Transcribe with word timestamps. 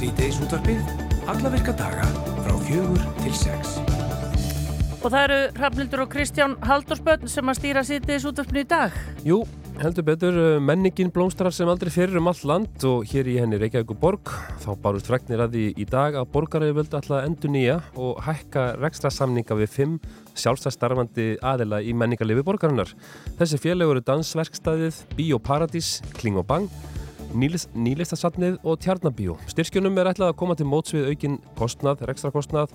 Sýteis 0.00 0.38
útvarpið, 0.40 0.78
alla 1.28 1.50
virka 1.52 1.74
daga 1.76 2.06
frá 2.40 2.54
fjögur 2.64 3.02
til 3.18 3.34
sex. 3.36 3.74
Og 5.04 5.10
það 5.12 5.24
eru 5.26 5.40
Hrafnildur 5.58 6.02
og 6.06 6.14
Kristján 6.14 6.54
Haldursbönn 6.64 7.26
sem 7.28 7.50
að 7.52 7.58
stýra 7.58 7.82
Sýteis 7.84 8.24
útvarpinu 8.24 8.62
í 8.62 8.68
dag. 8.70 8.94
Jú, 9.28 9.42
heldur 9.76 10.06
betur, 10.08 10.38
uh, 10.40 10.62
menningin 10.64 11.12
blómstrar 11.12 11.52
sem 11.52 11.68
aldrei 11.68 11.92
fyrir 11.92 12.16
um 12.16 12.30
all 12.32 12.40
land 12.48 12.86
og 12.88 13.04
hér 13.10 13.28
í 13.28 13.34
henni 13.42 13.58
Reykjavík 13.60 13.92
borg 14.00 14.32
þá 14.64 14.70
bárust 14.80 15.10
fregnir 15.10 15.42
að 15.44 15.58
því 15.58 15.66
í 15.84 15.86
dag 15.92 16.16
að 16.16 16.30
borgaræði 16.32 16.78
völdu 16.78 16.96
alltaf 16.96 17.26
endur 17.26 17.52
nýja 17.52 17.76
og 17.92 18.22
hækka 18.24 18.70
rekstra 18.80 19.12
samninga 19.12 19.58
við 19.60 19.74
fimm 19.74 19.98
sjálfstæðstarfandi 20.32 21.34
aðila 21.44 21.82
í 21.84 21.92
menningarlifi 21.92 22.46
borgarinnar. 22.48 22.96
Þessi 23.36 23.60
félag 23.60 23.92
eru 23.92 24.06
Dansverkstæðið, 24.08 25.04
Bíóparadís, 25.20 25.98
Kling 26.16 26.40
og 26.40 26.48
Bang 26.48 26.72
Nýlistasatnið 27.30 28.58
og 28.66 28.80
Tjarnabíó. 28.82 29.36
Styrkjunum 29.50 29.98
er 30.02 30.10
ætlað 30.10 30.32
að 30.32 30.38
koma 30.40 30.56
til 30.58 30.66
móts 30.66 30.94
við 30.96 31.12
aukin 31.12 31.38
kostnað, 31.58 32.02
rekstra 32.10 32.32
kostnað 32.34 32.74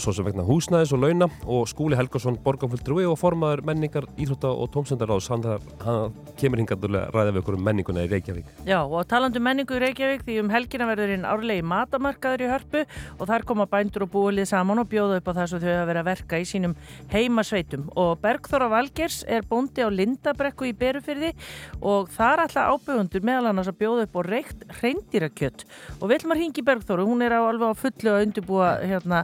svo 0.00 0.12
sem 0.14 0.26
vegna 0.26 0.44
húsnæðis 0.46 0.92
og 0.96 1.02
launa 1.02 1.28
og 1.50 1.66
Skúli 1.70 1.96
Helgarsson, 1.98 2.38
borgarfulltrúi 2.44 3.04
og 3.08 3.18
formaður 3.20 3.64
menningar, 3.68 4.06
íþrótta 4.20 4.50
og 4.50 4.70
tómsendaráðs 4.74 5.28
hann, 5.32 5.44
hann 5.82 6.16
kemur 6.40 6.62
hingaðulega 6.62 7.08
að 7.08 7.16
ræða 7.16 7.34
við 7.34 7.40
okkur 7.42 7.58
um 7.58 7.64
menninguna 7.66 8.04
í 8.06 8.10
Reykjavík. 8.10 8.50
Já 8.68 8.78
og 8.82 9.06
talandu 9.10 9.40
um 9.40 9.46
menningu 9.46 9.76
í 9.76 9.82
Reykjavík 9.82 10.24
því 10.26 10.38
um 10.42 10.52
helgina 10.52 10.88
verður 10.90 11.14
einn 11.16 11.26
árlegi 11.28 11.66
matamarkaður 11.72 12.44
í 12.46 12.50
hörpu 12.50 12.84
og 13.18 13.24
þar 13.30 13.46
koma 13.48 13.68
bændur 13.70 14.06
og 14.06 14.12
búilið 14.14 14.50
saman 14.52 14.82
og 14.82 14.90
bjóða 14.90 15.20
upp 15.20 15.30
á 15.30 15.36
þess 15.40 15.56
að 15.58 15.66
þau 15.66 15.72
hafa 15.72 15.88
verið 15.90 16.02
að 16.02 16.10
verka 16.10 16.40
í 16.40 16.48
sínum 16.48 16.76
heimasveitum 17.12 17.86
og 17.98 18.12
Bergþóra 18.22 18.70
Valgers 18.72 19.22
er 19.28 19.46
bóndi 19.48 19.84
á 19.84 19.88
Lindabrekku 19.92 20.68
í 20.70 20.74
Berufyrði 20.76 21.32
og 21.80 22.10
þar 22.14 22.46
alltaf 22.46 22.72
ábyggundur 22.76 23.26
meðal 23.26 23.50
annars 23.52 23.70
að 23.70 23.80
bjóða 23.82 24.06
upp 24.08 24.18
á 24.18 24.22
reykt 24.28 24.66
reyndýrakjött 24.80 25.66
og 26.00 26.08
Vilmar 26.10 26.40
Hingi 26.40 26.64
Bergþóru, 26.66 27.06
hún 27.06 27.22
er 27.24 27.36
á 27.36 27.40
alveg 27.42 27.72
á 27.72 27.80
fullu 27.82 28.12
að 28.12 28.26
undirbúa 28.26 28.70
hérna, 28.82 29.22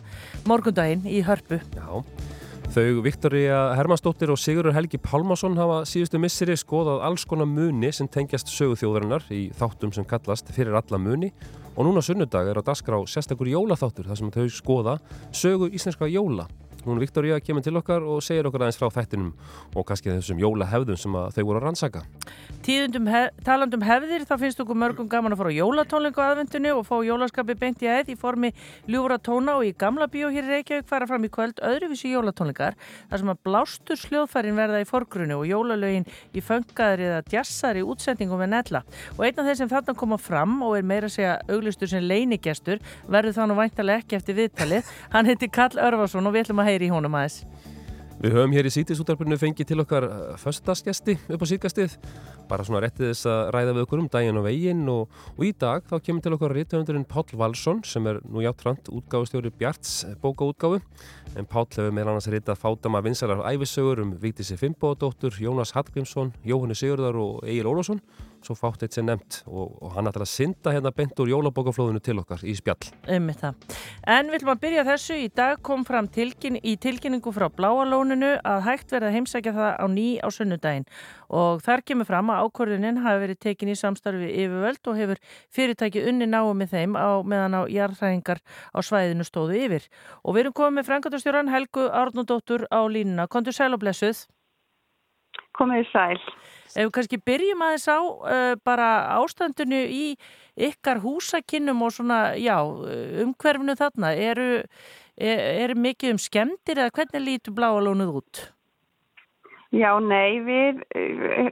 morgundaginn 0.59 1.07
í 1.07 1.21
hörpu. 1.23 1.61
Já, 1.77 2.03
þau 2.75 3.03
Viktoria 3.05 3.59
Hermannsdóttir 3.79 4.33
og 4.33 4.41
Sigurður 4.43 4.75
Helgi 4.75 4.99
Pálmarsson 4.99 5.59
hafa 5.59 5.85
síðustu 5.87 6.19
misseri 6.19 6.57
skoðað 6.59 7.05
alls 7.07 7.27
konar 7.29 7.47
muni 7.47 7.93
sem 7.95 8.11
tengjast 8.11 8.51
söguþjóðarinnar 8.51 9.29
í 9.35 9.49
þáttum 9.59 9.95
sem 9.95 10.07
kallast 10.09 10.51
fyrir 10.55 10.75
alla 10.79 10.99
muni 10.99 11.31
og 11.77 11.87
núna 11.87 12.03
sunnudag 12.03 12.51
er 12.51 12.59
á 12.59 12.67
dasgrá 12.67 12.99
sérstakur 13.07 13.51
jólaþáttur 13.53 14.11
þar 14.11 14.19
sem 14.19 14.33
þau 14.35 14.49
skoða 14.51 14.97
sögu 15.31 15.71
íslenska 15.71 16.11
jóla. 16.11 16.49
Hún 16.87 17.01
Viktoria 17.03 17.39
kemur 17.43 17.65
til 17.65 17.77
okkar 17.79 18.05
og 18.07 18.23
segir 18.25 18.47
okkar 18.49 18.67
aðeins 18.67 18.79
frá 18.79 18.89
þættinum 18.95 19.33
og 19.75 19.87
kannski 19.89 20.13
þessum 20.13 20.39
jólahefðum 20.43 20.99
sem 21.01 21.17
þau 21.35 21.43
voru 21.43 21.59
að 21.59 21.65
rannsaka. 21.67 22.03
Tíðundum 22.65 23.09
hef, 23.11 23.35
talandum 23.47 23.85
hefðir 23.87 24.25
þá 24.29 24.35
finnst 24.43 24.63
okkur 24.63 24.79
mörgum 24.79 25.09
gaman 25.11 25.35
að 25.35 25.43
fara 25.43 25.53
á 25.55 25.59
jólatónlingu 25.59 26.23
aðvendinu 26.23 26.75
og 26.79 26.87
fá 26.89 26.95
jólaskapi 27.07 27.57
beint 27.59 27.83
í 27.83 27.91
aðeð 27.91 28.13
í 28.15 28.17
formi 28.19 28.53
ljúfra 28.91 29.19
tóna 29.19 29.57
og 29.59 29.67
í 29.67 29.75
gamla 29.79 30.09
bíó 30.11 30.31
hér 30.33 30.47
í 30.47 30.55
Reykjavík 30.55 30.89
fara 30.89 31.09
fram 31.11 31.27
í 31.27 31.31
kvöld 31.33 31.63
öðruvísi 31.65 32.13
jólatónlingar 32.13 32.77
þar 33.11 33.23
sem 33.23 33.33
að 33.33 33.43
blástur 33.47 34.01
sljóðfærin 34.01 34.59
verða 34.59 34.83
í 34.83 34.89
forgrunni 34.89 35.37
og 35.37 35.47
jólalögin 35.49 36.09
í 36.35 36.45
föngaðri 36.45 37.09
eða 37.09 37.23
djassari 37.29 37.85
útsendingum 37.87 38.43
með 38.43 38.53
netla 38.55 38.83
og 39.17 39.25
einn 39.27 39.43
af 39.43 39.49
þeir 39.49 39.61
sem 39.63 39.73
þarna 39.73 39.97
koma 39.99 40.21
fram 40.21 40.59
og 40.67 40.77
er 40.79 40.87
meira 40.87 41.09
að 41.09 41.17
segja 41.17 41.37
auglustur 41.49 41.91
sem 41.91 42.05
leinigestur 42.05 42.83
verður 43.09 43.49
nú 43.49 43.57
væntalega 43.59 44.03
ekki 44.03 44.19
eftir 44.19 44.37
viðtalið 44.39 44.93
hann 45.15 45.29
heiti 45.29 45.49
Karl 45.53 45.81
Örvarsson 45.81 46.27
og 46.29 46.35
við 46.35 46.47
ætlum 46.47 46.63
að 46.63 46.68
heyri 46.69 46.89
í 46.89 46.95
honum 46.95 47.19
aðeins. 47.19 47.43
Við 48.19 48.35
höfum 48.35 48.55
hér 48.57 48.67
í 48.67 48.71
sítisútarpunni 48.75 49.37
fengið 49.39 49.69
til 49.71 49.83
okkar 49.85 50.05
föstudagsgesti 50.43 51.15
upp 51.31 51.43
á 51.43 51.47
síkastið 51.47 51.93
bara 52.49 52.65
svona 52.67 52.81
réttið 52.83 53.13
þess 53.13 53.29
að 53.31 53.43
ræða 53.55 53.75
við 53.77 53.85
okkur 53.85 54.01
um 54.03 54.09
daginn 54.11 54.41
og 54.41 54.47
veginn 54.49 54.81
og, 54.91 55.21
og 55.37 55.45
í 55.47 55.53
dag 55.55 55.85
þá 55.87 55.95
kemur 56.03 56.25
til 56.25 56.33
okkar 56.35 56.55
rítuðundurinn 56.57 57.07
Páll 57.07 57.37
Valsson 57.39 57.85
sem 57.87 58.09
er 58.11 58.19
nú 58.27 58.43
játtrand 58.43 58.91
útgáfustjóri 58.91 59.53
Bjarts 59.55 60.01
bókaútgáfu. 60.23 60.81
En 61.39 61.47
Páll 61.47 61.69
hefur 61.77 61.95
meðal 61.95 62.17
annars 62.17 62.27
ritað 62.33 62.59
fátama 62.59 63.05
vinsalar 63.05 63.45
æfisögur 63.53 64.03
um 64.03 64.17
Víktísi 64.19 64.59
Fimboðdóttur, 64.59 65.39
Jónas 65.39 65.77
Hallgrímsson, 65.77 66.33
Jóhanni 66.43 66.75
Sigurðar 66.79 67.21
og 67.21 67.47
Egil 67.47 67.71
Ólásson 67.71 68.03
svo 68.45 68.57
fátt 68.59 68.85
eitt 68.85 68.97
sem 68.97 69.07
nefnt 69.07 69.43
og, 69.47 69.77
og 69.83 69.93
hann 69.97 70.09
ætlar 70.11 70.25
að 70.25 70.31
synda 70.33 70.73
hérna 70.75 70.93
bent 70.95 71.19
úr 71.21 71.31
jólabókaflóðinu 71.33 72.03
til 72.05 72.19
okkar 72.23 72.45
í 72.47 72.55
spjall. 72.59 72.91
Um 73.11 73.29
þetta. 73.31 73.53
En 74.07 74.31
við 74.31 74.41
ætlum 74.41 74.53
að 74.55 74.63
byrja 74.65 74.85
þessu. 74.89 75.19
Í 75.19 75.29
dag 75.35 75.63
kom 75.67 75.85
fram 75.89 76.09
tilkyn, 76.13 76.59
í 76.63 76.77
tilkynningu 76.81 77.33
frá 77.35 77.49
Bláalóninu 77.53 78.35
að 78.47 78.65
hægt 78.69 78.95
verða 78.95 79.11
að 79.11 79.19
heimsækja 79.19 79.55
það 79.57 79.73
á 79.79 79.87
ný 79.93 80.09
á 80.23 80.29
sunnudaginn 80.35 80.89
og 81.29 81.61
þar 81.65 81.85
kemur 81.85 82.09
fram 82.09 82.31
að 82.33 82.47
ákvörðunin 82.47 83.03
hafi 83.05 83.23
verið 83.25 83.41
tekin 83.45 83.73
í 83.73 83.77
samstarfi 83.77 84.31
yfirvöld 84.33 84.89
og 84.89 84.97
hefur 84.97 85.21
fyrirtæki 85.53 86.05
unni 86.09 86.29
náu 86.29 86.55
með 86.57 86.73
þeim 86.77 86.97
á 86.97 87.21
meðan 87.21 87.59
á 87.59 87.63
jarðræðingar 87.69 88.41
á 88.73 88.79
svæðinu 88.81 89.27
stóðu 89.29 89.59
yfir. 89.61 89.89
Og 90.25 90.37
við 90.37 90.47
erum 90.47 90.57
komið 90.57 90.79
með 90.79 90.89
frangatastjóran 90.89 91.53
Helgu 91.53 91.89
Árnundóttur 91.93 92.65
á 92.73 92.81
línuna. 92.89 93.29
Kontur 93.29 93.57
sæl 93.57 93.75
og 93.77 93.83
blessuð. 93.85 94.25
Komið 95.59 95.91
sæl. 95.93 96.17
Ef 96.75 96.85
við 96.85 96.93
kannski 96.97 97.19
byrjum 97.25 97.65
aðeins 97.65 97.89
á 97.89 97.99
uh, 98.01 98.53
bara 98.67 98.89
ástandinu 99.17 99.81
í 99.89 100.05
ykkar 100.69 101.01
húsakinnum 101.03 101.83
og 101.87 101.95
svona, 101.95 102.35
já, 102.37 102.59
umhverfinu 103.23 103.77
þarna, 103.79 104.13
eru, 104.19 104.49
er, 105.17 105.43
eru 105.65 105.79
mikið 105.79 106.17
um 106.17 106.23
skemmtir 106.23 106.83
eða 106.83 106.95
hvernig 106.99 107.25
lítur 107.25 107.57
bláalónuð 107.57 108.15
út? 108.21 108.43
Já, 109.75 109.93
nei, 110.01 110.41
við 110.45 110.81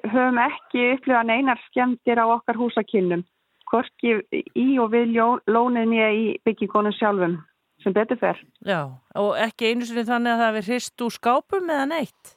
höfum 0.08 0.40
ekki 0.40 0.86
upplifað 0.94 1.28
neinar 1.28 1.60
skemmtir 1.68 2.18
á 2.18 2.24
okkar 2.24 2.56
húsakinnum, 2.56 3.26
hvorki 3.70 4.16
í 4.32 4.66
og 4.80 4.94
við 4.94 5.18
lóninni 5.52 6.00
í 6.00 6.24
byggingunum 6.48 6.96
sjálfum, 6.96 7.36
sem 7.84 7.94
betur 7.96 8.18
fer. 8.22 8.40
Já, 8.64 8.88
og 9.20 9.36
ekki 9.36 9.70
einu 9.70 9.86
sinni 9.86 10.06
þannig 10.08 10.32
að 10.32 10.44
það 10.44 10.60
er 10.62 10.68
hrist 10.70 11.06
úr 11.06 11.16
skápum 11.20 11.72
eða 11.76 11.88
neitt? 11.92 12.36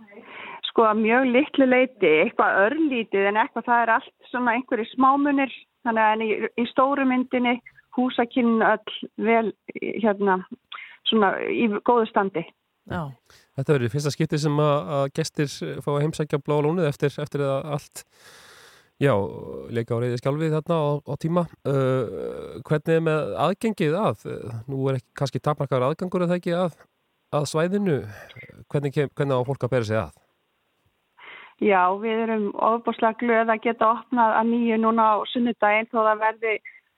Nei 0.00 0.29
sko 0.70 0.86
mjög 0.98 1.26
litlu 1.34 1.66
leiti, 1.68 2.12
eitthvað 2.24 2.62
örlítið 2.66 3.28
en 3.30 3.40
eitthvað 3.42 3.68
það 3.68 3.82
er 3.84 3.92
allt 3.96 4.30
svona 4.30 4.54
einhverju 4.56 4.86
smámunir 4.94 5.52
þannig 5.86 6.06
að 6.06 6.24
í, 6.24 6.30
í 6.62 6.66
stóru 6.70 7.06
myndinni 7.08 7.58
húsakinn 7.96 8.60
öll 8.62 8.98
vel 9.18 9.50
hérna 9.80 10.40
svona 11.08 11.34
í 11.50 11.66
góðu 11.86 12.06
standi. 12.10 12.44
Já. 12.90 13.10
Þetta 13.58 13.74
verður 13.74 13.92
fyrsta 13.92 14.12
skipti 14.14 14.38
sem 14.40 14.62
að, 14.62 14.76
að 14.96 15.08
gestir 15.18 15.50
fá 15.84 15.90
að 15.92 16.04
heimsækja 16.04 16.40
blá 16.42 16.56
lónið 16.64 16.88
eftir, 16.90 17.12
eftir 17.22 17.44
að 17.44 17.68
allt 17.76 18.04
já, 19.00 19.12
leika 19.72 19.96
á 19.96 20.00
reyði 20.00 20.20
skjálfið 20.20 20.56
þarna 20.56 20.78
á, 20.80 20.88
á 21.06 21.14
tíma. 21.20 21.44
Uh, 21.66 22.60
hvernig 22.66 22.94
er 22.96 23.04
með 23.04 23.34
aðgengið 23.46 23.98
að? 24.00 24.24
Nú 24.70 24.86
er 24.88 25.00
ekki 25.00 25.20
kannski 25.22 25.42
tapmarkaður 25.44 25.90
aðgangur 25.90 26.26
að 26.26 26.32
það 26.32 26.40
ekki 26.40 26.56
að, 26.56 26.80
að 27.36 27.46
svæðinu. 27.52 28.00
Hvernig, 28.72 29.00
hvernig 29.14 29.38
á 29.38 29.48
fólk 29.50 29.66
að 29.66 29.74
bera 29.76 29.90
sig 29.90 30.00
að? 30.00 30.18
Já, 31.60 31.92
við 32.00 32.22
erum 32.24 32.44
ofbúslega 32.56 33.18
glöð 33.20 33.50
að 33.52 33.64
geta 33.66 33.88
opnað 33.92 34.30
að 34.38 34.46
nýju 34.48 34.76
núna 34.80 35.08
á 35.12 35.16
sunnudaginn 35.28 35.88
þó 35.92 35.98
það 35.98 36.22
verði 36.22 36.52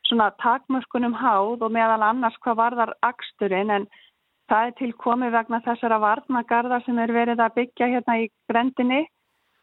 svona 0.07 0.29
takmörkunum 0.39 1.17
háð 1.19 1.65
og 1.67 1.73
meðal 1.75 2.05
annars 2.07 2.37
hvað 2.45 2.61
varðar 2.61 2.93
aksturinn 3.09 3.73
en 3.75 3.89
það 4.53 4.69
er 4.69 4.77
til 4.79 4.91
komið 5.05 5.35
vegna 5.35 5.61
þessara 5.65 5.99
varnagarða 6.05 6.79
sem 6.85 7.01
er 7.03 7.15
verið 7.17 7.43
að 7.43 7.57
byggja 7.57 7.89
hérna 7.95 8.17
í 8.23 8.29
grendinni 8.53 9.01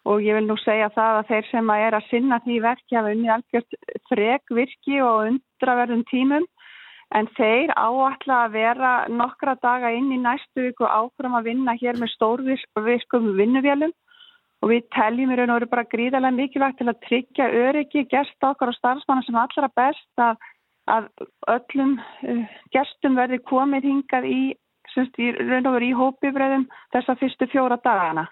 og 0.09 0.25
ég 0.25 0.35
vil 0.35 0.49
nú 0.49 0.59
segja 0.65 0.91
það 0.97 1.21
að 1.21 1.31
þeir 1.31 1.47
sem 1.53 1.71
að 1.71 1.85
er 1.85 1.97
að 1.97 2.09
sinna 2.09 2.41
því 2.43 2.59
verkja 2.67 2.99
hafa 2.99 3.15
unni 3.15 3.31
algjört 3.37 3.79
frek 4.11 4.55
virki 4.59 4.99
og 5.05 5.29
undraverðum 5.29 6.03
tímum. 6.11 6.49
En 7.15 7.31
þeir 7.39 7.71
áallega 7.73 8.43
að 8.43 8.51
vera 8.53 8.91
nokkra 9.09 9.55
daga 9.63 9.95
inn 9.95 10.11
í 10.11 10.19
næstu 10.21 10.67
viku 10.67 10.85
áfram 10.85 11.39
að 11.39 11.53
vinna 11.53 11.79
hér 11.79 11.97
með 11.97 12.13
stórvirkum 12.17 13.31
vinnuvélum 13.39 13.95
og 14.59 14.71
við 14.73 14.87
teljum 14.95 15.31
í 15.31 15.37
raun 15.39 15.53
og 15.53 15.59
veru 15.59 15.69
bara 15.71 15.89
gríðarlega 15.93 16.35
mikilvægt 16.35 16.79
til 16.81 16.89
að 16.91 17.01
tryggja 17.07 17.49
öryggi 17.65 18.05
gerst 18.11 18.47
okkar 18.49 18.71
og 18.71 18.77
starfsmanna 18.79 19.25
sem 19.25 19.37
allra 19.39 19.69
best 19.79 20.23
að, 20.23 20.41
að 20.95 21.07
öllum 21.55 21.95
uh, 21.99 22.57
gerstum 22.75 23.15
verði 23.19 23.39
komið 23.51 23.87
hingað 23.91 24.27
í, 24.27 24.41
semst, 24.95 25.15
í 25.21 25.31
raun 25.39 25.69
og 25.69 25.77
veru 25.77 25.89
í 25.89 25.95
hópifræðum 26.01 26.67
þessa 26.95 27.15
fyrstu 27.21 27.47
fjóra 27.53 27.79
dagana 27.85 28.27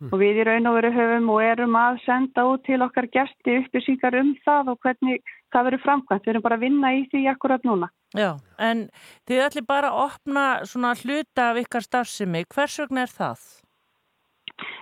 mm. 0.00 0.10
og 0.10 0.20
við 0.22 0.40
í 0.40 0.46
raun 0.48 0.70
og 0.70 0.78
veru 0.78 0.92
höfum 0.96 1.28
og 1.34 1.44
erum 1.44 1.76
að 1.80 2.00
senda 2.06 2.46
út 2.48 2.64
til 2.68 2.80
okkar 2.86 3.10
gersti 3.12 3.58
upplýsingar 3.60 4.16
um 4.20 4.32
það 4.46 4.72
og 4.72 4.80
hvernig 4.86 5.20
það 5.52 5.68
verður 5.68 5.84
framkvæmt. 5.84 6.24
Við 6.24 6.32
erum 6.34 6.46
bara 6.48 6.58
að 6.58 6.66
vinna 6.66 6.94
í 6.96 7.04
því 7.12 7.22
akkurat 7.32 7.68
núna. 7.68 7.90
Já, 8.16 8.32
en 8.62 8.86
þið 9.28 9.44
ætli 9.44 9.66
bara 9.68 9.92
að 9.92 10.02
opna 10.06 10.48
svona 10.64 10.96
hluta 11.02 11.50
af 11.52 11.62
ykkar 11.62 11.84
starfsemi. 11.84 12.44
Hvers 12.48 12.80
vegna 12.82 13.04
er 13.04 13.12
það? 13.12 13.46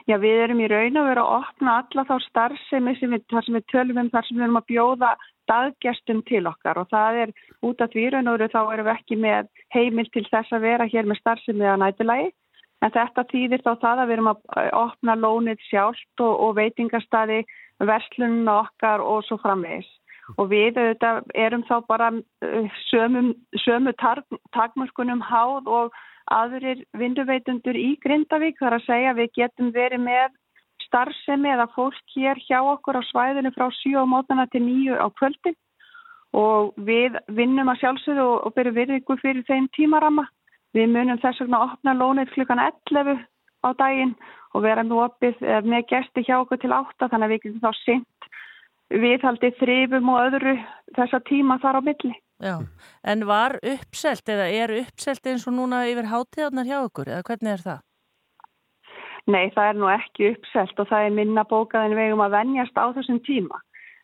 Já, 0.06 0.18
við 0.22 0.40
erum 0.44 0.60
í 0.62 0.68
raun 0.70 1.00
að 1.00 1.08
vera 1.08 1.22
að 1.24 1.36
opna 1.40 1.76
alla 1.80 2.04
þá 2.08 2.14
starfsemi 2.28 2.94
sem 2.98 3.14
við, 3.14 3.24
sem 3.32 3.56
við 3.56 3.64
tölum 3.72 4.00
um 4.04 4.10
þar 4.12 4.26
sem 4.28 4.36
við 4.36 4.46
erum 4.46 4.60
að 4.60 4.68
bjóða 4.70 5.10
daggestum 5.50 6.22
til 6.28 6.44
okkar. 6.48 6.78
Og 6.80 6.88
það 6.92 7.20
er 7.24 7.34
út 7.66 7.82
af 7.82 7.92
því 7.92 8.06
raun 8.12 8.30
og 8.32 8.44
þá 8.52 8.60
erum 8.62 8.88
við 8.88 8.94
ekki 8.94 9.20
með 9.24 9.50
heimil 9.74 10.06
til 10.12 10.24
þess 10.30 10.54
að 10.54 10.66
vera 10.68 10.88
hér 10.92 11.10
með 11.10 11.20
starfsemi 11.22 11.68
að 11.68 11.82
nætilagi 11.82 12.30
en 12.84 12.92
þetta 12.92 13.26
þýðir 13.32 13.64
þá 13.64 13.72
það 13.80 14.00
að 14.00 14.08
við 14.08 14.16
erum 14.16 14.30
að 14.30 14.70
opna 14.78 15.18
lónið 15.18 15.66
sjálft 15.70 16.24
og, 16.24 16.32
og 16.44 16.56
veitingastadi 16.58 17.42
verslunum 17.80 18.50
okkar 18.52 19.02
og 19.02 19.24
svo 19.26 19.38
framvegis. 19.42 19.88
Og 20.40 20.48
við 20.52 20.78
erum 20.80 21.64
þá 21.68 21.76
bara 21.88 22.10
uh, 22.14 22.76
sömum, 22.88 23.34
sömu 23.64 23.92
takmörkunum 24.54 25.20
háð 25.24 25.68
og 25.68 25.96
aðurir 26.32 26.84
vinduveitundur 26.96 27.76
í 27.76 27.94
Grindavík 28.02 28.58
þar 28.60 28.78
að 28.78 28.86
segja 28.86 29.16
við 29.18 29.30
getum 29.38 29.72
verið 29.74 30.04
með 30.06 30.32
starfsemi 30.86 31.50
eða 31.52 31.66
fólk 31.74 32.16
hér 32.16 32.40
hjá 32.46 32.60
okkur 32.62 33.00
á 33.00 33.02
svæðinu 33.10 33.52
frá 33.54 33.68
7 33.72 33.98
á 34.00 34.04
mótana 34.08 34.46
til 34.52 34.62
9 34.64 34.96
á 35.00 35.08
kvöldin 35.18 35.56
og 36.34 36.72
við 36.76 37.18
vinnum 37.30 37.70
að 37.70 37.80
sjálfsögðu 37.82 38.24
og, 38.24 38.38
og 38.46 38.54
byrju 38.56 38.72
virðingu 38.78 39.16
fyrir 39.20 39.44
þeim 39.46 39.68
tímarama. 39.76 40.26
Við 40.74 40.90
munum 40.90 41.20
þess 41.22 41.44
vegna 41.44 41.60
að 41.60 41.68
opna 41.68 41.94
lónið 41.94 42.32
klukkan 42.34 42.62
11 42.90 43.20
á 43.62 43.68
daginn 43.78 44.14
og 44.54 44.64
vera 44.66 44.82
nú 44.82 44.98
opið 45.04 45.38
eh, 45.42 45.62
með 45.62 45.86
gæsti 45.92 46.24
hjá 46.26 46.40
okkur 46.40 46.60
til 46.62 46.74
8 46.74 47.10
þannig 47.10 47.28
að 47.28 47.34
við 47.34 47.44
getum 47.44 47.62
þá 47.62 47.82
sint 47.84 48.28
viðhaldið 49.04 49.58
þrifum 49.60 50.10
og 50.12 50.20
öðru 50.26 50.54
þessa 50.96 51.20
tíma 51.30 51.58
þar 51.62 51.80
á 51.80 51.86
milli. 51.86 52.12
Já, 52.42 52.58
en 53.06 53.26
var 53.28 53.58
uppselt 53.62 54.28
eða 54.28 54.46
er 54.50 54.72
uppselt 54.80 55.26
eins 55.30 55.46
og 55.46 55.54
núna 55.54 55.84
yfir 55.86 56.08
hátíðarnar 56.10 56.66
hjá 56.66 56.78
okkur 56.82 57.10
eða 57.12 57.26
hvernig 57.28 57.52
er 57.52 57.62
það? 57.62 57.82
Nei, 59.24 59.44
það 59.54 59.68
er 59.68 59.78
nú 59.78 59.88
ekki 59.88 60.32
uppselt 60.34 60.80
og 60.82 60.88
það 60.90 61.06
er 61.06 61.14
minna 61.18 61.44
bókað 61.48 61.86
en 61.88 61.96
vegum 61.96 62.24
að 62.24 62.34
vennjast 62.34 62.76
á 62.76 62.84
þessum 62.96 63.22
tíma. 63.24 63.60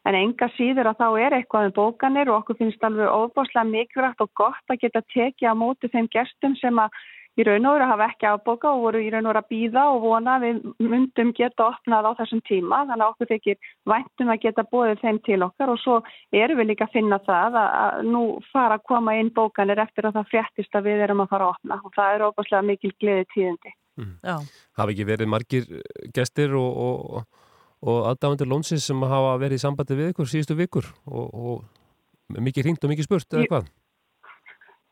En 0.09 0.17
enga 0.17 0.49
síður 0.55 0.89
að 0.89 1.03
þá 1.03 1.09
er 1.21 1.35
eitthvað 1.37 1.67
með 1.67 1.75
bókanir 1.77 2.31
og 2.31 2.39
okkur 2.39 2.57
finnst 2.57 2.85
alveg 2.87 3.11
óbáslega 3.13 3.67
mikilvægt 3.69 4.23
og 4.25 4.31
gott 4.39 4.73
að 4.73 4.81
geta 4.87 5.03
tekið 5.13 5.53
á 5.53 5.55
móti 5.61 5.91
þeim 5.93 6.09
gestum 6.15 6.55
sem 6.57 6.81
að 6.81 6.95
í 7.41 7.45
raun 7.47 7.67
og 7.69 7.77
veru 7.77 7.89
hafa 7.91 8.07
ekki 8.11 8.29
áboka 8.29 8.71
og 8.75 8.83
voru 8.85 9.01
í 9.03 9.09
raun 9.13 9.27
og 9.27 9.33
veru 9.33 9.43
að 9.43 9.51
býða 9.55 9.85
og 9.95 10.05
vona 10.05 10.37
við 10.43 10.61
myndum 10.93 11.33
geta 11.37 11.67
opnað 11.71 12.09
á 12.09 12.13
þessum 12.21 12.43
tíma 12.49 12.83
þannig 12.91 13.05
að 13.07 13.13
okkur 13.15 13.31
þykir 13.33 13.73
væntum 13.93 14.33
að 14.35 14.41
geta 14.45 14.67
bóðið 14.75 15.03
þeim 15.05 15.21
til 15.29 15.41
okkar 15.47 15.75
og 15.75 15.83
svo 15.83 15.99
erum 16.43 16.61
við 16.61 16.71
líka 16.71 16.89
að 16.89 16.97
finna 16.99 17.21
það 17.27 17.59
að 17.63 18.01
nú 18.11 18.23
fara 18.53 18.79
að 18.79 18.87
koma 18.93 19.17
inn 19.21 19.33
bókanir 19.37 19.83
eftir 19.83 20.09
að 20.09 20.21
það 20.21 20.31
fréttist 20.35 20.79
að 20.79 20.89
við 20.91 21.05
erum 21.07 21.25
að 21.25 21.35
fara 21.35 21.49
að 21.49 21.57
opna 21.57 21.81
og 21.85 21.95
það 21.97 22.15
er 22.15 22.27
óbúslega 22.29 22.69
mikil 22.71 22.95
gleði 23.01 23.27
tíðindi. 23.35 23.75
Mm. 24.01 24.47
Hafi 24.79 24.95
ekki 24.95 25.09
verið 25.09 25.31
margir 25.31 25.69
gestir 26.15 26.55
og, 26.57 26.81
og, 26.87 27.43
og 27.85 28.01
aðdáðandir 28.13 28.49
lónsins 28.51 28.87
sem 28.89 29.03
hafa 29.03 29.37
verið 29.43 29.61
í 29.61 29.65
sambandi 29.65 29.99
við 29.99 30.15
ykkur 30.15 30.31
síðustu 30.31 30.57
vikur 30.59 30.89
og, 31.11 31.29
og 31.31 32.41
mikið 32.41 32.69
hringt 32.69 32.87
og 32.87 32.93
mikið 32.93 33.09
spurt 33.09 33.37
eða 33.37 33.51
hvað? 33.51 33.71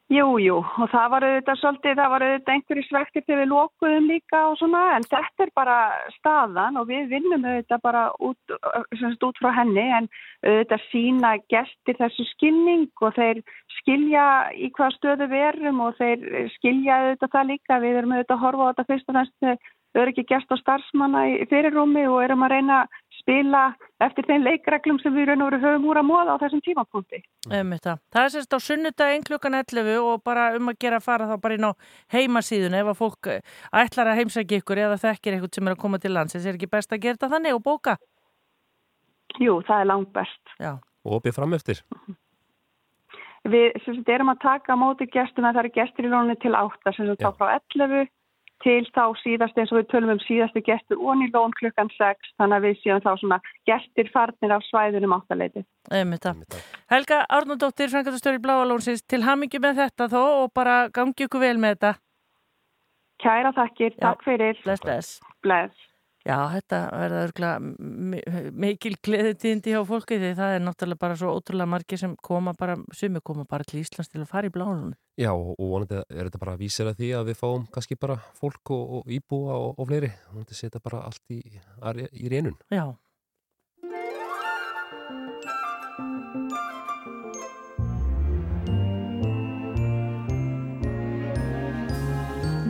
Jú, 0.08 0.38
jú, 0.40 0.54
og 0.64 0.88
það 0.88 1.10
var 1.12 1.24
auðvitað 1.26 1.58
svolítið, 1.60 1.98
það 1.98 2.12
var 2.14 2.22
auðvitað 2.24 2.54
einhverju 2.54 2.84
svektir 2.86 3.24
þegar 3.26 3.40
við 3.42 3.50
lókuðum 3.50 4.06
líka 4.08 4.38
og 4.48 4.54
svona, 4.56 4.80
en 4.96 5.04
þetta 5.04 5.44
er 5.44 5.50
bara 5.60 5.74
staðan 6.14 6.78
og 6.80 6.86
við 6.88 7.10
vinnum 7.10 7.44
auðvitað 7.44 7.82
bara 7.84 8.04
út, 8.24 8.54
út 9.28 9.42
frá 9.42 9.50
henni, 9.58 9.84
en 9.98 10.08
auðvitað 10.48 10.86
sína 10.88 11.34
gestir 11.52 12.00
þessu 12.00 12.24
skilning 12.30 12.88
og 13.04 13.18
þeir 13.18 13.42
skilja 13.76 14.24
í 14.56 14.70
hvað 14.78 14.96
stöðu 14.96 15.28
við 15.28 15.44
erum 15.50 15.84
og 15.84 16.00
þeir 16.00 16.24
skilja 16.56 17.02
auðvitað 17.02 17.34
það 17.36 17.50
líka, 17.52 17.80
við 17.84 18.00
erum 18.00 18.16
auðvitað 18.16 18.38
að 18.38 18.44
horfa 18.46 18.64
á 18.64 18.68
þetta 18.70 18.88
fyrst 18.94 19.12
og 19.12 19.18
næstu, 19.18 19.58
við 19.92 20.02
erum 20.06 20.14
ekki 20.16 20.28
gest 20.32 20.56
á 20.56 20.56
starfsmanna 20.62 21.26
í 21.34 21.36
fyrirrumi 21.52 22.08
og 22.08 22.22
erum 22.24 22.48
að 22.48 22.56
reyna 22.56 22.80
að 22.86 22.96
spila 23.28 23.62
eftir 24.00 24.24
þeim 24.28 24.44
leikreglum 24.46 24.98
sem 25.02 25.12
við 25.12 25.28
raun 25.28 25.42
og 25.44 25.50
veru 25.52 25.60
höfum 25.60 25.86
úr 25.90 26.00
að 26.00 26.06
móða 26.08 26.36
á 26.38 26.40
þessum 26.40 26.62
tímapunkti. 26.64 27.20
Um 27.50 27.74
það 27.76 28.20
er 28.22 28.30
sérst 28.32 28.56
á 28.56 28.58
sunnudaginn 28.64 29.26
klukkan 29.26 29.58
11 29.58 29.98
og 30.00 30.22
bara 30.24 30.48
um 30.56 30.70
að 30.72 30.78
gera 30.80 31.00
að 31.00 31.08
fara 31.08 31.28
þá 31.28 31.36
bara 31.42 31.58
inn 31.58 31.68
á 31.68 31.72
heimasíðun 32.14 32.78
ef 32.78 32.92
að 32.92 33.00
fólk 33.02 33.30
eh, 33.34 33.42
ætlar 33.82 34.12
að 34.12 34.22
heimsækja 34.22 34.62
ykkur 34.62 34.80
eða 34.86 35.00
þekkir 35.02 35.36
eitthvað 35.36 35.58
sem 35.58 35.68
er 35.68 35.76
að 35.76 35.82
koma 35.84 36.00
til 36.00 36.14
lands. 36.14 36.38
Er 36.38 36.54
ekki 36.54 36.70
best 36.72 36.94
að 36.94 37.02
gera 37.04 37.18
þetta 37.18 37.32
þannig 37.34 37.58
og 37.58 37.64
bóka? 37.66 37.98
Jú, 39.36 39.60
það 39.68 39.82
er 39.82 39.90
langt 39.92 40.12
best. 40.16 40.56
Já. 40.56 40.72
Og 41.04 41.20
opið 41.20 41.36
fram 41.36 41.56
eftir? 41.58 41.82
Við 43.48 43.76
sem 43.84 44.00
erum 44.08 44.32
að 44.32 44.40
taka 44.44 44.72
á 44.72 44.76
móti 44.80 45.06
gestum 45.12 45.44
en 45.44 45.54
það 45.54 45.66
eru 45.66 45.76
gestur 45.76 46.08
í 46.08 46.12
lónu 46.12 46.36
til 46.40 46.56
8 46.56 46.94
sem 46.96 47.12
þá 47.12 47.28
frá 47.36 47.58
11 47.60 48.08
til 48.64 48.82
þá 48.94 49.04
síðast 49.22 49.58
eins 49.58 49.72
og 49.72 49.80
við 49.80 49.88
tölum 49.92 50.14
um 50.14 50.22
síðastu 50.24 50.62
gestur 50.66 51.00
og 51.00 51.22
í 51.22 51.28
lón 51.34 51.54
klukkan 51.58 51.90
6 51.94 52.32
þannig 52.40 52.56
að 52.56 52.66
við 52.66 52.80
séum 52.82 53.02
þá 53.04 53.10
svona 53.20 53.38
gestir 53.68 54.10
farnir 54.14 54.54
af 54.56 54.66
svæðunum 54.68 55.14
áttaleiti. 55.18 55.64
Helga 56.90 57.22
Arnóndóttir, 57.38 57.92
frangatastöri 57.92 58.42
Bláalónsins, 58.42 59.04
til 59.06 59.22
hamingi 59.26 59.62
með 59.62 59.82
þetta 59.84 60.10
þó 60.12 60.22
og 60.44 60.52
bara 60.54 60.88
gangi 60.94 61.28
ykkur 61.28 61.44
vel 61.46 61.56
með 61.58 61.76
þetta. 61.76 61.94
Kæra 63.18 63.54
takkir, 63.54 63.94
takk 63.98 64.22
fyrir. 64.26 64.58
Bless, 64.64 64.82
bless. 64.82 65.14
Bless. 65.42 65.87
Já, 66.28 66.42
þetta 66.52 66.78
verða 66.92 67.20
örgulega 67.24 68.52
mikil 68.52 68.90
gleðitíðindi 69.00 69.72
hjá 69.72 69.78
fólki 69.88 70.18
því 70.20 70.34
það 70.36 70.56
er 70.58 70.64
náttúrulega 70.66 71.00
bara 71.00 71.16
svo 71.16 71.30
ótrúlega 71.32 71.72
margir 71.72 72.00
sem 72.02 72.16
koma 72.20 72.52
bara, 72.58 72.74
sumi 72.92 73.22
koma 73.24 73.46
bara 73.48 73.64
til 73.64 73.80
Íslands 73.80 74.12
til 74.12 74.20
að 74.20 74.28
fara 74.28 74.50
í 74.50 74.52
blálunum. 74.52 74.92
Já, 75.16 75.32
og 75.32 75.56
vonandi 75.56 76.02
er 76.04 76.28
þetta 76.28 76.42
bara 76.42 76.58
að 76.58 76.66
vísera 76.66 76.92
því 76.98 77.10
að 77.16 77.30
við 77.30 77.40
fáum 77.40 77.64
kannski 77.72 77.96
bara 77.96 78.18
fólk 78.36 78.74
og, 78.76 78.92
og 79.00 79.08
íbúa 79.08 79.56
og, 79.56 79.80
og 79.80 79.88
fleiri. 79.88 80.12
Vonandi 80.34 80.60
setja 80.60 80.84
bara 80.84 81.06
allt 81.08 81.24
í, 81.32 81.40
í 82.12 82.28
reynun. 82.28 82.60
Já. 82.68 82.92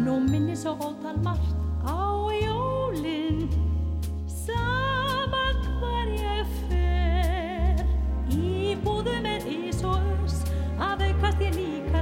Nú 0.07 0.21
minni 0.31 0.55
svo 0.55 0.79
ótal 0.79 1.48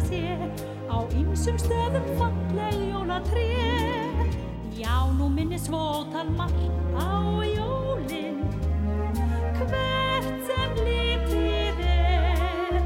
margt 0.06 0.98
ýmsum 1.18 1.58
stöðum 1.58 2.04
falleg 2.18 2.76
jólatré. 2.92 3.46
Já, 4.76 5.08
nú 5.18 5.28
minni 5.28 5.58
svótal 5.58 6.30
margt 6.36 6.70
á 6.94 7.42
jólin 7.42 8.44
Hvert 9.56 10.28
sem 10.46 10.76
litið 10.84 11.80
er. 11.86 12.82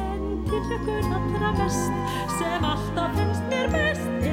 En 0.00 0.44
til 0.46 0.62
ykkur 0.78 1.10
allra 1.18 1.52
mest 1.58 1.92
sem 2.38 2.64
alltaf 2.64 3.18
finnst 3.18 3.50
mér 3.50 3.68
best 3.74 4.25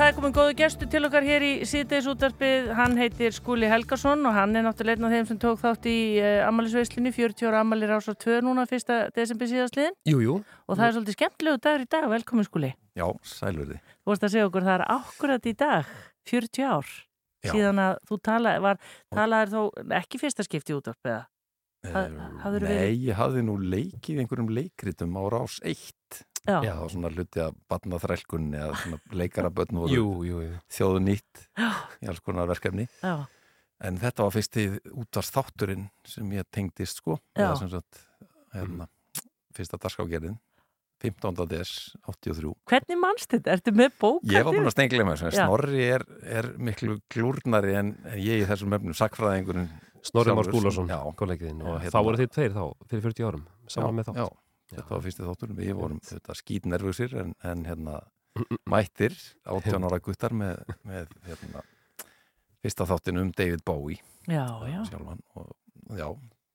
það 0.00 0.08
er 0.08 0.14
komin 0.16 0.32
góðu 0.32 0.52
gestu 0.56 0.86
til 0.88 1.02
okkar 1.04 1.24
hér 1.26 1.44
í 1.44 1.48
síðdeisútarpið. 1.68 2.70
Hann 2.78 2.94
heitir 2.96 3.34
Skúli 3.36 3.68
Helgason 3.68 4.22
og 4.24 4.32
hann 4.32 4.56
er 4.56 4.64
náttúrulega 4.64 4.96
einn 4.96 5.08
af 5.08 5.12
þeim 5.12 5.26
sem 5.28 5.40
tók 5.42 5.58
þátt 5.60 5.88
í 5.90 5.96
uh, 6.22 6.46
ammælisveislinu, 6.46 7.12
40 7.12 7.50
ára 7.50 7.60
ammælir 7.60 7.92
ásar 7.92 8.16
2 8.16 8.38
núna, 8.46 8.64
1. 8.64 8.94
desember 9.16 9.50
síðastliðin. 9.50 9.98
Jú, 10.08 10.22
jú. 10.24 10.36
Og 10.64 10.78
það 10.78 10.86
er 10.86 10.94
svolítið 10.96 11.18
skemmtilegu 11.18 11.60
dagur 11.66 11.84
í 11.84 11.88
dag. 11.92 12.06
Velkomin 12.14 12.48
Skúli. 12.48 12.70
Já, 12.96 13.04
sælverði. 13.28 13.76
Þú 14.00 14.12
vorst 14.14 14.24
að 14.24 14.32
segja 14.36 14.46
okkur, 14.48 14.66
það 14.70 14.78
er 14.78 14.86
akkurat 14.96 15.50
í 15.50 15.54
dag, 15.66 15.92
40 16.32 16.64
ár, 16.70 16.94
Já. 17.44 17.52
síðan 17.52 17.84
að 17.84 18.00
þú 18.08 18.20
talaði, 18.30 18.64
var, 18.70 18.80
talaði 19.12 19.52
þó 19.52 19.92
ekki 20.00 20.22
fyrsta 20.24 20.48
skipti? 20.48 20.80
Ha- 20.80 21.28
Eh, 21.80 22.08
Nei, 22.60 22.92
ég 23.08 23.16
hafði 23.16 23.40
nú 23.40 23.54
leikið 23.56 24.18
einhverjum 24.20 24.50
leikritum 24.52 25.14
á 25.16 25.22
rás 25.32 25.54
1. 25.64 26.26
Já. 26.48 26.56
Já, 26.64 26.72
það 26.72 26.80
var 26.80 26.92
svona 26.94 27.10
hluti 27.14 27.42
að 27.44 27.56
batna 27.68 27.98
þrælkunni 28.00 28.60
eða 28.60 28.76
svona 28.80 28.98
leikarabötn 29.20 29.80
voru 29.82 29.96
Jú, 29.96 30.06
jú, 30.24 30.38
jú. 30.46 30.60
þjóðu 30.72 31.02
nýtt 31.04 31.42
í 32.00 32.08
alls 32.08 32.22
konar 32.24 32.48
verkefni. 32.50 32.86
Já. 33.04 33.16
En 33.80 33.96
þetta 34.00 34.26
var 34.26 34.34
fyrsti 34.34 34.64
útvars 34.92 35.32
þátturinn 35.32 35.88
sem 36.08 36.32
ég 36.36 36.48
tengdist 36.52 37.00
sko. 37.00 37.18
Eða 37.36 37.54
sem 37.60 37.70
sagt, 37.72 38.02
hérna, 38.56 38.88
fyrsta 39.56 39.80
dagskágerðin, 39.80 40.36
15. 41.00 41.46
des, 41.48 41.70
83. 42.08 42.52
Hvernig 42.68 43.00
mannst 43.00 43.32
þetta? 43.32 43.54
Ertu 43.56 43.72
með 43.76 43.94
bókaldið? 44.00 44.34
Ég 44.36 44.44
var 44.44 44.56
búin 44.56 44.68
að 44.68 44.74
stengla. 44.76 45.06
Já. 45.16 45.30
Snorri 45.38 45.86
er, 45.86 46.04
er 46.28 46.50
miklu 46.60 46.98
glúrnari 47.12 47.76
en 47.80 47.94
en 48.04 48.20
ég 48.20 48.44
í 48.44 48.48
þessum 48.48 48.76
efnum, 48.76 48.96
sakfræðingurinn. 48.96 49.70
Snorri 50.04 50.32
Már 50.32 50.48
Já, 50.48 51.00
kollegiðinn 51.16 51.60
og 51.64 51.80
hérna- 51.80 51.92
þá 51.92 52.04
voru 52.04 52.20
þið 52.20 52.30
tveir 52.36 52.54
þá, 52.56 52.62
fyrir 52.88 53.02
40 53.08 53.26
árum, 53.28 53.42
saman 53.68 53.90
já, 53.90 53.96
með 54.00 54.08
þátt. 54.08 54.36
Þetta 54.70 54.94
var 54.94 55.02
fyrsti 55.04 55.26
þáttur 55.26 55.54
við 55.58 55.72
vorum 55.78 56.00
þetta, 56.06 56.34
skítnervusir 56.38 57.14
en, 57.24 57.34
en 57.42 57.64
hérna 57.66 58.00
mættir 58.70 59.16
18 59.50 59.86
ára 59.88 59.98
guttar 60.04 60.32
með, 60.36 60.60
með 60.86 61.08
hérna, 61.26 61.62
fyrsta 62.62 62.86
þáttin 62.86 63.18
um 63.24 63.32
David 63.36 63.64
Bowie 63.66 63.98
Já, 64.30 64.44
já. 64.70 64.82
sjálfan 64.86 65.20
og 65.34 65.50
já, 65.98 66.06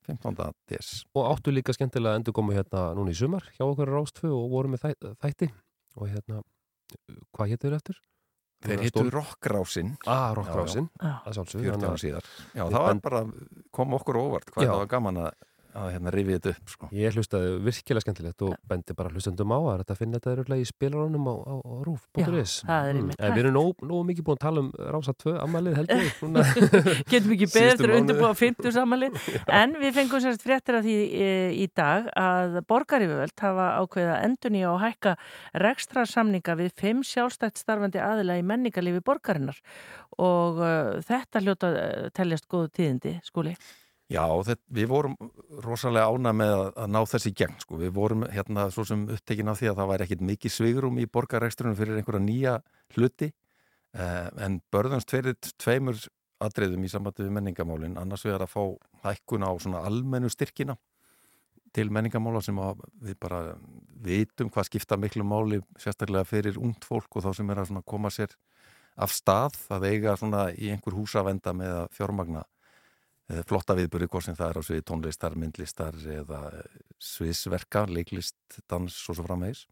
15. 0.07 0.37
des 0.71 0.91
Og 1.17 1.27
áttu 1.33 1.51
líka 1.51 1.73
skemmtilega 1.75 2.15
endur 2.21 2.35
komu 2.37 2.55
hérna 2.55 2.91
núna 2.95 3.11
í 3.11 3.17
sumar 3.19 3.43
hjá 3.57 3.65
okkur 3.67 3.91
á 3.91 3.93
Rástfö 3.99 4.31
og 4.31 4.49
voru 4.53 4.71
með 4.71 4.85
þæ- 4.85 5.15
þætti 5.25 5.49
og 5.99 6.07
hérna, 6.11 6.41
hvað 7.35 7.51
héttu 7.51 7.67
þér 7.69 7.77
eftir? 7.81 7.99
þeir 8.65 8.81
hittu 8.85 9.03
Rockrásin 9.11 9.91
Ah, 10.07 10.31
Rockrásin, 10.33 10.87
Já. 11.01 11.19
að 11.27 11.35
sjálfsögðu. 11.35 11.65
40 11.65 11.73
þannig 11.75 11.85
ára 11.85 11.97
að 11.97 12.03
síðar 12.05 12.29
já, 12.55 12.63
það 12.63 12.85
var 12.85 13.01
bara, 13.03 13.19
kom 13.75 13.93
okkur 13.99 14.17
óvart 14.23 14.49
hvað 14.55 14.69
það 14.71 14.79
var 14.79 14.89
gaman 14.95 15.19
að, 15.25 15.33
að 15.75 15.89
hérna, 15.95 16.13
rifið 16.15 16.37
þetta 16.37 16.53
upp 16.53 16.71
sko. 16.73 16.89
Ég 16.95 17.15
hlustaði 17.15 17.51
virkilega 17.65 18.03
skemmtilegt 18.03 18.45
og 18.47 18.55
bendi 18.69 18.95
bara 18.97 19.11
hlustendum 19.13 19.53
á 19.55 19.59
að 19.59 19.81
þetta 19.83 19.97
finna 19.99 20.19
þetta 20.19 20.33
örugglega 20.35 20.63
í 20.63 20.69
spilarunum 20.69 21.29
á, 21.29 21.35
á, 21.35 21.55
á 21.59 21.73
rúf.is 21.85 22.53
Já, 22.61 22.67
það 22.69 22.89
er 22.89 22.99
einmitt 22.99 23.21
En 23.25 23.35
við 23.35 23.41
erum 23.43 23.55
nógu 23.57 23.89
nóg 23.91 24.05
mikið 24.09 24.27
búin 24.27 24.39
að 24.39 24.45
tala 24.45 24.63
um 24.63 24.69
Rása 24.95 25.15
2 25.25 25.35
ammælið 25.43 25.77
heldur. 25.79 26.09
Getum 27.11 27.35
ekki 27.35 27.49
Síðustu 27.49 27.65
eftir 27.65 27.85
að 27.85 27.91
mánuði. 27.91 28.01
undirbúa 28.01 28.31
50 28.41 28.75
samanli 28.75 29.11
en 29.61 29.75
við 29.81 29.95
fengum 29.99 30.23
sérst 30.23 30.45
fréttir 30.45 30.79
af 30.79 30.85
því 30.85 30.97
e, 31.05 31.29
í 31.59 31.67
dag 31.75 32.09
að 32.19 32.59
borgarífjöld 32.69 33.45
hafa 33.45 33.69
ákveðið 33.81 34.13
að 34.15 34.25
endunni 34.29 34.65
á 34.65 34.71
að 34.71 34.81
hækka 34.85 35.15
rekstra 35.65 36.05
samninga 36.09 36.57
við 36.59 36.73
fimm 36.79 37.03
sjálfstætt 37.05 37.59
starfandi 37.61 38.01
aðila 38.03 38.39
í 38.39 38.45
menningarlifi 38.47 39.03
borgarinnar 39.05 39.59
og 40.21 40.61
uh, 40.63 41.01
þetta 41.05 41.41
hljóta 41.43 41.71
uh, 41.71 42.05
teljast 42.15 42.47
góðu 42.51 42.71
tíðindi, 42.77 43.17
skúli. 43.25 43.55
Já, 44.05 44.21
þetta, 44.45 44.61
við 44.77 44.89
vorum 44.91 45.15
rosalega 45.65 46.11
ána 46.13 46.33
með 46.37 46.51
að, 46.53 46.67
að 46.83 46.91
ná 46.93 46.99
þessi 47.09 47.31
gegn 47.39 47.55
sko. 47.63 47.79
við 47.81 47.95
vorum 47.95 48.27
hérna 48.29 48.67
svo 48.73 48.85
sem 48.85 49.07
upptekin 49.15 49.49
af 49.49 49.57
því 49.57 49.71
að 49.71 49.79
það 49.79 49.89
væri 49.91 50.05
ekkit 50.05 50.21
mikið 50.29 50.53
svigrum 50.53 50.99
í 51.01 51.07
borgarekstrunum 51.09 51.77
fyrir 51.79 51.97
einhverja 51.97 52.21
nýja 52.21 52.53
hluti 52.93 53.31
eh, 53.31 54.27
en 54.45 54.59
börðumst 54.69 55.09
fyrir 55.09 55.33
tveimur 55.57 55.97
atriðum 56.45 56.85
í 56.85 56.91
sambandi 56.91 57.25
við 57.25 57.33
menningamálin 57.39 57.97
annars 57.97 58.27
vegar 58.27 58.45
að 58.45 58.53
fá 58.53 58.63
hækkun 59.07 59.47
á 59.49 59.51
svona 59.57 59.81
almennu 59.89 60.29
styrkina 60.29 60.77
til 61.73 61.89
menningamála 61.89 62.45
sem 62.45 62.61
við 63.01 63.17
bara 63.19 63.55
vitum 64.05 64.53
hvað 64.53 64.69
skipta 64.69 65.01
miklu 65.01 65.25
máli 65.25 65.63
sérstaklega 65.81 66.29
fyrir 66.29 66.59
ungt 66.61 66.85
fólk 66.85 67.17
og 67.17 67.25
þá 67.25 67.31
sem 67.39 67.49
er 67.49 67.65
að 67.65 67.81
koma 67.89 68.13
sér 68.13 68.37
af 68.95 69.11
stað 69.11 69.57
að 69.73 69.89
eiga 69.89 70.13
svona 70.15 70.51
í 70.53 70.69
einhver 70.71 70.93
húsavenda 70.93 71.57
með 71.57 71.81
að 71.81 71.95
fjármagna 71.97 72.45
flotta 73.49 73.75
viðbyrði 73.77 74.09
hvort 74.11 74.27
sem 74.27 74.37
það 74.37 74.51
er 74.51 74.59
á 74.59 74.63
sviði 74.67 74.85
tónlistar, 74.85 75.37
myndlistar 75.39 75.95
eða 76.17 76.41
eh, 76.59 76.81
sviðsverka, 77.01 77.85
leiklist, 77.89 78.37
dans 78.69 78.99
og 79.09 79.17
svo 79.17 79.25
framvegis. 79.25 79.65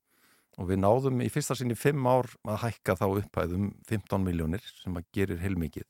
Og 0.62 0.70
við 0.70 0.84
náðum 0.84 1.22
í 1.26 1.30
fyrsta 1.34 1.58
sinni 1.58 1.78
fimm 1.78 2.06
ár 2.06 2.30
að 2.46 2.62
hækka 2.68 2.98
þá 3.00 3.06
upphæðum 3.10 3.72
15 3.90 4.26
miljónir 4.26 4.66
sem 4.84 4.98
að 4.98 5.08
gerir 5.16 5.42
heilmikið. 5.42 5.88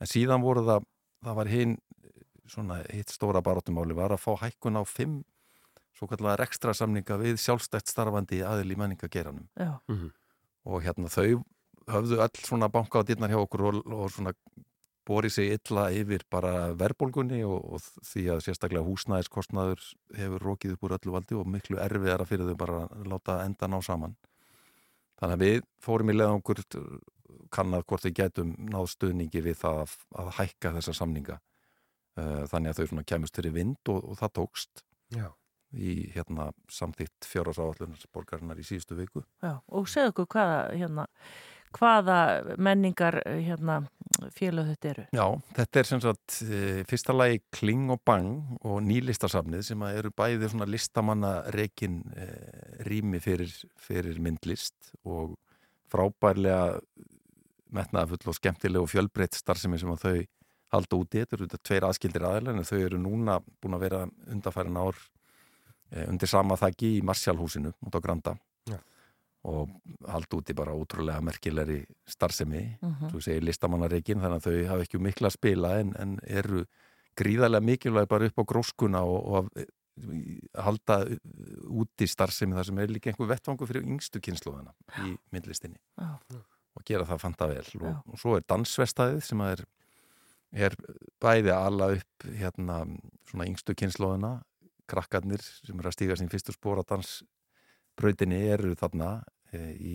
En 0.00 0.10
síðan 0.10 0.44
voru 0.44 0.62
það, 0.66 0.86
það 1.26 1.38
var 1.40 1.50
hinn 1.50 1.78
svona 2.50 2.80
hitt 2.90 3.10
stóra 3.14 3.42
baróttumáli 3.44 3.94
var 3.94 4.14
að 4.14 4.22
fá 4.24 4.32
hækkun 4.44 4.78
á 4.78 4.84
fimm 4.86 5.20
svo 5.96 6.08
kallar 6.10 6.40
ekstra 6.42 6.74
samninga 6.76 7.18
við 7.20 7.38
sjálfstætt 7.42 7.90
starfandi 7.90 8.40
aðil 8.46 8.72
í 8.72 8.78
menningageranum 8.80 9.46
Já. 9.58 9.78
og 10.64 10.82
hérna 10.86 11.10
þau 11.12 11.42
höfðu 11.90 12.20
öll 12.24 12.42
svona 12.46 12.70
banka 12.72 13.02
á 13.02 13.06
dýrnar 13.06 13.32
hjá 13.32 13.40
okkur 13.42 13.66
og, 13.68 13.80
og 13.86 14.10
svona 14.14 14.32
borið 15.10 15.34
sig 15.34 15.52
illa 15.56 15.88
yfir 15.90 16.22
bara 16.30 16.70
verðbólgunni 16.78 17.42
og, 17.46 17.76
og 17.76 18.06
því 18.06 18.26
að 18.36 18.42
sérstaklega 18.46 18.86
húsnæðiskostnaður 18.86 19.84
hefur 20.18 20.46
rókið 20.46 20.76
upp 20.76 20.86
úr 20.86 20.96
öllu 20.98 21.14
valdi 21.16 21.38
og 21.38 21.50
miklu 21.50 21.80
erfiðara 21.82 22.28
fyrir 22.28 22.52
þau 22.52 22.58
bara 22.60 22.82
að 22.86 23.08
láta 23.10 23.40
enda 23.44 23.70
ná 23.70 23.80
saman. 23.84 24.14
Þannig 25.20 25.36
að 25.36 25.44
við 25.44 25.64
fórum 25.84 26.12
í 26.12 26.16
leðangur 26.16 26.62
kannad 27.52 27.86
hvort 27.88 28.06
við 28.06 28.16
gætum 28.20 28.54
náð 28.70 28.88
stuðningi 28.94 29.42
við 29.44 29.58
það 29.60 29.82
að, 29.84 29.96
að 30.22 30.30
hækka 30.38 30.74
þessa 30.78 30.94
samninga. 30.96 31.36
Eh, 32.18 32.42
Þannig 32.50 32.72
að 32.72 32.80
þau 32.80 33.04
kemust 33.12 33.38
fyrir 33.38 33.54
vind 33.54 33.92
og, 33.92 34.00
og 34.12 34.18
það 34.20 34.34
tókst 34.40 34.82
Já. 35.14 35.28
í 35.74 35.94
hérna 36.14 36.50
samþýtt 36.72 37.28
fjórasáallunar 37.30 38.06
borgarinnar 38.14 38.60
í 38.60 38.66
síðustu 38.66 38.98
viku. 38.98 39.24
Já, 39.42 39.58
og 39.68 39.90
segðu 39.90 40.14
okkur 40.14 40.30
hvaða, 40.34 40.60
hérna, 40.74 41.06
hvaða 41.76 42.18
menningar 42.58 43.20
hérna, 43.26 43.80
félög 44.36 44.72
þetta 44.72 44.90
eru. 44.90 45.04
Já, 45.16 45.26
þetta 45.56 45.80
er 45.80 45.88
sem 45.88 46.02
sagt 46.02 46.38
eh, 46.46 46.80
fyrsta 46.88 47.14
lagi 47.14 47.40
Kling 47.54 47.92
og 47.94 48.02
Bang 48.06 48.58
og 48.66 48.80
nýlistasafnið 48.86 49.62
sem 49.70 49.84
eru 49.90 50.12
bæði 50.16 50.50
svona 50.50 50.68
listamanna 50.68 51.34
reikin 51.54 52.02
eh, 52.16 52.82
rými 52.88 53.22
fyrir, 53.22 53.52
fyrir 53.80 54.18
myndlist 54.22 54.92
og 55.04 55.36
frábærlega 55.90 56.80
metnaðafull 57.74 58.30
og 58.32 58.38
skemmtileg 58.38 58.82
og 58.82 58.90
fjölbreytt 58.90 59.38
starfsemi 59.38 59.78
sem 59.78 59.90
að 59.94 60.04
þau 60.04 60.18
halda 60.74 60.98
úti. 60.98 61.22
Þetta 61.22 61.36
eru 61.36 61.48
þetta 61.48 61.64
tveir 61.66 61.88
aðskildir 61.88 62.26
aðeinar 62.26 62.58
en 62.58 62.68
þau 62.68 62.78
eru 62.78 63.00
núna 63.02 63.40
búin 63.62 63.78
að 63.78 63.86
vera 63.86 64.04
undarfærin 64.30 64.78
ár 64.80 64.98
eh, 65.94 66.06
undir 66.06 66.30
sama 66.30 66.58
þakki 66.60 66.96
í 66.98 67.02
Marsjálhúsinu 67.06 67.74
út 67.86 67.98
á 67.98 68.00
Granda. 68.02 68.36
Og 69.48 69.70
halda 70.08 70.36
úti 70.36 70.52
bara 70.54 70.74
ótrúlega 70.76 71.22
merkilegri 71.24 71.84
starfsemi 72.08 72.76
Mhm. 72.82 73.08
þú 73.12 73.20
segir 73.24 73.42
listamannareikin 73.48 74.20
þannig 74.20 74.40
að 74.42 74.46
þau 74.48 74.68
hafa 74.68 74.82
ekki 74.84 74.98
mikla 75.00 75.28
að 75.28 75.36
spila 75.38 75.78
en, 75.80 75.94
en 75.98 76.18
eru 76.26 76.64
gríðarlega 77.16 77.64
mikilvæg 77.64 78.08
bara 78.08 78.26
upp 78.26 78.38
á 78.38 78.44
gróskuna 78.44 79.00
og, 79.02 79.26
og 79.26 79.36
að 79.56 79.66
að 80.00 80.62
halda 80.64 80.94
úti 81.68 82.06
starfsemi 82.08 82.54
þar 82.56 82.64
sem 82.70 82.78
er 82.80 82.88
líka 82.88 83.10
einhver 83.10 83.28
vettvangu 83.28 83.66
fyrir 83.68 83.84
yngstu 83.84 84.20
kynsluðana 84.24 84.72
í 85.04 85.16
myndlistinni 85.34 85.76
Já. 85.98 86.14
og 86.76 86.84
gera 86.88 87.04
það 87.04 87.20
fanta 87.20 87.48
vel 87.50 87.64
Já. 87.64 87.82
og, 87.82 87.96
og 88.14 88.18
svo 88.22 88.36
er 88.38 88.44
dansvestaðið 88.48 89.20
sem 89.26 89.40
er, 89.44 89.64
er 90.52 90.76
bæði 91.20 91.52
að 91.52 91.66
ala 91.66 91.90
upp 91.98 92.28
hérna 92.38 92.78
svona 93.28 93.48
yngstu 93.50 93.74
kynsluðana 93.76 94.32
krakkarnir 94.90 95.42
sem 95.42 95.76
eru 95.78 95.88
að 95.90 95.96
stíga 95.98 96.16
sín 96.16 96.30
fyrstu 96.32 96.52
spóra 96.56 96.82
dansbrautinni 98.00 98.40
eru 98.48 98.74
þarna 98.78 99.08
e, 99.52 99.58
í 99.76 99.94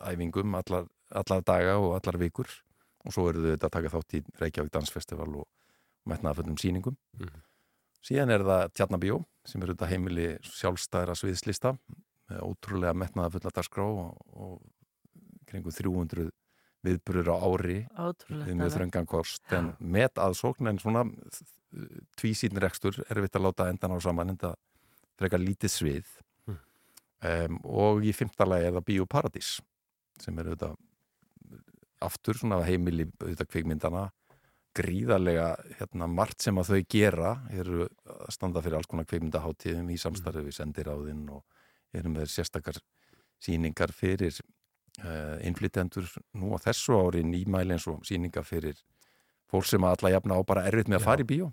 æfingum 0.00 0.54
allar, 0.56 0.86
allar 1.14 1.42
daga 1.44 1.76
og 1.78 1.94
allar 1.98 2.18
vikur 2.18 2.48
og 3.04 3.12
svo 3.12 3.28
eru 3.30 3.42
þau 3.44 3.50
þetta 3.54 3.68
að 3.68 3.74
taka 3.76 3.92
þátt 3.92 4.14
í 4.16 4.22
Reykjavík 4.40 4.72
Dansfestival 4.72 5.28
og 5.42 5.48
metnaðaföllum 6.08 6.56
síningum 6.58 6.96
Mhm. 7.18 7.42
síðan 8.04 8.30
er 8.32 8.40
það 8.44 8.72
Tjarnabíó 8.74 9.24
sem 9.44 9.62
eru 9.62 9.74
þetta 9.74 9.88
heimili 9.88 10.38
sjálfstæðra 10.42 11.14
sviðslista 11.16 11.76
með 12.30 12.40
ótrúlega 12.40 12.94
metnaðafulla 12.96 13.50
dagskrá 13.52 13.84
og, 13.84 14.16
og 14.32 14.62
kringu 15.46 15.70
300 15.70 16.30
viðburður 16.84 17.28
á 17.32 17.36
ári 17.44 17.78
Ótrúlegt. 17.96 18.48
við 18.48 18.54
mjög 18.56 18.64
alveg. 18.64 18.76
þröngan 18.78 19.06
kost 19.06 19.52
en 19.52 19.74
met 19.80 20.14
aðsókn 20.20 20.68
en 20.68 20.78
svona 20.78 21.04
tvísýn 22.20 22.56
rekstur 22.60 22.94
erfitt 23.10 23.36
að 23.36 23.42
láta 23.48 23.68
endan 23.68 23.92
á 23.96 23.98
saman 24.00 24.30
en 24.34 24.36
það 24.38 24.54
frekar 25.18 25.40
lítið 25.40 25.70
svið 25.72 26.04
Mm. 26.04 26.20
Um, 27.24 27.60
og 27.64 28.04
í 28.04 28.12
fymta 28.16 28.46
lagi 28.48 28.68
er 28.68 28.76
það 28.76 28.88
Bíóparadís 28.90 29.54
sem 30.22 30.36
er 30.38 30.50
auðvitað 30.50 30.76
aftur 32.04 32.38
svona 32.38 32.60
heimili 32.66 33.08
auðvitað 33.18 33.50
kvikmyndana 33.50 34.04
gríðarlega 34.74 35.52
hérna, 35.78 36.08
margt 36.10 36.42
sem 36.42 36.58
að 36.58 36.72
þau 36.72 36.86
gera 36.90 37.34
eru 37.54 37.84
að 37.86 38.32
standa 38.34 38.62
fyrir 38.62 38.80
alls 38.80 38.90
konar 38.90 39.06
kvikmyndaháttíðum 39.10 39.92
í 39.94 39.98
samstarfi 40.00 40.42
við 40.48 40.56
sendiráðinn 40.56 41.28
og 41.30 41.44
eru 41.94 42.10
með 42.10 42.32
sérstakar 42.32 42.80
síningar 43.42 43.92
fyrir 43.94 44.34
uh, 45.04 45.38
innflytjendur 45.46 46.08
nú 46.40 46.54
á 46.54 46.58
þessu 46.66 46.98
ári 46.98 47.22
nýmæli 47.26 47.76
eins 47.76 47.86
og 47.90 48.02
síninga 48.08 48.42
fyrir 48.46 48.80
fólk 49.54 49.68
sem 49.70 49.84
alla 49.86 50.10
jafna 50.10 50.34
á 50.36 50.40
bara 50.46 50.64
erfitt 50.68 50.88
með 50.90 50.98
að 50.98 51.04
fara 51.06 51.22
í 51.22 51.26
bíó. 51.30 51.46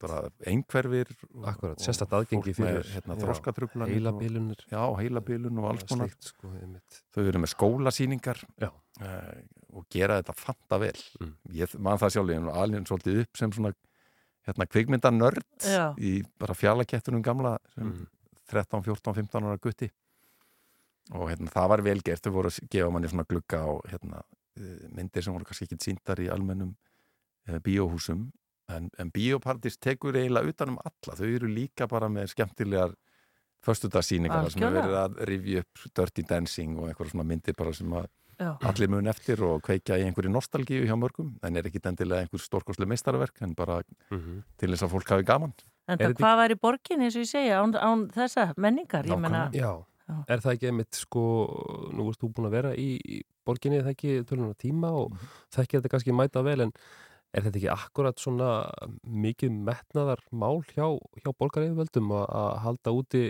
bara 0.00 0.18
einhverfir 0.46 1.10
Akkurat, 1.50 1.78
sérstakt 1.82 2.12
aðgengi 2.14 2.54
fyrir- 2.54 2.86
hérna, 2.94 3.16
já, 3.18 3.22
þroskatruglanir 3.24 3.94
heilabilunir. 3.98 4.62
Já, 4.70 4.82
heilabilun 5.00 5.58
og 5.58 5.70
alls 5.72 5.84
konar. 5.90 6.10
sko, 6.20 6.52
þau 7.14 7.26
eru 7.26 7.38
með 7.42 7.52
skólasýningar 7.54 8.44
Já. 8.62 8.70
uh, 9.02 9.42
og 9.74 9.86
gera 9.90 10.20
þetta 10.22 10.34
fanta 10.38 10.78
vel 10.80 10.96
Mm. 11.20 11.34
ég 11.52 11.78
man 11.78 11.98
það 11.98 12.14
sjálf, 12.14 12.30
ég 12.30 12.42
er 12.46 12.54
alveg 12.62 12.86
svolítið 12.86 13.20
upp 13.22 13.36
sem 13.36 13.50
svona 13.52 13.74
hérna 14.46 14.66
kvikmyndanörd 14.66 15.42
í 15.98 16.22
bara 16.38 16.54
fjalakettunum 16.54 17.22
gamla 17.22 17.58
sem 17.74 17.84
Mm. 17.92 18.06
13, 18.48 18.82
14, 18.82 19.14
15 19.14 19.44
ára 19.44 19.58
gutti. 19.60 19.90
Og 21.12 21.28
hérna, 21.30 21.50
það 21.52 21.68
var 21.68 21.82
vel 21.82 22.00
gert. 22.04 22.22
Þau 22.22 22.32
voru 22.32 22.48
að 22.48 22.68
gefa 22.70 22.90
manni 22.92 23.08
svona 23.08 23.24
glugga 23.28 23.58
á 23.64 23.68
hérna, 23.90 24.22
eh, 24.56 24.88
myndir 24.92 25.22
sem 25.22 25.32
voru 25.34 25.44
kannski 25.44 25.66
ekki 25.68 25.78
sýndar 25.84 26.18
í 26.20 26.28
almennum 26.32 26.74
bíóhúsum 27.64 28.30
en, 28.68 28.90
en 28.98 29.10
bíópartist 29.10 29.80
tekur 29.80 30.16
eiginlega 30.16 30.48
utanum 30.52 30.78
alla, 30.84 31.14
þau 31.16 31.26
eru 31.34 31.48
líka 31.48 31.86
bara 31.88 32.08
með 32.12 32.28
skemmtilegar 32.34 32.92
föstudagsýningar 33.64 34.50
sem 34.52 34.62
er 34.62 34.74
verið 34.76 34.96
að 35.00 35.16
rifja 35.28 35.62
upp 35.64 35.88
Dirty 35.98 36.22
Dancing 36.28 36.76
og 36.78 36.88
einhverja 36.90 37.10
svona 37.14 37.26
myndir 37.26 37.56
bara 37.58 37.72
sem 37.74 37.90
að 37.98 38.06
Já. 38.38 38.52
allir 38.70 38.88
mun 38.92 39.08
eftir 39.10 39.40
og 39.42 39.62
kveikja 39.66 39.96
í 39.98 40.04
einhverju 40.06 40.30
nostalgíu 40.30 40.84
hjá 40.86 40.94
mörgum 40.94 41.32
en 41.42 41.56
er 41.58 41.66
ekki 41.66 41.80
endilega 41.90 42.22
einhver 42.22 42.38
stórkoslega 42.44 42.86
meistarverk 42.92 43.42
en 43.42 43.54
bara 43.58 43.80
Mhm. 44.12 44.44
til 44.56 44.70
þess 44.70 44.82
að 44.86 44.92
fólk 44.94 45.08
hafi 45.10 45.24
gaman 45.24 45.52
En 45.88 45.98
það 45.98 46.14
hvað 46.20 46.36
var 46.36 46.50
í 46.50 46.54
borgin 46.60 47.00
eins 47.00 47.16
og 47.16 47.22
ég 47.24 47.30
segja 47.32 47.62
án, 47.64 47.72
án 47.74 48.10
þessa 48.12 48.52
menningar, 48.56 49.06
ég 49.06 49.18
menna 49.18 49.50
Já, 49.52 49.82
Já. 50.08 50.24
er 50.28 50.38
það 50.38 50.52
ekki 50.54 50.66
einmitt 50.68 50.94
sko, 50.94 51.90
nú 51.94 52.08
erst 52.10 52.20
þú 52.20 52.32
búin 52.34 52.46
að 52.46 52.50
vera 52.50 52.74
í, 52.76 53.00
í 53.02 53.22
borginni 53.44 53.80
það 53.82 53.94
ekki 53.96 54.24
tölunum 54.24 54.54
tíma 54.54 54.90
og 54.92 55.10
Mhm. 55.10 55.18
þekkir 55.50 55.80
þetta 55.80 55.88
kannski 55.88 56.12
mæta 56.12 56.44
vel 56.44 56.60
en 56.60 56.72
er 57.34 57.44
þetta 57.44 57.60
ekki 57.60 57.72
akkurat 57.72 58.22
svona 58.22 58.52
mikið 59.02 59.58
metnaðar 59.68 60.22
mál 60.30 60.62
hjá, 60.72 60.86
hjá 61.20 61.30
borgaryfirvöldum 61.36 62.14
að, 62.16 62.52
halda 62.64 62.94
úti 62.96 63.24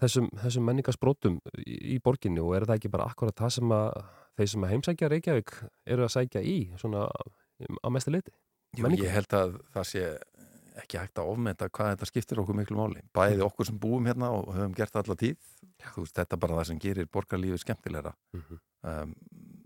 þessum, 0.00 0.30
þessum 0.42 0.66
menningarsbrótum 0.66 1.38
í, 1.62 1.76
í 1.94 2.00
borginni? 2.02 2.42
Og 2.42 2.56
er 2.58 2.66
það 2.68 2.80
ekki 2.80 2.92
bara 2.96 3.10
akkurat 3.10 3.36
það 3.38 3.54
sem 3.58 3.76
að 3.76 4.02
þeir 4.40 4.52
sem 4.54 4.66
að 4.66 4.74
heimsækja 4.74 5.12
Reykjavík 5.12 5.54
eru 5.94 6.06
að 6.06 6.14
sækja 6.16 6.42
í 6.46 6.58
svona 6.80 7.06
á 7.10 7.88
mestu 7.92 8.14
leiti? 8.14 8.34
Jú, 8.78 8.86
ég 8.94 9.10
held 9.10 9.34
að 9.34 9.56
það 9.74 9.88
sé 9.90 10.04
ekki 10.80 11.00
hægt 11.00 11.18
að 11.20 11.30
ofmeta 11.32 11.68
hvað 11.68 11.94
þetta 11.94 12.08
skiptir 12.08 12.40
okkur 12.40 12.56
miklu 12.56 12.78
máli. 12.78 13.02
Bæði 13.16 13.42
okkur 13.44 13.68
sem 13.68 13.78
búum 13.80 14.06
hérna 14.08 14.30
og 14.36 14.52
höfum 14.54 14.76
gert 14.76 14.94
það 14.94 15.02
alla 15.04 15.18
tíð. 15.22 15.48
Þú 15.80 16.04
veist, 16.04 16.14
þetta 16.16 16.36
er 16.36 16.42
bara 16.44 16.58
það 16.58 16.68
sem 16.70 16.80
gerir 16.80 17.10
borgarlífið 17.12 17.62
skemmtilegra. 17.64 18.14
Mhm. 18.36 18.60
um, 18.90 19.14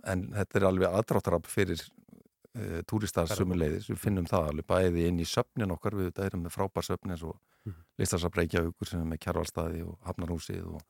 en 0.05 0.25
þetta 0.35 0.59
er 0.59 0.67
alveg 0.69 0.95
aðdráttarab 0.99 1.47
fyrir 1.49 1.81
uh, 2.55 2.81
túristar 2.87 3.29
sumuleiðis, 3.31 3.91
við 3.91 4.01
finnum 4.03 4.27
það 4.31 4.51
alveg 4.53 4.67
bæði 4.67 5.09
inn 5.09 5.21
í 5.21 5.29
söfnin 5.29 5.75
okkar, 5.75 5.97
við 5.99 6.23
erum 6.27 6.47
með 6.47 6.57
frábær 6.57 6.87
söfn 6.87 7.15
eins 7.15 7.27
og 7.27 7.39
Mhm. 7.65 7.85
listasafreikjaukur 7.99 8.89
sem 8.89 9.01
er 9.01 9.07
með 9.09 9.23
kjærvalstaði 9.25 9.85
og 9.89 9.95
hafnarhúsið 10.05 10.67
og, 10.69 10.83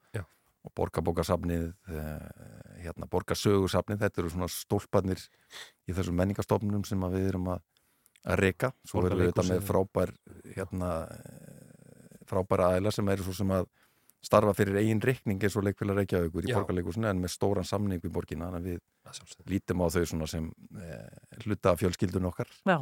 og 0.64 0.72
borgarbókasafnið 0.74 1.68
uh, 1.70 2.80
hérna 2.82 3.06
borgarsögursafnið, 3.12 4.00
þetta 4.00 4.22
eru 4.22 4.32
svona 4.32 4.48
stólpanir 4.50 5.22
í 5.86 5.94
þessum 5.94 6.18
menningastofnunum 6.18 6.84
sem 6.88 6.98
við 7.12 7.28
erum 7.28 7.52
að 7.54 7.62
að 8.24 8.40
reyka, 8.40 8.72
svo 8.88 9.04
erum 9.04 9.20
við 9.20 9.30
þetta 9.30 9.44
með 9.50 9.64
frábær 9.68 10.10
hérna, 10.56 10.90
eh, 11.12 12.22
frábæra 12.24 12.70
aðila 12.72 12.92
sem 12.96 13.08
eru 13.12 13.26
svo 13.26 13.34
sem 13.36 13.50
að 13.52 13.66
starfa 14.24 14.54
fyrir 14.56 14.78
eigin 14.80 15.02
reikning 15.04 15.42
eins 15.44 15.56
og 15.60 15.66
leikfélag 15.66 15.98
Reykjavíkur 16.00 16.46
í 16.48 16.54
borgarleikusinu 16.56 17.10
en 17.10 17.20
með 17.20 17.34
stóran 17.34 17.68
samning 17.68 18.00
við 18.00 18.14
borgina, 18.14 18.48
þannig 18.48 18.64
að 18.64 18.70
við 18.70 19.52
lítum 19.52 19.84
á 19.84 19.86
þau 19.92 20.04
svona 20.08 20.28
sem 20.30 20.46
e, 20.80 21.00
hluta 21.44 21.72
af 21.72 21.80
fjölskyldun 21.82 22.28
okkar. 22.30 22.48
Já, 22.64 22.76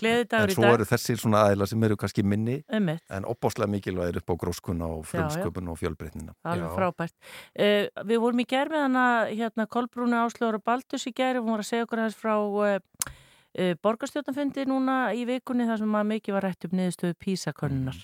gleði 0.00 0.26
en 0.26 0.30
dagur 0.34 0.52
í 0.52 0.56
svo 0.56 0.66
dag. 0.66 0.76
eru 0.78 0.88
þessir 0.90 1.22
svona 1.22 1.44
aðila 1.46 1.68
sem 1.70 1.86
eru 1.88 1.98
kannski 2.00 2.26
minni 2.26 2.58
Einmitt, 2.68 3.04
en 3.10 3.28
opbáslega 3.30 3.70
mikilvægir 3.72 4.20
upp 4.22 4.34
á 4.34 4.34
gróskuna 4.44 4.90
og 4.98 5.06
frumsköpun 5.10 5.72
og 5.72 5.80
fjölbreytnina. 5.80 6.36
Alveg 6.42 6.76
frábært. 6.76 7.16
Uh, 7.54 7.88
Við 8.12 8.22
vorum 8.22 8.42
í 8.42 8.48
gær 8.48 8.72
með 8.72 8.86
hana 8.88 9.08
hérna 9.30 9.68
Kolbrúnu 9.70 10.18
Áslöður 10.24 10.60
og 10.60 10.66
Baldus 10.66 11.06
í 11.06 11.14
gær 11.14 11.38
og 11.38 11.46
hún 11.46 11.56
var 11.56 11.64
að 11.64 11.70
segja 11.70 11.86
okkur 11.86 12.02
hans 12.02 12.18
frá 12.18 12.34
uh, 12.36 12.78
uh, 13.58 13.74
borgarstjórnafundi 13.84 14.66
núna 14.68 14.98
í 15.16 15.24
vikunni 15.28 15.66
þar 15.68 15.82
sem 15.82 15.98
að 15.98 16.08
mikið 16.12 16.36
var 16.36 16.46
rætt 16.48 16.66
upp 16.66 16.76
niðurstöðu 16.76 17.18
písakönnunar 17.22 17.98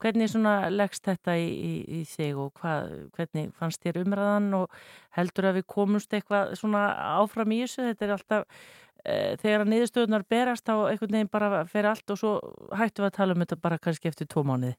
Hvernig 0.00 0.30
svona 0.32 0.54
leggst 0.72 1.04
þetta 1.04 1.34
í, 1.36 1.48
í, 1.50 1.72
í 1.98 2.02
þig 2.08 2.38
og 2.40 2.54
hvað, 2.56 2.92
hvernig 3.16 3.50
fannst 3.58 3.82
þér 3.84 4.00
umræðan 4.00 4.48
og 4.56 4.78
heldur 5.16 5.50
að 5.50 5.58
við 5.60 5.66
komumst 5.74 6.14
eitthvað 6.16 6.54
svona 6.56 6.86
áfram 7.18 7.52
í 7.52 7.60
þessu? 7.66 7.90
Þetta 7.90 8.06
er 8.06 8.14
alltaf 8.16 8.62
þegar 9.00 9.64
að 9.64 9.70
niðurstöðunar 9.72 10.24
berast 10.28 10.66
þá 10.66 10.90
einhvern 10.90 11.14
veginn 11.16 11.32
bara 11.32 11.64
fer 11.68 11.88
allt 11.88 12.12
og 12.12 12.18
svo 12.20 12.32
hættum 12.76 13.06
við 13.06 13.10
að 13.10 13.16
tala 13.16 13.36
um 13.36 13.44
þetta 13.44 13.60
bara 13.62 13.78
kannski 13.80 14.10
eftir 14.10 14.28
tvo 14.28 14.44
mánuði 14.44 14.74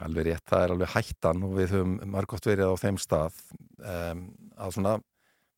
alveg 0.00 0.28
rétt, 0.30 0.44
það 0.48 0.64
er 0.64 0.74
alveg 0.74 0.92
hættan 0.94 1.42
og 1.44 1.56
við 1.58 1.74
höfum 1.74 1.96
margótt 2.12 2.46
verið 2.48 2.72
á 2.72 2.74
þeim 2.80 3.00
stað 3.00 3.40
um, 3.82 4.22
að 4.56 4.76
svona 4.76 4.94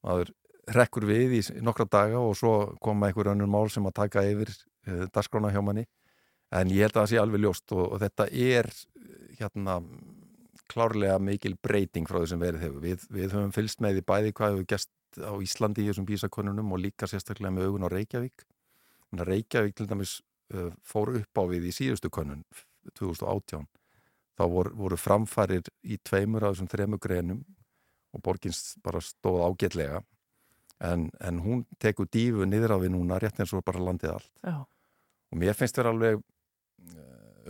maður 0.04 0.32
rekkur 0.74 1.06
við 1.06 1.36
í 1.38 1.42
nokkra 1.62 1.86
daga 1.90 2.22
og 2.24 2.34
svo 2.38 2.54
koma 2.82 3.08
einhver 3.08 3.30
önnur 3.34 3.50
mál 3.50 3.68
sem 3.70 3.84
að 3.86 3.98
taka 4.00 4.24
yfir 4.26 4.50
uh, 4.50 5.04
dagskrána 5.14 5.52
hjá 5.54 5.60
manni 5.62 5.86
en 6.54 6.72
ég 6.72 6.86
held 6.86 6.96
að 6.96 7.02
það 7.02 7.10
sé 7.12 7.22
alveg 7.22 7.44
ljóst 7.44 7.74
og, 7.76 7.84
og 7.94 8.02
þetta 8.02 8.26
er 8.30 8.68
eh, 8.70 9.14
hérna 9.40 9.78
klárlega 10.70 11.16
mikil 11.20 11.54
breyting 11.62 12.06
frá 12.08 12.20
þessum 12.22 12.42
verið 12.42 12.62
hefur. 12.64 12.82
Við, 12.84 13.06
við 13.12 13.34
höfum 13.34 13.52
fylst 13.54 13.82
með 13.84 13.98
því 13.98 14.04
bæði 14.08 14.34
hvað 14.38 14.54
hefur 14.54 14.68
gæst 14.70 14.90
á 15.20 15.32
Íslandi 15.42 15.84
í 15.84 15.90
þessum 15.90 16.06
bísakonunum 16.08 16.72
og 16.74 16.82
líka 16.82 17.08
sérstaklega 17.10 17.52
með 17.54 17.70
augun 17.70 17.86
á 17.86 17.94
Reykjavík. 17.94 18.46
Reykjavík 19.14 19.76
til 19.78 19.88
dæmis 19.90 20.18
fór 20.84 21.14
upp 21.18 21.40
á 21.40 21.42
við 21.50 21.68
í 21.70 21.74
síðustu 21.74 22.10
konun 22.12 22.44
2018. 22.98 23.66
Þá 24.34 24.44
voru, 24.50 24.72
voru 24.74 24.98
framfærir 24.98 25.68
í 25.86 25.98
tveimur 26.02 26.44
af 26.44 26.56
þessum 26.56 26.70
þremur 26.72 27.00
greinum 27.02 27.44
og 28.14 28.22
borgins 28.22 28.74
bara 28.82 29.02
stóð 29.02 29.44
ágætlega 29.46 30.02
en, 30.82 31.08
en 31.20 31.40
hún 31.42 31.64
tekur 31.82 32.08
dífu 32.10 32.46
niður 32.46 32.74
á 32.74 32.78
við 32.82 32.94
núna 32.94 33.18
rétt 33.22 33.40
eins 33.40 33.54
og 33.54 33.64
bara 33.66 33.82
landið 33.82 34.14
allt 34.16 34.30
Já, 34.42 34.56
og 34.66 35.38
mér 35.38 35.56
finnst 35.58 35.78
vera 35.78 35.94
alveg 35.94 36.22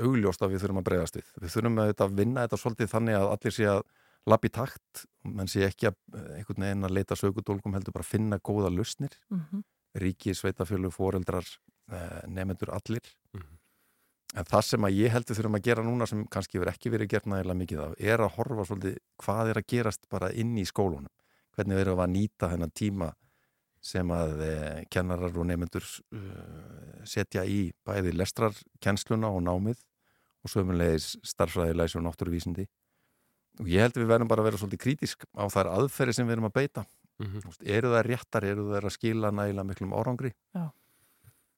augljóst 0.05 0.42
að 0.42 0.55
við 0.55 0.64
þurfum 0.64 0.81
að 0.81 0.88
bregðast 0.88 1.18
við 1.18 1.29
við 1.40 1.55
þurfum 1.55 1.81
að, 1.83 1.92
að 2.05 2.16
vinna 2.20 2.44
þetta 2.44 2.61
svolítið 2.61 2.92
þannig 2.92 3.18
að 3.18 3.29
allir 3.35 3.57
sé 3.57 3.68
að 3.70 3.83
lappi 4.30 4.50
takt 4.52 5.04
menn 5.24 5.48
sé 5.50 5.64
ekki 5.66 5.88
að 5.90 5.96
eh, 6.16 6.38
einhvern 6.38 6.66
veginn 6.66 6.88
að 6.88 6.96
leita 6.98 7.18
sögudólgum 7.18 7.76
heldur 7.76 7.96
bara 7.96 8.06
að 8.06 8.12
finna 8.12 8.40
góða 8.40 8.72
lausnir. 8.72 9.16
Mm 9.32 9.64
ríki, 9.94 10.34
sveitafjölu, 10.34 10.90
foreldrar 10.90 11.46
eh, 11.92 12.22
nefnendur 12.26 12.72
allir. 12.74 13.14
Mhm. 13.34 13.58
en 14.34 14.44
það 14.44 14.62
sem 14.66 14.82
að 14.82 14.96
ég 14.98 15.12
heldur 15.14 15.37
þurfum 15.37 15.54
að 15.54 15.62
gera 15.62 15.82
núna 15.87 16.06
sem 16.08 16.24
kannski 16.26 16.58
verið 16.58 16.74
ekki 16.74 16.90
verið 16.90 17.08
gert 17.08 17.26
nægilega 17.26 17.54
mikið 17.54 17.82
af 17.84 17.92
er 18.00 18.18
að 18.18 18.32
horfa 18.34 18.64
svolítið 18.66 18.96
hvað 19.22 19.50
er 19.50 19.58
að 19.60 19.66
gerast 19.68 20.08
bara 20.10 20.32
inn 20.32 20.56
í 20.58 20.64
skólunum. 20.66 21.12
Hvernig 21.54 21.76
verðum 21.78 22.00
við 22.00 22.02
að 22.02 22.10
nýta 22.10 22.48
þennan 22.50 22.72
tíma 22.74 23.12
sem 23.80 24.10
að 24.10 24.42
eh, 24.42 24.84
kennarar 24.90 25.38
og 25.38 25.46
nefnendur 25.46 25.87
setja 27.04 27.44
í 27.46 27.70
bæði 27.87 28.16
lestrarkennsluna 28.16 29.30
og 29.30 29.42
námið 29.46 29.78
og 30.42 30.50
sömulegis 30.50 31.14
starfræðilegis 31.22 31.94
og 31.94 32.02
náttúruvísindi 32.08 32.66
og 33.60 33.68
ég 33.70 33.84
held 33.84 33.96
að 33.96 34.02
við 34.02 34.10
verðum 34.12 34.30
bara 34.30 34.42
að 34.42 34.48
vera 34.50 34.60
svolítið 34.62 34.82
krítisk 34.84 35.26
á 35.36 35.44
þær 35.52 35.70
aðferði 35.74 36.16
sem 36.16 36.26
við 36.26 36.36
erum 36.36 36.48
að 36.50 36.56
beita. 36.58 36.86
Mhm. 37.22 37.42
Þú 37.44 37.52
veist, 37.52 37.62
eru 37.76 37.92
það 37.92 38.06
réttar, 38.08 38.44
eru 38.44 38.64
það 38.72 38.88
að 38.88 38.96
skila 38.96 39.30
nægilega 39.30 39.68
miklum 39.68 39.94
árangri? 39.94 40.32
Já. 40.54 40.70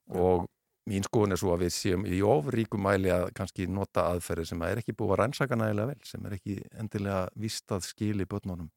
og 0.06 0.46
mín 0.86 1.02
skoðun 1.02 1.34
er 1.34 1.40
svo 1.40 1.50
að 1.50 1.64
við 1.64 1.72
séum 1.74 2.04
í 2.06 2.20
ofríkum 2.22 2.84
mæli 2.86 3.10
að 3.10 3.32
kannski 3.34 3.66
nota 3.66 4.04
aðferði 4.12 4.44
sem 4.46 4.60
er 4.62 4.78
ekki 4.78 4.94
búið 4.94 5.16
að 5.16 5.20
rannsaka 5.22 5.58
nægilega 5.58 5.90
vel 5.90 6.04
sem 6.06 6.26
er 6.28 6.36
ekki 6.36 6.54
endilega 6.78 7.24
vist 7.34 7.72
að 7.74 7.88
skili 7.88 8.26
börnunum 8.30 8.68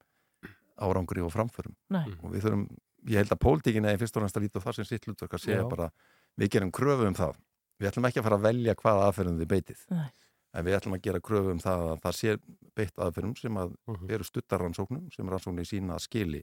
árangri 0.80 1.22
og 1.22 1.34
framförum. 1.34 1.76
Nei, 1.94 2.08
og 2.24 2.34
við 2.34 2.48
þurfum, 2.48 2.64
ég 3.12 3.22
held 3.22 3.36
að 3.36 3.42
pólitíkin 3.44 3.86
er 3.86 4.00
fyrst 4.02 4.18
og 4.18 4.26
næst 4.26 4.40
að 4.40 4.48
líta 4.48 4.64
á 4.64 4.66
það 4.66 4.80
sem 4.80 4.90
sitt 4.90 5.06
hlutverk 5.06 5.36
að 5.38 5.44
segja 5.44 5.68
bara, 5.70 5.92
við 6.40 6.54
gerum 6.56 6.72
kröfu 6.74 7.06
um 7.06 7.18
það. 7.20 7.38
Við 7.80 7.92
ætlum 7.92 8.10
ekki 8.10 8.22
að 8.22 8.28
fara 8.28 8.40
að 8.40 8.48
velja 8.48 8.76
hvaða 8.80 9.06
aðferðum 9.10 9.40
við 9.44 9.52
beitið. 9.54 9.84
Nei. 9.94 10.10
En 10.54 10.66
við 10.66 10.78
ætlum 10.80 10.96
að 10.98 11.02
gera 11.06 11.20
kröfu 11.22 11.52
um 11.52 11.60
það 11.60 11.84
að 11.94 12.02
það 12.06 12.16
sé 12.20 12.38
beitt 12.76 12.96
aðferðum 12.98 13.36
sem 13.38 13.54
að 13.62 13.76
Mhm. 13.88 14.10
eru 14.10 14.24
stuttar 14.24 14.60
rannsóknum 14.64 15.10
sem 15.14 15.30
rannsóknir 15.30 15.66
sína 15.68 15.96
að 15.96 16.06
skili 16.08 16.42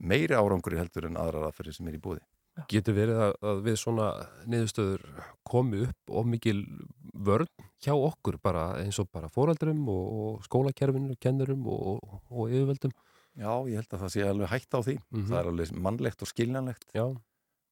meiri 0.00 0.34
árangri 0.34 0.78
heldur 0.80 1.06
en 1.06 1.16
aðrar 1.20 1.50
aðferðir 1.50 1.74
sem 1.76 1.88
er 1.88 1.94
í 1.98 2.00
búði 2.02 2.20
Getur 2.68 2.92
verið 2.94 3.16
að, 3.24 3.34
að 3.46 3.60
við 3.64 3.76
svona 3.78 4.06
niðurstöður 4.50 5.04
komi 5.48 5.84
upp 5.86 6.10
of 6.10 6.26
mikil 6.26 6.66
vörn 7.14 7.46
hjá 7.80 7.94
okkur 7.94 8.36
bara 8.42 8.64
eins 8.82 8.98
og 9.00 9.08
bara 9.12 9.28
fóraldrum 9.32 9.86
og, 9.88 10.10
og 10.34 10.42
skólakerfinu, 10.44 11.14
kennurum 11.22 11.62
og, 11.70 12.02
og 12.28 12.50
yfirvöldum? 12.50 12.92
Já, 13.38 13.52
ég 13.70 13.78
held 13.78 13.94
að 13.94 14.02
það 14.02 14.12
sé 14.12 14.26
alveg 14.26 14.48
hægt 14.50 14.74
á 14.76 14.80
því 14.82 14.96
Mhm. 14.98 15.26
það 15.30 15.38
er 15.40 15.50
alveg 15.52 15.72
mannlegt 15.86 16.22
og 16.22 16.28
skiljanlegt 16.28 16.84
Já, 16.92 17.06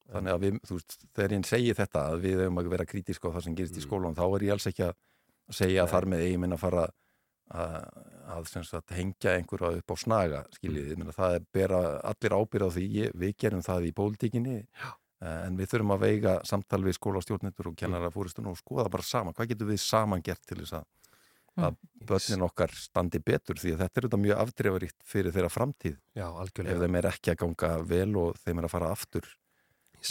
þannig 0.09 0.33
að 0.33 0.41
við, 0.47 0.61
þú 0.65 0.79
veist, 0.79 0.97
þegar 1.13 1.35
ég 1.37 1.45
segi 1.51 1.75
þetta 1.83 2.01
að 2.15 2.21
við 2.23 2.39
hefum 2.47 2.59
að 2.63 2.71
vera 2.71 2.87
krítisk 2.89 3.27
á 3.29 3.35
það 3.35 3.43
sem 3.45 3.55
gerist 3.59 3.77
í 3.77 3.83
Mm. 3.83 3.89
skólan 3.91 4.15
þá 4.17 4.25
er 4.37 4.47
ég 4.47 4.53
alls 4.53 4.67
ekki 4.71 4.85
að 4.89 4.95
segja 5.55 5.85
að 5.85 5.93
þar 5.95 6.09
með 6.13 6.25
eigin 6.27 6.43
minn 6.45 6.57
að 6.57 6.63
fara 6.63 6.87
að, 7.49 7.77
að 8.29 8.49
sagt, 8.69 8.95
hengja 8.97 9.35
einhverja 9.37 9.81
upp 9.81 9.95
á 9.95 9.97
snaga 9.99 10.45
skiljið, 10.57 10.95
mm. 10.97 11.13
það 11.17 11.37
er 11.39 11.47
bera 11.55 11.83
allir 12.11 12.37
ábyrð 12.37 12.69
á 12.69 12.71
því, 12.77 12.87
ég, 12.99 13.15
við 13.17 13.37
gerum 13.45 13.65
það 13.65 13.89
í 13.89 13.95
pólitíkinni 13.97 14.59
en 15.25 15.57
við 15.59 15.73
þurfum 15.73 15.97
að 15.97 16.05
veiga 16.05 16.37
samtal 16.47 16.85
við 16.85 16.99
skólastjórnendur 16.99 17.73
og 17.73 17.79
kennara 17.79 18.13
fóristun 18.15 18.53
og 18.53 18.61
skoða 18.61 18.93
bara 18.93 19.07
saman, 19.07 19.35
hvað 19.35 19.55
getur 19.55 19.73
við 19.73 19.81
saman 19.83 20.23
gert 20.23 20.45
til 20.47 20.61
þess 20.61 20.77
að, 20.79 20.87
að 21.59 21.81
börnin 22.07 22.47
okkar 22.47 22.75
standi 22.79 23.19
betur? 23.25 23.59
Því 23.59 23.75
að 23.75 23.83
þetta 23.83 24.01
er 24.01 24.07
þetta 24.07 24.23
mjög 24.23 24.45
afdrefaríkt 24.45 24.99
fyrir 25.09 25.35
þeirra 25.35 25.51
framtíð. 25.51 25.99
Já, 26.15 26.29
ef 26.45 26.55
þeim 26.85 27.01
er 27.01 27.11
ekki 27.11 27.35
að 27.35 27.43
ganga 27.43 27.75
vel 27.83 28.13
og 28.21 28.39
þeim 28.45 28.63
er 28.63 28.69
að 28.69 28.75
fara 28.77 28.95
aftur 28.95 29.27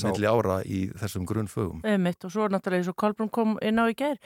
milli 0.03 0.27
ára 0.27 0.59
í 0.67 0.81
þessum 0.99 1.23
grunnfögum. 1.29 1.79
Einmitt, 1.87 2.25
og 2.27 2.33
svo 2.33 2.43
er 2.43 2.51
náttúrulega 2.51 2.83
eins 2.83 2.91
og 2.91 2.99
Kolbrún 2.99 3.31
kom 3.31 3.55
inn 3.63 3.79
á 3.79 3.87
í 3.87 3.95
gerð 3.95 4.19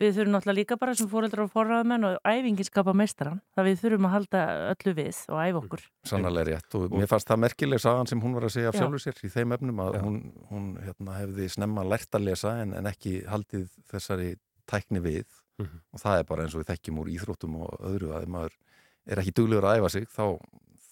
við 0.00 0.16
þurfum 0.16 0.34
náttúrulega 0.36 0.58
líka 0.58 0.78
bara 0.80 0.94
sem 0.96 1.08
fóreldrar 1.10 1.44
og 1.46 1.52
forraðamenn 1.52 2.06
og 2.08 2.28
æfingin 2.28 2.68
skapa 2.68 2.94
meistaran 2.96 3.40
það 3.56 3.68
við 3.68 3.82
þurfum 3.82 4.08
að 4.08 4.14
halda 4.16 4.42
öllu 4.72 4.94
við 4.98 5.20
og 5.28 5.42
æfa 5.42 5.62
okkur 5.62 5.84
Sannlega 6.08 6.46
rétt 6.48 6.78
og 6.78 6.96
mér 6.96 7.10
fannst 7.10 7.30
það 7.30 7.42
merkileg 7.44 7.82
sagan 7.82 8.10
sem 8.10 8.22
hún 8.22 8.36
var 8.38 8.48
að 8.48 8.54
segja 8.56 8.72
af 8.72 8.78
sjálfur 8.78 9.04
sér 9.04 9.22
í 9.22 9.32
þeim 9.32 9.56
efnum 9.58 9.84
að 9.84 9.98
Já. 9.98 10.02
hún, 10.06 10.18
hún 10.50 10.66
hérna, 10.82 11.18
hefði 11.20 11.48
snemma 11.56 11.86
lært 11.86 12.18
að 12.18 12.28
lesa 12.30 12.56
en, 12.62 12.74
en 12.78 12.90
ekki 12.90 13.14
haldið 13.28 13.70
þessari 13.92 14.34
tækni 14.70 15.02
við 15.04 15.24
mm 15.58 15.66
-hmm. 15.66 15.80
og 15.92 16.04
það 16.04 16.18
er 16.18 16.28
bara 16.28 16.44
eins 16.46 16.54
og 16.54 16.62
við 16.62 16.70
þekkjum 16.72 17.00
úr 17.02 17.12
íþróttum 17.16 17.56
og 17.62 17.88
öðru 17.92 18.12
að 18.16 18.28
ef 18.28 18.36
maður 18.36 18.58
er 19.06 19.22
ekki 19.22 19.36
duglegur 19.36 19.68
að 19.68 19.80
æfa 19.80 19.88
sig 19.96 20.06
þá, 20.08 20.38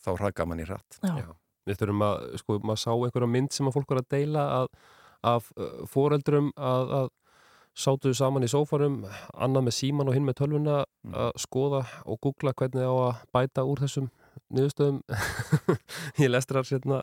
þá 0.04 0.10
raka 0.20 0.46
mann 0.46 0.60
í 0.60 0.66
hratt 0.68 1.00
Já. 1.02 1.14
Já. 1.24 1.30
Við 1.68 1.76
þurfum 1.76 2.02
að, 2.02 2.22
sko, 2.40 2.58
maður 2.64 2.80
sá 2.82 2.92
einhverja 2.94 3.30
mynd 3.30 3.52
sem 3.52 3.68
að 3.68 3.74
fólk 3.76 3.92
var 3.92 4.00
að 4.00 4.12
deila 4.14 4.44
að, 4.60 4.68
sátuðu 7.76 8.16
saman 8.18 8.44
í 8.44 8.50
sófarum, 8.50 9.04
annað 9.34 9.66
með 9.68 9.76
síman 9.76 10.10
og 10.10 10.16
hinn 10.16 10.26
með 10.26 10.40
tölvuna 10.40 10.80
mm. 10.82 11.14
að 11.14 11.30
skoða 11.44 11.84
og 12.04 12.18
googla 12.24 12.54
hvernig 12.56 12.86
á 12.86 12.94
að 12.94 13.22
bæta 13.34 13.64
úr 13.68 13.82
þessum 13.84 14.10
niðurstöðum 14.50 15.00
í 16.22 16.28
lestrar 16.30 16.66
sérna 16.66 17.00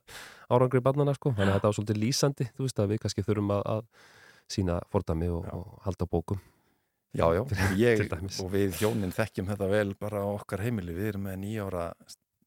árangri 0.51 0.81
barnana 0.83 1.15
sko, 1.15 1.33
þannig 1.37 1.53
að 1.53 1.57
þetta 1.59 1.71
var 1.71 1.77
svolítið 1.79 2.01
lýsandi, 2.03 2.49
þú 2.57 2.67
veist 2.67 2.83
að 2.83 2.93
við 2.93 3.01
kannski 3.03 3.25
þurfum 3.25 3.55
að, 3.55 3.65
að 3.73 4.53
sína 4.57 4.77
fordami 4.91 5.31
og, 5.31 5.49
og 5.55 5.81
halda 5.87 6.07
bókum. 6.11 6.43
Já, 7.17 7.25
já, 7.33 7.41
ég 7.79 8.03
og 8.43 8.51
við 8.51 8.79
hjónin 8.81 9.15
þekkjum 9.15 9.49
þetta 9.53 9.71
vel 9.71 9.89
bara 9.99 10.23
á 10.23 10.29
okkar 10.29 10.63
heimili, 10.65 10.95
við 10.95 11.13
erum 11.13 11.27
með 11.29 11.39
nýjára 11.45 11.89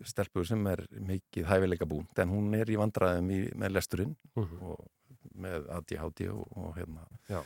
stelpur 0.07 0.47
sem 0.49 0.61
er 0.69 0.85
mikið 0.97 1.49
hæfileika 1.49 1.89
búin, 1.89 2.07
en 2.21 2.33
hún 2.33 2.53
er 2.57 2.71
í 2.73 2.79
vandraðum 2.81 3.33
í, 3.37 3.41
með 3.61 3.77
lesturinn 3.77 4.15
uh 4.37 4.45
mhm. 4.45 4.61
-huh. 4.61 4.77
og 4.77 5.37
með 5.41 5.67
ADHD 5.73 6.29
og, 6.33 6.45
og 6.57 6.77
hérna 6.77 7.05
já 7.29 7.41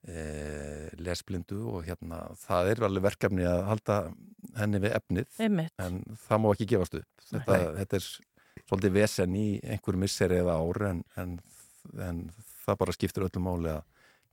lesblindu 0.00 1.58
og 1.68 1.84
hérna 1.84 2.22
það 2.40 2.70
er 2.70 2.84
alveg 2.86 3.04
verkefni 3.04 3.44
að 3.44 3.66
halda 3.68 3.96
henni 4.56 4.80
við 4.80 4.94
efnið 4.96 5.42
Einmitt. 5.44 5.74
en 5.76 6.00
það 6.24 6.40
má 6.40 6.46
ekki 6.54 6.68
gefast 6.70 6.96
upp 6.96 7.26
þetta, 7.30 7.58
þetta 7.76 7.98
er 7.98 8.06
svolítið 8.64 8.96
vesen 8.96 9.36
í 9.36 9.46
einhver 9.60 9.98
misseri 10.00 10.40
eða 10.40 10.56
ár 10.56 10.82
en, 10.88 11.02
en, 11.20 11.36
en 12.00 12.22
það 12.64 12.80
bara 12.82 12.96
skiptir 12.96 13.26
öllum 13.26 13.46
máli 13.46 13.72
að 13.74 13.82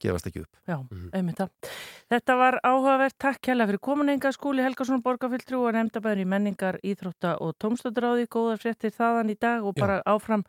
gefast 0.02 0.28
ekki 0.30 0.44
upp. 0.44 0.58
Já, 0.70 0.78
mhm. 0.78 1.10
einmitt 1.18 1.40
það. 1.42 1.70
Þetta 2.14 2.36
var 2.38 2.60
áhugavert. 2.62 3.16
Takk 3.18 3.50
hella 3.50 3.66
fyrir 3.70 3.82
komuninga 3.82 4.32
skúli 4.36 4.62
Helgarsson 4.66 5.02
Borgarfylltrú 5.06 5.64
og 5.66 5.74
nefndabæður 5.74 6.22
í 6.22 6.28
menningar, 6.30 6.78
íþrótta 6.86 7.38
og 7.42 7.56
tómstadráði. 7.62 8.28
Góða 8.30 8.60
fréttir 8.62 8.94
þaðan 8.94 9.34
í 9.34 9.38
dag 9.42 9.66
og 9.66 9.74
bara 9.78 9.98
Já. 10.04 10.06
áfram 10.14 10.46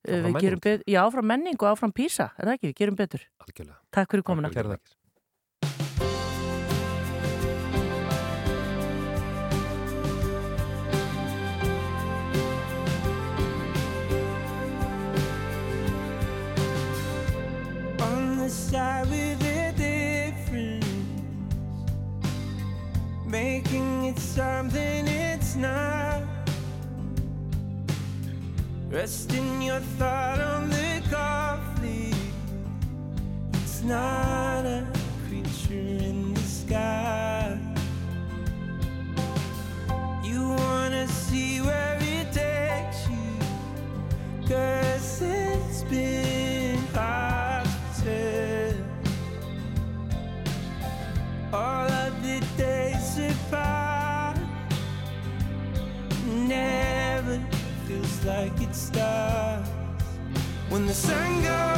Áfram 0.00 0.32
við 0.32 0.40
gerum 0.40 0.60
betur, 0.64 0.84
já 0.88 1.02
áfram 1.04 1.26
menning 1.28 1.58
og 1.60 1.68
áfram 1.74 1.92
písa, 1.92 2.30
er 2.38 2.48
það 2.48 2.54
ekki? 2.56 2.70
Við 2.70 2.78
gerum 2.78 2.96
betur. 2.96 3.26
Algjörlega. 3.44 3.76
Takk 3.92 4.14
fyrir 4.14 4.24
komuna. 4.24 4.48
Þakkir. 4.48 4.96
On 18.00 18.38
the 18.38 18.48
side 18.48 19.06
with 19.10 19.42
a 19.44 19.72
difference 19.76 20.86
Making 23.26 24.06
it 24.06 24.18
something 24.18 25.06
it's 25.06 25.56
not 25.56 26.09
Resting 28.90 29.62
your 29.62 29.78
thought 29.98 30.40
on 30.40 30.68
the 30.68 31.00
coffee. 31.08 32.12
It's 33.54 33.82
not 33.84 34.66
a 34.66 34.84
creature 35.28 35.74
in 35.74 36.34
the 36.34 36.40
sky. 36.40 37.56
You 40.24 40.40
wanna 40.48 41.06
see 41.06 41.60
where 41.60 41.98
it 42.00 42.32
takes 42.32 43.08
you. 43.08 43.38
Cause 44.48 45.22
it's 45.22 45.84
been 45.84 46.80
hard 46.92 47.68
to 47.94 48.02
tell. 48.02 48.74
All 51.54 51.88
of 51.88 52.22
the 52.24 52.40
days 52.56 53.18
apart. 53.18 54.36
Feels 56.24 56.89
like 58.24 58.60
it 58.60 58.74
starts. 58.74 59.68
When 60.68 60.86
the 60.86 60.94
sun 60.94 61.42
goes 61.42 61.69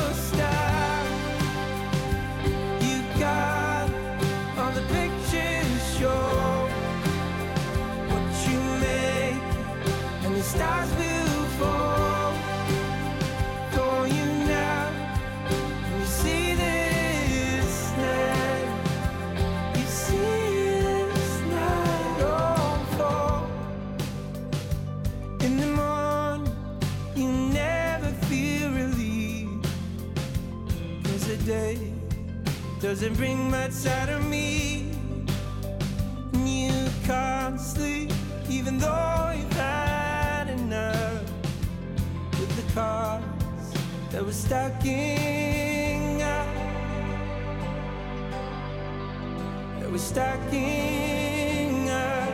doesn't 32.92 33.14
bring 33.14 33.50
much 33.50 33.86
out 33.86 34.10
of 34.10 34.22
me. 34.28 34.90
And 36.34 36.46
you 36.46 36.90
can't 37.04 37.58
sleep, 37.58 38.12
even 38.50 38.76
though 38.76 39.32
you've 39.34 39.50
had 39.54 40.50
enough. 40.50 41.22
With 42.38 42.54
the 42.54 42.72
cars 42.74 43.24
that 44.10 44.22
were 44.22 44.30
stacking 44.30 46.20
up, 46.20 46.46
that 49.80 49.90
were 49.90 49.96
stacking 49.96 51.88
up. 51.88 52.28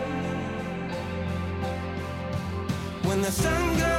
When 3.05 3.23
the 3.23 3.31
sun 3.31 3.79
goes 3.79 3.98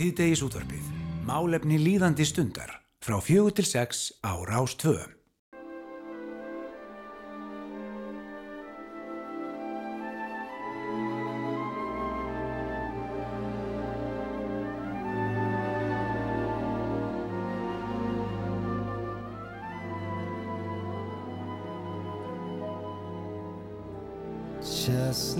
Síðdegis 0.00 0.40
útvarpið. 0.40 0.84
Málefni 1.28 1.76
líðandi 1.76 2.24
stundar. 2.24 2.72
Frá 3.04 3.18
fjögur 3.20 3.52
til 3.52 3.68
sex 3.68 4.08
á 4.24 4.32
Rás 4.48 4.72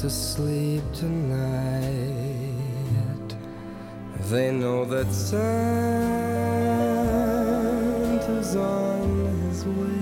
to 0.00 0.08
sleep 0.08 0.82
tonight. 0.94 1.84
They 4.30 4.50
know 4.50 4.86
that 4.86 5.12
Santa's 5.12 5.36
on 8.56 9.26
his 9.42 9.66
way. 9.66 10.00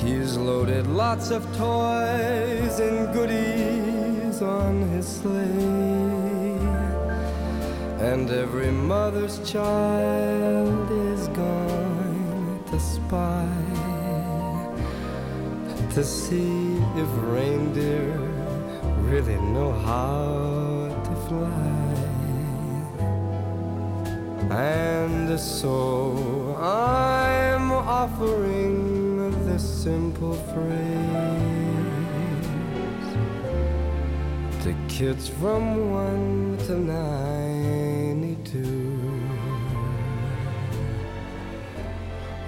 He's 0.00 0.36
loaded 0.36 0.86
lots 0.86 1.32
of 1.32 1.42
toys 1.56 2.78
and 2.78 3.12
goodies 3.12 4.40
on 4.42 4.88
his 4.90 5.08
sleigh. 5.08 5.40
And 8.12 8.30
every 8.30 8.70
mother's 8.70 9.40
child 9.50 10.88
is 11.10 11.26
going 11.28 12.62
to 12.70 12.78
spy 12.78 13.48
to 15.94 16.04
see 16.04 16.69
if 16.96 17.08
reindeer 17.22 18.18
really 19.10 19.36
know 19.52 19.72
how 19.72 20.88
to 21.04 21.14
fly. 21.28 21.96
And 24.50 25.38
so 25.38 26.56
I'm 26.60 27.70
offering 27.70 29.30
this 29.46 29.62
simple 29.62 30.34
phrase 30.34 30.80
to 34.64 34.74
kids 34.88 35.28
from 35.28 35.90
one 35.90 36.58
to 36.66 36.74
ninety-two. 36.78 38.58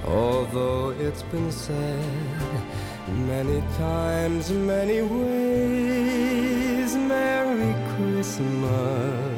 Although 0.04 0.90
it's 0.98 1.22
been 1.22 1.50
said 1.52 2.41
many 3.12 3.60
times, 3.78 4.50
many 4.50 5.02
ways, 5.02 6.94
Merry 6.96 7.74
Christmas 7.94 9.31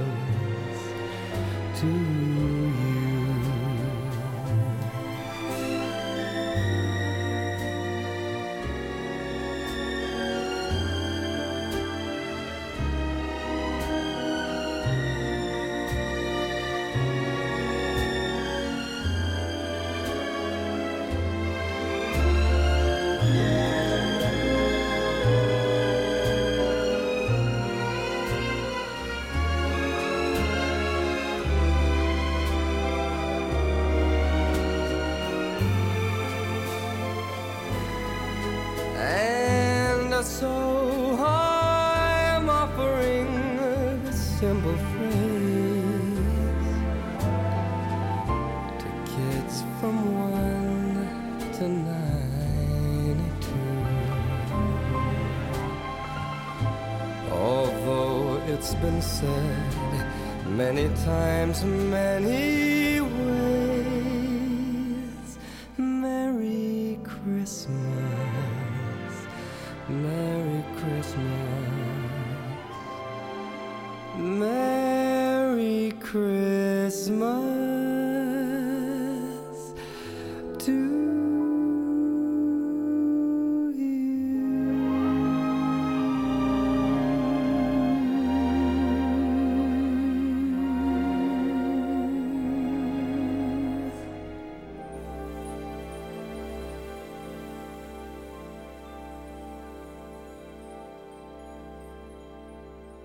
to 61.65 62.04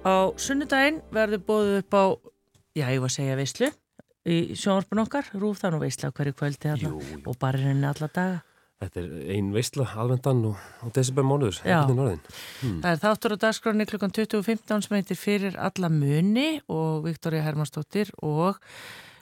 Á 0.10 0.34
sunnudaginn 0.42 1.02
verður 1.14 1.46
bóðið 1.46 1.80
upp 1.84 1.94
á, 1.94 2.04
já 2.80 2.86
ég 2.90 3.02
var 3.04 3.12
að 3.12 3.16
segja 3.20 3.38
veislu 3.38 3.70
í 4.30 4.38
sjónvarpun 4.58 5.04
okkar, 5.06 5.28
rúf 5.38 5.62
það 5.62 5.76
nú 5.76 5.82
veisla 5.84 6.10
á 6.10 6.16
hverju 6.18 6.36
kvöldi 6.38 6.70
þarna 6.72 6.90
Jú, 6.90 7.02
jú. 7.14 7.20
og 7.30 7.38
bara 7.42 7.62
henni 7.62 7.88
alla 7.90 8.10
daga. 8.10 8.40
Þetta 8.80 9.02
er 9.02 9.32
ein 9.36 9.50
veistla, 9.52 9.86
alvendan 10.00 10.42
og, 10.48 10.60
og 10.88 10.94
desember 10.96 11.26
einhvern 11.26 11.52
veginn 11.52 12.02
orðin. 12.06 12.22
Það 12.80 12.90
er 12.94 13.02
þáttur 13.02 13.36
á 13.36 13.38
dagskráni 13.44 13.88
klukkan 13.90 14.14
20.15 14.16 14.86
sem 14.86 14.96
heitir 14.96 15.20
Fyrir 15.20 15.58
alla 15.60 15.90
muni 15.92 16.62
og 16.72 17.04
Viktoria 17.04 17.44
Hermannsdóttir 17.44 18.14
og 18.24 18.62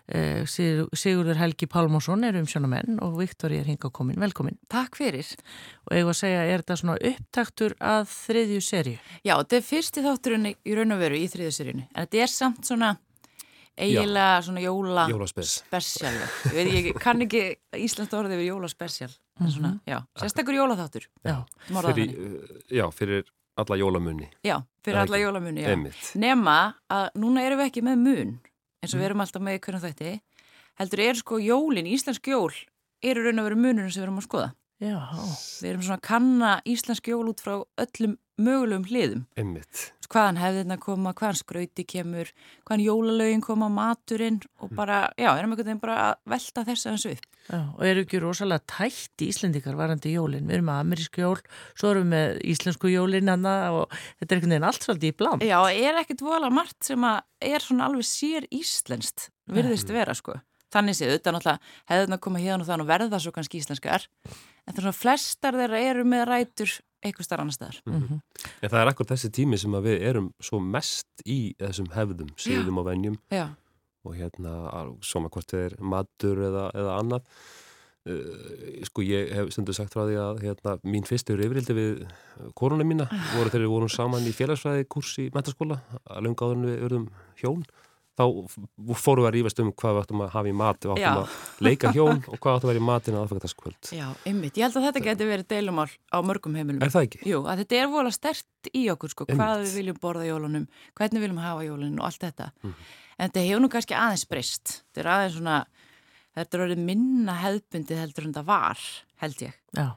Sigurður 0.08 1.36
Helgi 1.36 1.68
Pálmásson 1.68 2.24
er 2.24 2.38
umsjónamenn 2.40 3.02
og 3.04 3.18
Viktoria 3.20 3.60
er 3.60 3.68
hinga 3.68 3.90
komin. 3.92 4.20
Velkomin. 4.22 4.56
Takk 4.72 4.96
fyrir. 4.96 5.28
Og 5.90 5.98
ég 5.98 6.08
var 6.08 6.16
að 6.16 6.22
segja, 6.22 6.46
er 6.48 6.64
þetta 6.64 6.78
svona 6.80 6.96
upptaktur 7.10 7.76
að 7.84 8.08
þriðju 8.14 8.62
serju? 8.64 9.02
Já, 9.28 9.34
þetta 9.34 9.60
er 9.60 9.68
fyrsti 9.68 10.06
þátturinn 10.06 10.48
í 10.54 10.78
raun 10.80 10.96
og 10.96 11.04
veru 11.04 11.20
í 11.20 11.28
þriðaseríunni. 11.34 11.90
En 11.92 12.08
þetta 12.08 12.24
er 12.24 12.32
samt 12.32 12.72
svona 12.72 12.94
eiginlega 13.78 14.42
svona 14.48 14.64
jóla 14.64 15.06
spesial. 15.36 16.14
Ég 16.50 16.56
veit 16.56 16.72
ekki, 16.72 16.94
kann 17.04 17.28
ekki 17.28 17.44
íslenskt 17.78 18.16
orðið 18.18 18.42
við 18.42 18.52
jóla 18.52 18.72
spesial. 18.72 19.12
En 19.38 19.52
svona, 19.54 19.76
já, 19.86 20.00
sérstakur 20.18 20.56
jólaþáttur. 20.58 21.04
Já. 21.28 21.36
Fyrir, 21.70 22.16
uh, 22.16 22.62
já, 22.74 22.88
fyrir 22.96 23.28
alla 23.58 23.78
jólamunni. 23.78 24.32
Já, 24.46 24.56
fyrir 24.86 25.04
alla 25.04 25.20
jólamunni. 25.22 25.68
Nema 26.18 26.58
að 26.90 27.10
núna 27.22 27.44
erum 27.46 27.62
við 27.62 27.70
ekki 27.70 27.84
með 27.86 28.02
mun, 28.02 28.34
eins 28.82 28.94
og 28.94 29.02
við 29.02 29.10
erum 29.10 29.24
alltaf 29.24 29.44
með 29.44 29.60
hvernig 29.66 29.84
þætti. 29.86 30.14
Heldur 30.78 31.04
er 31.08 31.18
sko 31.18 31.40
jólin, 31.42 31.90
íslensk 31.90 32.30
jól, 32.30 32.54
eru 33.02 33.26
raun 33.26 33.42
og 33.42 33.50
veru 33.50 33.60
munurinn 33.60 33.92
sem 33.94 34.04
við 34.04 34.08
erum 34.08 34.22
að 34.22 34.28
skoða. 34.28 34.50
Já. 34.84 34.98
Við 35.64 35.70
erum 35.72 35.86
svona 35.88 35.98
að 35.98 36.06
kanna 36.06 36.52
íslensk 36.70 37.10
jól 37.10 37.32
út 37.32 37.42
frá 37.42 37.56
öllum 37.82 38.18
mögulegum 38.42 38.86
hliðum. 38.88 39.24
Einmitt. 39.38 39.92
Hvaðan 40.08 40.38
hefðirna 40.40 40.78
koma, 40.80 41.12
hvaðan 41.18 41.40
skrauti 41.42 41.84
kemur, 41.84 42.30
hvaðan 42.64 42.84
jólalögin 42.86 43.42
koma, 43.44 43.68
maturinn 43.68 44.38
og 44.64 44.72
bara, 44.78 45.02
já, 45.20 45.34
erum 45.34 45.52
einhvern 45.52 45.68
veginn 45.68 45.82
bara 45.82 45.98
að 46.06 46.14
velta 46.32 46.64
þess 46.70 46.88
aðeins 46.88 47.08
upp. 47.12 47.28
Já, 47.48 47.60
og 47.60 47.84
eru 47.88 48.04
ekki 48.06 48.22
rosalega 48.24 48.64
tætt 48.72 49.26
Íslendikar 49.28 49.76
varandi 49.80 50.14
jólin? 50.16 50.48
Við 50.48 50.60
erum 50.60 50.70
með 50.70 50.82
amerísku 50.86 51.24
jól, 51.26 51.36
svo 51.76 51.92
erum 51.92 52.08
við 52.08 52.14
með 52.14 52.42
íslensku 52.54 52.92
jólin 52.94 53.34
hana 53.34 53.56
og 53.76 53.86
þetta 53.92 54.30
er 54.30 54.38
einhvern 54.38 54.56
veginn 54.56 54.70
allt 54.72 54.88
svolítið 54.88 55.12
í 55.12 55.18
bland. 55.20 55.48
Já, 55.48 55.60
er 55.68 56.02
ekkert 56.04 56.24
vola 56.28 56.52
margt 56.54 56.88
sem 56.88 57.08
að 57.08 57.52
er 57.52 57.68
svona 57.68 57.92
alveg 57.92 58.08
sér 58.08 58.48
íslenskt, 58.48 59.30
virðist 59.52 59.92
vera, 59.92 60.16
sko. 60.16 60.40
Þannig 60.72 60.98
séð, 61.00 61.14
auðvitað 61.14 61.36
náttúrulega 61.38 61.92
hefðirna 61.92 62.20
koma 62.24 62.44
hérna 62.44 62.64
og 62.64 62.68
þann 62.68 62.84
og 62.84 62.90
verða 62.90 63.20
svo 63.24 63.32
kannski 63.36 63.62
íslenskar, 63.62 64.08
en 64.28 64.74
það 64.74 64.82
er 64.82 64.84
svona 64.84 65.00
flestar 65.00 65.56
þeirra 65.56 65.80
eru 65.92 66.04
með 66.08 66.26
rætur 66.28 66.74
eitthvað 67.06 67.28
starf 67.28 67.44
annar 67.44 67.56
staðar. 67.56 67.80
Mhm. 67.86 68.20
En 68.62 68.70
það 68.74 68.82
er 68.82 68.92
akkur 68.92 69.10
þessi 69.12 69.32
tími 69.34 69.60
sem 69.60 69.78
að 69.78 69.88
við 69.92 70.04
erum 70.10 70.34
svo 70.42 70.60
mest 70.64 71.08
í 71.26 71.56
þessum 71.60 71.92
hefðum, 71.94 72.34
síðum 72.40 72.82
og 72.82 72.90
venjum 72.90 73.18
Já, 73.32 73.48
og 74.06 74.18
hérna, 74.18 74.58
svona 75.02 75.30
hvort 75.30 75.52
það 75.52 75.66
er 75.68 75.78
matur 75.80 76.44
eða, 76.50 76.68
eða 76.74 77.00
annað. 77.02 77.32
Uh, 78.08 78.84
sko 78.88 79.04
ég 79.04 79.34
hef 79.36 79.50
stundu 79.52 79.74
sagt 79.76 79.92
frá 79.92 80.06
því 80.08 80.16
að 80.22 80.38
hérna, 80.46 80.78
mín 80.88 81.04
fyrstu 81.04 81.36
yfirildi 81.36 81.74
við 81.76 82.06
korona 82.56 82.86
mína 82.88 83.10
voru 83.36 83.52
þegar 83.52 83.66
við 83.66 83.74
vorum 83.74 83.92
saman 83.92 84.24
í 84.24 84.32
félagsfræði 84.32 84.86
kurs 84.88 85.12
í 85.20 85.26
mentaskóla 85.36 85.82
að 86.06 86.24
lunga 86.24 86.48
áður 86.48 86.56
en 86.56 86.70
við 86.70 86.78
verðum 86.86 87.10
hjón 87.42 87.66
þá 88.18 88.24
fórum 88.98 89.24
við 89.24 89.30
að 89.30 89.36
rífast 89.36 89.60
um 89.62 89.72
hvað 89.78 89.94
við 89.94 90.02
áttum 90.04 90.22
að 90.26 90.30
hafa 90.34 90.50
í 90.50 90.54
mat 90.58 90.80
við 90.82 90.94
áttum 90.94 91.04
Já. 91.04 91.12
að 91.22 91.66
leika 91.68 91.92
hjón 91.94 92.22
og 92.28 92.38
hvað 92.42 92.56
áttum 92.58 92.68
að 92.68 92.72
vera 92.74 92.82
í 92.82 92.86
matin 92.88 93.18
að 93.18 93.26
aðfæktaskvöld 93.28 93.92
já, 93.94 94.08
einmitt. 94.26 94.58
Ég 94.58 94.66
held 94.66 94.78
að 94.80 94.88
þetta 94.88 95.04
geti 95.06 95.28
verið 95.30 95.48
deilumál 95.54 95.88
á 96.10 96.18
mörgum 96.26 96.58
heimilum. 96.58 96.82
Er 96.82 96.94
það 96.94 97.06
ekki? 97.08 97.22
Jú, 97.30 97.44
að 97.46 97.62
þetta 97.62 97.80
er 97.82 97.92
vola 97.94 98.14
stert 98.16 98.72
í 98.74 98.84
okkur, 98.94 99.14
sko, 99.14 99.28
hvað 99.30 99.54
Einmitt. 99.54 99.68
við 99.70 99.78
viljum 99.82 100.00
borða 100.02 100.26
jólunum, 100.28 100.66
hvernig 100.98 101.22
við 101.22 101.28
viljum 101.28 101.44
hafa 101.46 101.68
jólunum 101.70 102.00
og 102.02 102.10
allt 102.10 102.26
þetta. 102.26 102.50
Mhm. 102.64 102.74
En 103.18 103.30
þetta 103.30 103.46
hefur 103.48 103.62
nú 103.64 103.70
kannski 103.74 103.96
aðeins 103.98 104.26
breyst. 104.30 104.74
Þetta 104.94 105.02
er 105.06 105.12
aðeins 105.14 105.38
svona, 105.38 105.56
þetta 106.38 106.58
er 106.58 106.66
orðið 106.68 106.84
minna 106.90 107.38
hefðbundið 107.42 108.02
heldur 108.02 108.26
en 108.28 108.34
það 108.34 108.46
var, 108.50 108.84
held 109.24 109.42
ég. 109.46 109.54
Já. 109.74 109.88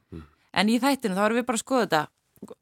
En 0.52 0.68
í 0.72 0.78
þættinu 0.80 1.16
þá 1.16 1.24
erum 1.26 1.36
við 1.40 1.46
bara 1.46 1.58
að 1.60 1.64
skoða 1.64 1.84
þetta 1.88 2.04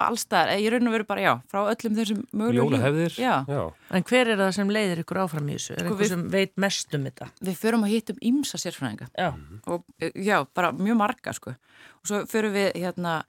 allstaðar, 0.03 0.51
ég 0.59 0.73
raun 0.75 0.89
og 0.91 0.95
veru 0.97 1.07
bara, 1.07 1.23
já, 1.23 1.33
frá 1.51 1.61
öllum 1.71 1.95
þessum 1.99 2.23
mögulegum 2.35 2.75
Já, 3.15 3.35
Já. 3.47 3.61
En 3.95 4.03
hver 4.11 4.33
er 4.33 4.41
það 4.41 4.53
sem 4.57 4.73
leiðir 4.75 5.03
ykkur 5.05 5.21
áfram 5.23 5.49
í 5.49 5.55
þessu? 5.55 5.77
Er 5.77 5.79
Sko, 5.79 5.87
einhver 5.87 6.03
við- 6.03 6.13
sem 6.15 6.25
veit 6.33 6.53
mest 6.57 6.95
um 6.99 7.05
þetta? 7.07 7.29
við 7.47 7.61
förum 7.63 7.85
að 7.87 7.93
hittum 7.95 8.19
ímsa 8.23 8.59
sérfræðinga. 8.59 9.09
Já. 9.15 9.31
og 9.67 9.85
eh, 10.01 10.11
já, 10.15 10.45
bara 10.55 10.73
mjög 10.73 10.97
marga 10.99 11.33
sko. 11.33 11.55
og 12.03 12.05
svo 12.11 12.25
fyrir 12.27 12.51
við 12.53 12.73
hérna 12.75 13.23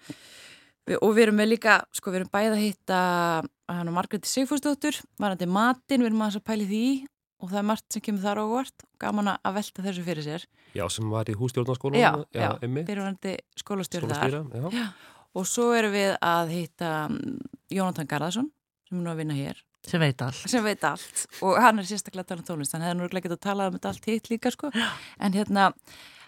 við, 0.88 0.98
og 1.02 1.14
við 1.16 1.24
erum 1.28 1.36
með 1.38 1.52
líka, 1.54 1.78
sko 1.94 2.12
við 2.12 2.22
erum 2.24 2.34
bæði 2.34 2.52
að 2.56 2.64
hitta 2.66 3.00
hann 3.70 3.88
og 3.92 3.94
Margréti 3.94 4.26
Sigfúrsdóttur 4.26 4.98
varandi 5.20 5.46
matinn, 5.46 6.02
við 6.02 6.10
erum 6.12 6.22
aðeins 6.26 6.42
að 6.42 6.48
pæli 6.50 6.66
því 6.70 6.86
og 7.40 7.52
það 7.54 7.60
er 7.62 7.68
margt 7.70 7.94
sem 7.94 8.02
kemur 8.04 8.24
þar 8.26 8.42
óvart 8.44 8.84
gaman 9.00 9.30
að 9.38 9.54
velta 9.60 9.86
þessu 9.86 10.04
fyrir 10.04 10.26
sér 10.26 10.46
Já, 10.76 10.84
sem 10.92 11.08
var 11.10 11.30
í 11.32 11.36
hústjórnarskólanum 11.40 12.02
já, 12.02 12.12
já, 12.36 12.50
emmi, 12.66 12.84
fyrirvarandi 12.86 13.38
skólastjóri 13.58 14.10
þar 14.12 14.36
skólastýra 14.36 14.74
já. 14.76 14.90
Og 15.38 15.48
svo 15.48 15.72
erum 15.78 15.94
við 15.94 16.14
að 16.26 16.54
hitta 16.56 16.94
mm, 17.10 17.50
Jónatan 17.74 18.10
Garðarsson 18.10 18.50
sem 18.90 19.00
er 19.00 19.06
nú 19.06 19.12
að 19.12 19.22
vinna 19.22 19.38
hér. 19.38 19.60
Sem 19.88 20.02
veit 20.02 20.22
allt. 20.22 20.42
sem 20.50 20.64
veit 20.66 20.84
allt. 20.84 21.26
Og 21.46 21.58
hann 21.62 21.80
er 21.80 21.88
sérstaklega 21.88 22.26
að 22.26 22.32
tala 22.32 22.44
um 22.44 22.48
tónlist. 22.48 22.74
Hann 22.76 22.84
hefði 22.84 22.98
nú 23.00 23.10
ekki 23.22 23.32
að 23.32 23.44
tala 23.46 23.70
um 23.70 23.78
þetta 23.78 23.94
allt 23.94 24.10
hitt 24.10 24.28
líka 24.32 24.52
sko. 24.52 24.72
en 25.24 25.38
hérna, 25.38 25.70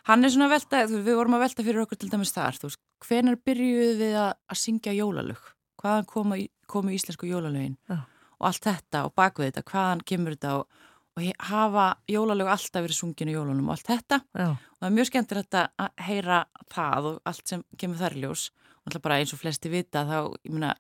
hann 0.08 0.24
er 0.24 0.34
svona 0.34 0.48
að 0.48 0.56
velta 0.56 0.86
við 0.92 1.12
vorum 1.18 1.36
að 1.38 1.46
velta 1.48 1.66
fyrir 1.68 1.84
okkur 1.84 2.00
til 2.00 2.12
dæmis 2.14 2.34
þar 2.36 2.62
hvenar 3.02 3.40
byrjuðu 3.42 3.98
við 4.00 4.16
að, 4.20 4.32
að 4.52 4.62
syngja 4.62 4.94
jólalög, 4.96 5.42
hvaðan 5.82 6.08
komu, 6.10 6.40
komu 6.70 6.94
íslensku 6.96 7.30
jólalögin? 7.30 7.78
Já. 7.90 8.04
og 8.42 8.48
allt 8.50 8.66
þetta 8.66 9.04
og 9.08 9.14
baku 9.18 9.46
þetta, 9.46 9.66
hvaðan 9.68 10.06
kemur 10.06 10.38
þetta? 10.38 10.56
Og, 10.62 10.88
og 11.18 11.28
hafa 11.50 11.88
jólalög 12.10 12.50
alltaf 12.54 12.86
verið 12.86 12.98
sungin 12.98 13.32
í 13.32 13.36
jólunum 13.36 13.70
og 13.70 13.76
allt 13.76 13.90
þetta? 13.90 14.22
Já. 14.38 14.50
og 14.54 14.80
það 14.80 14.90
er 14.90 14.98
mjög 14.98 15.10
skemmtir 15.12 15.42
að 15.42 15.90
heyra 16.08 16.42
það 16.72 17.10
og 17.12 17.22
allt 17.32 17.54
sem 17.54 17.66
kemur 17.78 18.02
þar 18.02 18.18
í 18.18 18.26
ljós. 18.26 18.50
og 18.52 18.61
alltaf 18.88 19.04
bara 19.06 19.22
eins 19.22 19.34
og 19.36 19.42
flesti 19.42 19.72
vita 19.72 20.04
þá, 20.08 20.18
ég 20.46 20.54
meina, 20.56 20.76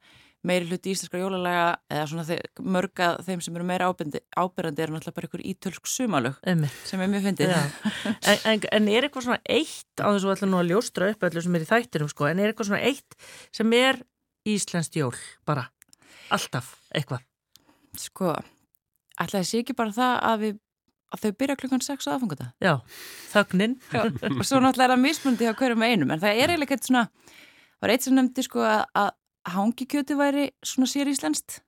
meiri 0.47 0.65
hluti 0.71 0.93
íslenskar 0.95 1.21
jólalega 1.21 1.65
eða 1.91 2.05
svona 2.09 2.23
þe 2.25 2.37
mörga 2.73 3.09
þeim 3.25 3.41
sem 3.45 3.57
eru 3.57 3.65
meira 3.67 3.89
ábyrrandi, 3.91 4.21
ábyrrandi 4.33 4.83
eru 4.85 4.95
náttúrulega 4.95 5.17
bara 5.19 5.27
ykkur 5.29 5.43
ítölsk 5.51 5.89
sumalög 5.89 6.39
sem 6.89 7.03
er 7.03 7.11
mjög 7.11 7.27
fyndið. 7.27 7.53
En, 7.53 8.39
en, 8.49 8.63
en 8.79 8.89
er 8.89 9.05
eitthvað 9.05 9.27
svona 9.27 9.41
eitt 9.45 10.01
á 10.01 10.09
þessu 10.09 10.31
ætla 10.33 10.49
nú 10.49 10.57
að 10.61 10.71
ljóstra 10.71 11.11
upp 11.13 11.27
öllu 11.29 11.43
sem 11.45 11.59
er 11.59 11.65
í 11.65 11.69
þættinum 11.69 12.09
sko, 12.09 12.25
en 12.31 12.41
er 12.41 12.49
eitthvað 12.49 12.71
svona 12.71 12.81
eitt 12.89 13.19
sem 13.53 13.77
er 13.77 14.01
íslenskt 14.49 14.97
jól 14.97 15.13
bara, 15.45 15.67
alltaf 16.33 16.73
eitthvað? 16.97 17.21
Sko, 18.01 18.33
ætlaði 19.21 19.49
sé 19.51 19.61
ekki 19.61 19.77
bara 19.77 19.93
það 19.93 20.15
að, 20.31 20.45
við, 20.47 20.59
að 21.13 21.25
þau 21.25 21.37
byrja 21.43 21.59
klukkan 21.61 21.85
6 21.85 22.09
á 22.09 22.11
aðfangata 22.15 22.49
Já, 22.63 22.73
þögnin. 23.35 23.77
Og 23.93 24.41
svo 24.47 24.63
náttúrulega 24.63 24.89
er 24.89 24.95
það 24.95 25.03
mismundi 25.05 25.45
hjá 25.45 25.53
hverjum 25.59 25.85
einum 25.85 26.15
en 26.15 26.23
það 26.23 26.41
er 26.41 26.55
eiginlega 26.55 26.79
eitthvað 26.79 26.89
svona 26.89 27.05
var 27.81 27.89
eitt 27.93 28.05
sem 28.05 28.15
nefndi 28.15 28.43
sko 28.45 28.61
að, 28.65 28.85
að 28.95 29.11
hangikjöti 29.55 30.17
væri 30.19 30.47
svona 30.63 30.87
sér 30.91 31.09
íslenskt 31.11 31.59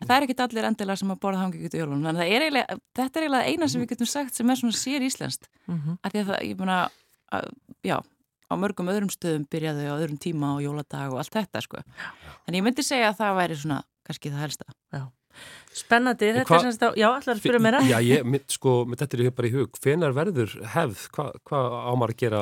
en 0.00 0.06
það 0.08 0.16
er 0.16 0.26
ekkit 0.28 0.40
allir 0.44 0.66
endilega 0.68 0.96
sem 1.00 1.10
að 1.14 1.20
borða 1.22 1.42
hangikjöti 1.44 1.78
í 1.78 1.82
jólunum 1.82 2.06
þannig 2.06 2.22
að 2.22 2.34
er 2.34 2.78
þetta 2.94 3.18
er 3.20 3.24
eiginlega 3.26 3.48
eina 3.52 3.68
sem 3.68 3.82
við 3.82 3.92
getum 3.94 4.10
sagt 4.10 4.34
sem 4.38 4.50
er 4.50 4.56
svona 4.60 4.78
sér 4.78 5.06
íslenskt 5.06 5.48
Mhm. 5.68 5.98
af 6.02 6.12
því 6.12 6.20
að 6.22 6.28
það, 6.32 6.42
ég 6.48 6.58
meina 6.58 6.78
að, 7.32 7.48
já, 7.84 7.96
á 8.48 8.54
mörgum 8.56 8.88
öðrum 8.88 9.10
stöðum 9.12 9.46
byrjaðu 9.52 9.84
á 9.90 9.94
öðrum 10.00 10.18
tíma 10.18 10.54
og 10.56 10.62
jóladag 10.64 11.12
og 11.12 11.18
allt 11.20 11.34
þetta 11.34 11.60
sko. 11.62 11.82
En 12.48 12.54
ég 12.54 12.62
myndi 12.64 12.80
segja 12.82 13.10
að 13.12 13.18
það 13.20 13.36
væri 13.36 13.56
svona 13.60 13.82
kannski 14.08 14.30
það 14.32 14.44
helsta 14.46 14.64
Spennandi, 15.78 16.30
þetta 16.34 16.48
hva- 16.48 16.58
er 16.58 16.64
semst 16.66 16.82
á, 16.82 16.88
já, 16.98 17.06
allar 17.12 17.34
að 17.36 17.40
spyrja 17.42 17.60
mér 17.62 17.76
Já, 17.86 17.98
ég, 18.02 18.24
mitt, 18.24 18.46
sko, 18.50 18.84
mitt 18.88 18.98
þetta 19.02 19.18
er 19.20 19.30
bara 19.36 19.48
í 19.48 19.52
hug. 19.54 19.78
Hvenar 19.84 20.14
verður 20.16 20.54
hefð, 20.74 21.04
hvað 21.14 21.32
hva 21.50 21.60
ámar 21.92 22.14
að 22.14 22.20
gera 22.24 22.40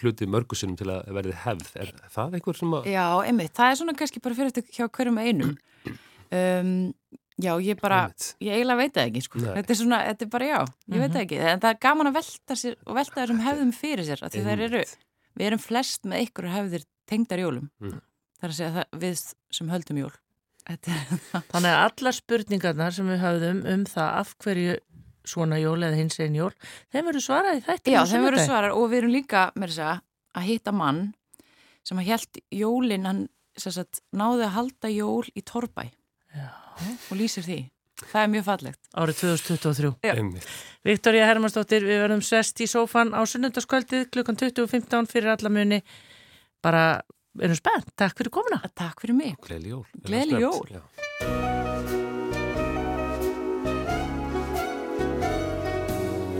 hluti 0.00 0.28
mörgusinnum 0.30 0.78
til 0.80 0.88
að 0.94 1.10
verði 1.12 1.34
hefð, 1.44 1.72
er 1.76 1.90
það 2.14 2.38
einhver 2.38 2.56
sem 2.56 2.76
að 2.78 2.86
Já, 2.88 3.04
einmitt, 3.26 3.52
það 3.58 3.70
er 3.74 3.80
svona 3.82 3.96
kannski 3.98 4.22
bara 4.24 4.38
fyrir 4.38 4.54
þetta 4.56 4.78
hjá 4.78 4.88
hverjum 4.88 5.20
einum. 5.20 5.56
Um, 6.30 6.72
Já, 7.40 7.54
ég 7.64 7.78
bara 7.80 8.02
Einmitt. 8.04 8.24
ég 8.44 8.52
eiginlega 8.52 8.76
veit 8.76 8.92
það 8.92 9.06
ekki, 9.08 9.20
sko. 9.24 9.38
Nei. 9.40 9.54
þetta 9.56 9.72
er 9.72 9.78
svona, 9.80 9.98
þetta 10.10 10.24
er 10.26 10.28
bara 10.34 10.44
já, 10.50 10.58
ég 10.92 11.00
veit 11.00 11.12
það 11.14 11.22
ekki. 11.24 11.38
En 11.40 11.60
það 11.62 11.70
er 11.72 11.78
gaman 11.80 12.10
að 12.10 12.16
velta 12.18 12.56
sér 12.60 12.74
og 12.84 12.98
velta 12.98 13.16
þessum 13.22 13.40
hefðum 13.46 13.70
fyrir 13.72 14.04
sér, 14.04 14.22
af 14.26 14.32
því 14.34 14.42
þær 14.44 14.64
eru 14.66 14.82
við 15.40 15.46
erum 15.46 15.62
flest 15.64 16.04
með 16.10 16.26
ykkur 16.26 16.48
hefðir 16.52 16.84
tengdar 17.08 17.40
jólum. 17.40 17.70
Mm. 17.80 17.94
það 18.40 18.44
er 18.44 18.52
að 18.52 18.58
segja 18.58 18.72
það, 18.76 18.98
við 19.06 19.22
sem 19.56 19.72
höldum 19.72 20.02
jól 20.02 20.12
Þannig 20.76 21.70
að 21.70 21.80
allar 21.86 22.16
spurningarnar 22.16 22.94
sem 22.96 23.08
við 23.10 23.22
höfðum 23.24 23.64
um 23.74 23.84
það 23.88 24.12
af 24.20 24.34
hverju 24.44 24.76
svona 25.30 25.58
jól 25.60 25.78
eða 25.82 25.98
hins 25.98 26.16
einn 26.22 26.38
jól, 26.38 26.52
þeim 26.92 27.08
verður 27.10 27.24
svarað 27.24 27.58
í 27.58 27.64
þættinu 27.66 27.94
Já, 27.94 28.00
þeim 28.00 28.14
sunnudaginn. 28.14 28.46
svarar 28.48 28.76
og 28.76 28.86
við 28.90 29.02
erum 29.02 29.12
líka 29.14 29.42
með 29.54 29.74
þess 29.74 30.00
að 30.40 30.46
hitta 30.48 30.72
mann 30.74 31.02
sem 31.86 32.00
að 32.00 32.08
held 32.10 32.40
jólin, 32.54 33.06
hann 33.08 33.20
sagt, 33.60 34.00
náði 34.16 34.46
að 34.46 34.54
halda 34.56 34.92
jól 34.94 35.26
í 35.36 35.42
Torbæ 35.44 35.84
Já. 36.36 36.48
og 37.10 37.14
lýsir 37.18 37.44
því. 37.44 37.60
Það 38.00 38.22
er 38.22 38.30
mjög 38.32 38.44
fallegt. 38.46 38.78
Árið 38.96 39.18
2023. 39.20 39.90
Já. 40.06 40.12
einmitt. 40.16 40.46
Viktoria 40.88 41.26
Hermannsdóttir, 41.28 41.84
við 41.84 42.00
verðum 42.00 42.22
sest 42.24 42.62
í 42.64 42.68
sófan 42.70 43.12
á 43.12 43.20
sunnundaskvöldið 43.28 44.06
klukkan 44.14 44.38
20.15 44.40 45.10
fyrir 45.10 45.34
alla 45.34 45.52
muni. 45.52 45.82
Bara, 46.64 47.02
erum 47.38 47.54
spennt. 47.58 47.92
Takk 47.94 48.18
fyrir 48.18 48.32
komuna. 48.34 48.62
Takk 48.74 49.00
fyrir 49.04 49.14
mig. 49.14 49.36
Gleðli 49.46 49.74
jól. 49.74 49.86
Gleðileg 50.02 50.40
jól. 50.40 50.82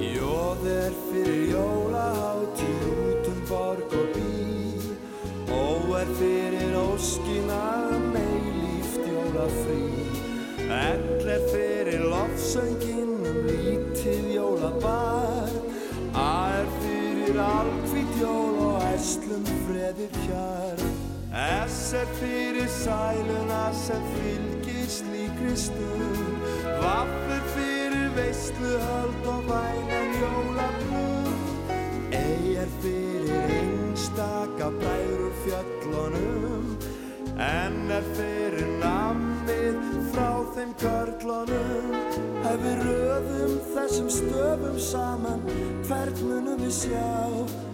Jóð 0.01 0.67
er 0.67 0.95
fyrir 1.11 1.43
jólahátíð 1.55 2.83
út 2.91 3.29
um 3.31 3.41
borg 3.49 3.95
og 4.01 4.09
bí 4.15 4.97
Ó 5.51 5.97
er 6.01 6.11
fyrir 6.19 6.75
óskina 6.77 7.63
mei 8.13 8.41
líft 8.61 9.05
jólafrí 9.09 9.87
Ell 10.67 11.29
er 11.37 11.47
fyrir 11.53 12.05
lofsöngin 12.11 13.15
um 13.31 13.41
lítið 13.49 14.35
jólabar 14.35 15.55
A 16.15 16.31
er 16.61 16.69
fyrir 16.83 17.41
alkvít 17.41 18.21
jól 18.21 18.61
og 18.69 18.85
æslum 18.93 19.45
freðir 19.67 20.23
hjár 20.27 20.80
S 21.33 21.93
er 21.95 22.07
fyrir 22.19 22.67
sæluna 22.67 23.73
sem 23.73 24.03
fylgir 24.15 24.89
slíkri 24.89 25.57
stund 25.57 26.37
Vaff 26.83 27.31
er 27.37 27.45
fyrir 27.55 28.09
veisluhöld 28.17 29.27
og 29.27 29.43
vænan 29.51 30.11
jólablund 30.23 31.51
Ei 32.13 32.57
er 32.57 32.71
fyrir 32.83 33.51
einstaka 34.01 34.69
úr 34.69 35.33
fjöllunum. 35.45 36.77
En 37.39 37.91
er 37.91 38.05
fyrir 38.17 38.67
nammið 38.83 39.79
frá 40.13 40.31
þeim 40.55 40.75
körlunum. 40.83 41.95
Ef 42.51 42.59
við 42.65 42.85
röðum 42.89 43.57
þessum 43.75 44.11
stöfum 44.11 44.79
saman 44.79 45.43
Hvern 45.87 46.23
munum 46.27 46.65
við 46.65 46.75
sjá 46.83 47.70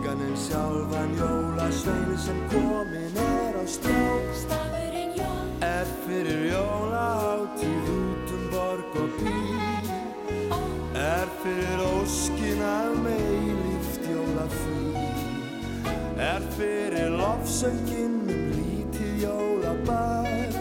Engan 0.00 0.20
en 0.20 0.36
sjálfan 0.36 1.10
jólasveinu 1.12 2.16
sem 2.16 2.38
komin 2.48 3.16
er 3.20 3.56
á 3.60 3.64
strá 3.68 4.04
Stafurinn 4.32 5.12
er 5.60 5.88
fyrir 6.06 6.40
jólahátíð 6.54 7.90
út 7.96 8.32
um 8.36 8.44
borg 8.52 8.96
og 8.96 9.10
bí 9.20 9.36
er 10.96 11.28
fyrir 11.42 11.84
óskina 11.84 12.78
með 13.04 13.28
líft 13.60 14.08
jólafrí. 14.08 15.04
Er 16.16 16.42
fyrir 16.56 17.12
lofsöngin 17.20 18.16
um 18.24 18.44
lítið 18.56 19.14
jólabær. 19.26 20.60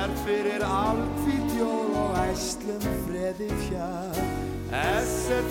Er 0.00 0.20
fyrir 0.24 0.64
alkvít 0.64 1.58
jól 1.60 2.00
og 2.06 2.16
æslum 2.30 2.92
freði 3.04 3.52
fjár 3.68 4.31
Er 4.72 5.04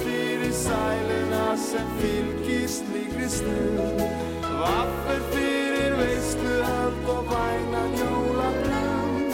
fyrir 0.03 0.51
sæluna 0.51 1.57
sem 1.57 1.87
fylgir 1.99 2.67
slíkri 2.67 3.29
stund 3.29 4.01
Vaff 4.41 5.09
er 5.13 5.21
fyrir 5.33 5.93
veisluhöld 5.97 7.05
og 7.15 7.23
vænan 7.29 7.91
jólabrund 8.01 9.33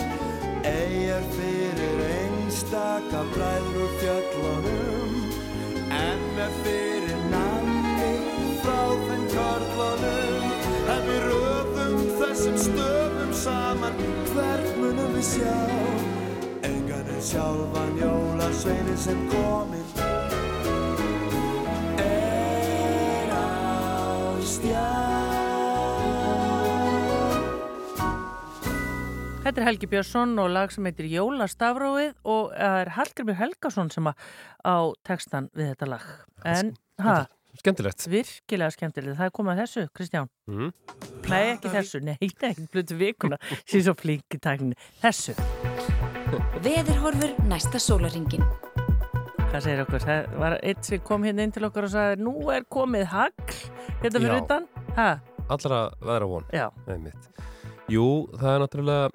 Ei 0.64 1.06
er 1.08 1.24
fyrir 1.32 1.98
einstaka 2.18 3.24
bræður 3.34 3.80
úr 3.84 3.94
fjöllunum. 4.02 5.16
En 5.88 6.22
er 6.46 6.54
fyrir 6.64 7.24
namni 7.32 8.14
frá 8.64 8.84
þeim 9.08 9.26
körlunum. 9.36 10.52
En 10.92 11.02
við 11.08 11.26
röðum 11.30 12.06
þessum 12.20 12.60
stöfum 12.68 13.34
saman 13.46 14.06
Hvert 14.34 14.72
munum 14.84 15.16
við 15.16 15.28
sjá 15.32 16.17
sjálfan 17.22 17.98
jólasveinin 18.00 18.98
sem 18.98 19.20
kominn 19.32 19.86
er 22.02 23.32
á 23.34 24.38
stjá 24.46 24.86
Þetta 29.48 29.62
er 29.62 29.68
Helgi 29.70 29.88
Björnsson 29.88 30.36
og 30.44 30.50
lag 30.52 30.74
sem 30.76 30.84
heitir 30.90 31.08
Jólastafróið 31.08 32.14
og 32.28 32.52
það 32.52 32.82
er 32.82 32.92
Hallgrimur 32.98 33.38
Helgason 33.40 33.90
sem 33.94 34.10
að 34.12 34.28
á 34.68 34.78
textan 35.08 35.48
við 35.56 35.72
þetta 35.72 35.88
lag. 35.94 36.04
En, 36.44 36.74
ha, 37.00 37.16
Skemmtilegt. 37.62 38.04
virkilega 38.12 38.76
skemmtilegt. 38.76 39.16
Það 39.18 39.30
er 39.32 39.36
komið 39.40 39.54
að 39.56 39.62
þessu, 39.64 39.86
Kristján. 39.96 40.28
Mm. 40.52 40.76
Nei, 41.32 41.44
ekki 41.56 41.72
þessu. 41.74 42.04
Nei, 42.04 42.18
það 42.38 42.50
er 42.50 42.54
ekki 42.58 42.68
blutu 42.76 43.00
vikuna. 43.00 43.40
Sér 43.64 43.88
svo 43.88 43.96
flink 44.04 44.36
í 44.36 44.44
tækninni. 44.44 44.76
Þessu. 45.00 45.38
Veðurhorfur 46.66 47.36
næsta 47.48 47.80
sólaringin. 47.82 48.44
Hvað 49.48 49.62
segir 49.64 49.84
okkur? 49.86 50.04
Það 50.04 50.34
var 50.42 50.58
eitt 50.60 50.88
sem 50.88 51.04
kom 51.08 51.24
hérna 51.24 51.46
inn 51.48 51.54
til 51.56 51.64
okkur 51.68 51.88
og 51.88 51.94
sagði 51.94 52.20
nú 52.26 52.34
er 52.52 52.66
komið 52.68 53.06
hagl 53.14 53.54
hérna 54.02 54.20
fyrir 54.20 54.42
utan. 54.42 54.68
Ha, 54.98 55.08
Allra 55.48 55.86
veðra 56.04 56.28
von. 56.28 56.46
já. 56.52 56.68
Einmitt. 56.92 57.30
Jú, 57.88 58.28
það 58.36 58.54
er 58.54 58.62
náttúrulega 58.66 59.08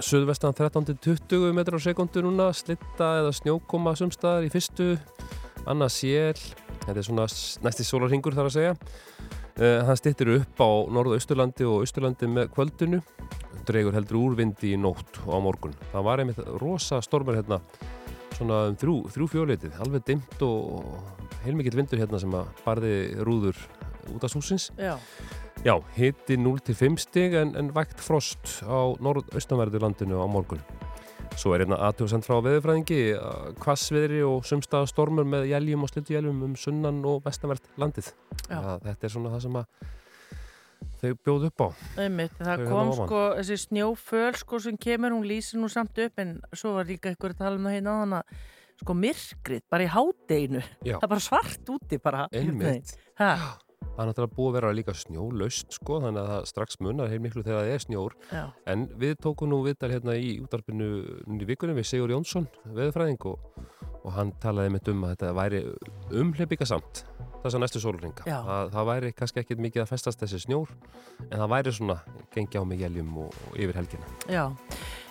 Suðvestan 0.00 0.54
13-20 0.56 1.50
metrar 1.52 1.76
á 1.76 1.80
sekundu 1.84 2.22
núna, 2.24 2.46
slitta 2.56 3.08
eða 3.20 3.34
snjókoma 3.36 3.92
sumstaðar 3.98 4.46
í 4.46 4.52
fyrstu, 4.52 4.94
annað 5.68 5.90
sél, 5.92 6.38
þetta 6.86 6.94
er 6.96 7.04
svona 7.04 7.26
næsti 7.66 7.84
sólarhingur 7.84 8.32
þar 8.36 8.48
að 8.48 8.54
segja. 8.54 8.72
Uh, 9.60 9.82
hann 9.84 9.98
stittir 10.00 10.30
upp 10.38 10.62
á 10.62 10.70
norðu-austurlandi 10.88 11.66
og 11.68 11.82
austurlandi 11.84 12.30
með 12.32 12.48
kvöldinu, 12.54 13.02
dregur 13.68 13.96
heldur 13.96 14.20
úrvindi 14.20 14.74
í 14.74 14.80
nótt 14.80 15.20
og 15.26 15.34
á 15.34 15.38
morgun. 15.42 15.76
Það 15.92 16.06
var 16.06 16.22
einmitt 16.22 16.40
rosa 16.62 17.00
stormur 17.04 17.38
hérna, 17.38 17.60
svona 18.36 18.64
um 18.70 18.78
þrjú, 18.80 18.96
þrjú 19.14 19.28
fjólitið, 19.34 19.76
alveg 19.84 20.06
dimmt 20.08 20.46
og 20.46 21.38
heilmikill 21.44 21.76
vindur 21.80 22.00
hérna 22.02 22.20
sem 22.22 22.34
að 22.36 22.50
barði 22.64 22.96
rúður 23.26 23.60
út 24.10 24.24
af 24.26 24.34
húsins. 24.34 24.70
Já, 24.80 24.96
Já, 25.60 25.74
hiti 25.92 26.38
0-5 26.40 26.96
stig 26.96 27.34
en, 27.36 27.50
en 27.52 27.66
vægt 27.76 28.00
frost 28.00 28.62
á 28.64 28.96
norð-austanverðu 28.96 29.82
landinu 29.82 30.16
á 30.16 30.24
morgun. 30.24 30.62
Svo 31.36 31.52
er 31.52 31.66
hérna 31.66 31.76
aðtjóðsend 31.84 32.24
frá 32.24 32.38
veðurfræðingi, 32.46 33.00
kvassviðri 33.60 34.22
og 34.24 34.46
sumstaða 34.48 34.88
stormur 34.88 35.28
með 35.28 35.50
jæljum 35.52 35.84
og 35.84 35.92
slutujæljum 35.92 36.40
um 36.48 36.54
sunnan 36.56 37.02
og 37.04 37.20
vestanvert 37.26 37.68
landið. 37.80 38.08
Já. 38.48 38.56
Þetta 38.86 39.06
er 39.06 39.12
svona 39.12 39.34
það 39.34 39.44
sem 39.44 39.60
að 39.60 39.84
þau 41.00 41.12
bjóðu 41.24 41.50
upp 41.50 41.64
á. 41.64 41.68
einmitt. 42.04 42.36
Það 42.38 42.62
Þau 42.62 42.68
kom 42.70 42.90
hérna 42.90 43.06
sko, 43.08 43.22
þessi 43.40 43.58
snjóföl 43.64 44.34
sko 44.40 44.60
sem 44.66 44.76
kemur, 44.80 45.16
hún 45.16 45.26
lýsir 45.28 45.60
nú 45.60 45.70
samt 45.72 45.98
upp 46.04 46.22
en 46.22 46.36
svo 46.52 46.76
var 46.76 46.88
líka 46.90 47.14
ykkur 47.14 47.34
að 47.34 47.42
tala 47.44 47.56
um 47.60 47.68
það 47.68 47.76
hérna 47.78 47.96
áðan 47.96 48.18
að 48.20 48.36
sko 48.80 48.94
myrkrið, 48.96 49.64
bara 49.68 49.84
í 49.84 49.90
hádeginu. 49.92 50.62
Það 50.84 51.02
er 51.02 51.10
bara 51.14 51.24
svart 51.24 51.74
úti 51.74 51.98
bara. 52.00 52.28
Einmitt. 52.32 52.94
Það 53.20 54.04
er 54.04 54.08
náttúrulega 54.10 54.36
búið 54.36 54.48
að 54.50 54.54
vera 54.56 54.70
líka 54.76 54.92
snjólaust 54.96 55.74
sko, 55.76 55.98
þannig 56.04 56.20
að 56.22 56.28
það 56.30 56.46
strax 56.50 56.78
munar 56.84 57.10
heil 57.10 57.20
miklu 57.20 57.42
þegar 57.44 57.64
það 57.64 57.72
er 57.74 57.82
snjór. 57.84 58.14
já, 58.30 58.42
En 58.72 58.86
við 59.00 59.14
tókum 59.24 59.50
nú 59.50 59.58
viðtal 59.64 59.90
hérna 59.92 60.14
í 60.16 60.30
útarpinu 60.40 60.88
í 61.36 61.48
vikunum 61.48 61.76
við 61.76 61.88
Sigur 61.90 62.12
Jónsson, 62.14 62.46
veðurfræðing 62.64 63.26
og, 63.28 63.40
og 64.04 64.12
hann 64.16 64.32
talaði 64.40 64.72
mitt 64.76 64.88
um 64.92 65.04
að 65.04 65.16
þetta 65.16 65.32
væri 65.36 65.62
umhleypika 66.22 66.68
samt 66.68 67.04
þessa 67.44 67.60
næstu 67.62 67.80
sólringa. 67.82 68.24
Það, 68.26 68.70
það 68.74 68.88
væri 68.90 69.12
kannski 69.16 69.40
ekkit 69.44 69.60
mikið 69.66 69.82
að 69.84 69.90
festast 69.94 70.20
þessi 70.24 70.40
snjór 70.46 70.72
en 71.30 71.36
það 71.38 71.52
væri 71.54 71.72
svona 71.76 71.98
gengi 72.34 72.60
á 72.60 72.64
mig 72.68 72.80
jæljum 72.84 73.12
og, 73.26 73.36
og 73.50 73.60
yfir 73.60 73.78
helgina. 73.80 74.10
já. 74.28 74.44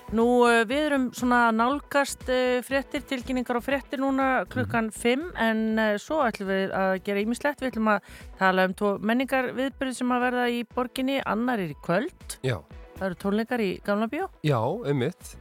Nú, 0.09 0.23
uh, 0.41 0.63
við 0.65 0.79
erum 0.87 1.03
svona 1.13 1.43
að 1.51 1.57
nálgast 1.59 2.23
uh, 2.33 2.63
fréttir, 2.65 3.03
tilkynningar 3.05 3.59
og 3.59 3.61
fréttir 3.61 4.01
núna 4.01 4.41
klukkan 4.49 4.87
5 4.89 5.27
en 5.37 5.59
uh, 5.77 5.91
svo 6.01 6.23
ætlum 6.25 6.49
við 6.49 6.73
að 6.73 6.93
gera 7.05 7.21
ímislegt. 7.21 7.61
Við 7.61 7.69
ætlum 7.75 7.91
að 7.93 8.07
tala 8.39 8.65
um 8.65 8.73
tvo 8.73 8.95
menningar 9.05 9.51
viðbyrð 9.53 9.93
sem 9.99 10.15
að 10.15 10.23
verða 10.25 10.47
í 10.49 10.63
borginni, 10.65 11.19
annar 11.29 11.61
er 11.61 11.75
í 11.75 11.77
kvöld. 11.85 12.39
Já, 12.41 12.57
Það 12.97 13.05
eru 13.11 13.19
tónleikar 13.21 13.61
í 13.61 13.69
Gamla 13.85 14.09
bíó 14.11 14.25
já, 14.43 14.57
einmitt. 14.89 15.35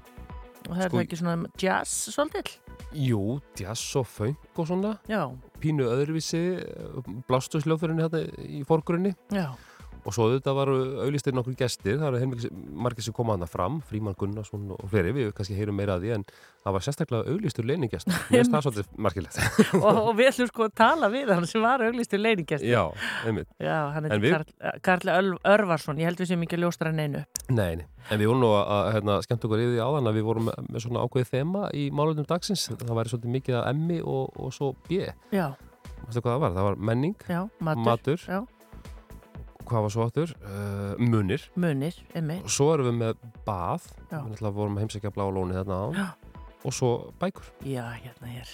og 0.68 0.76
það 0.76 0.84
er 0.84 0.92
Sko- 0.92 1.00
ekki 1.06 1.16
svona 1.22 1.48
jazz 1.58 1.96
svolítill. 2.12 2.52
Jú, 2.96 3.40
jazz 3.58 3.82
og 4.00 4.06
funk 4.08 4.56
og 4.58 4.66
svona, 4.70 4.94
Já, 5.08 5.26
pínu 5.60 5.84
öðruvísi, 5.84 6.40
blástusljóðfyrinni 7.28 8.04
hérna 8.06 8.22
í 8.48 8.62
forgrunni. 8.66 9.14
já, 9.30 9.50
Og 10.08 10.14
svo 10.16 10.30
þetta 10.32 10.52
var 10.56 10.70
auðlistir 10.72 11.34
nokkur 11.36 11.52
gestir, 11.58 11.98
það 12.00 12.06
eru 12.14 12.18
heilmikið 12.22 12.60
margir 12.80 13.04
sem 13.04 13.12
koma 13.16 13.34
hana 13.36 13.44
fram, 13.50 13.74
Fríman 13.84 14.14
Gunnarsson 14.16 14.70
og 14.72 14.86
fleiri, 14.88 15.10
við 15.12 15.26
kannski 15.36 15.56
heyrum 15.58 15.76
meira 15.76 15.98
að 15.98 16.06
því, 16.06 16.12
en 16.16 16.24
það 16.64 16.76
var 16.78 16.84
sérstaklega 16.86 17.34
auðlistur 17.34 17.66
leiningjast. 17.68 18.08
Mér 18.30 18.38
finnst 18.40 18.54
það 18.54 18.64
svolítið 18.64 18.88
margilegt. 19.04 19.36
og, 19.82 20.00
og 20.06 20.10
við 20.16 20.30
ætlum 20.30 20.48
sko 20.48 20.64
að 20.64 20.72
tala 20.80 21.10
við 21.12 21.34
hann 21.34 21.46
sem 21.50 21.66
var 21.66 21.84
auglistu 21.84 22.20
leiningjast. 22.22 22.64
Já, 22.64 22.80
einmitt. 23.28 23.50
Já, 23.60 23.76
hann 23.98 24.08
við- 24.24 24.32
Karl, 24.38 24.80
Karl 24.88 25.12
Öl- 25.18 25.38
Örvarsson, 25.52 26.00
ég 26.00 26.08
held 26.08 26.22
við 26.24 26.32
sem 26.32 26.48
ekki 26.48 26.60
ljóstra 26.62 26.88
hann 26.94 27.04
einu. 27.04 27.24
Nei, 27.52 27.70
nei. 27.82 27.86
En 28.08 28.16
við 28.22 28.30
vorum 28.32 28.40
nú 28.46 28.52
að, 28.56 28.64
að 28.78 28.90
hérna, 28.96 29.18
skemmt 29.28 29.44
okkur 29.44 29.60
yfir 29.66 29.74
því 29.76 29.82
áðan 29.84 30.08
að 30.08 30.16
við 30.22 30.28
vorum 30.32 30.48
með, 30.48 30.60
með 30.72 30.86
svona 30.86 31.04
ákveðið 31.04 31.32
þema 31.36 31.66
í 31.76 31.88
málundum 31.92 32.28
dagsins. 32.32 32.64
Það 32.72 32.94
væri 33.02 33.12
svolítið 33.12 33.34
mikið 33.36 33.58
af 33.60 33.66
emmi 33.74 33.98
og, 34.00 34.38
og 34.40 34.54
svo 34.56 34.72
B. 34.88 35.02
Já, 35.36 35.50
Veistu 36.06 36.22
hvað 36.24 36.32
það 36.38 36.40
var? 36.46 36.52
Það 36.56 36.66
var 36.70 36.76
menning, 36.88 37.14
já, 37.28 37.40
matur, 37.60 37.84
matur, 37.84 38.22
hvað 39.70 39.84
var 39.86 39.94
svo 39.94 40.06
áttur? 40.08 40.32
Uh, 40.42 40.94
munir. 41.00 41.44
munir, 41.58 41.98
emmi. 42.18 42.40
Og 42.44 42.52
svo 42.52 42.72
erum 42.74 42.90
við 42.90 42.98
með 43.02 43.28
bað. 43.46 43.86
Já. 44.08 44.22
Við 44.24 44.48
vorum 44.48 44.78
að 44.78 44.86
heimsækja 44.86 45.14
blá 45.14 45.28
lóni 45.28 45.58
þarna 45.58 45.78
á. 45.78 45.86
Já. 45.98 46.08
Og 46.66 46.74
svo 46.74 46.90
bækur. 47.20 47.46
Já, 47.62 47.84
hérna 48.02 48.32
hér. 48.32 48.48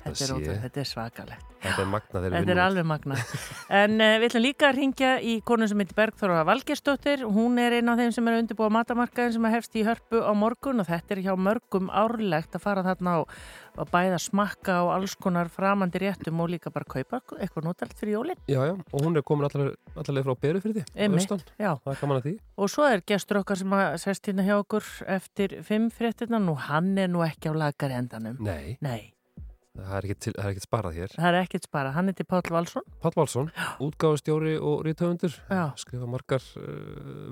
Þetta 0.00 0.24
er, 0.24 0.30
ótrúlega, 0.32 0.60
þetta 0.62 0.80
er 0.80 0.88
svakalegt. 0.88 1.48
Þetta 1.60 1.82
er 1.82 1.88
magna 1.92 2.20
þegar 2.22 2.34
Þetta 2.38 2.52
er 2.54 2.60
alveg 2.64 2.86
magna. 2.88 3.16
En 3.80 3.96
uh, 4.00 4.14
við 4.16 4.26
ætlum 4.30 4.44
líka 4.46 4.68
að 4.70 4.78
ringja 4.78 5.10
í 5.20 5.34
konu 5.44 5.68
sem 5.68 5.82
heitir 5.82 5.98
Bergþóra 5.98 6.44
Valgersdóttir. 6.48 7.24
Hún 7.28 7.60
er 7.60 7.76
einn 7.76 7.92
af 7.92 8.00
þeim 8.00 8.14
sem 8.16 8.30
er 8.30 8.36
að 8.38 8.44
undirbúa 8.46 8.70
matamarkaðin 8.78 9.36
sem 9.36 9.48
er 9.48 9.54
hefst 9.58 9.76
í 9.76 9.84
hörpu 9.84 10.22
á 10.24 10.32
morgun 10.32 10.80
og 10.80 10.88
þetta 10.88 11.16
er 11.16 11.22
hjá 11.26 11.34
mörgum 11.36 11.92
árlegt 11.92 12.56
að 12.56 12.64
fara 12.64 12.86
þarna 12.86 13.18
og, 13.26 13.36
og 13.78 13.90
bæða 13.92 14.18
smakka 14.18 14.78
á 14.80 14.84
alls 14.96 15.14
konar 15.14 15.48
framandi 15.52 15.98
réttum 16.02 16.40
og 16.42 16.50
líka 16.50 16.72
bara 16.72 16.84
kaupa 16.88 17.20
eitthvað 17.38 17.64
notalt 17.68 17.94
fyrir 17.98 18.16
jólinn. 18.18 18.40
Já, 18.48 18.60
já. 18.66 18.74
Og 18.92 19.00
hún 19.04 19.16
er 19.16 19.22
komin 19.22 19.46
allar, 19.48 19.74
allarlega 19.96 20.26
frá 20.26 20.36
Berufyrði. 20.40 20.84
Austan. 21.08 21.40
Já, 21.58 21.76
Það 21.84 21.92
er 21.94 22.00
gaman 22.00 22.20
að 22.20 22.26
því. 22.28 22.34
og 22.56 22.70
svo 22.70 22.88
er 22.90 23.00
gestur 23.06 23.40
okkar 23.42 23.56
sem 23.56 23.70
að 23.70 23.94
hérna 24.10 24.44
hjá 24.46 24.56
okkur 24.58 24.84
eftir 25.06 25.62
fimm 25.62 25.90
fréttina. 25.90 26.38
Nú, 26.40 26.54
hann 26.56 26.96
er 26.98 27.08
nú 27.08 27.22
ekki 27.26 27.50
á 27.50 27.54
lagari 27.54 27.94
endanum. 27.94 28.36
Nei, 28.40 28.76
Nei, 28.80 29.12
það 29.86 29.96
er 29.98 30.06
ekkert 30.08 30.20
til- 30.26 30.34
það 30.36 30.44
er 30.46 30.50
ekkert 30.54 30.66
sparað 30.68 30.94
hér. 31.00 31.14
það 31.16 31.28
er 31.30 31.38
ekkert 31.44 31.64
spara. 31.68 31.92
Hann 31.96 32.06
heitir 32.10 32.26
Páll 32.30 32.50
Valsson. 32.50 32.82
Páll 33.02 33.16
Valsson, 33.16 33.50
útgáfustjóri 33.80 34.54
og 34.60 34.84
rítöfundur. 34.86 35.34
Já. 35.50 35.62
Skrifa 35.76 36.06
margar 36.06 36.42
uh, 36.56 36.64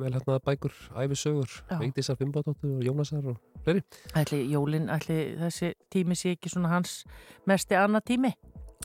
velhætnaða 0.02 0.40
bækur, 0.44 0.72
æfisögur. 0.96 1.50
Vigdísar 1.80 2.16
Fimbadóttur 2.16 2.78
og 2.78 2.84
Jónasar 2.86 3.24
og 3.26 3.36
fleiri. 3.64 3.82
Ætli 4.16 4.42
jólinn, 4.52 4.88
ætli 4.90 5.36
þessi 5.40 5.74
tími 5.92 6.14
sé 6.18 6.34
ekki 6.36 6.48
svona 6.52 6.68
hans 6.76 7.04
mesti 7.46 7.74
annað 7.78 8.04
tími? 8.12 8.32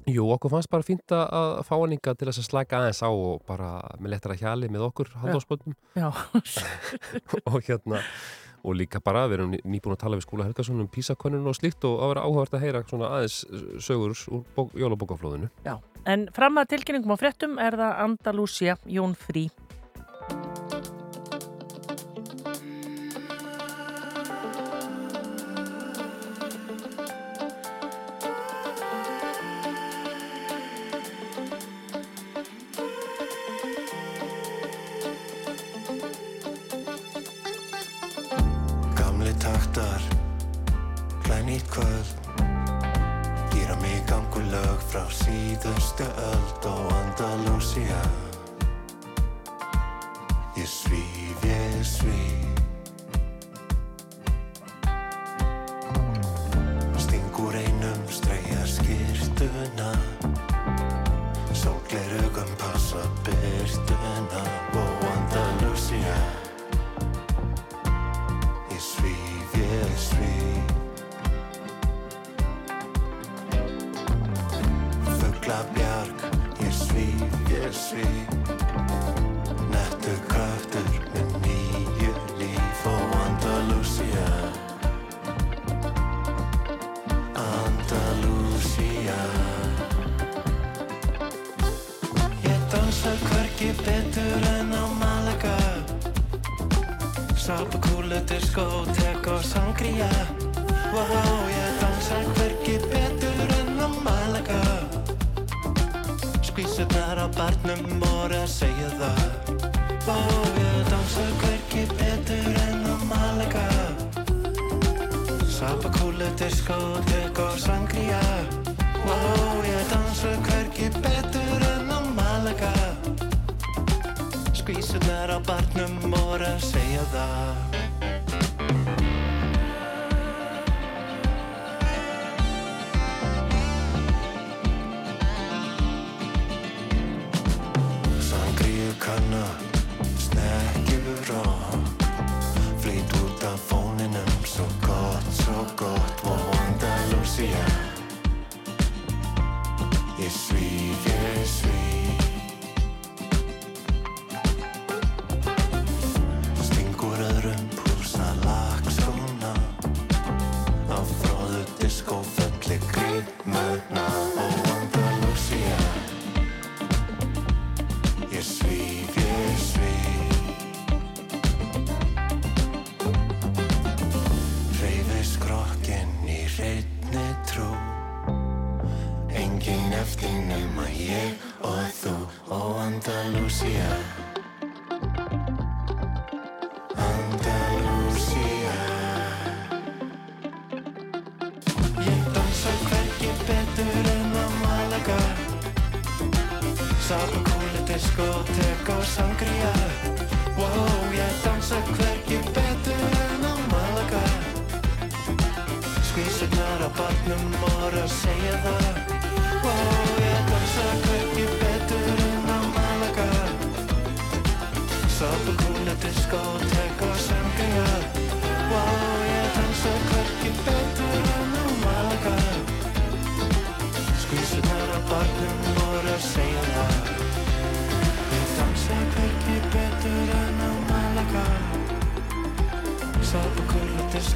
Jú, 0.10 0.26
okkur 0.34 0.50
fannst 0.52 0.70
bara 0.74 0.84
fínt 0.84 1.06
að- 1.14 1.62
fá 1.64 1.76
hann 1.80 1.94
inga 1.94 2.14
til 2.18 2.28
þess 2.28 2.42
að 2.42 2.48
slæka 2.50 2.80
aðeins 2.80 3.04
á 3.06 3.10
og 3.14 3.44
bara 3.48 3.80
með 4.02 4.10
lettara 4.16 4.36
hjali 4.36 4.68
með 4.68 4.88
okkur 4.90 5.12
haldóspöldum 5.22 5.76
Já, 5.96 6.10
og 7.48 7.62
hérna 7.64 8.02
og 8.64 8.76
líka 8.80 9.00
bara, 9.04 9.26
við 9.28 9.34
erum 9.40 9.52
ný- 9.52 9.62
nýbúin 9.66 9.96
að 9.98 10.00
tala 10.00 10.16
við 10.18 10.26
Skúla 10.28 10.46
Helgason 10.48 10.80
um 10.80 10.88
písakönnun 10.88 11.48
og 11.48 11.56
slíkt 11.58 11.84
og 11.84 12.00
að 12.00 12.14
vera 12.14 12.24
áhugavert 12.24 12.54
að 12.54 12.64
heyra 12.64 12.84
svona 12.88 13.10
aðeins 13.12 13.46
sögur 13.84 14.16
úr 14.32 14.44
bók, 14.56 14.72
jólabókaflóðinu. 14.74 15.50
já. 15.66 15.80
En 16.06 16.28
fram 16.36 16.56
að 16.58 16.68
tilkynningum 16.76 17.12
á 17.16 17.18
fréttum 17.20 17.60
er 17.60 17.72
það 17.76 18.00
Andalúsia 18.08 18.78
Jón 18.88 19.16
Frí. 19.16 19.50
Taktar 39.44 40.02
Glænýtt 41.24 41.68
kvöld? 41.70 42.08
Gýra 43.52 43.76
mig 43.82 44.04
gangulög 44.08 44.80
frá 44.88 45.04
síðustu 45.12 46.08
öld 46.32 46.66
og 46.66 46.92
Andalusia 46.92 48.02
Ég 50.56 50.68
svíf, 50.68 51.44
ég 51.44 51.84
svíf 51.84 52.53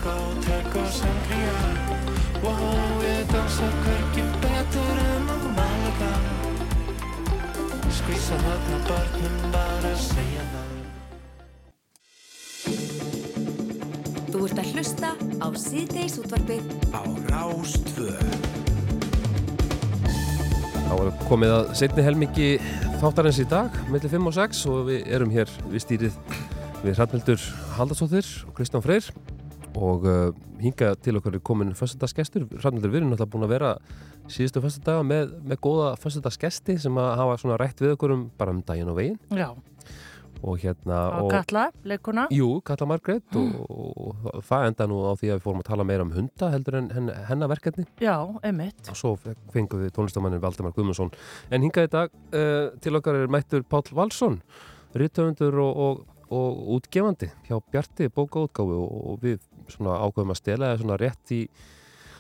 Sápakúla, 0.08 0.32
diskotek 0.38 0.76
og 0.76 0.88
sangria. 0.88 1.56
Wow, 2.44 3.02
ég 3.04 3.28
dansa 3.32 3.68
hvergi 3.84 4.24
betur 4.42 4.98
en 5.04 5.28
á 5.28 5.38
Malaga 5.58 6.12
Skvísa 7.92 8.38
þarna 8.40 8.78
barnum 8.88 9.36
bara 9.52 9.94
segja 10.00 10.44
það. 10.54 10.70
Þú 14.32 14.46
ert 14.46 14.60
að 14.62 14.72
hlusta 14.72 15.12
á 15.44 15.48
síðdeis 15.60 16.20
útvarpið 16.22 16.64
á 16.96 17.02
Rástvöð. 17.28 18.28
Þá 20.88 20.94
er 20.96 21.16
komið 21.28 21.56
að 21.58 21.72
setni 21.76 22.06
helmingi 22.06 22.52
þáttarins 23.02 23.42
í 23.44 23.48
dag, 23.50 23.74
millir 23.92 24.14
5 24.14 24.30
og 24.30 24.38
6 24.38 24.68
og 24.72 24.86
við 24.88 25.10
erum 25.18 25.34
hér 25.34 25.52
við 25.68 25.84
stýrið 25.84 26.22
við 26.86 26.94
Hrafnildur 26.94 27.42
Haldarsóttir 27.76 28.30
og 28.48 28.56
Kristján 28.56 28.86
Freyr 28.86 29.12
og 29.78 30.08
uh, 30.10 30.34
hinga 30.62 30.96
til 31.06 31.20
okkar 31.20 31.38
er 31.38 31.44
komin 31.46 31.76
fyrstadagsgestur. 31.78 32.48
Hrafnildur, 32.58 32.92
við 32.94 33.04
erum 33.04 33.14
náttúrulega 33.14 33.34
búin 33.36 33.48
að 33.48 33.54
vera 33.54 33.72
síðustu 34.32 34.64
fyrstadaga 34.64 35.06
með, 35.08 35.38
með 35.48 35.62
góða 35.64 35.94
fyrstadagsgesti 36.02 36.78
sem 36.84 37.00
að 37.00 37.14
hafa 37.22 37.40
svona 37.42 37.60
rætt 37.62 37.84
við 37.84 37.96
okkur 37.96 38.16
um 38.16 38.28
bara 38.40 38.56
um 38.56 38.64
daginn 38.66 38.92
og 38.92 38.98
veginn 39.00 39.38
Já, 39.38 39.52
og 40.44 40.58
hérna 40.62 40.98
og 41.22 41.32
Katla, 41.32 41.68
leikuna. 41.88 42.28
Jú, 42.34 42.50
Katla 42.66 42.88
Margrét 42.92 43.38
og, 43.40 43.54
og, 43.68 44.28
og 44.34 44.44
það 44.46 44.68
enda 44.72 44.88
nú 44.90 45.00
á 45.08 45.14
því 45.18 45.32
að 45.32 45.40
við 45.40 45.46
fórum 45.46 45.64
að 45.64 45.70
tala 45.70 45.88
meira 45.88 46.06
um 46.06 46.14
hunda 46.16 46.52
heldur 46.54 46.80
en 46.82 46.90
henn, 46.94 47.12
hennar 47.30 47.52
verkefni 47.52 47.88
Já, 48.04 48.16
emitt. 48.48 48.92
og 48.92 49.00
svo 49.00 49.16
fengum 49.24 49.84
við 49.84 49.94
tónlistamannin 49.98 50.44
Valdemar 50.44 50.76
Guðmundsson 50.76 51.14
en 51.50 51.66
hingað 51.66 51.90
í 51.90 51.94
dag 51.96 52.14
uh, 52.14 52.76
til 52.84 53.00
okkar 53.00 53.22
er 53.22 53.34
mættur 53.34 53.66
Páll 53.68 53.94
Valsson 53.98 54.42
rítöfundur 54.98 55.58
og, 55.64 55.84
og, 55.88 56.06
og 56.34 56.76
útgefandi 56.78 57.32
hjá 57.48 57.60
Bjarti 57.72 58.12
bókaútgáfu 58.14 58.82
og, 58.84 59.00
og 59.14 59.24
við 59.26 59.42
svona 59.74 59.98
ákveðum 60.08 60.34
að 60.34 60.40
stela 60.42 60.72
það 60.74 60.82
svona 60.84 60.98
rétt 61.02 61.34
í 61.36 61.42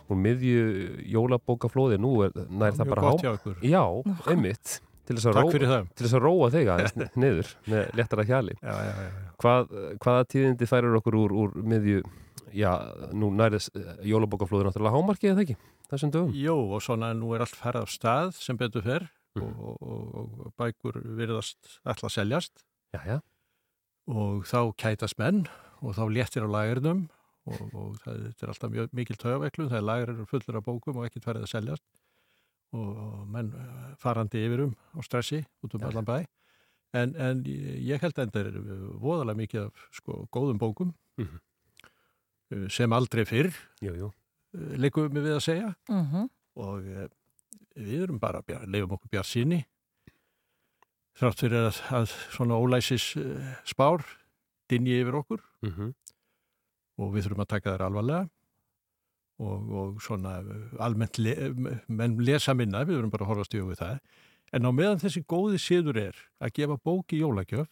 úr 0.07 0.19
miðju 0.23 0.59
jólabókaflóði 1.13 1.97
nú 1.99 2.11
er 2.25 2.35
nær 2.47 2.75
það 2.77 2.85
Mjög 2.85 2.93
bara 2.95 3.33
ykkur. 3.33 3.57
Já, 3.67 3.83
einmitt 4.31 4.77
til 5.07 5.15
þess 5.17 5.27
að 5.31 5.37
róa- 5.37 5.51
það. 5.71 5.89
til 5.95 6.05
þess 6.07 6.15
að 6.17 6.23
róa 6.27 6.47
þig 6.51 6.69
aðeins 6.73 7.11
niður 7.23 7.51
með 7.71 7.91
léttara 7.99 8.25
hjali 8.27 8.55
Já, 8.61 8.71
já, 8.71 8.93
já, 8.93 9.07
já. 9.07 9.25
Hvað, 9.43 9.75
hvaða 10.03 10.23
tíðindi 10.33 10.67
færir 10.67 10.97
okkur 10.99 11.15
úr, 11.19 11.35
úr 11.43 11.53
miðju 11.63 12.01
já, 12.57 12.71
nú 13.15 13.29
nærðis 13.35 13.69
jólabókaflóði 14.07 14.67
náttúrulega 14.67 14.95
hámarkið 14.97 15.31
eða 15.33 15.43
ekki 15.45 15.57
þessum 15.91 16.11
dögum 16.15 16.33
Jó, 16.35 16.55
og 16.75 16.81
svona 16.83 17.11
nú 17.15 17.31
er 17.35 17.43
allt 17.45 17.55
ferð 17.59 17.83
af 17.85 17.91
stað 17.93 18.33
sem 18.39 18.57
betur 18.59 18.83
fer 18.87 19.07
Mhm. 19.37 19.51
og, 19.61 19.75
og, 19.85 20.13
og 20.47 20.53
bækur 20.57 20.95
virðast 21.13 21.75
alltaf 21.85 22.09
seljast 22.09 22.63
Já, 22.95 23.01
já. 23.05 23.17
og 24.09 24.47
þá 24.49 24.71
kætast 24.81 25.19
menn 25.21 25.43
og 25.83 25.93
þá 25.93 26.07
léttir 26.09 26.41
á 26.41 26.49
lagernum 26.49 27.03
og, 27.47 27.61
og 27.73 27.95
það 28.03 28.17
þetta 28.27 28.45
er 28.45 28.51
alltaf 28.53 28.71
mjög, 28.73 28.89
mikil 28.99 29.17
tögaveiklun 29.21 29.69
þegar 29.71 29.85
lager 29.89 30.11
eru 30.13 30.25
fullur 30.29 30.59
af 30.59 30.65
bókum 30.67 30.97
og 31.01 31.07
ekkert 31.07 31.27
ferðið 31.29 31.47
að 31.47 31.51
seljast 31.53 31.83
og, 32.75 32.89
og 32.97 33.27
menn 33.33 33.51
eh, 33.55 33.91
farandi 34.01 34.41
yfirum 34.47 34.73
á 34.95 34.99
stressi 35.07 35.39
út 35.63 35.75
um 35.77 35.85
allan 35.87 36.07
bæ 36.07 36.17
en, 36.97 37.13
en 37.19 37.43
ég 37.47 38.01
held 38.03 38.15
að 38.19 38.29
þetta 38.31 38.43
er 38.45 38.57
voðalega 39.03 39.37
mikið 39.41 39.61
af 39.67 39.85
sko, 40.01 40.23
góðum 40.31 40.59
bókum 40.61 40.93
Mhm. 41.17 41.39
uh, 42.53 42.67
sem 42.69 42.93
aldrei 42.93 43.23
fyrr 43.25 43.49
jú. 43.81 44.11
leikum 44.77 45.09
við 45.15 45.33
að 45.37 45.41
segja 45.47 45.71
Mhm. 45.89 46.27
og 46.55 46.85
uh, 46.85 47.07
við 47.77 48.03
erum 48.07 48.19
bara 48.19 48.41
að 48.41 48.67
leifum 48.69 48.93
okkur 48.97 49.09
bjart 49.15 49.25
síni 49.31 49.63
þrátt 51.17 51.41
fyrir 51.41 51.67
að, 51.69 51.79
að 51.97 52.11
svona 52.35 52.57
ólæsis 52.61 53.07
spár 53.65 54.03
dinji 54.69 54.99
yfir 55.01 55.17
okkur 55.23 55.41
Mhm. 55.65 55.93
Og 56.97 57.13
við 57.13 57.27
þurfum 57.27 57.43
að 57.45 57.51
taka 57.53 57.75
þær 57.75 57.85
alvarlega 57.87 58.27
og, 59.37 59.71
og 59.81 60.01
svona 60.01 60.37
uh, 60.41 60.69
almennt 60.83 61.19
le, 61.21 61.35
menn 61.87 62.17
lesa 62.25 62.55
minna, 62.57 62.83
við 62.85 62.97
þurfum 62.97 63.13
bara 63.13 63.27
að 63.27 63.31
horfa 63.33 63.47
stjóðu 63.49 63.71
við 63.71 63.81
það 63.83 63.97
en 64.57 64.69
á 64.69 64.71
meðan 64.71 65.01
þessi 65.03 65.23
góði 65.27 65.59
síður 65.61 65.99
er 66.07 66.21
að 66.41 66.53
gefa 66.57 66.79
bóki 66.83 67.19
jólagjöf 67.21 67.67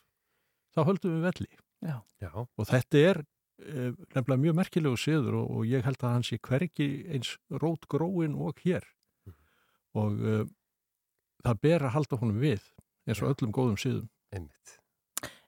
þá 0.76 0.82
höldum 0.90 1.16
við 1.18 1.30
velli 1.30 1.50
Já. 1.86 1.98
Já. 2.22 2.32
og 2.34 2.68
þetta 2.70 3.02
er 3.12 3.22
uh, 3.22 3.92
nefnilega 4.16 4.42
mjög 4.46 4.60
merkilegu 4.62 5.00
síður 5.00 5.40
og, 5.42 5.50
og 5.58 5.70
ég 5.70 5.86
held 5.86 6.02
að 6.02 6.18
hann 6.18 6.28
sé 6.28 6.40
hvergi 6.42 6.90
eins 7.10 7.36
rót 7.50 7.88
gróin 7.92 8.38
og 8.38 8.62
hér 8.66 8.86
og 9.96 10.20
uh, 10.20 10.44
það 11.46 11.62
ber 11.64 11.88
að 11.88 11.96
halda 11.98 12.20
honum 12.22 12.42
við 12.44 12.66
eins 13.06 13.22
og 13.22 13.32
öllum 13.34 13.54
góðum 13.56 13.80
síðum 13.80 14.10
Einmitt. 14.36 14.80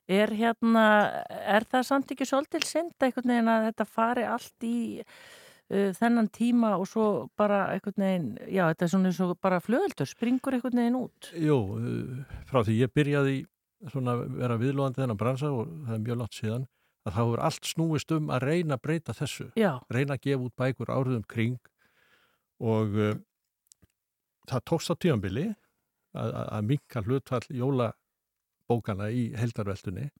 Er 0.08 0.32
hérna, 0.32 0.84
er 1.28 1.66
það 1.68 1.82
samt 1.84 2.14
ekki 2.14 2.24
svolítil 2.28 2.62
synd 2.64 3.04
einhvern 3.04 3.28
veginn 3.28 3.50
að 3.52 3.66
þetta 3.68 3.86
fari 3.88 4.24
allt 4.24 4.64
í 4.64 4.78
uh, 5.04 5.90
þennan 5.98 6.30
tíma 6.32 6.72
og 6.80 6.88
svo 6.88 7.08
bara 7.36 7.66
einhvern 7.74 8.04
veginn, 8.06 8.30
já 8.48 8.64
þetta 8.70 8.86
er 8.86 8.92
svona 8.94 9.12
eins 9.12 9.20
og 9.24 9.34
bara 9.44 9.60
flöðeldur, 9.60 10.08
springur 10.08 10.56
einhvern 10.56 10.80
veginn 10.80 10.98
út. 11.02 11.30
Jú, 11.36 11.60
uh, 11.76 12.40
frá 12.48 12.62
því 12.62 12.78
ég 12.80 12.94
byrjaði 12.96 13.36
svona 13.92 14.16
vera 14.24 14.56
viðlóðandi 14.58 15.04
þennan 15.04 15.20
bransa 15.20 15.52
og 15.54 15.68
það 15.86 15.94
er 15.94 16.04
mjög 16.06 16.20
látt 16.22 16.38
síðan 16.40 16.66
að 17.04 17.12
það 17.12 17.20
hefur 17.20 17.42
allt 17.48 17.68
snúist 17.68 18.14
um 18.16 18.32
að 18.34 18.44
reyna 18.48 18.76
að 18.76 18.84
breyta 18.84 19.14
þessu 19.16 19.48
Já. 19.58 19.70
reyna 19.92 20.16
að 20.16 20.24
gefa 20.26 20.48
út 20.48 20.56
bækur 20.58 20.92
árið 20.92 21.18
um 21.20 21.26
kring 21.28 21.70
og 22.58 22.96
uh, 22.98 23.14
það 24.48 24.64
tókst 24.72 24.92
á 24.92 24.94
tíðanbili 24.96 25.46
að, 26.16 26.28
að, 26.32 26.46
að 26.56 26.68
minka 26.72 27.04
hlutfall 27.04 27.44
jólabókana 28.68 29.08
í 29.10 29.32
heldarveldunni 29.36 30.10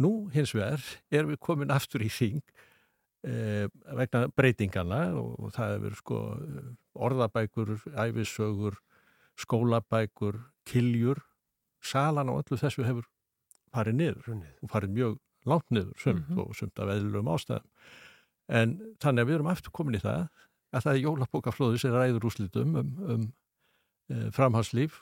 nú 0.00 0.28
hins 0.32 0.52
vegar 0.54 0.80
erum 1.10 1.32
við 1.32 1.40
komin 1.42 1.70
aftur 1.70 2.02
í 2.02 2.08
þing 2.10 2.42
eh, 3.26 3.68
vegna 3.94 4.28
breytingana 4.34 5.14
og, 5.18 5.38
og 5.38 5.52
það 5.54 5.74
hefur 5.76 5.96
sko 5.98 6.20
orðabækur, 6.94 7.74
æfisögur 7.94 8.78
skólabækur, 9.38 10.40
kiljur 10.64 11.22
salan 11.82 12.30
á 12.30 12.34
öllu 12.38 12.58
þessu 12.58 12.84
hefur 12.86 13.06
farið 13.72 13.98
niður 13.98 14.32
og 14.62 14.70
farið 14.70 14.94
mjög 14.96 15.18
langt 15.46 15.70
niður 15.70 15.94
sumt 15.98 16.28
Mhm. 16.28 16.38
og 16.38 16.54
sumt 16.54 16.78
af 16.78 16.88
eðlum 16.88 17.28
ástæðum. 17.28 17.66
En 18.48 18.78
þannig 19.00 19.22
að 19.22 19.26
við 19.28 19.34
erum 19.34 19.46
aftur 19.50 19.72
komin 19.72 19.96
í 19.96 20.02
það 20.02 20.28
að 20.72 20.82
það 20.82 20.92
er 20.94 21.02
jólabókaflóði 21.06 21.78
sem 21.80 21.92
ræður 21.92 22.26
úslitum 22.28 22.76
um, 22.76 22.92
um 23.08 23.32
e, 24.10 24.30
framhalslíf 24.30 25.00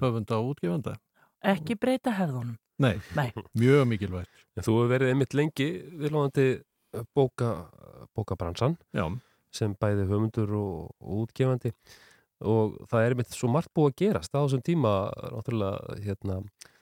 höfunda 0.00 0.38
og 0.38 0.54
útgefanda 0.54 0.96
Ekki 1.40 1.76
breyta 1.80 2.12
hefðunum. 2.18 2.56
Nei, 2.80 2.96
Nei. 3.16 3.28
mjög 3.60 3.86
mikilvægt 3.90 4.28
En 4.56 4.64
þú 4.64 4.76
hefur 4.78 4.88
verið 4.94 5.10
einmitt 5.12 5.34
lengi 5.36 5.66
viðlóðandi 6.00 6.46
bóka, 7.14 7.50
bókabransan 8.16 8.76
Já. 8.96 9.04
sem 9.52 9.74
bæði 9.76 10.06
höfundur 10.08 10.54
og, 10.56 10.90
og 11.00 11.26
útgefandi 11.26 11.74
og 12.40 12.78
það 12.88 13.04
er 13.04 13.14
einmitt 13.14 13.36
svo 13.36 13.50
margt 13.52 13.72
búið 13.76 13.90
að 13.92 13.96
gerast 14.00 14.32
á 14.32 14.40
þessum 14.40 14.62
tíma 14.64 14.92
náttúrulega 15.12 15.98
hérna, 16.00 16.38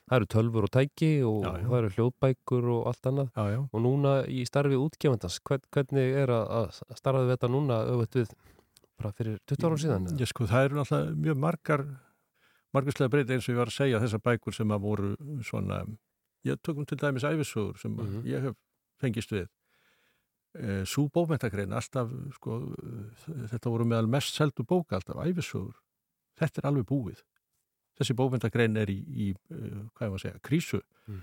það 0.07 0.15
eru 0.17 0.29
tölfur 0.33 0.67
og 0.69 0.71
tæki 0.71 1.11
og 1.27 1.43
Já, 1.43 1.49
já. 1.51 1.65
það 1.67 1.77
eru 1.81 1.91
hljóðbækur 1.97 2.69
og 2.77 2.87
allt 2.93 3.09
annað 3.11 3.31
já, 3.35 3.43
já. 3.53 3.59
og 3.67 3.83
núna 3.83 4.13
í 4.31 4.45
starfi 4.47 4.79
útgefandans 4.79 5.39
hvern, 5.43 5.67
hvernig 5.75 6.15
er 6.23 6.31
að, 6.31 6.45
að 6.61 6.99
starfaði 7.01 7.33
þetta 7.35 7.51
núna 7.51 7.81
bara 8.99 9.11
fyrir 9.15 9.39
20 9.47 9.67
ára 9.67 9.79
síðan? 9.83 10.07
Ég 10.19 10.31
sko, 10.31 10.47
það 10.47 10.69
eru 10.69 10.79
náttúrulega 10.79 11.19
mjög 11.27 11.43
margar 11.43 11.85
marguslega 12.75 13.09
breyti 13.13 13.33
eins 13.35 13.47
og 13.49 13.53
ég 13.55 13.59
var 13.61 13.71
að 13.71 13.77
segja 13.79 13.99
þessar 14.03 14.21
bækur 14.25 14.55
sem 14.55 14.73
að 14.75 14.83
voru 14.83 15.13
svona 15.45 15.81
ég 16.47 16.59
tökum 16.63 16.85
til 16.87 16.97
dæmis 17.01 17.23
æfisugur 17.27 17.77
sem 17.81 17.95
Mhm. 17.95 18.21
ég 18.25 18.41
hef 18.41 18.55
fengist 19.01 19.31
við. 19.31 19.47
E, 20.55 20.83
Sú 20.85 21.09
bókmentakrein 21.13 21.73
alltaf 21.73 22.09
sko, 22.35 22.73
þetta 23.51 23.69
voru 23.69 23.85
meðal 23.85 24.07
mest 24.09 24.35
seldu 24.35 24.63
bóka 24.65 24.95
alltaf 24.97 25.15
æfisugur 25.25 25.75
þetta 26.39 26.61
er 26.63 26.67
alveg 26.69 26.85
búið. 26.87 27.19
Þessi 27.99 28.15
bókmentakrein 28.15 28.77
er 28.79 28.87
í, 28.87 29.03
í 29.11 29.33
uh, 29.51 29.89
hvað 29.91 30.05
ég 30.07 30.13
var 30.13 30.19
að 30.19 30.23
segja, 30.23 30.39
krísu. 30.41 30.79
Mm. 31.07 31.21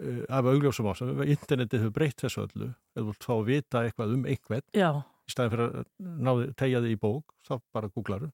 uh, 0.00 0.24
af 0.28 0.44
augljósum 0.44 0.86
ásum 0.90 1.22
internetið 1.24 1.80
hefur 1.80 1.92
breytt 1.96 2.20
þessu 2.20 2.42
öllu. 2.46 2.68
Ef 2.96 3.08
þú 3.24 3.32
að 3.38 3.46
vita 3.46 3.82
eitthvað 3.86 4.14
um 4.14 4.24
einhvern 4.28 4.62
Já. 4.76 4.90
í 5.00 5.32
staðin 5.32 5.50
fyrir 5.54 5.86
að 6.28 6.54
tegja 6.60 6.80
þig 6.84 6.92
í 6.92 7.00
bók 7.00 7.34
þá 7.48 7.60
bara 7.72 7.88
googlaru 7.88 8.30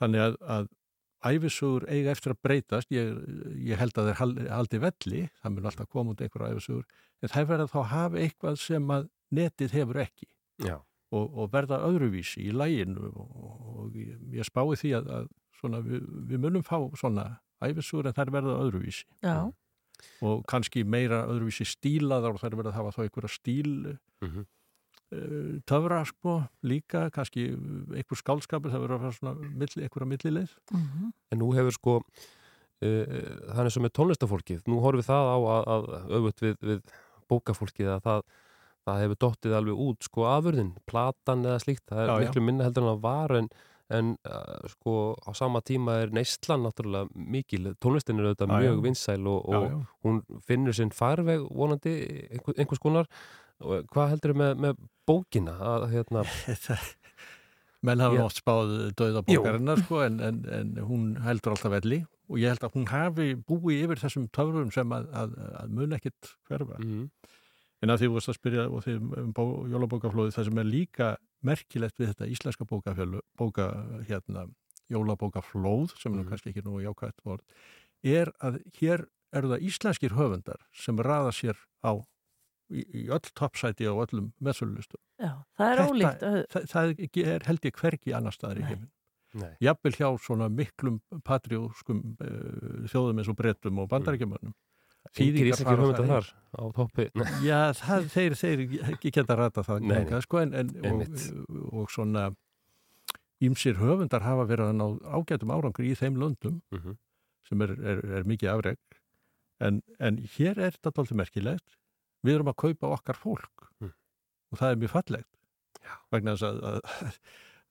þannig 0.00 0.20
að, 0.28 0.36
að 0.48 0.68
æfisugur 1.26 1.84
eiga 1.90 2.12
eftir 2.14 2.32
að 2.34 2.40
breytast 2.46 2.90
ég, 2.94 3.14
ég 3.66 3.78
held 3.80 3.96
að 3.98 4.10
þeir 4.12 4.18
haldi, 4.20 4.48
haldi 4.52 4.78
velli 4.84 5.22
það 5.42 5.54
mun 5.56 5.66
alltaf 5.70 5.88
koma 5.90 6.12
út 6.14 6.20
einhverja 6.22 6.54
æfisugur 6.54 6.84
en 7.22 7.32
það 7.32 7.48
verða 7.50 7.66
þá 7.72 7.78
að 7.82 7.88
hafa 7.92 8.20
eitthvað 8.22 8.58
sem 8.62 8.90
að 8.94 9.08
netið 9.34 9.74
hefur 9.78 9.98
ekki 10.04 10.28
og, 11.10 11.24
og 11.42 11.50
verða 11.52 11.80
öðruvísi 11.88 12.44
í 12.48 12.52
læginu 12.54 13.10
og, 13.10 13.32
og 13.82 13.96
ég, 13.98 14.14
ég 14.38 14.46
spái 14.46 14.76
því 14.78 14.92
að, 15.00 15.08
að 15.18 15.28
svona, 15.58 15.80
við, 15.82 16.04
við 16.30 16.42
munum 16.44 16.62
fá 16.66 16.78
svona 17.00 17.26
æfisugur 17.66 18.06
en 18.06 18.14
þær 18.16 18.30
verða 18.38 18.58
öðruvísi 18.68 19.04
Já. 19.26 19.48
og 20.22 20.44
kannski 20.48 20.84
meira 20.86 21.24
öðruvísi 21.26 21.66
stílaðar 21.66 22.36
og 22.36 22.42
þær 22.44 22.56
verða 22.60 22.70
að 22.74 22.78
hafa 22.82 22.94
þá 22.98 23.02
einhverja 23.08 23.34
stíl 23.34 23.72
Mhm. 24.22 24.40
uh, 24.42 24.46
töfra 25.68 26.02
sko 26.04 26.34
líka, 26.68 27.06
kannski 27.14 27.46
einhver 27.96 28.18
skálskapur, 28.20 28.72
það 28.72 28.82
verður 28.84 28.98
að 28.98 29.04
fara 29.06 29.16
svona 29.16 29.52
milli, 29.62 29.84
einhverja 29.86 30.10
millileið. 30.10 30.56
Mhm. 30.74 31.12
En 31.32 31.40
nú 31.40 31.48
hefur 31.56 31.72
sko 31.78 31.94
uh, 31.98 33.14
það 33.54 33.62
er 33.64 33.72
svo 33.74 33.84
með 33.86 33.94
tónlistafólkið 33.98 34.68
nú 34.68 34.82
horfum 34.84 35.00
við 35.02 35.08
það 35.08 35.30
á 35.32 35.38
að, 35.38 35.72
að 35.76 36.12
öfut 36.20 36.44
við, 36.44 36.60
við 36.60 36.92
bókafólkið 37.28 37.90
að 37.94 38.04
það, 38.04 38.22
það 38.88 39.00
hefur 39.04 39.20
dottið 39.24 39.56
alveg 39.58 39.82
út 39.88 40.06
sko 40.10 40.28
afurðin 40.28 40.70
platan 40.88 41.48
eða 41.48 41.64
slíkt, 41.64 41.86
það 41.88 42.04
er 42.04 42.08
Já, 42.08 42.14
já. 42.14 42.20
miklu 42.28 42.44
minna 42.44 42.68
heldur 42.68 42.86
en 42.86 42.92
að 42.92 43.02
var 43.08 43.34
en, 43.40 43.50
en 43.98 44.12
uh, 44.28 44.68
sko 44.76 44.94
á 45.24 45.30
sama 45.36 45.60
tíma 45.64 45.98
er 46.04 46.14
neyslan 46.16 46.64
náttúrulega 46.68 47.08
mikil, 47.16 47.74
tónlistin 47.80 48.20
er 48.20 48.30
auðvitað 48.30 48.48
Já, 48.48 48.54
já. 48.54 48.62
mjög 48.68 48.80
vinsæl 48.86 49.20
og, 49.26 49.44
Já, 49.48 49.58
og 49.58 49.68
já. 49.72 49.82
hún 50.06 50.22
finnur 50.48 50.76
sinn 50.76 50.92
farveg 50.94 51.44
vonandi 51.48 51.96
einhver, 52.30 52.56
einhvers 52.56 52.84
konar 52.84 53.10
og 53.60 53.86
hvað 53.92 54.10
heldur 54.14 54.34
með, 54.38 54.54
með 54.66 54.76
bókina 55.08 55.54
að 55.58 55.88
hérna 55.94 56.24
Menn 57.86 58.00
hafa 58.02 58.24
oft 58.26 58.40
spáð 58.42 58.70
döða 58.98 59.20
bókarinnar 59.22 59.78
sko 59.84 60.00
en, 60.02 60.16
en, 60.20 60.38
en 60.50 60.70
hún 60.88 61.04
heldur 61.22 61.54
alltaf 61.54 61.70
velli 61.76 62.00
og 62.28 62.40
ég 62.42 62.50
held 62.50 62.64
að 62.66 62.74
hún 62.74 62.88
hafi 62.90 63.26
búið 63.48 63.84
yfir 63.84 64.00
þessum 64.02 64.24
töfrum 64.34 64.72
sem 64.74 64.90
að, 64.92 65.06
að, 65.14 65.36
að 65.62 65.76
mun 65.78 65.94
ekkit 65.96 66.32
hverfa. 66.50 66.78
mm, 66.82 67.04
En 67.86 67.92
að 67.94 68.00
því 68.02 68.08
þú 68.10 68.14
varst 68.16 68.30
að 68.32 68.36
spyrja 68.40 68.62
og 68.74 68.80
því 68.82 68.94
um 69.22 69.28
bó, 69.36 69.42
jólabókaflóði 69.70 70.32
það 70.34 70.48
sem 70.48 70.58
er 70.58 70.66
líka 70.66 71.08
merkilegt 71.46 72.00
við 72.02 72.08
þetta 72.10 72.26
íslenska 72.34 72.66
bókafjölu, 72.66 73.20
bóka 73.38 73.68
hérna, 74.08 74.48
jólabókaflóð 74.90 75.94
sem 76.00 76.10
er 76.12 76.16
nú 76.18 76.24
Mhm. 76.24 76.28
kannski 76.32 76.50
ekki 76.50 76.64
nú 76.66 76.80
jákvæmt 76.82 77.22
vort, 77.24 77.44
er 78.02 78.32
að 78.42 78.58
hér 78.80 79.06
eru 79.32 79.48
það 79.54 79.62
íslenskir 79.70 80.16
höfundar 80.18 80.58
sem 80.74 80.96
raða 80.98 81.30
sér 81.32 81.56
á 81.86 81.94
í, 82.70 82.84
í 83.02 83.02
öll 83.08 83.24
toppsæti 83.34 83.86
á 83.88 83.92
öllum 83.94 84.32
meðsölulistum. 84.44 85.00
Já, 85.18 85.32
það 85.58 85.72
er 85.74 85.82
ólíkt. 85.88 86.22
að- 86.22 86.46
Það, 86.52 86.66
það 86.72 86.94
er, 87.34 87.42
held 87.48 87.68
ég 87.68 87.76
hvergi 87.82 88.14
annar 88.16 88.32
staðar 88.36 88.58
í 88.62 88.64
heiminn. 88.68 88.90
nei, 89.34 89.50
Jafnvel 89.60 89.92
hjá 89.98 90.08
svona 90.24 90.48
miklum 90.48 91.00
patrióskum 91.24 92.16
uh, 92.20 92.88
þjóðum 92.88 93.18
eins 93.20 93.28
og 93.28 93.36
brettum 93.36 93.78
og 93.78 93.88
bandaríkjumönnum. 93.92 94.54
engir 95.18 95.48
íslenskir 95.48 95.64
fara 95.64 96.02
inn. 96.02 96.08
þar 96.08 96.26
á 96.58 96.62
toppi. 96.76 97.04
Já, 97.48 97.72
það, 97.72 98.08
þeir, 98.12 98.34
þeir 98.36 98.62
ekki 98.92 99.10
geta 99.12 99.36
rata 99.36 99.62
það 99.64 99.80
Nei, 99.88 100.04
nei. 100.04 100.20
sko, 100.20 100.38
en, 100.42 100.52
en, 100.54 100.68
og, 100.84 101.72
og 101.72 101.90
svona 101.92 102.28
ímsir 103.40 103.78
höfundar 103.78 104.24
hafa 104.26 104.44
verið 104.50 104.72
að 104.72 104.78
ná 104.80 104.86
ágætum 105.14 105.52
árangri 105.54 105.92
í 105.92 105.96
þeim 105.98 106.16
löndum 106.18 106.60
Mhm. 106.74 106.96
sem 107.48 107.62
er, 107.62 107.70
er, 107.80 108.00
er 108.18 108.24
mikið 108.28 108.50
afreg 108.52 108.76
en, 109.60 109.82
en 110.00 110.16
hér 110.36 110.58
er 110.58 110.74
þetta 110.74 110.90
alltaf 110.92 111.12
merkilegt 111.16 111.76
við 112.28 112.36
erum 112.38 112.52
að 112.52 112.58
kaupa 112.64 112.92
okkar 112.98 113.18
fólk 113.24 113.66
Mm. 113.80 113.92
og 114.52 114.58
það 114.62 114.70
er 114.74 114.80
mjög 114.84 114.94
fallegt 114.94 115.32
Já. 115.84 115.92
vegna 116.12 116.34
þess 116.36 116.46
að, 116.48 116.58
að, 116.68 117.18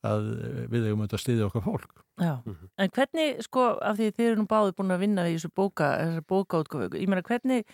að 0.08 0.28
við 0.72 0.86
eigum 0.88 1.01
auðvitað 1.03 1.18
að 1.18 1.24
styðja 1.26 1.47
okkar 1.49 1.66
fólk 1.68 2.03
Já, 2.18 2.32
Mhm. 2.47 2.70
en 2.82 2.89
hvernig, 2.95 3.41
sko, 3.45 3.64
af 3.78 3.97
því 3.99 4.08
þið 4.18 4.26
eru 4.32 4.38
nú 4.41 4.47
báði 4.49 4.72
búin 4.74 4.93
að 4.95 5.01
vinna 5.03 5.26
í 5.30 5.36
þessu 5.36 5.51
bóka, 5.53 5.89
þessu 6.01 6.24
bókaútgáfu, 6.32 6.97
ég 6.97 7.08
meina 7.12 7.22
hvernig 7.22 7.66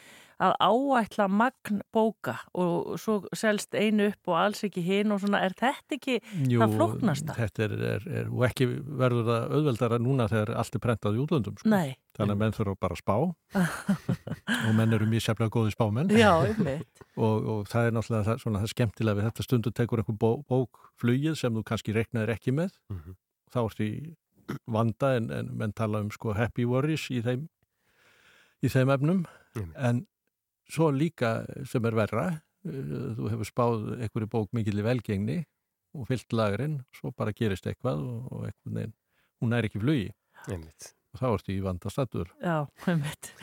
að 0.44 0.54
áætla 0.60 1.28
magn 1.32 1.82
bóka 1.94 2.36
og 2.60 2.94
svo 3.02 3.20
selst 3.38 3.76
einu 3.76 4.10
upp 4.12 4.32
og 4.32 4.38
alls 4.40 4.64
ekki 4.68 4.84
hinn 4.86 5.14
og 5.16 5.22
svona, 5.24 5.42
er 5.46 5.56
þetta 5.58 5.98
ekki 5.98 6.16
Jú, 6.50 6.62
það 6.62 6.76
flóknasta? 6.78 7.36
þetta 7.38 7.66
er, 7.66 7.76
er, 7.90 8.08
er, 8.22 8.32
og 8.32 8.46
ekki 8.48 8.68
verður 9.04 9.28
það 9.30 9.58
auðveldara 9.58 10.00
núna 10.04 10.28
þegar 10.32 10.54
allt 10.62 10.78
er 10.78 10.84
prentað 10.84 11.20
í 11.20 11.22
útlöndum. 11.24 11.60
Sko. 11.60 11.72
Nei. 11.74 11.96
Þannig 12.14 12.36
að 12.36 12.42
menn 12.44 12.54
þurfa 12.54 12.76
bara 12.86 12.94
að 12.94 13.02
spá 13.02 13.16
og 14.68 14.74
menn 14.78 14.94
eru 14.94 15.08
mjög 15.10 15.26
sefnilega 15.26 15.54
góði 15.56 15.74
spámenn. 15.74 16.12
Já, 16.14 16.32
einmitt. 16.46 17.06
og, 17.24 17.48
og 17.56 17.70
það 17.72 17.88
er 17.90 17.96
náttúrulega 17.98 18.28
það, 18.28 18.42
svona, 18.44 18.62
það 18.62 18.68
er 18.68 18.74
skemmtilega 18.76 19.20
við 19.20 19.30
þetta 19.30 19.48
stundu 19.48 19.74
tekur 19.74 20.04
einhver 20.04 20.20
bó, 20.22 20.30
bók 20.50 20.84
flugið 21.02 21.40
sem 21.42 21.56
þú 21.58 21.66
kannski 21.72 21.96
reiknaðir 21.98 22.36
ekki 22.36 22.54
með. 22.54 22.78
Mhm. 22.94 23.18
Þá 23.54 23.60
ertu 23.64 23.86
í 23.88 23.94
vanda 24.68 25.14
en, 25.18 25.30
en 25.32 25.52
menn 25.58 25.74
tala 25.74 26.02
um 26.04 26.10
sko 26.14 26.34
happy 26.38 26.66
worries 26.70 27.06
í 27.14 27.22
þeim, 27.26 27.48
í 28.64 28.72
þeim 28.72 28.92
efnum. 28.94 29.24
En 29.78 30.04
svo 30.74 30.90
líka 30.94 31.36
sem 31.70 31.86
er 31.86 31.98
verra, 31.98 32.26
eh, 32.66 32.82
þú 33.18 33.30
hefur 33.34 33.50
spáð 33.50 33.86
einhverju 34.00 34.32
bók 34.32 34.52
mikil 34.56 34.80
í 34.80 34.86
velgengni 34.86 35.40
og 35.94 36.10
fyllt 36.10 36.34
lagurinn, 36.34 36.82
svo 36.96 37.14
bara 37.16 37.36
gerist 37.36 37.68
eitthvað 37.70 38.02
og, 38.02 38.28
og 38.34 38.50
eitthvað 38.50 38.78
neinn, 38.80 38.94
hún 39.42 39.54
er 39.54 39.70
ekki 39.70 39.82
flugi. 39.84 40.12
Einmitt. 40.50 40.94
Og 41.14 41.22
þá 41.22 41.28
ertu 41.30 41.54
í 41.54 41.62
vandastattur. 41.62 42.32
Já, 42.42 42.66
einmitt. 42.90 43.34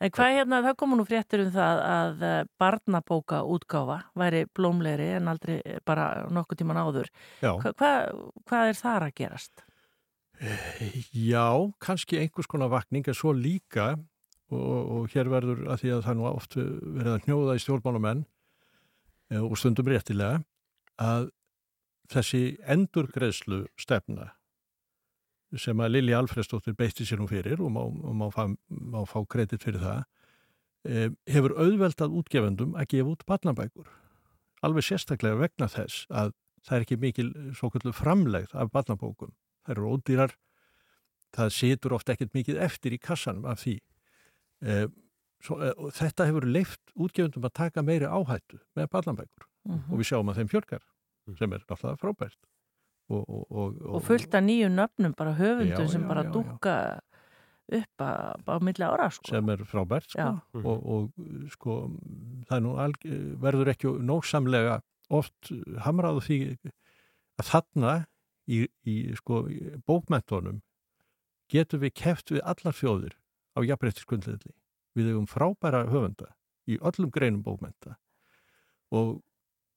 En 0.00 0.10
hvað 0.16 0.34
hérna, 0.34 0.62
það 0.64 0.76
komu 0.80 0.96
nú 0.96 1.04
fréttur 1.06 1.44
um 1.44 1.50
það 1.54 1.82
að 1.86 2.22
eh, 2.26 2.38
barnabóka 2.58 3.42
útgáfa 3.46 3.98
væri 4.18 4.46
blómlegri 4.56 5.10
en 5.18 5.30
aldrei 5.30 5.58
eh, 5.60 5.80
bara 5.86 6.26
nokkuð 6.32 6.62
tíman 6.62 6.80
áður. 6.80 7.10
Já. 7.44 7.52
Hva, 7.60 7.74
hvað, 7.76 8.22
hvað 8.48 8.70
er 8.70 8.80
þar 8.80 9.06
að 9.06 9.18
gerast? 9.20 9.66
Já, 11.12 11.52
kannski 11.84 12.16
einhvers 12.16 12.48
konar 12.48 12.70
vakning 12.72 13.04
en 13.12 13.16
svo 13.16 13.34
líka 13.36 13.92
og, 14.54 14.92
og 14.94 15.14
hér 15.14 15.30
verður 15.30 15.64
að 15.70 15.82
því 15.82 15.92
að 15.94 16.04
það 16.06 16.18
nú 16.18 16.26
oft 16.30 16.56
verið 16.58 17.12
að 17.14 17.24
hnjóða 17.26 17.56
í 17.56 17.62
stjórnmálumenn 17.64 18.24
eh, 19.30 19.42
og 19.42 19.56
stundum 19.58 19.90
réttilega 19.90 20.42
að 21.00 21.30
þessi 22.10 22.42
endurgreðslu 22.68 23.64
stefna 23.80 24.32
sem 25.58 25.80
að 25.82 25.96
Lili 25.96 26.14
Alfredsdóttir 26.14 26.76
beitti 26.78 27.06
sér 27.06 27.22
nú 27.22 27.26
fyrir 27.30 27.62
og 27.62 27.72
má, 27.74 27.82
má, 27.90 28.28
fá, 28.30 28.44
má 28.70 29.00
fá 29.08 29.18
kredit 29.30 29.64
fyrir 29.66 29.82
það 29.82 30.02
eh, 30.86 31.08
hefur 31.30 31.56
auðveldað 31.58 32.14
útgefendum 32.20 32.76
að 32.78 32.92
gefa 32.92 33.14
út 33.14 33.26
barnabækur. 33.26 33.88
Alveg 34.62 34.86
sérstaklega 34.86 35.40
vegna 35.40 35.70
þess 35.72 36.04
að 36.10 36.34
það 36.66 36.76
er 36.76 36.86
ekki 36.86 37.00
mikil 37.00 37.28
svo 37.56 37.70
kvöldu 37.72 37.94
framlegð 37.96 38.54
af 38.54 38.70
barnabókum. 38.74 39.32
Það 39.64 39.74
eru 39.74 39.92
ódýrar 39.94 40.36
það 41.34 41.54
situr 41.56 41.94
oft 41.96 42.10
ekkert 42.12 42.34
mikið 42.34 42.60
eftir 42.62 42.94
í 42.94 43.00
kassanum 43.02 43.46
af 43.48 43.62
því 43.64 43.78
svo, 45.40 45.56
e, 45.64 45.70
og 45.76 45.92
þetta 45.96 46.26
hefur 46.28 46.46
leift 46.46 46.80
útgefundum 46.96 47.46
að 47.48 47.54
taka 47.62 47.82
meiri 47.82 48.04
áhættu 48.08 48.58
með 48.76 48.90
barnabækur 48.92 49.46
Mhm. 49.66 49.92
og 49.92 49.98
við 50.00 50.06
sjáum 50.08 50.30
að 50.32 50.38
þeim 50.40 50.48
fjölgar 50.48 50.82
sem 51.38 51.52
er 51.52 51.58
náttúrulega 51.68 51.98
frábært 52.00 52.38
og, 53.10 53.24
og, 53.28 53.46
og, 53.50 53.76
Og 53.96 54.02
fullt 54.06 54.34
af 54.34 54.42
nýju 54.44 54.68
nöfnum, 54.72 55.14
bara 55.16 55.34
höfundum 55.36 55.84
Já, 55.84 55.88
sem 55.90 56.02
já, 56.02 56.08
bara 56.08 56.24
já, 56.24 56.30
dúkka 56.32 57.00
upp 57.72 57.98
á, 58.02 58.34
á 58.48 58.58
milli 58.60 58.84
ára, 58.84 59.10
sko. 59.12 59.28
sem 59.30 59.48
er 59.50 59.58
frábært 59.68 60.08
sko. 60.10 60.18
Já. 60.18 60.42
og, 60.64 60.86
og 60.86 61.12
sko 61.52 61.90
það 62.48 62.56
er 62.56 62.64
nú 62.64 62.72
alg, 62.78 63.04
verður 63.40 63.68
ekki 63.74 63.92
nógsamlega 64.00 64.80
oft 65.10 65.52
hamraðu 65.84 66.20
því 66.24 66.38
að 67.38 67.46
þarna 67.52 67.94
í, 68.48 68.66
í 68.86 68.96
sko 69.20 69.44
í 69.50 69.60
bókmentunum 69.86 70.62
getum 71.50 71.80
við 71.84 71.94
keft 71.94 72.30
við 72.32 72.40
allar 72.44 72.74
þjóðir 72.74 73.14
á 73.56 73.58
jafnbreyttiskundleðli 73.66 74.54
við 74.98 75.10
hefum 75.12 75.26
frábæra 75.30 75.84
höfunda 75.90 76.30
í 76.70 76.78
öllum 76.78 77.10
greinum 77.14 77.42
bókmenta 77.46 77.96
og 78.94 79.20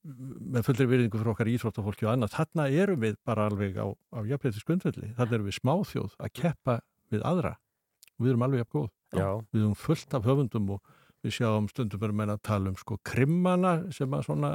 með 0.03 0.65
fullri 0.67 0.87
virðingu 0.89 1.19
fyrir 1.19 1.31
okkar 1.31 1.49
íþróttafólki 1.53 2.07
og 2.07 2.11
annað, 2.13 2.33
þarna 2.35 2.65
erum 2.83 3.03
við 3.05 3.15
bara 3.23 3.45
alveg 3.47 3.77
á, 3.79 3.87
á 3.87 4.19
jafnbreyttiskundleðli, 4.27 5.13
þarna 5.15 5.37
erum 5.37 5.47
við 5.47 5.59
smáþjóð 5.61 6.17
að 6.19 6.33
keppa 6.41 6.79
við 7.13 7.23
aðra 7.29 7.53
og 8.17 8.25
við 8.25 8.33
erum 8.33 8.45
alveg 8.47 8.63
jafn 8.63 8.73
góð. 8.75 8.89
Já. 9.13 9.29
Við 9.53 9.61
erum 9.61 9.77
fullt 9.79 10.17
af 10.17 10.27
höfundum 10.27 10.73
og 10.75 10.91
við 11.23 11.37
sjáum 11.37 11.69
stundum 11.71 12.01
verið 12.03 12.19
menna 12.19 12.35
að 12.35 12.43
tala 12.49 12.73
um 12.73 12.77
sko 12.79 12.97
krimmana 13.05 13.73
sem 13.95 14.15
að 14.17 14.25
svona 14.27 14.51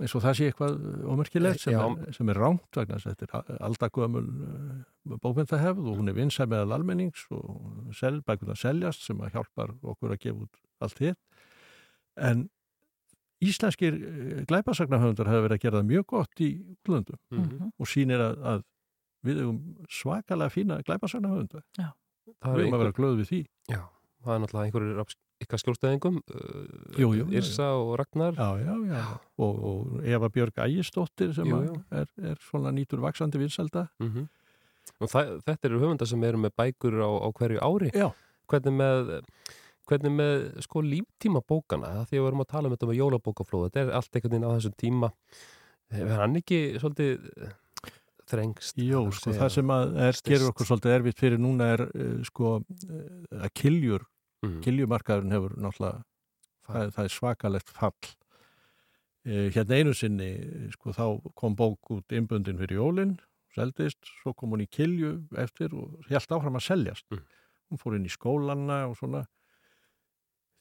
eins 0.00 0.14
og 0.18 0.22
það 0.24 0.34
sé 0.38 0.46
eitthvað 0.50 0.74
ómerkilegt 1.06 1.60
sem, 1.62 1.76
sem 2.16 2.28
er 2.32 2.38
rámt 2.42 2.74
vegna 2.78 2.96
þess 2.98 3.06
að 3.06 3.18
þetta 3.20 3.42
er 3.54 3.60
aldagömmul 3.68 4.26
bókmyndahefð 5.22 5.86
og 5.92 5.98
hún 6.00 6.08
er 6.10 6.16
vinsæð 6.16 6.50
meðal 6.50 6.74
almennings 6.78 7.26
og 7.30 7.92
sel, 7.94 8.20
bækuna 8.26 8.56
seljast 8.58 9.04
sem 9.06 9.20
að 9.22 9.36
hjálpar 9.36 9.74
okkur 9.82 10.14
að 10.16 10.20
gefa 10.24 10.46
út 10.48 10.60
allt 10.82 10.98
hitt. 11.04 11.18
En 12.16 12.48
íslenskir 13.44 13.96
glæpasagnahöfundar 14.48 15.28
hafa 15.30 15.44
verið 15.46 15.58
að 15.58 15.64
gera 15.66 15.80
það 15.82 15.88
mjög 15.92 16.06
gott 16.14 16.40
í 16.40 16.50
útlöndum 16.74 17.18
Mhm. 17.30 17.72
og 17.78 17.86
sýnir 17.86 18.20
að, 18.24 18.38
að 18.54 18.62
við 19.24 19.38
hefum 19.42 19.58
svakalega 19.88 20.50
fína 20.52 20.82
glæpasagnahöfunda. 20.84 21.62
Er 21.78 21.92
við 22.34 22.64
hefum 22.64 22.74
að 22.74 22.78
vera 22.78 22.90
einhver- 22.90 22.98
glöð 22.98 23.18
við 23.20 23.28
því. 23.30 23.40
Já, 23.68 23.80
það 24.24 24.34
er 24.34 24.40
náttúrulega 24.44 24.64
einhverjur 24.66 25.00
af 25.00 25.14
ykkar 25.44 25.62
skjólstæðingum 25.62 26.20
uh, 26.20 27.00
jú, 27.00 27.10
Yrsa 27.30 27.70
og 27.78 27.94
Ragnar. 28.00 28.38
Já, 28.38 28.64
já, 28.64 28.74
já, 28.90 29.02
og, 29.38 29.60
og 29.70 30.06
Eva 30.08 30.30
Björg 30.32 30.62
Ægistóttir 30.66 31.34
sem 31.36 31.52
er, 31.54 32.08
er 32.32 32.40
svona 32.48 32.74
nýtur 32.74 33.04
vaksandi 33.04 33.40
vinselda 33.42 33.88
mm 34.02 34.26
Og 35.00 35.08
það, 35.10 35.30
þetta 35.46 35.68
eru 35.68 35.78
höfundar 35.82 36.08
sem 36.10 36.24
eru 36.28 36.38
með 36.42 36.52
bækur 36.60 36.98
á, 37.00 37.08
á 37.08 37.28
hverju 37.34 37.60
ári. 37.64 37.90
Já. 37.96 38.10
Hvernig 38.52 38.76
með 38.76 39.12
hvernig 39.88 40.14
með 40.16 40.34
sko 40.64 40.80
líftíma 40.84 41.42
bókana 41.44 41.90
það 41.98 42.06
því 42.08 42.18
að 42.18 42.22
við 42.22 42.28
erum 42.30 42.42
að 42.44 42.50
tala 42.52 42.68
um 42.68 42.74
þetta 42.74 42.88
með 42.88 42.98
jólabókaflóð 43.00 43.66
þetta 43.66 43.82
er 43.82 43.90
allt 43.98 44.16
einhvern 44.16 44.34
veginn 44.34 44.46
á 44.48 44.54
þessum 44.54 44.76
tíma. 44.80 45.10
Er 45.94 46.14
hann 46.20 46.38
ekki 46.40 46.60
svolítið 46.80 47.26
þrengst 48.30 48.80
Jó, 48.80 49.02
sko, 49.12 49.34
það 49.36 49.50
sem 49.58 49.72
að 49.74 49.98
er, 50.06 50.18
gerur 50.24 50.50
okkur 50.52 50.68
svolítið 50.70 50.94
erfitt 50.96 51.20
fyrir 51.20 51.42
núna 51.42 51.68
er 51.74 51.84
uh, 51.90 52.14
sko 52.24 52.56
uh, 52.62 53.02
að 53.36 53.50
kiljur 53.60 54.06
Mhm. 54.44 54.60
kiljumarkaðurinn 54.66 55.32
hefur 55.36 55.54
náttúrulega 55.56 56.02
það, 56.66 56.90
það 56.96 57.04
er 57.04 57.14
svakalegt 57.18 57.68
fall 57.74 58.10
uh, 59.26 59.46
hérna 59.54 59.78
einu 59.80 59.94
sinni 59.94 60.30
sko 60.74 60.92
þá 60.96 61.04
kom 61.34 61.56
bók 61.56 61.90
út 61.96 62.12
innbundin 62.12 62.58
fyrir 62.60 62.76
jólinn, 62.80 63.16
seldist 63.54 63.98
svo 64.22 64.32
kom 64.34 64.50
hún 64.54 64.64
í 64.64 64.68
kilju 64.70 65.14
eftir 65.38 65.74
og 65.74 66.00
held 66.10 66.28
áfram 66.36 66.56
að 66.58 66.66
seljast 66.70 67.06
Mhm. 67.10 67.22
hún 67.70 67.78
fór 67.80 67.96
inn 67.96 68.04
í 68.06 68.12
skólanna 68.12 68.84
og 68.90 68.96
svona 68.98 69.24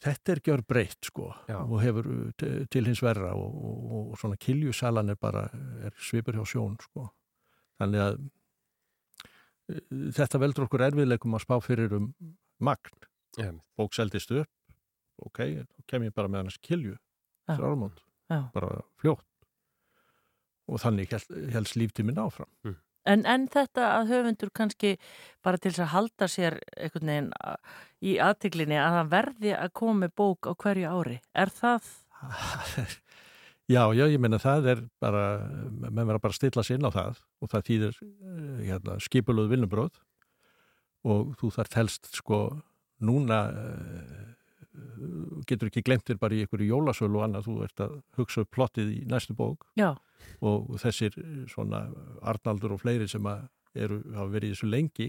þetta 0.03 0.31
er 0.33 0.39
gjör 0.43 0.61
breytt 0.67 1.05
sko 1.07 1.29
Já. 1.47 1.59
og 1.63 1.79
hefur 1.81 2.07
uh, 2.07 2.65
til, 2.69 2.85
hins 2.85 3.01
verra 3.01 3.33
og, 3.35 3.53
og, 3.55 4.11
og 4.11 4.17
svona 4.19 4.35
kiljusalan 4.37 5.09
er 5.09 5.15
bara 5.15 5.45
er 5.83 5.91
svipur 5.97 6.33
hjá 6.35 6.43
sjón 6.45 6.75
sko 6.81 7.09
þannig 7.79 8.01
að 8.03 8.17
uh, 9.71 9.79
þetta 10.17 10.39
veldur 10.43 10.67
okkur 10.67 10.83
erfiðleikum 10.89 11.35
að 11.37 11.45
spá 11.45 11.55
fyrir 11.63 11.95
um 11.99 12.09
magn 12.63 13.07
Já. 13.39 13.51
bók 13.77 13.95
seldist 13.95 14.31
upp 14.31 14.49
ok, 15.23 15.39
þá 15.67 15.85
kem 15.87 16.07
ég 16.07 16.15
bara 16.15 16.31
með 16.31 16.45
hans 16.45 16.59
kilju 16.61 16.97
fyrir 17.47 17.67
áramót, 17.67 18.01
Já. 18.31 18.49
bara 18.53 18.81
fljótt 19.01 19.29
og 20.69 20.79
þannig 20.79 21.11
helst 21.53 21.77
líftíminn 21.79 22.21
áfram 22.21 22.77
En, 23.03 23.25
en 23.27 23.49
þetta 23.51 23.87
að 23.97 24.13
höfundur 24.13 24.51
kannski 24.55 24.93
bara 25.43 25.59
til 25.59 25.73
þess 25.73 25.83
að 25.83 25.91
halda 25.91 26.27
sér 26.31 26.55
einhvern 26.77 27.09
veginn 27.11 27.31
í 27.99 28.13
aðtiklinni 28.23 28.77
að 28.79 28.97
það 28.97 29.09
verði 29.11 29.55
að 29.57 29.73
koma 29.79 29.95
með 30.05 30.13
bók 30.21 30.47
á 30.47 30.51
hverju 30.55 30.93
ári. 30.93 31.17
Er 31.35 31.51
það? 31.51 31.89
Já, 33.71 33.87
já, 33.95 34.03
ég 34.11 34.19
meina 34.19 34.35
það 34.43 34.65
er 34.73 34.79
bara, 34.99 35.21
menn 35.79 36.03
verða 36.03 36.19
bara 36.19 36.33
að 36.33 36.35
stilla 36.35 36.63
sér 36.67 36.81
inn 36.81 36.87
á 36.87 36.91
það 36.91 37.19
og 37.39 37.49
það 37.53 37.61
þýðir 37.69 37.99
eh, 38.03 38.57
hérna, 38.67 38.95
skipuluð 38.99 39.53
vinnubróð 39.53 40.01
og 41.07 41.29
þú 41.39 41.51
þarf 41.55 41.77
helst 41.79 42.09
sko 42.11 42.39
núna 43.01 43.39
uh, 43.49 44.33
getur 45.47 45.69
ekki 45.69 45.83
glemtir 45.85 46.19
bara 46.21 46.35
í 46.35 46.43
einhverju 46.43 46.71
jólasölu 46.71 47.19
og 47.19 47.27
annað, 47.27 47.49
þú 47.49 47.57
ert 47.65 47.83
að 47.85 47.97
hugsa 48.17 48.43
upp 48.43 48.53
plottið 48.55 48.93
í 48.95 49.01
næstu 49.09 49.35
bók. 49.37 49.67
Já. 49.79 49.93
og 50.39 50.77
þessir 50.79 51.17
eh, 51.19 51.41
svona 51.51 51.81
Arnaldur 52.23 52.77
og 52.77 52.79
fleiri 52.79 53.09
sem 53.11 53.25
að 53.27 53.41
eru, 53.75 53.97
hafa 54.15 54.31
verið 54.31 54.47
í 54.47 54.53
þessu 54.53 54.69
lengi 54.71 55.07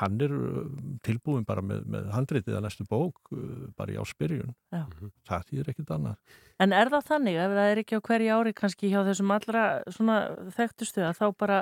hann 0.00 0.16
er 0.24 0.32
uh, 0.32 0.64
tilbúin 1.04 1.44
bara 1.46 1.62
með, 1.62 1.84
með 1.92 2.08
handritið 2.14 2.56
að 2.56 2.64
næstu 2.64 2.86
bók 2.88 3.30
bara 3.76 3.92
í 3.94 3.98
áspyrjun 4.00 4.54
Já. 4.72 4.82
það 5.28 5.46
þýðir 5.50 5.70
ekkit 5.74 5.92
annað. 5.94 6.38
En 6.64 6.72
er 6.72 6.90
það 6.92 7.08
þannig 7.10 7.40
ef 7.44 7.54
það 7.54 7.70
er 7.70 7.82
ekki 7.82 8.00
á 8.00 8.06
hverju 8.08 8.38
ári 8.38 8.54
kannski 8.56 8.90
hjá 8.90 9.00
þessum 9.06 9.34
allra 9.36 9.64
svona 9.92 10.18
þekktustu 10.56 11.04
að 11.04 11.20
þá 11.20 11.26
bara 11.44 11.60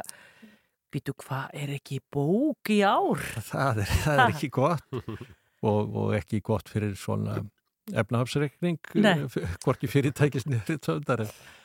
býtu 0.93 1.15
hvað 1.23 1.57
er 1.63 1.73
ekki 1.79 2.01
bók 2.13 2.73
í 2.73 2.83
ár? 2.87 3.23
það 3.53 3.83
er, 3.85 3.97
það 4.05 4.21
er 4.21 4.35
ekki 4.35 4.53
gott 4.53 5.01
og, 5.01 5.97
og 6.03 6.15
ekki 6.19 6.43
gott 6.45 6.71
fyrir 6.73 6.95
svona 6.99 7.41
efnahafsreikning 7.99 8.79
Nei. 9.03 9.17
eh, 9.27 9.57
hvorki 9.65 9.91
fyrirtækis 9.91 10.47
nýri 10.51 10.79
töndar 10.83 11.25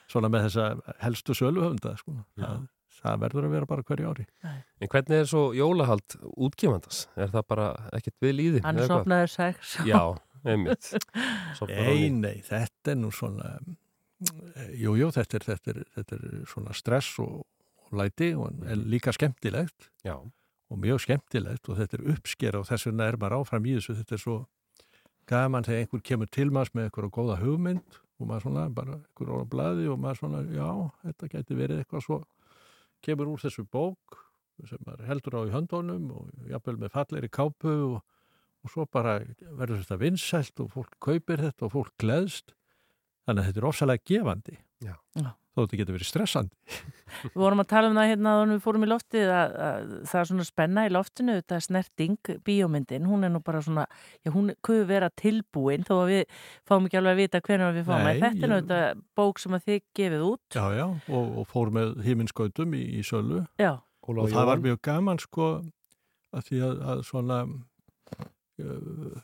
svona 0.10 0.32
með 0.34 0.48
þessa 0.48 0.96
helstu 1.04 1.36
söluhönda 1.38 1.94
sko. 2.00 2.16
það, 2.40 2.68
það 3.02 3.20
verður 3.26 3.48
að 3.50 3.58
vera 3.58 3.70
bara 3.70 3.86
hverju 3.86 4.14
ári 4.14 4.28
En 4.48 4.92
hvernig 4.94 5.20
er 5.22 5.28
svo 5.30 5.50
jólahald 5.58 6.18
útgefandas? 6.34 7.06
Er 7.18 7.34
það 7.34 7.50
bara 7.52 7.68
ekkert 7.98 8.18
við 8.24 8.38
líði? 8.38 8.64
Hann 8.66 8.80
sopnaður 8.86 9.32
sex. 9.34 9.76
Já, 9.86 10.02
einmitt. 10.46 10.92
Nei, 11.70 12.10
nei, 12.14 12.38
þetta 12.46 12.94
er 12.94 13.00
nú 13.02 13.12
svona 13.14 13.58
Jú, 14.74 14.96
jú, 14.98 15.12
þetta 15.14 15.38
er, 15.38 15.44
þetta 15.46 15.74
er, 15.74 15.80
þetta 15.94 16.18
er 16.18 16.38
svona 16.50 16.74
stress 16.74 17.20
og, 17.22 17.44
og 17.88 17.98
læti 18.02 18.34
og 18.36 18.52
líka 18.88 19.14
skemmtilegt 19.16 19.90
Já. 20.06 20.18
og 20.18 20.80
mjög 20.84 21.06
skemmtilegt 21.06 21.70
og 21.70 21.80
þetta 21.80 21.98
er 22.00 22.10
uppsker 22.14 22.60
og 22.60 22.68
þess 22.70 22.90
vegna 22.90 23.08
er 23.08 23.18
maður 23.18 23.42
áfram 23.42 23.68
í 23.68 23.78
þessu 23.78 23.96
þetta 24.02 24.18
er 24.18 24.24
svo 24.24 24.38
gaman 25.28 25.68
þegar 25.68 25.84
einhver 25.84 26.04
kemur 26.10 26.32
til 26.32 26.50
maður 26.52 26.76
með 26.76 26.90
einhverja 26.90 27.16
góða 27.18 27.40
hugmynd 27.42 28.00
og 28.18 28.30
maður 28.30 28.48
svona 28.48 28.68
bara 28.74 28.98
einhver 28.98 29.34
á 29.34 29.46
blaði 29.52 29.88
og 29.92 30.00
maður 30.02 30.22
svona, 30.22 30.44
já, 30.50 30.70
þetta 31.06 31.32
geti 31.36 31.58
verið 31.58 31.82
eitthvað 31.84 32.06
svo 32.08 32.20
kemur 33.06 33.34
úr 33.34 33.44
þessu 33.44 33.66
bók 33.72 34.22
sem 34.66 34.82
maður 34.86 35.10
heldur 35.12 35.38
á 35.38 35.42
í 35.46 35.54
höndunum 35.54 36.06
og 36.18 36.48
jafnvel 36.50 36.80
með 36.82 36.94
falleiri 36.96 37.30
kápu 37.30 37.74
og, 37.92 37.98
og 38.66 38.72
svo 38.74 38.88
bara 38.90 39.20
verður 39.60 39.84
þetta 39.84 40.00
vinsælt 40.02 40.64
og 40.64 40.72
fólk 40.74 40.96
kaupir 41.04 41.44
þetta 41.46 41.68
og 41.68 41.76
fólk 41.76 41.94
gleðst 42.02 42.56
þannig 43.28 43.44
að 43.44 43.50
þetta 43.52 43.62
er 43.62 43.70
ofsalega 43.70 44.08
gefandi 44.10 44.58
Já. 44.82 44.96
Já. 45.18 45.32
Þó 45.58 45.64
þetta 45.64 45.80
getur 45.80 45.98
verið 45.98 46.10
stressandi. 46.12 46.78
Við 47.24 47.40
vorum 47.42 47.64
að 47.64 47.70
tala 47.72 47.90
um 47.90 47.98
það 47.98 48.10
hérna 48.12 48.34
þannig 48.38 48.58
við 48.58 48.64
fórum 48.66 48.84
í 48.86 48.90
loftið 48.92 49.32
að, 49.34 49.54
að 49.66 49.92
það 50.12 50.20
er 50.20 50.30
svona 50.30 50.46
spenna 50.46 50.84
í 50.86 50.92
loftinu 50.94 51.36
þetta 51.38 51.58
er 51.58 51.66
snerting, 51.66 52.32
bíómyndin. 52.46 53.08
Hún 53.08 53.24
er 53.26 53.32
nú 53.34 53.42
bara 53.46 53.62
svona, 53.66 53.86
já 54.28 54.32
hún 54.36 54.52
kuður 54.66 54.90
vera 54.92 55.10
tilbúin 55.18 55.88
þó 55.88 55.94
að 56.02 56.12
við 56.12 56.42
fáum 56.68 56.90
ekki 56.90 57.00
alveg 57.00 57.16
að 57.16 57.22
vita 57.24 57.42
hvernig 57.48 57.80
við 57.80 57.88
fáum 57.88 58.04
Nei, 58.04 58.12
að 58.12 58.22
þetta 58.26 58.44
er 58.44 58.52
nú 58.52 58.60
þetta 58.60 58.82
bók 59.18 59.42
sem 59.42 59.58
að 59.58 59.70
þið 59.70 59.80
gefið 60.02 60.28
út. 60.28 60.60
Já, 60.60 60.66
já, 60.78 60.86
og, 61.08 61.32
og 61.42 61.50
fór 61.54 61.74
með 61.80 61.96
heiminskautum 62.06 62.76
í, 62.78 62.84
í 63.00 63.08
sölu. 63.08 63.46
Já. 63.58 63.74
og 64.08 64.22
það 64.36 64.52
var 64.52 64.64
mjög 64.68 64.84
gaman 64.88 65.24
sko 65.24 65.50
að 66.36 66.52
því 66.52 66.62
að, 66.68 66.84
að 66.92 67.02
svona 67.08 67.40
uh, 67.48 69.18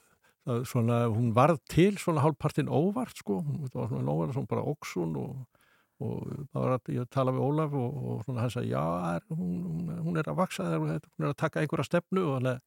það, 0.47 0.63
svona, 0.69 0.99
hún 1.13 1.31
varð 1.35 1.61
til 1.71 1.93
svona 2.01 2.23
hálfpartin 2.23 2.71
óvart 2.71 3.17
sko, 3.19 3.41
hún 3.43 3.63
var 3.73 3.91
svona 3.91 4.15
óvart 4.15 4.35
svona 4.35 4.51
bara 4.51 4.65
óksun 4.73 5.17
og, 5.19 5.35
og 6.01 6.21
það 6.51 6.59
var 6.59 6.75
að 6.75 6.93
ég 6.95 7.09
tala 7.13 7.33
við 7.35 7.45
Ólaf 7.45 7.75
og, 7.77 7.97
og 8.03 8.21
svona 8.25 8.43
hann 8.43 8.53
sagði, 8.53 8.71
já, 8.73 8.83
er, 9.13 9.25
hún, 9.29 9.89
hún, 10.03 10.19
er 10.19 10.29
að 10.29 10.39
vaksa 10.39 10.67
hún 10.73 10.93
er 10.95 11.29
að 11.29 11.39
taka 11.39 11.61
einhverja 11.61 11.87
stefnu 11.87 12.25
og 12.31 12.39
að 12.41 12.61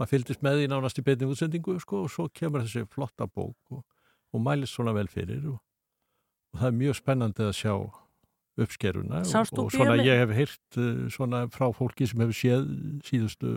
maður 0.00 0.12
fylgdist 0.14 0.44
með 0.44 0.58
því 0.58 0.68
nánast 0.72 1.00
í 1.00 1.04
beinni 1.04 1.28
útsendingu 1.28 1.76
sko 1.82 2.04
og 2.06 2.12
svo 2.12 2.28
kemur 2.32 2.64
þessi 2.64 2.86
flotta 2.90 3.28
bók 3.28 3.76
og, 3.76 3.82
og 4.32 4.44
mælist 4.44 4.76
svona 4.76 4.94
vel 4.96 5.08
fyrir 5.12 5.44
og, 5.52 5.60
og 6.54 6.62
það 6.62 6.70
er 6.70 6.78
mjög 6.80 7.00
spennandi 7.02 7.46
að 7.46 7.58
sjá 7.60 7.74
uppskeruna 8.60 9.20
og, 9.22 9.70
svona 9.72 10.00
ég 10.00 10.24
hef 10.24 10.34
heyrt 10.36 10.80
uh, 10.80 11.04
svona 11.12 11.44
frá 11.52 11.68
fólki 11.76 12.08
sem 12.08 12.24
hefur 12.24 12.36
séð 12.36 12.66
síðustu 13.06 13.54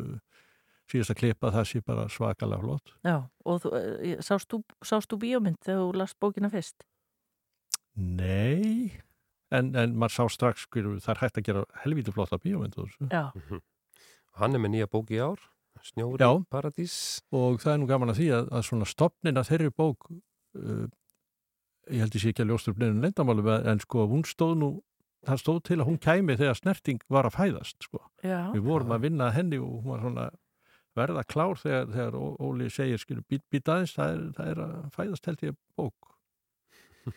síðasta 0.92 1.16
klipa 1.18 1.52
það 1.54 1.70
sé 1.70 1.80
bara 1.86 2.04
svakalega 2.12 2.62
flott. 2.62 2.92
Já, 3.08 3.16
og 3.48 3.62
þú, 3.64 3.70
eh, 3.80 4.18
sást 4.22 4.52
þú, 4.52 4.60
sást 4.84 5.10
þú 5.10 5.20
bíómynd 5.24 5.62
þegar 5.64 5.80
þú 5.80 5.96
last 6.02 6.20
bókina 6.22 6.52
fyrst? 6.52 6.84
Nei 7.96 8.92
en, 9.54 9.72
en 9.80 9.95
maður 9.99 10.16
sá 10.18 10.36
strax 10.36 10.68
hverju 10.74 10.97
það 11.04 11.14
er 11.16 11.22
hægt 11.24 11.39
að 11.39 11.47
gera 11.49 11.64
helvíti 11.84 12.14
flotta 12.16 12.39
bíómynd 12.41 12.78
úr 12.82 12.91
þessu. 12.91 13.10
Já. 13.12 13.60
Hann 14.41 14.58
er 14.58 14.64
með 14.64 14.74
nýja 14.76 14.89
bók 14.89 15.14
í 15.14 15.20
ár, 15.22 15.41
Snjóri 15.84 16.22
Já. 16.24 16.32
Paradís. 16.54 16.95
og 17.34 17.60
það 17.62 17.74
er 17.74 17.80
nú 17.82 17.88
gaman 17.89 18.14
að 18.14 18.20
því 18.22 18.28
að, 18.38 18.51
að 18.56 18.68
svona 18.70 18.88
stopnin 18.88 19.39
að 19.41 19.49
þeirri 19.51 19.74
bók 19.76 20.08
uh, 20.10 20.86
ég 21.91 22.04
held 22.04 22.16
ég 22.16 22.24
sé 22.24 22.32
ekki 22.32 22.45
að 22.45 22.54
ljóstur 22.54 22.78
blinum 22.78 23.04
leindamálu 23.04 23.58
en 23.58 23.82
sko 23.84 24.08
hún 24.12 24.24
stóð 24.28 24.56
nú 24.62 24.70
það 25.28 25.41
stóð 25.41 25.60
til 25.70 25.80
að 25.80 25.88
hún 25.89 25.99
kæmi 26.04 26.38
þegar 26.39 26.58
snerting 26.60 27.04
var 27.12 27.28
að 27.28 27.38
fæðast 27.38 27.86
sko. 27.88 28.01
Já. 28.24 28.51
við 28.54 28.66
vorum 28.68 28.95
að 28.95 29.06
vinna 29.08 29.30
að 29.30 29.38
henni 29.39 29.60
og 29.60 29.76
hún 29.82 29.91
var 29.91 30.04
svona 30.04 30.30
verða 30.97 31.24
klár 31.26 31.60
þegar, 31.60 31.88
þegar 31.93 32.18
Óli 32.22 32.70
segir 32.70 33.01
skilu 33.01 33.24
být, 33.26 33.43
být 33.51 33.72
aðeins, 33.74 33.95
það 33.97 34.12
er, 34.14 34.26
það 34.38 34.51
er 34.51 34.64
að 34.68 34.76
fæðast 34.97 35.30
held 35.32 35.45
ég 35.47 35.58
bók 35.80 36.12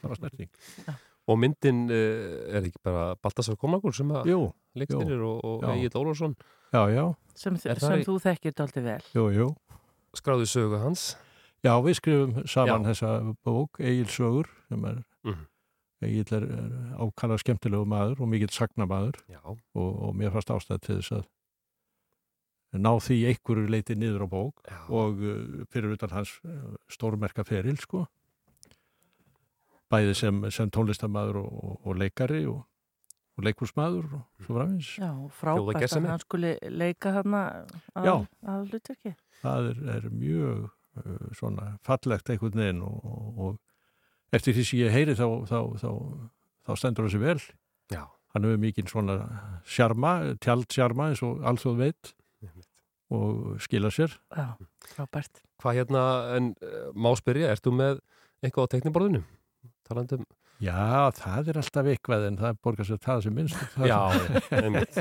það 0.01 0.09
var 0.11 0.21
snerting 0.21 0.51
Og 1.27 1.39
myndin 1.43 1.89
uh, 1.91 2.55
er 2.55 2.63
ekki 2.69 2.79
bara 2.87 3.17
Baltasar 3.19 3.57
Komakur 3.59 3.93
sem 3.97 4.09
að 4.15 4.29
jú. 4.31 4.41
og, 5.27 5.45
og. 5.45 5.65
Egil 5.75 5.91
Ólafsson. 5.99 6.37
já, 6.73 6.83
já, 6.95 7.05
Sem, 7.35 7.57
sem 7.57 7.75
í- 8.01 8.05
þú 8.07 8.15
þekkir 8.23 8.55
daldi 8.55 8.83
vel. 8.85 9.01
jú, 9.15 9.25
jú 9.35 9.49
Skráði 10.17 10.47
sögu 10.49 10.79
hans. 10.81 11.17
Já, 11.65 11.75
við 11.83 11.95
skrifum 11.99 12.47
saman 12.47 12.85
Já. 12.85 12.93
þessa 12.93 13.11
bók, 13.45 13.81
Egil 13.81 14.07
Sögur, 14.07 14.47
sem 14.69 14.85
er, 14.85 15.03
Mhm. 15.25 15.47
Egil 16.03 16.33
er, 16.37 16.43
er 16.45 16.71
ákvæmlega 17.01 17.39
skemmtilegu 17.43 17.85
maður 17.87 18.21
og 18.23 18.29
mikill 18.29 18.49
sagnamaður 18.53 19.17
Já. 19.29 19.41
og, 19.45 19.59
og 19.75 20.15
mér 20.15 20.31
fannst 20.33 20.49
ástæð 20.55 20.81
til 20.81 20.97
þess 21.01 21.13
að 21.13 21.25
ná 22.77 22.93
því 23.01 23.17
einhverju 23.31 23.69
leiti 23.73 23.95
niður 23.97 24.25
á 24.25 24.29
bók 24.29 24.55
Já. 24.69 24.79
og 24.93 25.21
uh, 25.25 25.65
fyrir 25.73 25.95
utan 25.97 26.11
hans 26.13 26.35
uh, 26.45 26.77
stórmerka 26.93 27.45
feril, 27.45 27.77
sko. 27.81 28.07
Bæði 29.97 30.17
sem, 30.19 30.41
sem 30.53 30.73
tónlistamæður 30.73 31.43
og, 31.43 31.53
og, 31.57 31.77
og 31.89 32.01
leikari 32.01 32.43
og, 32.51 32.63
og 33.37 33.47
leikursmaður 33.47 34.09
og 34.19 34.45
svo 34.45 34.57
framins. 34.57 34.91
Já, 35.01 35.11
frábært 35.41 35.87
að 35.87 36.09
hann 36.11 36.25
skuli 36.25 36.55
leika 36.73 37.13
þarna 37.19 37.43
að, 37.95 38.09
Já. 38.09 38.15
að 38.55 38.67
hlutverki. 38.73 39.15
það 39.43 39.71
er, 39.71 39.81
er 39.97 40.11
mjög 40.13 40.67
uh, 40.67 41.31
svona 41.37 41.71
fallegt 41.87 42.33
einhvern 42.33 42.63
veginn 42.63 42.83
og, 42.87 42.99
og, 43.05 43.41
og 43.47 44.37
eftir 44.37 44.57
því 44.57 44.67
sem 44.69 44.83
ég 44.83 44.95
heyri 44.95 45.17
þá, 45.17 45.27
þá, 45.49 45.59
þá, 45.81 45.91
þá 46.67 46.73
stendur 46.81 47.09
þessi 47.09 47.23
vel 47.23 47.39
Já. 47.93 48.03
hann 48.35 48.49
hefur 48.49 48.63
mikið 48.67 48.93
svona 48.93 49.19
sjarma, 49.69 50.15
tjaldsjarma 50.45 51.11
eins 51.13 51.25
og 51.27 51.45
alþjóð 51.47 51.83
veit 51.85 52.13
og 53.15 53.61
skila 53.63 53.93
sér 53.95 54.17
Já, 54.35 54.57
frábært. 54.97 55.43
Hvað 55.63 55.79
hérna, 55.79 56.03
en 56.37 56.53
uh, 56.61 56.89
má 56.93 57.13
spyrja, 57.17 57.53
ertu 57.55 57.73
með 57.73 58.01
eitthvað 58.45 58.67
á 58.69 58.73
tekniborðinu? 58.75 59.23
Talandum. 59.87 60.27
Já, 60.63 61.13
það 61.13 61.51
er 61.53 61.59
alltaf 61.61 61.89
eitthvað 61.93 62.27
en 62.31 62.39
það 62.41 62.59
borgar 62.65 62.89
sér 62.89 63.01
það 63.05 63.27
sem 63.27 63.35
minnst 63.37 63.77
Já, 63.91 63.99
einmitt. 64.57 64.97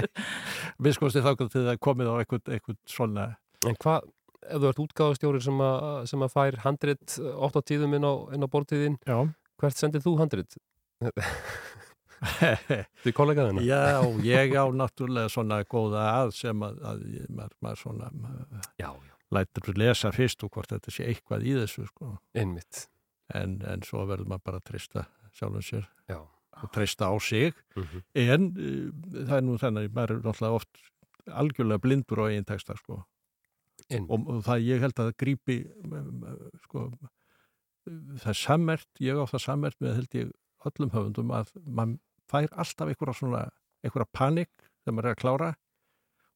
Minnst 0.83 0.99
kosti 0.99 1.23
þá 1.23 1.31
til 1.39 1.63
það 1.63 1.79
komið 1.85 2.11
á 2.11 2.15
eitthvað, 2.19 2.41
eitthvað 2.57 2.79
svona 2.91 3.27
En 3.65 3.77
hvað, 3.79 4.09
ef 4.43 4.59
þú 4.59 4.69
ert 4.69 4.81
útgáðastjóri 4.83 5.41
sem, 5.45 5.63
sem 6.11 6.25
að 6.27 6.33
fær 6.33 6.57
handrit 6.65 7.15
8 7.47 7.63
tíðum 7.71 7.95
inn 7.97 8.07
á, 8.07 8.13
á 8.35 8.47
bortíðin, 8.51 8.99
Já, 9.07 9.15
hvert 9.61 9.79
sendir 9.79 10.03
þú 10.03 10.17
handrit? 10.19 10.59
Þú 12.25 13.11
er 13.11 13.15
kollegaðina? 13.15 13.63
Já, 13.65 14.01
ég 14.25 14.55
á 14.55 14.65
náttúrulega 14.71 15.31
svona 15.31 15.59
góða 15.67 16.05
að 16.21 16.31
sem 16.37 16.63
að, 16.65 16.79
að 16.87 17.03
maður, 17.27 17.55
maður 17.63 17.81
svona 17.81 18.09
já, 18.79 18.87
já. 18.89 19.13
lætur 19.35 19.75
lesa 19.79 20.11
fyrst 20.15 20.45
og 20.47 20.53
hvort 20.55 20.71
þetta 20.73 20.93
sé 20.95 21.07
eitthvað 21.11 21.45
í 21.45 21.55
þessu 21.59 21.85
sko. 21.89 22.15
Einmitt. 22.35 22.85
En, 23.33 23.61
en 23.65 23.81
svo 23.81 24.05
verður 24.05 24.27
maður 24.29 24.43
bara 24.45 24.59
að 24.61 24.67
treysta 24.69 25.05
sjálfum 25.35 25.63
sér 25.65 25.87
Já. 26.09 26.19
og 26.61 26.71
treysta 26.75 27.09
á 27.09 27.15
sig 27.19 27.53
Mhm. 27.75 28.03
en 28.15 28.45
uh, 28.55 29.25
það 29.25 29.37
er 29.37 29.41
nú 29.47 29.57
þannig 29.57 29.89
að 29.89 29.95
maður 29.97 30.15
er 30.15 30.21
náttúrulega 30.23 30.59
oft 30.61 30.81
algjörlega 31.25 31.81
blindur 31.81 32.21
á 32.21 32.25
eigin 32.29 32.45
texta 32.45 32.75
sko. 32.77 33.01
Og, 33.91 34.11
og 34.29 34.43
það 34.45 34.61
ég 34.65 34.79
held 34.81 34.99
að 35.01 35.11
grípi 35.17 35.55
um, 35.83 36.23
uh, 36.23 36.49
sko, 36.63 36.85
það 37.85 38.29
er 38.31 38.39
sammert, 38.39 38.87
ég 39.03 39.17
á 39.17 39.25
það 39.29 39.41
sammert 39.43 39.77
með 39.83 39.95
held 39.99 40.15
ég 40.17 40.31
öllum 40.65 40.93
höfundum 40.93 41.33
að 41.37 41.51
maður 41.65 41.99
fær 42.31 42.47
alltaf 42.57 42.89
einhverja 42.89 43.13
svona 43.19 43.41
einhverja 43.85 44.09
panik 44.17 44.49
þegar 44.81 44.95
maður 44.97 45.09
er 45.09 45.13
að 45.15 45.21
klára 45.21 45.49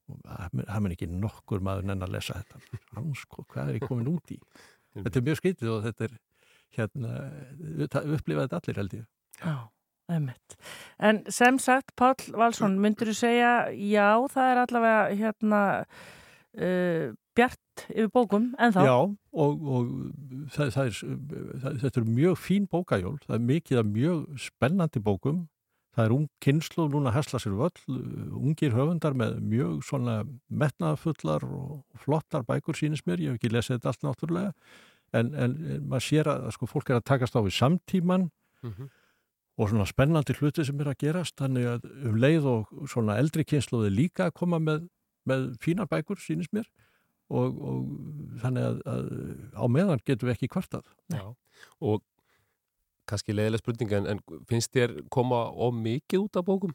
og 0.10 0.20
það 0.26 0.84
mun- 0.84 0.92
ekki 0.94 1.08
nokkur 1.10 1.62
maður 1.66 1.88
nenn 1.90 2.02
að 2.06 2.14
lesa 2.18 2.38
þetta 2.42 2.60
Hans, 2.98 3.24
hvað 3.30 3.70
er 3.72 3.80
ég 3.80 3.88
komin 3.88 4.12
út 4.12 4.34
í 4.34 4.38
þetta 5.06 5.18
er 5.22 5.26
mjög 5.30 5.40
skrítið 5.42 5.72
og 5.74 5.84
þetta 5.88 6.06
er 6.10 6.14
hérna, 6.78 7.16
það 7.88 8.16
upplifaði 8.18 8.48
þetta 8.48 8.62
allir 8.62 8.82
held 8.82 8.96
ég 9.00 9.08
Já, 9.40 9.56
einmitt. 10.12 10.58
En 11.00 11.24
sem 11.32 11.60
sagt, 11.62 11.94
Páll 12.00 12.34
Valsson, 12.36 12.80
myndur 12.84 13.12
þú 13.12 13.18
segja, 13.22 13.54
já, 13.72 14.10
það 14.34 14.52
er 14.52 14.62
allavega 14.64 15.20
hérna 15.22 15.62
uh, 16.60 17.06
bjart 17.38 17.86
yfir 17.94 18.12
bókum, 18.14 18.50
en 18.60 18.76
þá? 18.76 18.82
Já, 18.88 18.98
og, 19.46 19.70
og 19.76 19.94
það, 20.56 20.74
það 20.76 20.90
er, 20.90 20.98
það, 21.64 21.80
þetta 21.86 22.02
er 22.02 22.12
mjög 22.18 22.42
fín 22.42 22.68
bókajól, 22.72 23.16
það 23.24 23.38
er 23.38 23.48
mikið 23.54 23.82
af 23.82 23.90
mjög 23.94 24.44
spennandi 24.50 25.04
bókum, 25.06 25.46
það 25.96 26.06
er 26.06 26.16
ung 26.16 26.28
kynslu 26.44 26.88
núna 26.92 27.14
hesla 27.16 27.40
sér 27.42 27.56
völl, 27.60 28.00
ungir 28.40 28.76
höfundar 28.76 29.16
með 29.18 29.40
mjög 29.44 29.80
svona 29.88 30.20
metnaðafullar 30.48 31.48
og 31.48 32.04
flottar 32.04 32.46
bækur 32.48 32.78
sínist 32.78 33.08
mér, 33.10 33.24
ég 33.24 33.34
hef 33.34 33.40
ekki 33.40 33.54
lesið 33.54 33.78
þetta 33.78 33.94
allt 33.94 34.06
náttúrulega, 34.08 34.54
en, 35.14 35.34
en 35.36 35.54
maður 35.90 36.06
sér 36.06 36.30
að 36.32 36.50
sko, 36.56 36.68
fólk 36.70 36.90
er 36.92 37.00
að 37.00 37.08
takast 37.12 37.36
á 37.38 37.42
við 37.42 37.56
samtíman 37.58 38.30
Mhm. 38.64 38.90
og 39.60 39.70
svona 39.72 39.86
spennandi 39.88 40.34
hluti 40.36 40.66
sem 40.68 40.80
er 40.82 40.90
að 40.92 40.98
gerast, 41.00 41.36
þannig 41.40 41.66
að 41.68 41.86
um 42.10 42.16
leið 42.20 42.46
og 42.48 42.74
svona 42.92 43.16
eldri 43.20 43.46
kynsluði 43.48 43.90
líka 43.94 44.26
að 44.28 44.34
koma 44.36 44.60
með, 44.60 44.90
með 45.28 45.46
fínar 45.64 45.88
bækur 45.88 46.20
sínist 46.20 46.52
mér 46.56 46.68
og, 47.30 47.56
og 47.62 48.40
þannig 48.42 48.64
að, 48.68 48.80
að 48.86 49.10
á 49.56 49.66
meðan 49.72 50.02
getum 50.06 50.28
við 50.28 50.36
ekki 50.36 50.50
kvartað. 50.52 50.84
Já, 51.14 51.24
og 51.80 52.04
kannski 53.10 53.34
leiðilega 53.36 53.64
spurning 53.64 53.92
en, 53.98 54.08
en 54.16 54.20
finnst 54.50 54.72
þér 54.76 54.98
koma 55.10 55.46
of 55.56 55.74
mikið 55.76 56.26
út 56.28 56.40
af 56.42 56.46
bókum? 56.48 56.74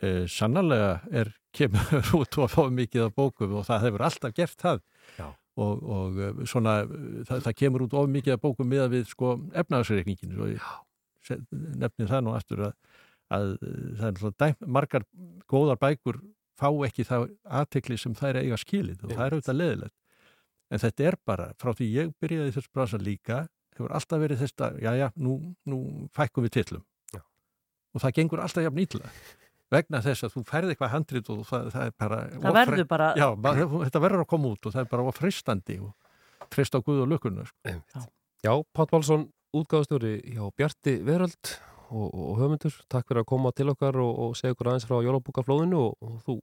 E, 0.00 0.24
sannarlega 0.30 1.00
er 1.10 1.32
kemur 1.52 2.00
út 2.20 2.36
og 2.38 2.46
að 2.46 2.52
fá 2.54 2.62
mikið 2.70 3.08
af 3.08 3.14
bókum 3.16 3.56
og 3.60 3.64
það 3.68 3.86
hefur 3.88 4.04
alltaf 4.08 4.34
gert 4.36 4.56
það 4.62 4.80
Já. 5.18 5.28
Og, 5.60 5.84
og 5.96 6.18
eh, 6.20 6.42
svona 6.48 6.80
það, 6.86 7.44
það 7.46 7.56
kemur 7.62 7.86
út 7.86 7.96
of 8.00 8.10
mikið 8.10 8.36
að 8.36 8.42
bókum 8.44 8.70
miða 8.70 8.88
við 8.92 9.06
sko 9.10 9.36
efnaðsreikningin 9.62 10.40
og 10.40 10.52
ég 10.54 11.38
nefni 11.80 12.08
það 12.10 12.26
nú 12.26 12.34
aftur 12.34 12.66
að, 12.70 12.74
að 13.30 13.48
það 13.60 14.04
er 14.06 14.12
náttúrulega 14.14 14.44
dæm, 14.44 14.68
margar 14.78 15.06
góðar 15.50 15.80
bækur 15.80 16.20
fá 16.60 16.68
ekki 16.86 17.06
það 17.08 17.26
aðtekli 17.60 17.98
sem 18.00 18.16
þær 18.18 18.40
eiga 18.42 18.60
skilið 18.60 19.04
og 19.04 19.14
það 19.14 19.24
er 19.26 19.36
auðvitað 19.36 19.60
leðilegt 19.60 19.96
en 20.70 20.82
þetta 20.84 21.08
er 21.08 21.18
bara, 21.26 21.48
frá 21.58 21.72
því 21.74 21.88
ég 21.96 22.12
byrjaði 22.22 22.54
þessu 22.54 22.72
bransa 22.74 23.00
líka, 23.00 23.40
hefur 23.74 23.94
alltaf 23.96 24.22
verið 24.22 24.44
þetta, 24.44 24.70
já 24.78 24.92
já, 24.98 25.06
nú, 25.18 25.36
nú 25.66 25.80
fækkum 26.14 26.46
við 26.46 26.60
tillum 26.60 26.84
og 27.90 28.02
það 28.04 28.16
gengur 28.20 28.42
alltaf 28.44 28.66
jafn 28.66 28.82
ítla 28.84 29.12
vegna 29.70 30.00
þess 30.04 30.24
að 30.26 30.34
þú 30.36 30.42
færði 30.50 30.74
eitthvað 30.74 30.92
handrit 30.94 31.30
og 31.30 31.42
það, 31.48 31.68
það 31.74 31.86
er 31.86 31.92
bara 32.02 32.20
Það 32.34 32.56
verður 32.60 32.88
bara- 32.90 33.10
já, 33.16 33.26
bara, 33.36 33.66
þetta 33.86 34.02
verður 34.06 34.24
að 34.24 34.30
koma 34.34 34.52
út 34.54 34.66
og 34.66 34.74
það 34.74 34.84
er 34.84 34.90
bara 34.94 35.08
of 35.10 35.18
freistandi 35.20 35.78
og 35.80 35.92
treyst 36.50 36.74
á 36.74 36.80
Guð 36.82 37.04
og 37.04 37.10
lökunna 37.12 37.46
sko. 37.46 37.78
Já, 38.42 38.52
Pátt 38.74 38.90
Pálsson, 38.90 39.28
útgáðastjóri 39.54 40.14
hjá 40.34 40.44
Bjarti 40.56 40.96
Veröld 41.06 41.56
og, 41.90 42.06
og 42.14 42.38
höfundur, 42.40 42.74
takk 42.90 43.06
fyrir 43.10 43.22
að 43.24 43.28
koma 43.30 43.50
til 43.54 43.68
okkar 43.72 43.96
og, 44.02 44.12
og 44.26 44.36
segja 44.38 44.54
okkur 44.54 44.70
aðeins 44.72 44.86
frá 44.88 45.00
jólabúkaflóðinu 45.04 45.78
og, 45.88 45.96
og 46.06 46.20
þú, 46.26 46.36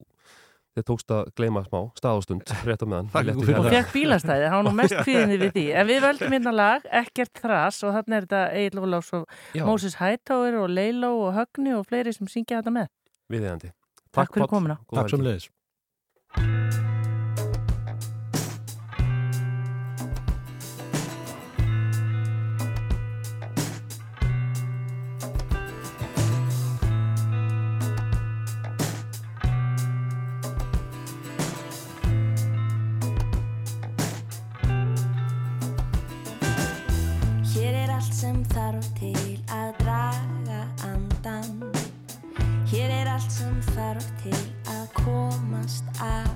þið 0.78 0.86
tókst 0.91 1.13
að 1.15 1.30
gleyma 1.39 1.63
smá 1.65 1.80
staðastund 1.97 2.51
rétt 2.67 2.84
á 2.84 2.88
meðan. 2.88 3.07
Og 3.34 3.69
fekk 3.71 3.93
bílastæði, 3.95 4.49
hann 4.51 4.59
var 4.61 4.67
nú 4.67 4.75
mest 4.78 4.95
kvíðinni 5.01 5.39
við 5.41 5.53
því 5.55 5.65
en 5.82 5.88
við 5.89 6.03
völdum 6.05 6.36
hérna 6.38 6.53
lag, 6.53 6.86
ekkert 7.01 7.41
þras 7.41 7.80
og 7.88 7.95
þarna 7.97 8.19
er 8.19 8.28
þetta 8.28 8.43
Egil 8.61 8.84
Ólafs 8.86 9.13
og. 9.17 9.25
Moses 9.65 9.97
Hightower 9.99 10.59
og 10.61 10.69
Leilo 10.69 11.13
og 11.25 11.34
Högni 11.39 11.73
og 11.80 11.88
fleiri 11.89 12.13
sem 12.13 12.28
syngja 12.30 12.59
þetta 12.61 12.75
með 12.82 12.91
Viðeigandi. 13.32 13.73
Takk 14.11 14.34
fyrir 14.34 14.47
Páll. 14.47 14.53
komuna. 14.55 14.80
Góða 14.88 15.03
Takk 15.03 15.15
sem 15.15 15.25
leiðis 15.28 15.49
komast 45.68 45.84
af 46.01 46.30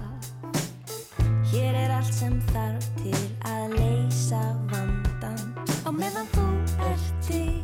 Hér 1.51 1.75
er 1.75 1.95
allt 1.95 2.13
sem 2.13 2.41
þarf 2.51 2.85
til 2.97 3.21
að 3.47 3.75
leysa 3.77 4.41
vandan 4.71 5.39
Á 5.87 5.89
meðan 5.91 6.27
þú 6.33 6.47
ert 6.89 7.13
til 7.23 7.61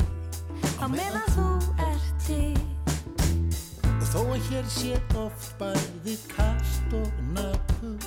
Á 0.80 0.88
meðan 0.88 1.28
þú 1.36 1.48
ert 1.84 2.14
til 2.24 2.56
Og 3.84 4.08
þó 4.14 4.22
að 4.24 4.48
hér 4.50 4.70
sé 4.72 4.96
oft 5.20 5.60
bæði 5.60 6.16
kast 6.32 6.96
og 6.96 7.22
napur 7.36 8.00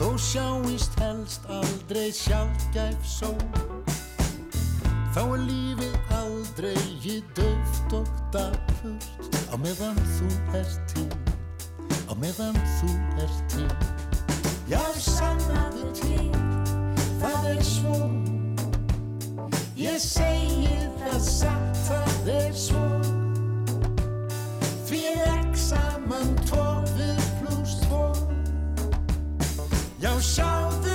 Þó 0.00 0.16
sjáist 0.16 0.96
helst 0.96 1.44
aldrei 1.52 2.08
sjálfgæf 2.08 3.04
sól. 3.04 3.36
Þá 5.12 5.20
er 5.26 5.42
lífið 5.44 6.14
aldrei 6.16 6.76
í 7.04 7.20
döft 7.36 7.98
og 8.00 8.08
dapurt 8.32 9.28
Á 9.52 9.60
meðan 9.60 10.00
þú 10.16 10.30
ert 10.56 10.80
til 10.94 11.19
Á 12.10 12.14
meðan 12.18 12.56
þú 12.74 12.88
ert 13.22 13.42
til. 13.52 13.66
Já, 14.66 14.80
sannaðu 14.98 15.92
til 15.94 16.32
Það 17.20 17.46
er 17.52 17.60
svo. 17.62 17.98
Ég 19.78 20.02
segi 20.02 20.74
það 20.98 21.20
satt 21.28 21.78
Það 21.86 22.30
er 22.34 22.58
svo. 22.58 22.82
Því 24.90 25.02
ekki 25.22 25.62
saman 25.68 26.34
tvo 26.50 26.66
við 26.96 27.24
pluss 27.38 27.78
tvo. 27.86 28.04
Já, 30.02 30.10
sjáðu 30.18 30.89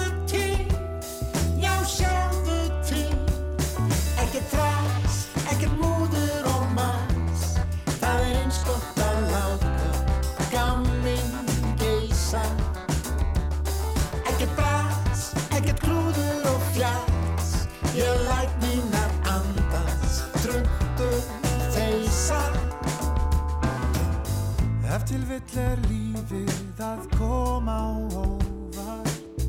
til 25.15 25.27
vill 25.29 25.59
er 25.63 25.79
lífið 25.87 26.79
að 26.83 27.03
koma 27.15 27.71
á 27.71 27.91
óvart. 28.19 29.43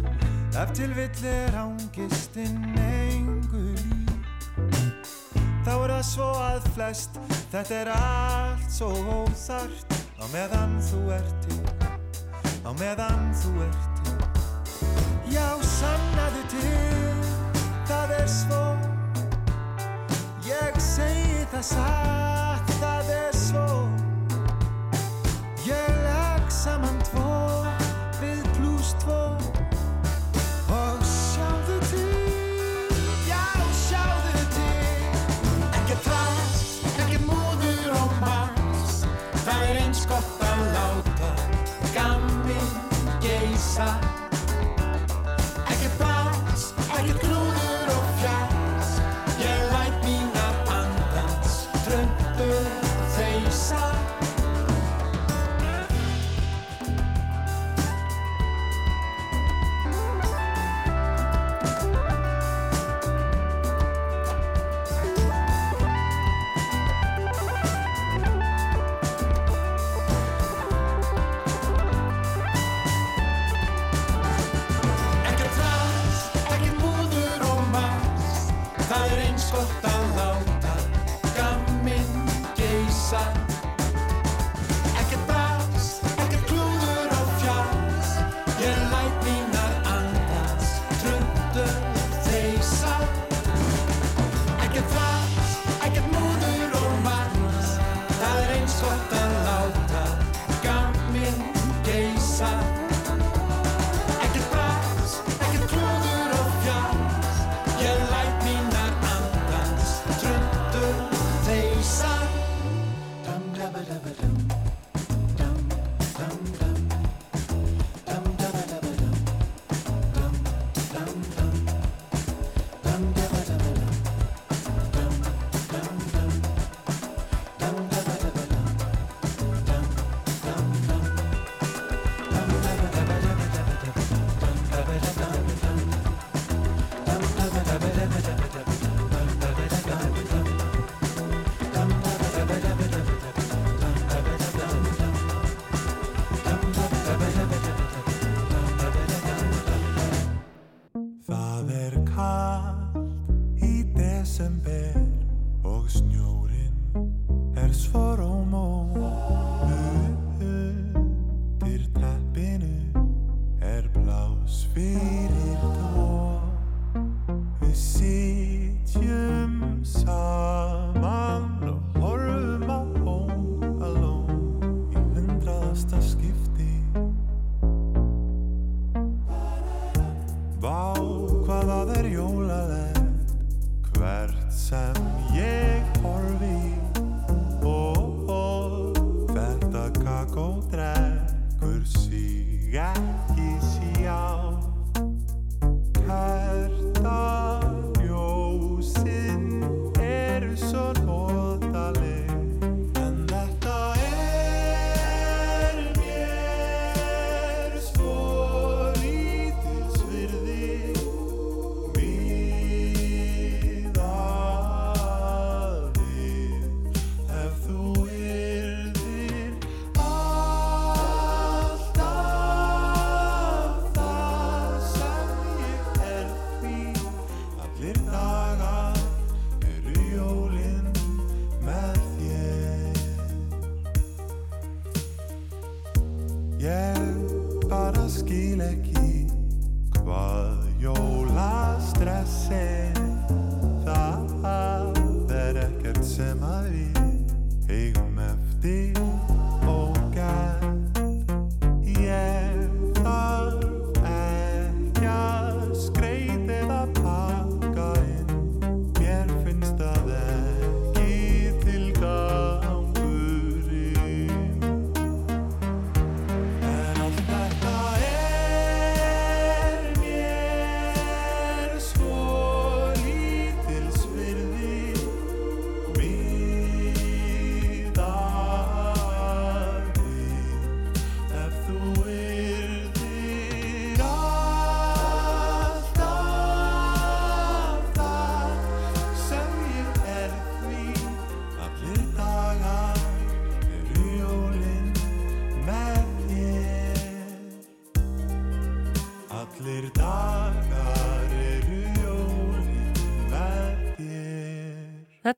Ef 0.54 0.70
til 0.78 0.92
vill 0.94 1.24
er 1.26 1.56
ángistinn 1.58 2.60
engu 2.78 3.62
lík 3.74 4.28
Þá 5.66 5.72
er 5.72 5.90
það 5.90 6.04
svo 6.06 6.28
að 6.38 6.68
flest. 6.76 7.18
Þetta 7.50 7.74
er 7.80 7.90
allt 7.96 8.70
svo 8.70 8.92
óþart 9.16 9.96
Á 10.22 10.24
meðan 10.30 10.78
þú 10.86 11.00
ert 11.16 11.34
til 11.48 11.58
Á 12.62 12.70
meðan 12.78 13.26
þú 13.42 13.54
ert 13.66 14.00
til. 14.04 14.14
Já, 15.34 15.48
sannaðu 15.72 16.44
til 16.54 17.32
Það 17.90 18.14
er 18.20 18.30
svo. 18.30 18.62
Ég 20.46 20.78
segi 20.92 21.42
það 21.50 21.66
satt 21.74 22.76
Það 22.78 22.95
summer 26.66 26.95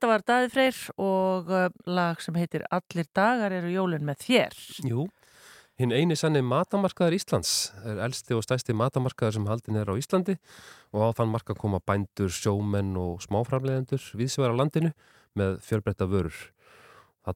Þetta 0.09 0.17
var 0.17 0.23
Daði 0.25 0.47
Freyr 0.49 0.77
og 1.05 1.49
uh, 1.53 1.65
lag 1.85 2.21
sem 2.23 2.33
heitir 2.39 2.63
Allir 2.73 3.05
dagar 3.13 3.53
eru 3.53 3.69
jólin 3.69 4.07
með 4.07 4.23
þér. 4.23 4.55
Jú, 4.89 5.03
hinn 5.77 5.93
eini 5.93 6.15
sannig 6.17 6.41
matamarkaðar 6.49 7.13
Íslands 7.13 7.51
er 7.85 8.01
elsti 8.07 8.33
og 8.33 8.41
stæsti 8.41 8.73
matamarkaðar 8.73 9.35
sem 9.37 9.45
haldin 9.45 9.77
er 9.77 9.85
á 9.85 9.93
Íslandi 9.93 10.39
og 10.97 11.03
á 11.05 11.09
þann 11.13 11.29
marka 11.29 11.53
koma 11.53 11.77
bændur, 11.85 12.33
sjómenn 12.33 12.97
og 12.97 13.21
smáframlegendur 13.21 14.01
viðsvegar 14.17 14.57
á 14.57 14.59
landinu 14.63 14.89
með 15.37 15.59
fjölbreytta 15.67 16.09
vörur. 16.09 16.41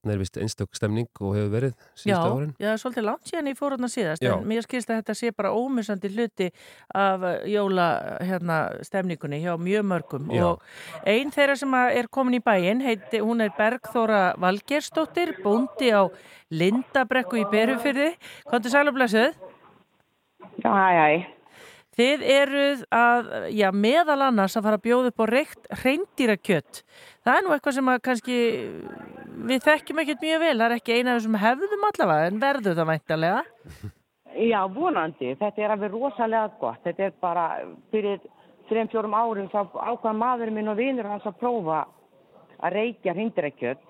Þannig 0.02 0.16
er 0.16 0.22
vist 0.24 0.38
einstök 0.42 0.78
stemning 0.78 1.08
og 1.22 1.36
hefur 1.38 1.52
verið 1.54 1.74
Já, 1.74 1.86
síðustu 2.02 2.38
árin. 2.38 2.54
já, 2.60 2.72
svolítið 2.82 3.06
langt 3.08 3.30
síðan 3.30 3.50
ég 3.52 3.58
fór 3.60 3.76
hérna 3.76 3.90
síðast 3.94 4.24
Já. 4.26 4.32
en 4.36 4.48
mér 4.50 4.66
skilst 4.66 4.90
að 4.90 5.02
þetta 5.02 5.16
sé 5.20 5.32
bara 5.38 5.52
ómissandi 5.54 6.12
hluti 6.14 6.50
af 6.94 7.24
uh, 7.24 7.36
jóla 7.50 7.88
hérna, 8.24 8.58
stemningunni 8.86 9.42
hjá 9.44 9.54
mjög 9.60 9.86
mörgum 9.92 10.32
Já. 10.34 10.44
og 10.48 10.62
ein 11.06 11.32
þeirra 11.34 11.58
sem 11.60 11.78
að 11.78 11.98
er 12.02 12.10
komin 12.10 12.40
í 12.40 12.44
bæinn 12.44 12.82
heiti, 12.84 13.22
hún 13.24 13.46
er 13.46 13.54
Bergþóra 13.58 14.24
Valgersdóttir 14.42 15.36
búndi 15.44 15.94
á 15.94 16.10
Lindabrekku 16.54 17.40
í 17.42 17.46
Berufyrði 17.50 18.14
Kontur 18.50 18.74
sælublessuð? 18.74 19.38
Já, 20.64 20.70
hæ, 20.70 20.90
hæ. 20.98 21.43
Þið 21.94 22.24
eruð 22.26 22.80
að, 22.90 23.28
já, 23.54 23.68
meðal 23.70 24.22
annars 24.26 24.56
að 24.58 24.66
fara 24.66 24.78
að 24.80 24.86
bjóða 24.88 25.10
upp 25.12 25.22
á 25.22 25.26
reykt 25.30 25.68
hreindýrakjött. 25.84 26.80
Það 27.22 27.36
er 27.38 27.44
nú 27.46 27.52
eitthvað 27.54 27.76
sem 27.78 27.92
að 27.94 28.00
kannski 28.08 28.38
við 29.52 29.60
þekkjum 29.68 30.02
ekkert 30.02 30.24
mjög 30.26 30.40
vel. 30.42 30.56
Það 30.58 30.66
er 30.66 30.76
ekki 30.80 30.96
eina 30.98 31.12
af 31.14 31.20
þessum 31.20 31.38
hefðum 31.44 31.86
allavega 31.90 32.32
en 32.32 32.40
verður 32.42 32.80
það 32.80 32.90
væntalega. 32.90 33.44
Já, 34.34 34.60
vonandi. 34.74 35.36
Þetta 35.38 35.62
er 35.62 35.76
alveg 35.76 35.94
rosalega 35.94 36.48
gott. 36.64 36.82
Þetta 36.88 37.06
er 37.06 37.14
bara 37.22 37.46
fyrir 37.94 38.26
þreim, 38.72 38.90
fjórum 38.90 39.14
árum 39.14 39.54
þá 39.54 39.62
ákvað 39.78 40.20
maðurinn 40.24 40.58
minn 40.58 40.74
og 40.74 40.82
vinur 40.82 41.12
hans 41.12 41.30
að 41.30 41.38
prófa 41.44 41.84
að 42.58 42.74
reykja 42.80 43.14
hrindirækjött. 43.14 43.86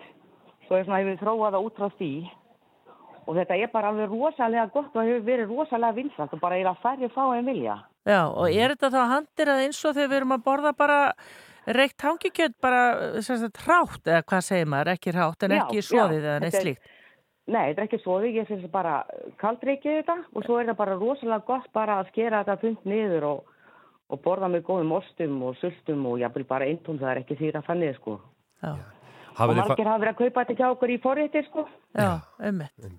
Svo 0.68 0.76
er 0.76 0.84
svona 0.84 1.00
hefur 1.00 1.24
þróað 1.24 1.56
það 1.56 1.70
út 1.70 1.80
frá 1.80 1.88
því. 1.96 2.12
Og 3.24 3.40
þetta 3.40 3.56
er 3.64 3.72
bara 3.72 3.96
alveg 3.96 4.12
rosalega 4.12 4.68
gott 4.76 4.92
og 4.92 5.08
hefur 5.08 5.24
verið 5.32 5.56
rosalega 5.56 5.96
vinsalt 6.02 6.36
og 6.36 6.44
bara 6.44 6.60
er 6.60 6.68
Já, 8.04 8.22
og 8.28 8.50
er 8.52 8.74
þetta 8.74 8.92
þá 8.92 9.02
handir 9.14 9.52
að 9.54 9.62
eins 9.64 9.80
og 9.88 9.96
þegar 9.96 10.10
við 10.12 10.18
erum 10.20 10.36
að 10.36 10.46
borða 10.48 10.74
bara 10.76 10.98
reykt 11.78 12.04
hangikjött 12.04 12.58
bara 12.62 12.82
sem 13.24 13.40
sagt 13.40 13.62
hrátt 13.64 14.10
eða 14.10 14.26
hvað 14.28 14.44
segir 14.50 14.68
maður, 14.74 14.92
ekki 14.98 15.14
hrátt 15.16 15.46
en 15.48 15.56
Já, 15.56 15.62
ekki 15.62 15.86
svoðið 15.88 16.28
eða 16.28 16.42
neitt 16.44 16.52
þetta 16.52 16.66
slíkt. 16.66 16.92
Nei, 17.44 17.64
þetta 17.70 17.82
er 17.82 17.88
ekki 17.88 18.00
svoðið, 18.00 18.36
ég 18.40 18.50
finnst 18.50 18.72
bara 18.72 18.98
kaldreikið 19.42 19.98
þetta 20.02 20.18
og 20.32 20.46
svo 20.46 20.60
er 20.60 20.70
það 20.70 20.78
bara 20.80 21.00
rosalega 21.00 21.48
gott 21.48 21.72
bara 21.76 21.98
að 22.00 22.12
skera 22.12 22.44
þetta 22.44 22.60
fund 22.62 22.86
niður 22.88 23.28
og, 23.30 23.56
og 24.12 24.22
borða 24.24 24.52
með 24.52 24.66
góðum 24.68 24.94
ostum 25.00 25.40
og 25.48 25.58
sultum 25.60 26.06
og 26.12 26.20
jáfnvel 26.22 26.46
bara 26.48 26.68
eintón 26.68 27.00
það 27.02 27.14
er 27.14 27.24
ekki 27.24 27.52
að 27.52 27.66
fannið 27.68 27.98
sko. 28.00 28.20
Já. 28.64 28.76
Og 29.34 29.56
margir 29.58 29.90
hafa 29.90 30.00
verið 30.04 30.14
að 30.14 30.20
kaupa 30.20 30.44
þetta 30.44 30.60
hjá 30.60 30.68
okkur 30.70 30.94
í 30.94 31.00
forrétti 31.04 31.44
sko. 31.48 31.66
Já, 31.98 32.10
ummitt. 32.50 32.92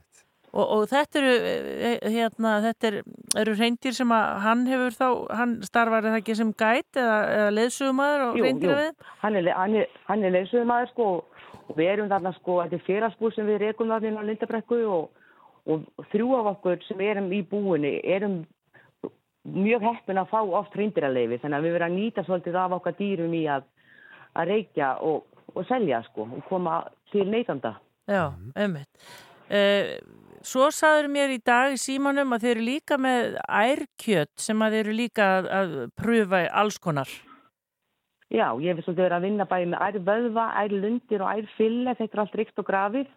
Og, 0.54 0.62
og 0.62 0.84
þetta 0.86 1.18
eru, 1.18 1.30
eh, 1.50 2.04
hérna, 2.14 2.50
þetta 2.62 2.90
er, 2.90 2.96
eru 3.40 3.54
reyndir 3.58 3.94
sem 3.96 4.12
að 4.14 4.26
hann 4.44 4.60
hefur 4.70 4.94
þá, 4.94 5.06
hann 5.34 5.54
starfar 5.66 6.06
það 6.06 6.18
ekki 6.20 6.36
sem 6.38 6.52
gæt 6.54 7.00
eða, 7.02 7.16
eða 7.38 7.48
leðsugumæður 7.56 8.24
og 8.28 8.38
reyndir 8.38 8.74
að 8.74 8.82
við? 8.84 9.08
Hann 9.24 9.38
er, 9.40 9.50
hann 9.58 9.74
er, 9.80 9.98
hann 10.06 10.22
er 10.22 10.34
leysuðumæður 10.36 10.92
sko 10.92 11.08
og 11.64 11.74
við 11.74 11.90
erum 11.96 12.10
þarna 12.12 12.34
sko, 12.38 12.60
þetta 12.62 12.78
er 12.78 12.86
félagsbúr 12.86 13.34
sem 13.34 13.50
við 13.50 13.60
rekum 13.64 13.90
þarna 13.90 14.12
inn 14.12 14.20
á 14.22 14.28
Lindabrekku 14.30 14.80
og, 14.94 15.26
og 15.66 16.08
þrjú 16.12 16.30
af 16.38 16.50
okkur 16.54 16.86
sem 16.86 17.02
erum 17.02 17.30
í 17.34 17.42
búinni 17.50 17.96
erum 18.14 18.42
mjög 19.44 19.84
heppin 19.90 20.22
að 20.22 20.30
fá 20.30 20.40
oft 20.40 20.76
reyndirarleifi 20.78 21.42
þannig 21.42 21.58
að 21.58 21.66
við 21.66 21.74
verðum 21.76 21.90
að 21.90 21.98
nýta 21.98 22.24
svolítið 22.24 22.58
af 22.62 22.78
okkar 22.78 22.98
dýrum 23.00 23.34
í 23.36 23.44
að, 23.50 23.66
að 24.38 24.52
reykja 24.54 24.94
og, 25.04 25.26
og 25.52 25.66
selja 25.68 26.00
sko 26.06 26.28
og 26.30 26.44
koma 26.48 26.82
til 27.12 27.26
neytanda. 27.28 27.74
Já, 28.08 28.30
ummitt. 28.60 29.08
Uh, 29.44 29.98
svo 30.46 30.70
saður 30.74 31.08
mér 31.12 31.34
í 31.34 31.40
dag 31.44 31.74
í 31.74 31.80
símanum 31.80 32.34
að 32.36 32.46
þeir 32.46 32.54
eru 32.54 32.64
líka 32.68 32.98
með 33.00 33.38
ærkjött 33.48 34.34
sem 34.46 34.64
að 34.64 34.76
þeir 34.76 34.82
eru 34.84 34.96
líka 34.98 35.28
að, 35.38 35.48
að 35.60 35.76
pröfa 35.98 36.42
alls 36.62 36.78
konar. 36.78 37.10
Já, 38.34 38.48
ég 38.58 38.72
hef 38.72 38.84
svolítið 38.84 39.04
verið 39.04 39.16
að 39.18 39.26
vinna 39.28 39.46
bæði 39.46 39.66
með 39.70 39.82
ær 39.84 39.98
vöðva, 40.08 40.46
ær 40.58 40.72
lundir 40.72 41.22
og 41.22 41.30
ær 41.30 41.50
fylle, 41.58 41.94
þetta 41.94 42.16
er 42.16 42.22
allt 42.24 42.38
ríkt 42.40 42.60
og 42.62 42.66
grafið. 42.66 43.10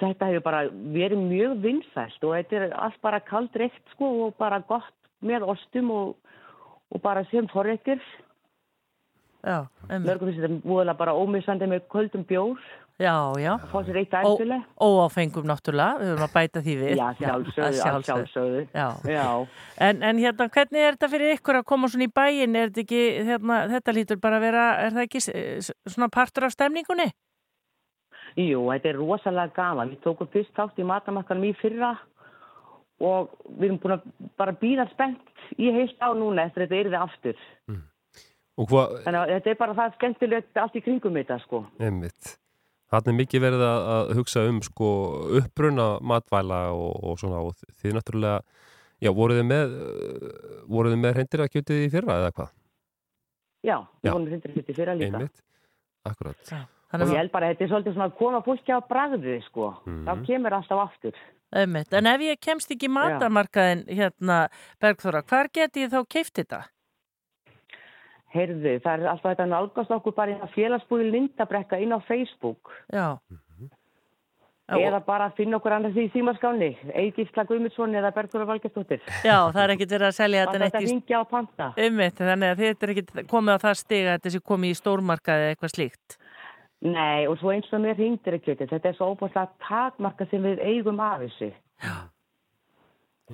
Þetta 0.00 0.28
hefur 0.30 0.44
bara 0.46 0.60
verið 0.94 1.22
mjög 1.24 1.54
vinsælt 1.64 2.26
og 2.26 2.34
þetta 2.36 2.58
er 2.60 2.74
allt 2.86 3.00
bara 3.02 3.20
kaldreikt 3.26 3.94
sko 3.96 4.10
og 4.26 4.36
bara 4.38 4.60
gott 4.68 4.94
með 5.26 5.48
ostum 5.52 5.90
og, 5.92 6.12
og 6.92 7.02
bara 7.02 7.24
sem 7.32 7.48
forreitir. 7.50 8.00
Já, 9.42 9.66
einmitt. 9.88 10.06
Mörgum 10.06 10.28
finnst 10.30 10.42
þetta 10.44 10.68
múðalega 10.68 11.00
bara 11.00 11.16
ómissandi 11.16 11.68
með 11.68 11.84
köldum 11.92 12.24
bjór. 12.28 12.62
Já, 13.00 13.14
já. 13.40 13.54
Fá 13.70 13.78
sér 13.86 13.96
eitt 14.02 14.12
æfileg. 14.12 14.64
Óáfengum 14.76 15.46
náttúrulega, 15.48 15.96
við 16.02 16.10
höfum 16.10 16.24
að 16.26 16.34
bæta 16.34 16.60
því 16.66 16.74
við. 16.82 16.90
Já, 16.98 17.06
sjálfsögðu, 17.16 17.80
að 17.80 17.94
að 17.94 18.04
sjálfsögðu. 18.10 18.60
Já. 18.76 18.88
Já. 19.08 19.24
En, 19.86 20.02
en 20.04 20.20
hérna, 20.20 20.48
hvernig 20.52 20.84
er 20.84 20.98
þetta 20.98 21.08
fyrir 21.14 21.32
ykkur 21.38 21.58
að 21.62 21.64
koma 21.72 21.88
svona 21.88 22.04
í 22.10 22.12
bæinn? 22.20 22.58
Er 22.60 22.68
þetta 22.68 22.84
ekki, 22.84 23.00
hérna, 23.30 23.58
þetta 23.72 23.94
lítur 23.96 24.20
bara 24.20 24.36
að 24.36 24.44
vera, 24.44 24.66
er 24.84 24.94
það 24.98 25.06
ekki 25.08 25.22
svona 25.94 26.10
partur 26.12 26.44
af 26.50 26.52
stemningunni? 26.52 27.08
Jú, 28.36 28.66
þetta 28.68 28.92
er 28.92 29.00
rosalega 29.00 29.54
gaman. 29.56 29.94
Við 29.94 30.02
tókum 30.04 30.28
fyrst 30.30 30.52
þátt 30.54 30.78
í 30.78 30.86
matamakkanum 30.86 31.48
í 31.48 31.54
fyrra 31.58 31.94
og 33.00 33.32
við 33.56 33.70
erum 33.70 33.80
búin 33.80 33.96
að 33.96 34.04
bara 34.38 34.52
býða 34.60 34.84
spennt 34.92 35.56
í 35.56 35.70
heilt 35.72 35.96
á 36.04 36.12
núna 36.12 36.44
eftir 36.50 36.66
að 36.66 36.74
þetta 36.74 36.82
er 36.84 36.90
þið 36.92 37.00
aftur. 37.00 37.40
Og 38.60 38.68
hvað, 38.68 38.94
Þannig 39.06 39.20
að 39.22 39.30
þetta 39.34 39.50
er 39.54 39.58
bara 39.64 39.76
það 39.78 39.94
skemmtilegt 39.96 40.60
allt 40.60 40.76
í 40.76 40.82
kringum 40.84 41.16
þetta 41.16 41.38
sko. 41.46 41.62
einmitt, 41.80 42.34
þarna 42.90 43.12
er 43.12 43.18
mikið 43.20 43.44
verið 43.44 43.66
að, 43.66 43.90
að 43.94 44.12
hugsa 44.18 44.46
um 44.50 44.62
sko 44.66 44.88
uppruna 45.40 45.86
matvæla 46.12 46.60
og, 46.74 46.96
og 47.04 47.20
svona 47.22 47.42
og 47.46 47.54
þið 47.82 47.96
náttúrulega, 47.98 48.40
já, 49.00 49.10
voruð 49.16 49.40
þið 49.40 49.48
með, 49.50 49.76
uh, 49.76 50.64
voruð 50.70 50.96
þið 50.96 51.02
með 51.04 51.14
hreindir 51.18 51.44
að 51.44 51.52
kjötið 51.54 51.84
í 51.84 51.92
fyrra 51.94 52.18
eða 52.22 52.34
hvað? 52.36 52.52
Já, 53.60 53.76
Já. 53.76 54.08
við 54.08 54.14
vonum 54.14 54.30
hrindir 54.32 54.54
hluti 54.56 54.76
fyrra 54.76 54.94
líka. 54.96 55.18
Einmitt, 55.20 55.42
akkurat. 56.08 56.54
Og 56.90 57.12
ég 57.12 57.20
held 57.20 57.30
bara 57.30 57.46
að 57.46 57.52
þetta 57.54 57.64
er 57.64 57.70
svolítið 57.70 57.94
svona 57.94 58.08
að 58.08 58.16
koma 58.18 58.40
fólki 58.42 58.74
á 58.74 58.78
bragðið 58.82 59.44
sko. 59.46 59.68
Mhm. 59.84 60.00
Þá 60.08 60.26
kemur 60.26 60.56
alltaf 60.56 60.80
aftur. 60.88 61.20
Einmitt. 61.50 61.92
En 61.94 62.06
ef 62.06 62.24
ég 62.24 62.40
kemst 62.42 62.70
ekki 62.70 62.88
í 62.88 62.94
matamarkaðin, 62.94 63.84
hérna, 63.86 64.38
Bergþóra, 64.82 65.22
hvar 65.26 65.50
geti 65.52 65.84
ég 65.84 65.92
þá 65.92 66.00
keift 66.08 66.34
þetta? 66.38 66.64
Heyrðu, 68.30 68.76
það 68.84 68.92
er 68.92 69.10
alltaf 69.10 69.32
þetta 69.32 69.46
nálgast 69.50 69.94
okkur 69.96 70.14
bara 70.14 70.34
inn 70.34 70.42
á 70.44 70.48
félagsbúi 70.54 71.08
Lindabrekka 71.10 71.80
inn 71.82 71.94
á 71.94 71.98
Facebook. 72.06 72.70
Já. 72.94 73.18
Eða 74.70 75.00
bara 75.02 75.26
að 75.26 75.40
finna 75.40 75.58
okkur 75.58 75.74
annars 75.74 75.96
í 75.98 76.04
símaskáni. 76.12 76.68
Egilsla 76.94 77.42
Guðmundsson 77.48 77.96
eða 77.98 78.12
Bergþóra 78.14 78.46
Valgestóttir. 78.52 79.00
Já, 79.26 79.50
það 79.50 79.62
er 79.64 79.72
ekkit 79.74 79.94
verið 79.96 80.06
að 80.06 80.14
selja 80.20 80.44
þetta 80.44 80.60
neitt 80.62 80.76
í... 80.78 80.84
hringja 80.84 81.18
á 81.18 81.24
panta. 81.26 81.66
Einmitt, 81.74 82.20
þannig 82.20 82.52
að 82.52 82.62
þetta 82.62 82.86
er 82.86 82.92
ekkit 82.94 83.10
komið 83.32 83.58
á 83.58 83.64
það 83.64 83.80
stiga 83.80 84.12
að 84.12 84.20
þetta 84.20 84.32
sé 84.36 84.42
komið 84.52 84.70
í 84.70 84.78
stórmarkaði 84.78 85.46
eða 85.46 85.56
eitthvað 85.56 85.74
slíkt. 85.74 86.16
Nei, 86.86 87.26
og 87.26 87.34
svo 87.40 87.50
eins 87.52 87.74
og 87.74 87.82
mér 87.82 87.98
hringdir 87.98 88.38
ekki 88.38 88.56
þetta. 88.60 88.80
Er 88.92 88.96
svo 88.96 89.10
óbúinlega 89.10 89.50
takmarka 89.66 90.28
sem 90.30 90.46
við 90.46 90.62
eigum 90.62 91.02
af 91.02 91.26
þessu. 91.26 91.50
Já. 91.82 91.96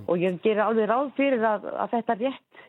Og 0.06 0.16
ég 0.20 0.40
gerir 0.44 0.64
alveg 0.64 0.88
ráð 0.88 1.12
fyrir 1.20 1.44
að, 1.44 1.68
að 1.84 1.92
þetta 1.98 2.16
rétt 2.22 2.64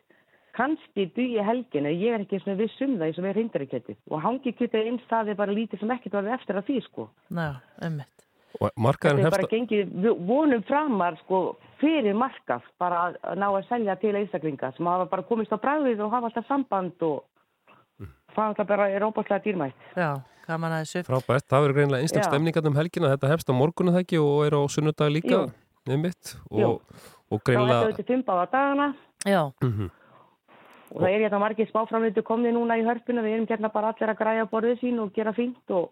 kannski 0.57 1.05
dugi 1.15 1.43
helgin 1.45 1.85
en 1.85 1.93
ég 1.95 2.15
er 2.17 2.23
ekki 2.25 2.39
svona 2.41 2.57
viss 2.57 2.81
um 2.81 2.95
það 2.97 3.07
eins 3.07 3.17
og 3.21 3.25
mér 3.27 3.37
hringdir 3.37 3.65
ekki 3.67 3.79
þetta. 3.79 3.95
Og 4.09 4.21
hangi 4.25 4.53
getið 4.57 4.87
einn 4.89 4.99
staði 5.05 5.35
bara 5.37 5.53
lítið 5.53 5.79
sem 5.83 5.91
ekkert 5.95 6.17
var 6.17 6.31
eftir 6.37 6.57
að 6.59 6.65
því 6.71 6.77
sko. 6.87 7.09
Já, 7.29 7.49
einmitt. 7.85 8.13
Og 8.57 8.71
Þetta 8.73 9.09
er 9.11 9.19
hefst 9.21 9.35
bara 9.37 9.49
gengið 9.51 9.91
vonum 10.25 10.63
framar 10.65 11.17
sko 11.21 11.39
fyrir 11.77 12.15
markað 12.17 12.63
bara 12.79 13.01
að- 13.11 13.35
ná 13.37 13.47
að 13.53 13.67
selja 13.69 13.95
til 14.01 14.15
einstaklinga 14.17 14.71
sem 14.75 14.85
hafa 14.89 15.05
bara 15.11 15.21
komist 15.23 15.51
á 15.53 15.57
bræðið 15.61 15.99
og 16.01 16.11
hafa 16.11 16.31
alltaf 16.31 16.47
samband 16.47 16.93
og 17.05 17.23
það 18.33 18.47
alltaf 18.47 18.67
bara 18.67 18.89
er 18.89 19.01
óbúinlega 19.05 19.43
dýrmætt. 19.45 19.77
Já, 19.95 20.15
gaman 20.47 20.71
að 20.71 20.81
þessu. 20.85 21.03
Frábært, 21.05 21.45
það 21.49 21.61
verður 21.67 21.77
greinlega 21.77 22.01
einstak 22.01 22.23
Já. 22.23 22.29
stemningat 22.31 22.65
um 22.65 22.75
helgina, 22.79 23.11
þetta 23.13 23.29
hefst 23.33 23.49
á 23.49 23.53
morgunu 23.53 23.93
það 23.93 24.03
ekki 24.05 24.17
og 24.23 24.45
er 24.47 24.57
á 24.57 24.61
sunnudag 24.73 25.11
líka, 25.13 25.51
Jú. 26.51 26.65
og, 26.65 26.81
og 27.29 27.39
Þá 27.43 27.51
er 27.51 27.51
þetta 27.51 27.51
greinlega... 27.51 27.83
auðvitað 27.85 28.07
fimm 28.07 28.23
báða 28.23 28.49
dagana 28.51 28.87
Já. 29.25 29.43
Mhm. 29.61 29.91
Og 30.93 31.03
það 31.03 31.11
er 31.11 31.23
hérna 31.25 31.43
margir 31.43 31.69
smáframleitu 31.71 32.23
komni 32.25 32.51
núna 32.55 32.79
í 32.79 32.85
hörpuna, 32.87 33.23
við 33.25 33.37
erum 33.37 33.47
hérna 33.49 33.71
bara 33.73 33.93
allir 33.93 34.13
að 34.13 34.19
græja 34.21 34.51
borðið 34.51 34.83
sín 34.83 34.99
og 35.03 35.15
gera 35.15 35.33
fínt 35.35 35.73
og, 35.75 35.89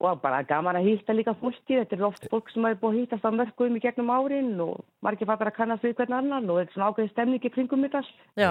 og 0.00 0.20
bara 0.22 0.40
gaman 0.48 0.78
að 0.80 0.86
hýtta 0.88 1.12
líka 1.12 1.34
fólki, 1.36 1.76
þetta 1.76 1.98
er 1.98 2.04
oft 2.08 2.24
fólk 2.32 2.48
sem 2.54 2.64
er 2.64 2.78
búið 2.80 2.94
að 2.94 3.00
hýttast 3.02 3.26
á 3.28 3.30
mörgum 3.36 3.76
í 3.76 3.82
gegnum 3.84 4.12
árin 4.14 4.54
og 4.64 4.80
margir 5.04 5.28
fattar 5.28 5.50
að 5.50 5.58
kannast 5.58 5.84
við 5.84 5.98
hvern 5.98 6.16
annan 6.16 6.48
og 6.48 6.62
þetta 6.62 6.72
er 6.72 6.78
svona 6.78 6.88
ákveðið 6.88 7.12
stemning 7.12 7.44
í 7.44 7.52
kringum 7.52 7.84
þetta. 7.84 8.02
Já, 8.40 8.50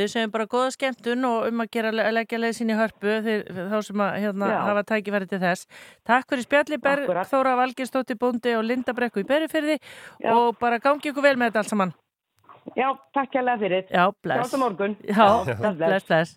við 0.00 0.12
segjum 0.16 0.34
bara 0.34 0.48
góða 0.50 0.74
skemmtun 0.74 1.30
og 1.30 1.48
um 1.52 1.64
að 1.64 1.72
gera 1.78 1.94
að 1.94 2.12
leggja 2.18 2.42
leið 2.42 2.58
sín 2.58 2.74
í 2.74 2.80
hörpu 2.80 3.16
þeir, 3.28 3.46
þá 3.70 3.78
sem 3.86 4.04
að 4.08 4.20
hérna, 4.26 4.52
hafa 4.66 4.86
tækifæri 4.90 5.30
til 5.30 5.42
þess. 5.46 5.70
Takk 6.10 6.34
fyrir 6.34 6.48
spjalli 6.48 6.82
Bergþóra 6.82 7.54
Valgerstóttir 7.62 8.18
Bóndi 8.18 8.58
og 8.58 8.66
Linda 8.66 8.96
Brekku 8.96 9.22
í 9.22 9.30
Berufyrði 9.30 9.78
og 10.34 10.58
bara 10.58 10.82
gangi 10.82 11.14
ykkur 11.14 11.30
vel 11.30 11.36
með 11.38 11.52
þetta 11.52 11.62
allt 11.62 11.76
saman. 11.76 11.98
Já, 12.76 12.88
takk 13.16 13.34
hérlega 13.38 13.58
fyrir. 13.62 13.86
Já, 13.90 14.04
bless. 14.22 14.38
Sjáumst 14.38 14.54
á 14.54 14.60
morgun. 14.62 14.96
Já, 15.06 15.14
Já, 15.14 15.56
bless, 15.56 15.76
bless. 15.78 16.06
bless. 16.10 16.36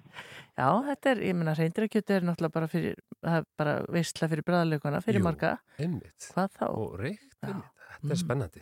Já, 0.53 0.67
þetta 0.89 1.11
er, 1.13 1.21
ég 1.25 1.37
meina, 1.37 1.53
reyndirakjötu 1.57 2.13
er 2.13 2.25
náttúrulega 2.27 2.53
bara 2.53 2.67
fyrir, 2.69 2.99
það 3.25 3.37
er 3.39 3.47
bara 3.57 3.73
veistla 3.95 4.29
fyrir 4.29 4.45
bræðaleguna, 4.45 5.01
fyrir 5.01 5.21
Jú, 5.21 5.25
marga. 5.25 5.55
Einmitt. 5.81 6.29
Hvað 6.35 6.59
þá? 6.59 6.67
Og 6.69 6.99
reykt, 7.01 7.39
einmitt. 7.41 7.89
Þetta 7.95 8.13
er 8.13 8.21
spennandi. 8.21 8.61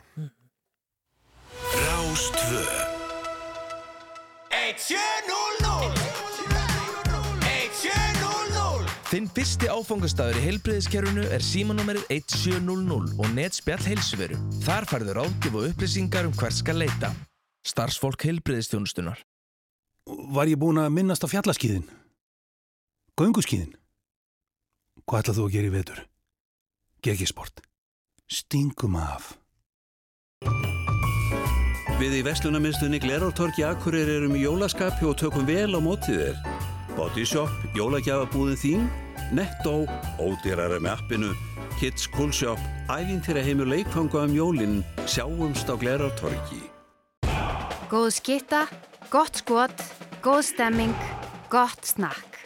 Rástvö 1.82 2.64
1700 4.52 6.22
Þinn 9.12 9.26
fyrsti 9.36 9.68
áfangastæður 9.68 10.38
í 10.40 10.44
heilbreyðiskerfinu 10.46 11.26
er 11.36 11.44
símanúmerið 11.44 12.06
1700 12.16 13.18
og 13.20 13.34
netspjall 13.36 13.84
heilsuveru. 13.84 14.38
Þar 14.64 14.88
færður 14.88 15.20
ágjöf 15.26 15.58
og 15.60 15.68
upplýsingar 15.74 16.30
um 16.30 16.38
hvert 16.40 16.56
skal 16.56 16.80
leita. 16.80 17.12
Starfsfólk 17.68 18.24
heilbreyðistjónustunar. 18.26 19.22
Var 20.08 20.50
ég 20.50 20.58
búin 20.58 20.82
að 20.82 20.94
minnast 20.96 21.24
á 21.24 21.30
fjallaskíðin? 21.30 21.86
Gönguskíðin? 23.20 23.76
Hvað 25.06 25.22
ætlað 25.22 25.38
þú 25.38 25.46
að 25.46 25.54
gera 25.56 25.70
í 25.70 25.76
vetur? 25.76 26.02
Gekisport. 27.06 27.62
Stingum 28.32 28.98
af. 28.98 29.36
Við 32.02 32.18
í 32.18 32.24
Vestlunarmiðstunni 32.26 32.98
Glerártorki 33.04 33.62
Akureyri 33.68 34.16
erum 34.18 34.34
í 34.34 34.42
jólaskapi 34.42 35.06
og 35.06 35.20
tökum 35.22 35.46
vel 35.46 35.70
á 35.78 35.80
mótið 35.84 36.24
þér. 36.24 36.40
Body 36.98 37.28
Shop, 37.30 37.52
jólagjafabúðin 37.78 38.58
þín, 38.58 38.90
Netto, 39.38 39.86
ódýrara 40.18 40.82
með 40.82 40.96
appinu, 40.96 41.30
Kids 41.78 42.10
Cool 42.16 42.34
Shop, 42.34 42.60
æfintýra 42.90 43.46
heimur 43.46 43.70
leikfanga 43.70 44.26
um 44.26 44.34
jólinn, 44.36 44.82
sjáumst 45.06 45.70
á 45.70 45.78
Glerártorki. 45.78 46.71
Góð 47.92 48.14
skitta, 48.16 48.68
gott 49.10 49.36
skot, 49.36 49.84
góð 50.24 50.42
stemming, 50.42 50.96
gott 51.50 51.84
snakk. 51.84 52.40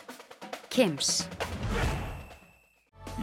Kims. 0.74 1.28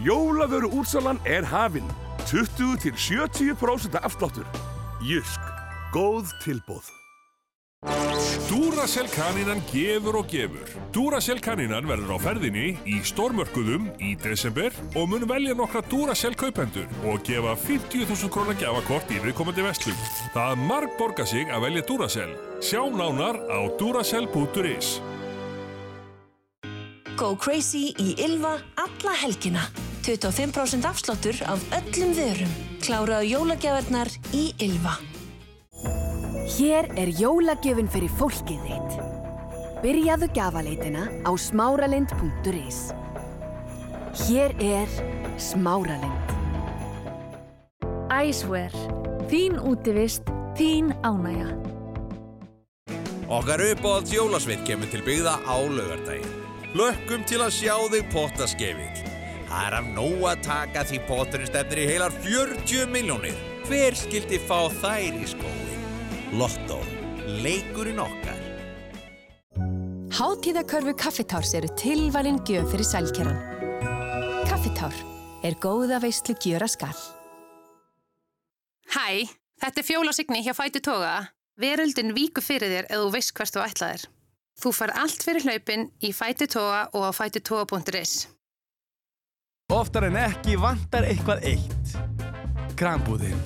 Jólavöru 0.05 0.71
útsalan 0.71 1.19
er 1.25 1.43
hafinn. 1.43 1.91
20-70% 2.31 3.99
afsláttur. 3.99 4.47
Jysk. 5.03 5.41
Góð 5.91 6.31
tilbúð. 6.45 7.02
Duracell 7.83 9.09
kanínan 9.11 9.59
gefur 9.67 10.21
og 10.21 10.29
gefur. 10.31 10.69
Duracell 10.95 11.41
kanínan 11.43 11.89
verður 11.91 12.15
á 12.15 12.19
ferðinni 12.23 12.77
í 12.87 13.01
stórmörkuðum 13.03 13.89
í 13.99 14.13
desember 14.23 14.71
og 14.95 15.09
mun 15.11 15.27
velja 15.27 15.57
nokkra 15.59 15.83
Duracell 15.91 16.37
kaupendur 16.39 16.87
og 17.11 17.25
gefa 17.27 17.57
50.000 17.59 18.31
krónar 18.31 18.59
gjafakort 18.61 19.11
í 19.11 19.19
viðkomandi 19.25 19.67
vestlum. 19.67 19.99
Það 20.37 20.63
marg 20.69 20.95
borga 20.99 21.27
sig 21.27 21.51
að 21.51 21.67
velja 21.67 21.87
Duracell. 21.89 22.35
Sjá 22.63 22.83
nánar 22.87 23.41
á 23.51 23.59
duracell.is. 23.81 25.01
Go 27.19 27.35
Crazy 27.35 27.91
í 27.99 28.15
Ylva 28.23 28.61
alla 28.79 29.17
helgina. 29.25 29.67
25% 30.07 30.87
afsláttur 30.87 31.39
af 31.51 31.63
öllum 31.79 32.15
vörum. 32.15 32.61
Kláraðu 32.83 33.35
jólagjafarnar 33.35 34.11
í 34.35 34.53
Ylva. 34.63 34.99
Hér 36.43 36.89
er 36.99 37.11
jólagjöfin 37.15 37.87
fyrir 37.87 38.11
fólkið 38.19 38.63
þitt. 38.67 38.97
Byrjaðu 39.83 40.29
gafaleitina 40.35 41.05
á 41.23 41.31
smáralind.is. 41.39 42.91
Hér 44.27 44.55
er 44.59 44.91
Smáralind. 45.39 46.33
Æsver. 48.13 48.75
Þín 49.31 49.57
útivist, 49.63 50.27
þín 50.59 50.93
ánægja. 51.07 51.55
Okkar 53.33 53.63
uppáhalds 53.71 54.13
jólasveit 54.13 54.67
kemur 54.67 54.91
til 54.93 55.01
byggða 55.07 55.39
á 55.47 55.57
laugardaginn. 55.57 56.37
Lökkum 56.77 57.25
til 57.25 57.41
að 57.41 57.55
sjá 57.57 57.77
þig 57.95 58.11
potta 58.13 58.51
skefill. 58.51 59.09
Það 59.49 59.67
er 59.69 59.79
af 59.79 59.91
nóg 59.97 60.23
að 60.29 60.45
taka 60.45 60.85
því 60.91 61.05
potturinn 61.09 61.49
stefnir 61.49 61.85
í 61.85 61.89
heilar 61.89 62.13
40 62.25 62.89
miljónir. 62.93 63.37
Hver 63.69 63.97
skildi 63.97 64.43
fá 64.43 64.67
þær 64.83 65.23
í 65.23 65.29
skói? 65.33 65.72
Lotto. 66.33 66.79
Leikurinn 67.45 67.99
okkar. 68.01 68.39
Hátíðakörfu 70.13 70.95
Kaffitárs 70.97 71.53
eru 71.55 71.69
tilvalin 71.77 72.39
gjöf 72.49 72.71
fyrir 72.73 72.89
sælkeran. 72.89 73.37
Kaffitár 74.49 74.97
er 75.45 75.59
góða 75.61 76.01
veistlu 76.01 76.33
gjöra 76.41 76.71
skall. 76.73 76.97
Hæ, 78.97 79.29
þetta 79.61 79.81
er 79.83 79.89
Fjóla 79.89 80.17
Signi 80.17 80.41
hjá 80.41 80.57
Fætu 80.57 80.81
Toga. 80.81 81.29
Veröldin 81.61 82.15
víku 82.17 82.41
fyrir 82.41 82.73
þér 82.73 82.89
eða 82.89 83.05
þú 83.05 83.13
veist 83.13 83.37
hvert 83.37 83.53
þú 83.53 83.65
ætlaðir. 83.69 84.09
Þú 84.63 84.73
far 84.73 84.97
allt 85.05 85.25
fyrir 85.25 85.45
hlaupin 85.45 85.91
í 86.01 86.15
Fæti 86.17 86.49
Tóa 86.49 86.87
og 86.97 87.09
á 87.09 87.11
fætitoga.is. 87.13 88.15
Oftar 89.69 90.09
en 90.09 90.17
ekki 90.17 90.57
vantar 90.57 91.05
eitthvað 91.09 91.45
eitt. 91.53 91.93
Krambúðin. 92.81 93.37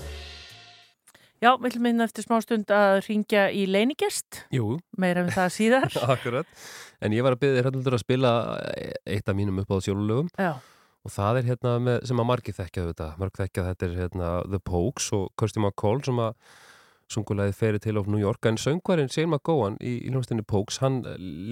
Já, 1.36 1.50
við 1.60 1.68
ætlum 1.68 1.88
inn 1.90 2.00
eftir 2.00 2.24
smá 2.24 2.38
stund 2.40 2.70
að 2.72 3.02
ringja 3.04 3.48
í 3.52 3.66
leinigest. 3.68 4.44
Jú. 4.54 4.78
Meira 4.96 5.24
um 5.26 5.32
það 5.34 5.50
síðar. 5.52 5.96
Akkurat. 6.14 6.48
En 7.04 7.12
ég 7.12 7.26
var 7.26 7.36
að 7.36 7.42
byrja 7.42 7.72
þér 7.74 7.96
að 7.98 8.02
spila 8.02 8.30
eitt 9.04 9.28
af 9.28 9.36
mínum 9.36 9.60
upp 9.60 9.74
á 9.76 9.76
sjólulögum. 9.84 10.30
Já. 10.40 10.54
Og 11.06 11.12
það 11.12 11.40
er 11.40 11.50
hérna 11.52 11.74
með, 11.78 11.98
sem 12.08 12.22
að 12.22 12.28
margir 12.30 12.56
þekkja 12.56 12.86
þetta. 12.88 13.10
Margir 13.20 13.42
þekkja 13.44 13.66
þetta 13.68 13.86
er 13.86 13.98
hérna 14.00 14.30
The 14.48 14.62
Pokes 14.64 15.10
og 15.14 15.28
Kirsty 15.38 15.60
McCall 15.60 16.00
sem 16.08 16.24
að 16.24 16.32
sungulegði 17.12 17.54
ferið 17.54 17.84
til 17.84 18.00
of 18.00 18.08
New 18.10 18.18
York. 18.18 18.48
En 18.48 18.58
söngvarinn 18.58 19.12
Shane 19.12 19.28
McGowan 19.28 19.76
í, 19.78 19.92
í 20.08 20.10
hljómsdynni 20.10 20.42
Pokes, 20.48 20.80
hann 20.82 21.02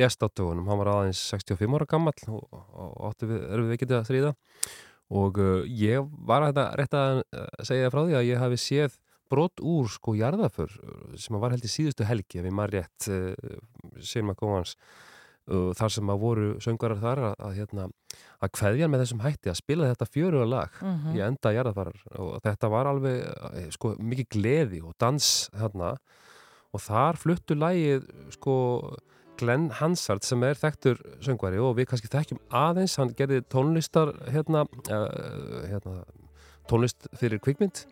lést 0.00 0.24
á 0.24 0.32
dögunum. 0.32 0.66
Hann 0.72 0.80
var 0.80 0.94
aðeins 0.96 1.20
65 1.28 1.76
ára 1.76 1.86
gammal 1.92 2.16
og, 2.32 2.42
og 2.56 2.98
átti 3.12 3.28
við, 3.30 3.46
erum 3.52 3.70
við 3.70 3.84
getið 3.84 4.00
að 4.00 4.08
stríða. 4.08 4.34
Og 5.14 5.38
uh, 5.38 5.62
ég 5.68 6.08
var 6.26 6.42
að 6.42 6.54
þetta 6.54 6.66
rétt 6.80 6.98
að 6.98 7.22
segja 7.68 7.92
frá 7.92 8.00
því 8.00 8.18
að 8.18 8.30
ég 8.32 8.42
hafi 8.42 8.58
séð 8.64 8.98
brot 9.32 9.62
úr 9.64 9.88
sko 9.92 10.14
jarðaför 10.18 10.72
sem 11.20 11.40
var 11.40 11.54
held 11.54 11.64
í 11.64 11.72
síðustu 11.72 12.06
helgi 12.08 12.40
ef 12.40 12.48
ég 12.48 12.54
maður 12.54 12.78
rétt 12.78 13.08
uh, 13.10 13.58
Shane 14.00 14.28
McGowans 14.28 14.74
uh, 15.50 15.72
þar 15.76 15.94
sem 15.96 16.12
að 16.12 16.24
voru 16.24 16.50
söngarar 16.64 17.00
þar 17.02 17.22
að, 17.30 17.36
að, 17.38 17.56
hérna, 17.60 17.88
að 18.40 18.52
kveðja 18.58 18.90
með 18.90 19.04
þessum 19.04 19.24
hætti 19.24 19.52
að 19.52 19.60
spila 19.62 19.90
þetta 19.92 20.10
fjöruga 20.10 20.50
lag 20.50 20.76
mm 20.80 20.92
-hmm. 20.92 21.16
í 21.16 21.24
enda 21.28 21.54
jarðafarar 21.56 22.04
og 22.18 22.36
þetta 22.44 22.72
var 22.76 22.92
alveg 22.92 23.72
sko 23.78 23.96
mikið 23.98 24.30
gleði 24.36 24.84
og 24.84 24.94
dans 25.00 25.32
hérna 25.56 25.96
og 26.74 26.82
þar 26.82 27.20
fluttu 27.20 27.58
lagið 27.58 28.06
sko 28.34 28.54
Glenn 29.38 29.70
Hansard 29.80 30.22
sem 30.22 30.42
er 30.46 30.58
þekktur 30.58 31.00
söngvari 31.24 31.58
og 31.58 31.74
við 31.78 31.88
kannski 31.90 32.10
þekkjum 32.12 32.40
aðeins 32.54 32.94
hann 33.00 33.10
gerði 33.18 33.40
tónlistar 33.50 34.12
hérna, 34.30 34.62
uh, 34.94 35.64
hérna 35.66 36.04
tónlist 36.70 37.08
fyrir 37.18 37.42
kvikmynd 37.42 37.82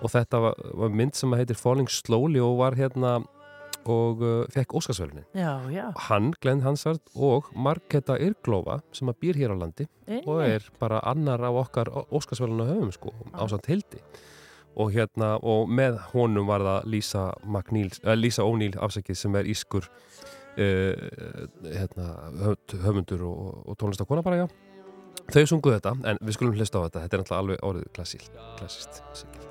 og 0.00 0.12
þetta 0.12 0.42
var, 0.44 0.60
var 0.82 0.94
mynd 1.00 1.16
sem 1.18 1.32
heitir 1.38 1.58
Falling 1.58 1.90
Slowly 1.90 2.42
og 2.42 2.60
var 2.60 2.78
hérna 2.78 3.18
og 3.86 4.22
uh, 4.22 4.44
fekk 4.52 4.74
Óskarsvölunin 4.78 5.26
hann, 6.08 6.32
Glenn 6.42 6.62
Hansard 6.64 7.00
og 7.14 7.50
Marketa 7.54 8.16
Irglova 8.22 8.80
sem 8.94 9.10
að 9.10 9.20
býr 9.22 9.40
hér 9.40 9.54
á 9.54 9.56
landi 9.56 9.86
Einnig. 10.06 10.26
og 10.26 10.42
er 10.44 10.66
bara 10.80 11.00
annar 11.06 11.44
af 11.46 11.60
okkar 11.66 11.90
Óskarsvöluna 12.10 12.66
höfum 12.70 12.92
sko, 12.94 13.14
ásand 13.32 13.66
hildi. 13.68 14.02
Og 14.76 14.90
hérna, 14.92 15.38
og 15.40 15.70
með 15.72 15.96
honum 16.12 16.50
var 16.50 16.60
það 16.60 16.90
Lisa 16.92 17.22
uh, 17.32 18.12
Lisa 18.14 18.44
O'Neill 18.44 18.76
afsækið 18.76 19.16
sem 19.16 19.38
er 19.40 19.48
ískur 19.48 19.88
uh, 19.88 21.48
hérna, 21.64 22.10
höfundur 22.84 23.24
og, 23.24 23.64
og 23.64 23.78
tónlistakona 23.80 24.22
bara, 24.26 24.44
já. 24.44 24.46
Þau 25.32 25.46
sunguðu 25.48 25.80
þetta, 25.80 25.96
en 26.12 26.20
við 26.22 26.36
skulum 26.36 26.54
hlusta 26.54 26.78
á 26.78 26.84
þetta. 26.86 27.06
Þetta 27.06 27.16
er 27.16 27.24
náttúrulega 27.24 27.42
alveg 27.42 27.66
orðið 27.72 27.92
klassílt 27.96 28.40
klassíst, 28.60 29.02
sikkert 29.16 29.45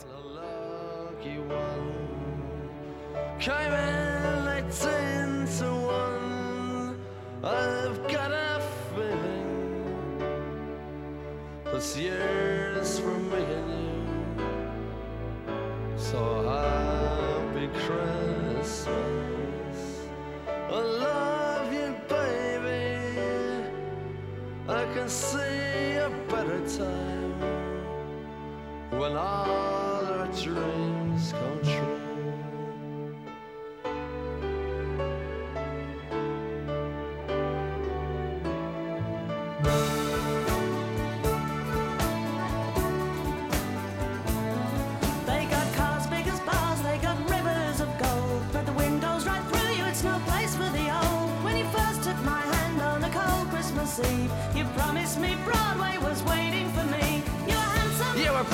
Came 3.45 3.73
in 3.73 4.45
like 4.45 4.69
ten 4.79 5.45
to 5.59 5.65
one. 5.65 6.97
I've 7.43 7.99
got 8.07 8.31
a 8.31 8.59
feeling 8.89 10.17
this 11.65 11.95
year's 11.95 12.99
for 12.99 13.17
me 13.31 13.43
and 13.57 13.71
you. 13.83 14.05
So 15.95 16.19
happy 16.49 17.67
Christmas. 17.85 19.79
I 20.47 20.79
love 20.79 21.71
you, 21.71 21.93
baby. 22.09 22.87
I 24.67 24.85
can 24.95 25.07
see 25.07 25.97
a 25.97 26.09
better 26.29 26.61
time 26.67 27.33
when 28.89 29.11
all 29.15 30.05
our 30.05 30.27
dreams 30.41 30.94
true. 31.23 31.94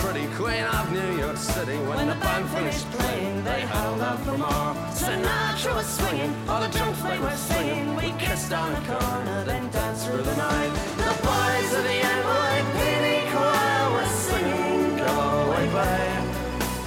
Pretty 0.01 0.27
queen 0.35 0.63
of 0.63 0.91
New 0.91 1.11
York 1.17 1.37
City 1.37 1.77
when, 1.77 1.97
When 1.97 2.07
the 2.07 2.15
band 2.15 2.49
finished 2.49 2.89
playing. 2.91 3.43
They 3.43 3.61
held 3.61 4.01
out 4.01 4.19
for 4.25 4.37
more. 4.37 4.73
Sinatra 5.01 5.75
was 5.75 5.87
swinging, 5.97 6.33
all 6.49 6.61
the 6.61 6.69
drunks 6.75 7.01
they 7.03 7.19
were 7.19 7.37
singing. 7.51 7.95
We 7.95 8.07
kissed 8.17 8.51
on 8.51 8.71
a 8.73 8.81
corner, 8.89 9.43
then 9.45 9.69
danced 9.69 10.07
through 10.07 10.23
the 10.23 10.35
night. 10.35 10.71
The 11.05 11.13
boys 11.29 11.71
of 11.77 11.83
the 11.91 11.99
NYPD 12.17 13.07
choir 13.31 13.85
were 13.95 14.11
singing, 14.27 14.97
"Go 14.97 15.13
away, 15.43 15.65
babe," 15.77 16.25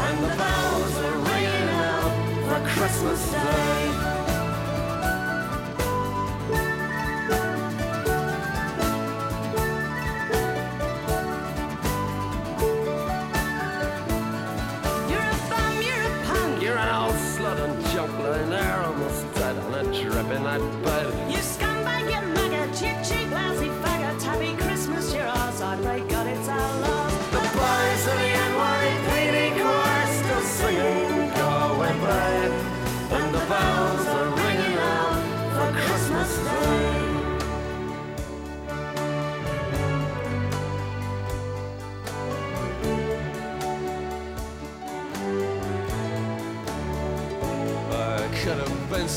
and 0.06 0.16
the 0.24 0.32
bells 0.40 0.94
were 1.02 1.18
ringing 1.30 1.68
out 1.90 2.12
for 2.48 2.60
Christmas 2.74 3.20
Day. 3.30 3.93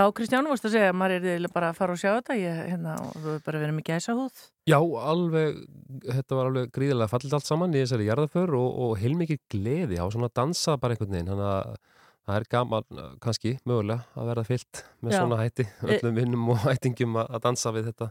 Já, 0.00 0.06
Kristján, 0.16 0.46
þú 0.46 0.54
veist 0.54 0.64
að 0.64 0.74
segja, 0.76 0.92
maður 0.96 1.26
er 1.28 1.46
bara 1.52 1.70
að 1.70 1.76
fara 1.76 1.92
og 1.92 2.00
sjá 2.00 2.08
þetta, 2.14 2.36
ég, 2.40 2.60
hérna, 2.70 2.94
og 3.04 3.16
þú 3.20 3.32
er 3.34 3.42
bara 3.44 3.60
verið 3.60 3.76
með 3.76 3.88
gæsa 3.90 4.14
húð. 4.16 4.38
Já, 4.70 4.78
alveg, 5.10 5.58
þetta 6.06 6.38
var 6.38 6.48
alveg 6.48 6.70
gríðilega 6.76 7.10
fallit 7.10 7.34
allt 7.36 7.48
saman 7.48 7.74
í 7.74 7.82
þessari 7.82 8.06
jarðaför 8.08 8.54
og, 8.56 8.78
og 8.86 8.94
heilmikið 9.02 9.42
gleði 9.52 10.00
á 10.00 10.06
svona 10.08 10.30
dansað 10.40 10.80
bara 10.80 10.96
einhvern 10.96 11.12
veginn, 11.18 11.32
þannig 11.34 11.50
að 11.50 11.74
það 12.30 12.38
er 12.38 12.48
gaman 12.54 12.96
uh, 12.96 13.10
kannski 13.26 13.54
mögulega 13.68 14.06
að 14.14 14.30
verða 14.30 14.46
fyllt 14.48 14.82
með 15.00 15.14
Já. 15.14 15.18
svona 15.18 15.40
hætti, 15.42 15.68
öllum 15.84 16.20
vinnum 16.22 16.50
og 16.54 16.62
hættingum 16.68 17.20
að 17.20 17.36
að 17.36 17.44
dansa 17.48 17.74
við 17.76 17.90
þetta 17.90 18.10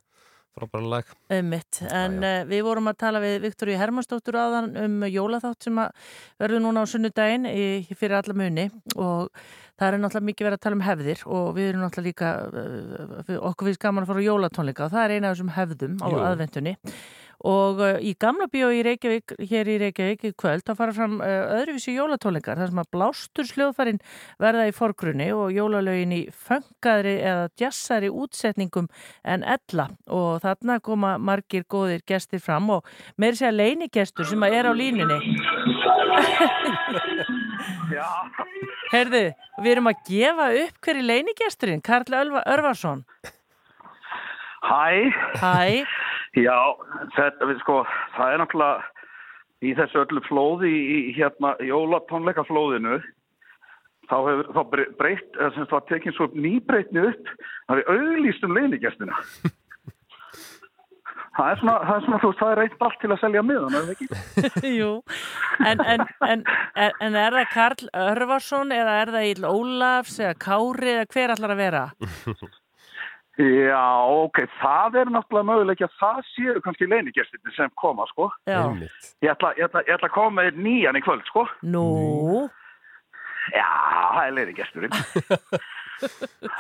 frábæra 0.57 0.89
lag. 0.95 1.13
Einmitt, 1.31 1.81
en 1.93 2.17
uh, 2.23 2.41
við 2.49 2.63
vorum 2.67 2.89
að 2.91 2.97
tala 3.05 3.21
við 3.23 3.38
Viktoríu 3.45 3.77
Hermannsdóttur 3.80 4.38
áðan 4.41 4.71
um 4.85 4.99
jólaþátt 5.07 5.67
sem 5.69 5.80
verður 6.41 6.63
núna 6.65 6.84
á 6.84 6.91
sunnudaginn 6.91 7.47
í, 7.51 7.65
fyrir 7.95 8.17
alla 8.19 8.35
muni 8.38 8.67
og 8.95 9.30
það 9.80 9.88
er 9.93 9.99
náttúrulega 10.03 10.27
mikið 10.31 10.47
verið 10.49 10.57
að 10.59 10.63
tala 10.65 10.80
um 10.80 10.85
hefðir 10.89 11.21
og 11.30 11.47
við 11.55 11.69
erum 11.69 11.85
náttúrulega 11.85 12.09
líka, 12.09 12.31
við- 13.30 13.39
okkur 13.51 13.69
finnst 13.69 13.84
gaman 13.85 14.03
að 14.03 14.11
fara 14.11 14.23
á 14.26 14.27
jólatónleika 14.27 14.85
og 14.89 14.93
það 14.97 15.05
er 15.05 15.15
eina 15.15 15.30
af 15.30 15.38
þessum 15.38 15.53
hefðum 15.55 15.97
á 16.03 16.07
Jú. 16.09 16.19
Og 17.48 17.80
uh, 17.80 17.98
í 18.03 18.11
gamla 18.20 18.49
bíó 18.52 18.68
í 18.76 18.82
Reykjavík, 18.84 19.36
hér 19.48 19.70
í 19.72 19.78
Reykjavík 19.80 20.26
í 20.28 20.32
kvöld, 20.36 20.66
þá 20.68 20.74
fara 20.76 20.95
fram 20.95 21.20
uh, 21.24 21.60
öðruvísi 21.60 21.94
jólatónleikar 21.95 22.60
þar 22.60 22.72
sem 22.72 22.82
að 22.84 22.90
blástur 22.95 23.48
sljóðfærin 23.48 24.02
verða 24.41 24.68
í 24.68 24.74
forgrunni 24.76 25.30
og 25.36 25.53
jólalögin 25.56 26.16
í 26.18 26.22
föngaðri 26.36 27.16
eða 27.22 27.48
jazzari 27.60 28.11
útsetningum 28.11 28.90
en 29.24 29.45
ella 29.48 29.90
og 30.11 30.41
þarna 30.44 30.80
koma 30.84 31.16
margir 31.18 31.64
góðir 31.70 32.03
gestir 32.07 32.44
fram 32.44 32.70
og 32.76 32.88
meiri 33.18 33.40
segja 33.40 33.56
leinigestur 33.56 34.28
sem 34.28 34.44
að 34.44 34.60
er 34.60 34.70
á 34.70 34.74
línunni 34.76 35.20
Já. 37.90 38.06
Herðu, 38.91 39.26
við 39.64 39.72
erum 39.72 39.90
að 39.90 40.06
gefa 40.10 40.48
upp 40.66 40.80
hverju 40.86 41.03
leinigesturinn, 41.06 41.84
Karl 41.86 42.40
Örvarsson 42.44 43.06
Hæ. 44.60 45.11
Hæ. 45.40 46.09
Já, 46.38 46.57
þetta 47.15 47.47
við 47.49 47.61
sko, 47.64 47.80
það 48.18 48.34
er 48.34 48.41
náttúrulega 48.43 48.84
í 49.65 49.72
þessu 49.76 50.03
öllu 50.03 50.22
flóði 50.27 50.69
í, 50.72 50.84
í 51.10 51.15
hérna 51.18 51.56
jólatónleikaflóðinu 51.65 52.99
þá 54.10 54.15
hefur 54.26 54.51
þá 54.56 54.61
bre- 54.73 54.91
breytt, 54.99 55.31
eða 55.38 55.49
sem 55.56 55.65
sagt 55.65 55.73
var 55.76 55.88
tekin 55.89 56.15
svo 56.18 56.30
nýbreytni 56.34 57.01
upp 57.11 57.34
það 57.69 57.81
við 57.81 57.89
auglýst 57.95 58.45
um 58.47 58.56
leinigestina. 58.57 59.18
það 61.39 61.51
er 61.51 61.60
svona, 61.61 61.76
það 61.85 61.93
er 61.95 62.06
svona, 62.06 62.22
þú 62.22 62.31
veist, 62.31 62.39
það 62.41 62.53
er 62.53 62.61
reynt 62.64 62.85
allt 62.88 62.99
til 63.03 63.11
að 63.14 63.22
selja 63.23 63.43
miðan, 63.45 63.76
er 63.77 63.85
það 63.85 63.93
ekki? 63.95 64.07
Jú, 64.80 64.91
en, 65.65 65.84
en, 65.95 66.06
en, 66.30 66.45
en, 66.85 67.19
er 67.26 67.38
það 67.39 67.51
Karl 67.53 67.91
Örvarsson 68.06 68.73
eða 68.76 68.97
er 69.03 69.14
það 69.18 69.30
Íll 69.34 69.49
Ólafs 69.49 70.18
eða 70.23 70.39
Kári 70.47 70.95
eða 70.95 71.10
hver 71.14 71.35
allar 71.35 71.56
að 71.56 71.61
vera? 71.65 71.84
Já, 73.40 74.03
ok, 74.20 74.41
það 74.60 74.95
er 74.99 75.10
náttúrulega 75.16 75.48
möguleik 75.48 75.82
að 75.86 75.94
það 75.95 76.18
séu 76.34 76.61
kannski 76.64 76.88
leinigestinni 76.91 77.53
sem 77.56 77.70
koma, 77.80 78.03
sko. 78.10 78.28
Já. 78.49 78.66
Ég 79.24 79.32
ætla, 79.32 79.53
ég, 79.56 79.70
ætla, 79.70 79.84
ég 79.88 79.95
ætla 79.95 80.10
að 80.10 80.16
koma 80.18 80.41
með 80.41 80.57
nýjan 80.66 80.99
í 80.99 81.02
kvöld, 81.06 81.24
sko. 81.30 81.45
Nú? 81.64 81.86
Já, 83.56 83.70
það 84.18 84.26
er 84.26 84.36
leinigesturinn. 84.36 84.98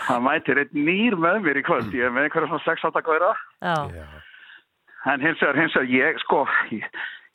það 0.07 0.23
mætir 0.29 0.61
einn 0.63 0.79
nýr 0.87 1.17
með 1.19 1.41
mér 1.49 1.59
í 1.59 1.65
kvöld. 1.67 1.91
Ég 1.97 2.07
er 2.07 2.15
með 2.15 2.29
einhverja 2.29 2.51
svona 2.53 2.63
sex 2.63 2.87
átta 2.87 3.03
góðra. 3.03 3.33
Já. 3.59 3.75
En 5.11 5.23
hins 5.23 5.43
vegar, 5.43 5.59
hins 5.59 5.75
vegar, 5.75 5.91
ég, 5.91 6.21
sko, 6.23 6.45
ég, 6.71 6.87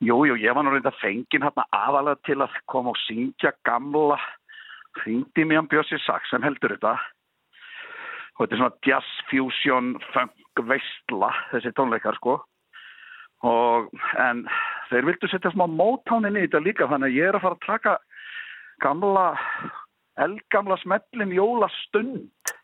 jú, 0.05 0.23
jú, 0.31 0.39
ég 0.41 0.57
var 0.57 0.65
nú 0.65 0.73
reynda 0.73 0.95
fenginn 1.03 1.45
hérna 1.45 1.67
aðalega 1.69 2.21
til 2.31 2.39
að 2.45 2.57
koma 2.73 2.95
og 2.97 3.03
syngja 3.05 3.53
gamla, 3.69 4.17
hringdi 5.03 5.45
mér 5.45 5.67
um 5.67 5.69
Bjössi 5.69 6.01
Saks 6.05 6.33
sem 6.33 6.45
heldur 6.45 6.79
þetta. 6.79 6.97
Og 8.35 8.43
þetta 8.45 8.57
er 8.57 8.61
svona 8.63 8.83
jazz, 8.89 9.13
fusion, 9.31 9.93
funk, 10.13 10.35
veistla, 10.67 11.31
þessi 11.53 11.73
tónleikar, 11.79 12.17
sko. 12.19 12.39
Og, 13.45 13.91
en 14.19 14.45
þeir 14.91 15.09
vildu 15.11 15.29
setja 15.31 15.53
smá 15.53 15.67
mótánin 15.71 16.39
í 16.41 16.47
þetta 16.47 16.63
líka, 16.65 16.89
þannig 16.91 17.13
að 17.13 17.19
ég 17.19 17.29
er 17.31 17.39
að 17.39 17.45
fara 17.45 17.59
að 17.59 17.67
taka 17.67 17.97
gamla, 18.83 19.27
eldgamla 20.25 20.79
smellin 20.83 21.35
jólastund 21.35 22.55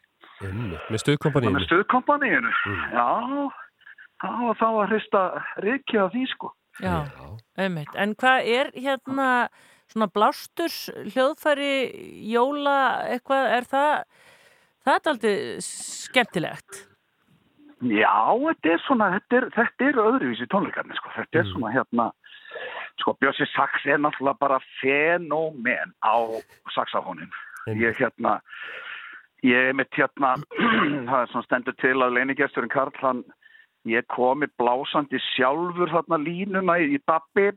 Einmitt, 0.41 0.87
Með 0.89 1.03
stuðkompaníinu. 1.03 1.53
með 1.59 1.65
stuðkompaníinu. 1.67 2.51
Já, 2.95 3.09
það 4.23 4.39
var 4.47 4.57
þá 4.57 4.69
að 4.71 4.87
hrista 4.89 5.25
rikið 5.67 6.01
af 6.01 6.15
því, 6.15 6.23
sko. 6.33 6.53
Já, 6.81 6.95
einmitt. 7.61 7.93
En 8.01 8.15
hvað 8.17 8.49
er 8.49 8.71
hérna 8.73 9.27
svona 9.91 10.09
blásturs 10.09 10.79
hljóðfæri 11.13 11.73
jóla 12.33 12.79
eitthvað, 13.11 13.51
er 13.59 13.69
það 13.69 13.93
það 14.87 14.97
er 14.97 15.13
aldrei 15.15 15.35
skemmtilegt 15.65 16.87
Já, 17.81 18.37
þetta 18.37 18.75
er 18.75 18.83
svona, 18.85 19.07
þetta 19.15 19.37
er, 19.39 19.45
þetta 19.55 19.87
er 19.87 19.99
öðruvísi 20.03 20.47
tónleikarnir, 20.53 20.99
sko. 21.01 21.13
Þetta 21.15 21.41
er 21.41 21.47
svona 21.49 21.71
hérna, 21.73 22.09
sko, 23.01 23.15
Bjössi 23.23 23.47
Saks 23.55 23.87
er 23.89 24.03
náttúrulega 24.05 24.37
bara 24.43 24.59
fenómen 24.83 25.95
á 26.05 26.17
saxafónin. 26.75 27.33
Ég 27.73 27.97
hérna, 27.97 28.37
ég 29.47 29.71
er 29.71 29.79
mitt 29.79 29.97
hérna, 29.97 30.35
það 31.09 31.17
er 31.23 31.33
svona 31.33 31.49
stendur 31.49 31.79
til 31.81 31.97
að 31.97 32.19
leinigesturinn 32.19 32.73
Karl, 32.75 32.93
hann, 33.01 33.25
ég 33.89 34.05
komi 34.13 34.51
blásandi 34.61 35.17
sjálfur 35.31 35.89
þarna 35.89 36.21
línuna 36.21 36.77
í 36.85 37.01
babbi, 37.09 37.49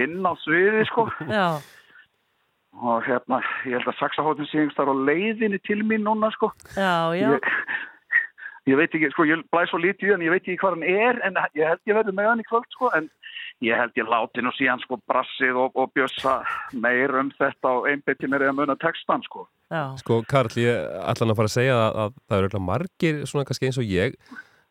inn 0.00 0.24
á 0.24 0.32
sviði, 0.40 0.88
sko. 0.88 1.10
Já. 1.28 1.60
Og 2.78 3.02
hérna, 3.02 3.40
ég 3.66 3.74
held 3.78 3.90
að 3.90 3.98
saxafónin 3.98 4.46
sé 4.46 4.60
einhverstað 4.62 4.92
á 4.92 4.96
leiðinni 5.08 5.58
til 5.66 5.80
mín 5.82 6.04
núna, 6.06 6.30
sko. 6.34 6.52
Já, 6.76 7.10
já. 7.18 7.32
Ég, 7.34 7.48
ég 8.70 8.78
veit 8.78 8.94
ekki, 8.94 9.10
sko, 9.14 9.26
ég 9.26 9.42
blæs 9.50 9.72
svo 9.72 9.80
lítið 9.82 10.10
í 10.10 10.12
hann, 10.14 10.24
ég 10.26 10.34
veit 10.34 10.44
ekki 10.44 10.58
hvað 10.62 10.76
hann 10.76 10.86
er, 10.86 11.20
en 11.26 11.40
ég 11.58 11.66
held 11.66 11.90
ég 11.90 11.98
verði 11.98 12.14
með 12.14 12.30
hann 12.30 12.42
í 12.44 12.46
kvöld, 12.46 12.68
sko, 12.76 12.90
en 12.94 13.08
ég 13.66 13.80
held 13.82 13.98
ég 13.98 14.10
láti 14.12 14.44
nú 14.44 14.54
síðan, 14.54 14.82
sko, 14.84 15.00
brassið 15.10 15.58
og, 15.58 15.74
og 15.74 15.90
bjössa 15.96 16.38
meir 16.78 17.16
um 17.18 17.32
þetta 17.34 17.74
og 17.80 17.88
einbytti 17.90 18.30
mér 18.30 18.46
eða 18.46 18.58
muna 18.60 18.78
textan, 18.78 19.26
sko. 19.26 19.48
Já. 19.74 19.82
Sko, 20.00 20.22
Karl, 20.30 20.54
ég 20.62 20.78
ætla 21.02 21.26
hann 21.26 21.34
að 21.34 21.40
fara 21.40 21.50
að 21.50 21.56
segja 21.58 21.80
að, 21.80 21.98
að 22.04 22.20
það 22.30 22.44
eru 22.46 22.62
margir 22.68 23.24
svona 23.28 23.48
kannski 23.48 23.68
eins 23.68 23.80
og 23.82 23.90
ég 23.90 24.14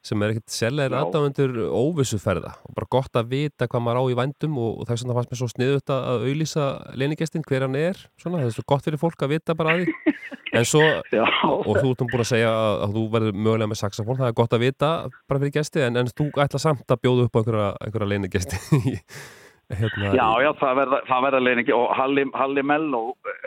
sem 0.06 0.22
er 0.24 0.34
ekkert 0.34 0.54
seljaðir 0.54 0.96
Já. 0.96 1.00
aðdáðundur 1.02 1.56
óvissuferða. 1.74 2.52
Og 2.68 2.76
bara 2.78 2.90
gott 2.98 3.20
að 3.20 3.32
vita 3.34 3.68
hvað 3.68 3.84
maður 3.84 4.00
á 4.00 4.04
í 4.12 4.18
vændum 4.20 4.60
og, 4.62 4.82
og 4.82 4.90
þess 4.90 5.04
vegna 5.04 5.18
fannst 5.18 5.34
mér 5.34 5.42
svo 5.42 5.50
sniðut 5.52 5.94
að 5.94 6.06
að 6.12 6.28
auðlýsa 6.28 6.68
leinigestin 7.02 7.48
hver 7.48 7.66
hann 7.66 7.80
er 7.80 8.04
svona, 8.22 8.42
það 8.42 8.50
er 8.52 8.56
svo 8.58 8.68
gott 8.72 8.88
fyrir 8.88 9.02
fólk 9.02 9.26
að 9.26 9.34
vita 9.36 9.58
bara 9.58 9.74
að 9.76 9.84
því. 9.84 10.16
En 10.58 10.68
svo, 10.68 10.84
og 11.68 11.74
þú 11.82 11.90
ert 11.92 12.04
nú 12.04 12.10
búin 12.12 12.24
að 12.24 12.30
segja 12.32 12.54
að, 12.54 12.78
að 12.86 12.96
þú 12.96 13.04
verður 13.18 13.42
mögulega 13.42 13.72
með 13.74 13.82
saxofón 13.82 14.22
það 14.22 14.30
er 14.30 14.38
gott 14.38 14.56
að 14.56 14.64
vita 14.64 14.92
bara 15.28 15.42
fyrir 15.44 15.58
gesti 15.58 15.84
en, 15.84 16.00
en 16.00 16.14
þú 16.14 16.30
ætla 16.46 16.62
samt 16.62 16.94
að 16.96 17.04
bjóða 17.04 17.28
upp 17.28 17.36
á 17.36 17.40
einhverja, 17.42 17.68
einhverja 17.84 18.12
leinigesti 18.14 18.62
hérna, 19.76 20.14
Já, 20.16 20.28
já, 20.44 20.52
það 20.62 20.80
verða, 20.80 21.00
það 21.08 21.26
verða 21.26 21.42
leiningi 21.44 21.76
og 21.76 21.92
Halli, 21.98 22.24
Halli 22.38 22.64
Mello, 22.64 23.02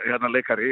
hérna 0.05 0.29
leikari, 0.31 0.71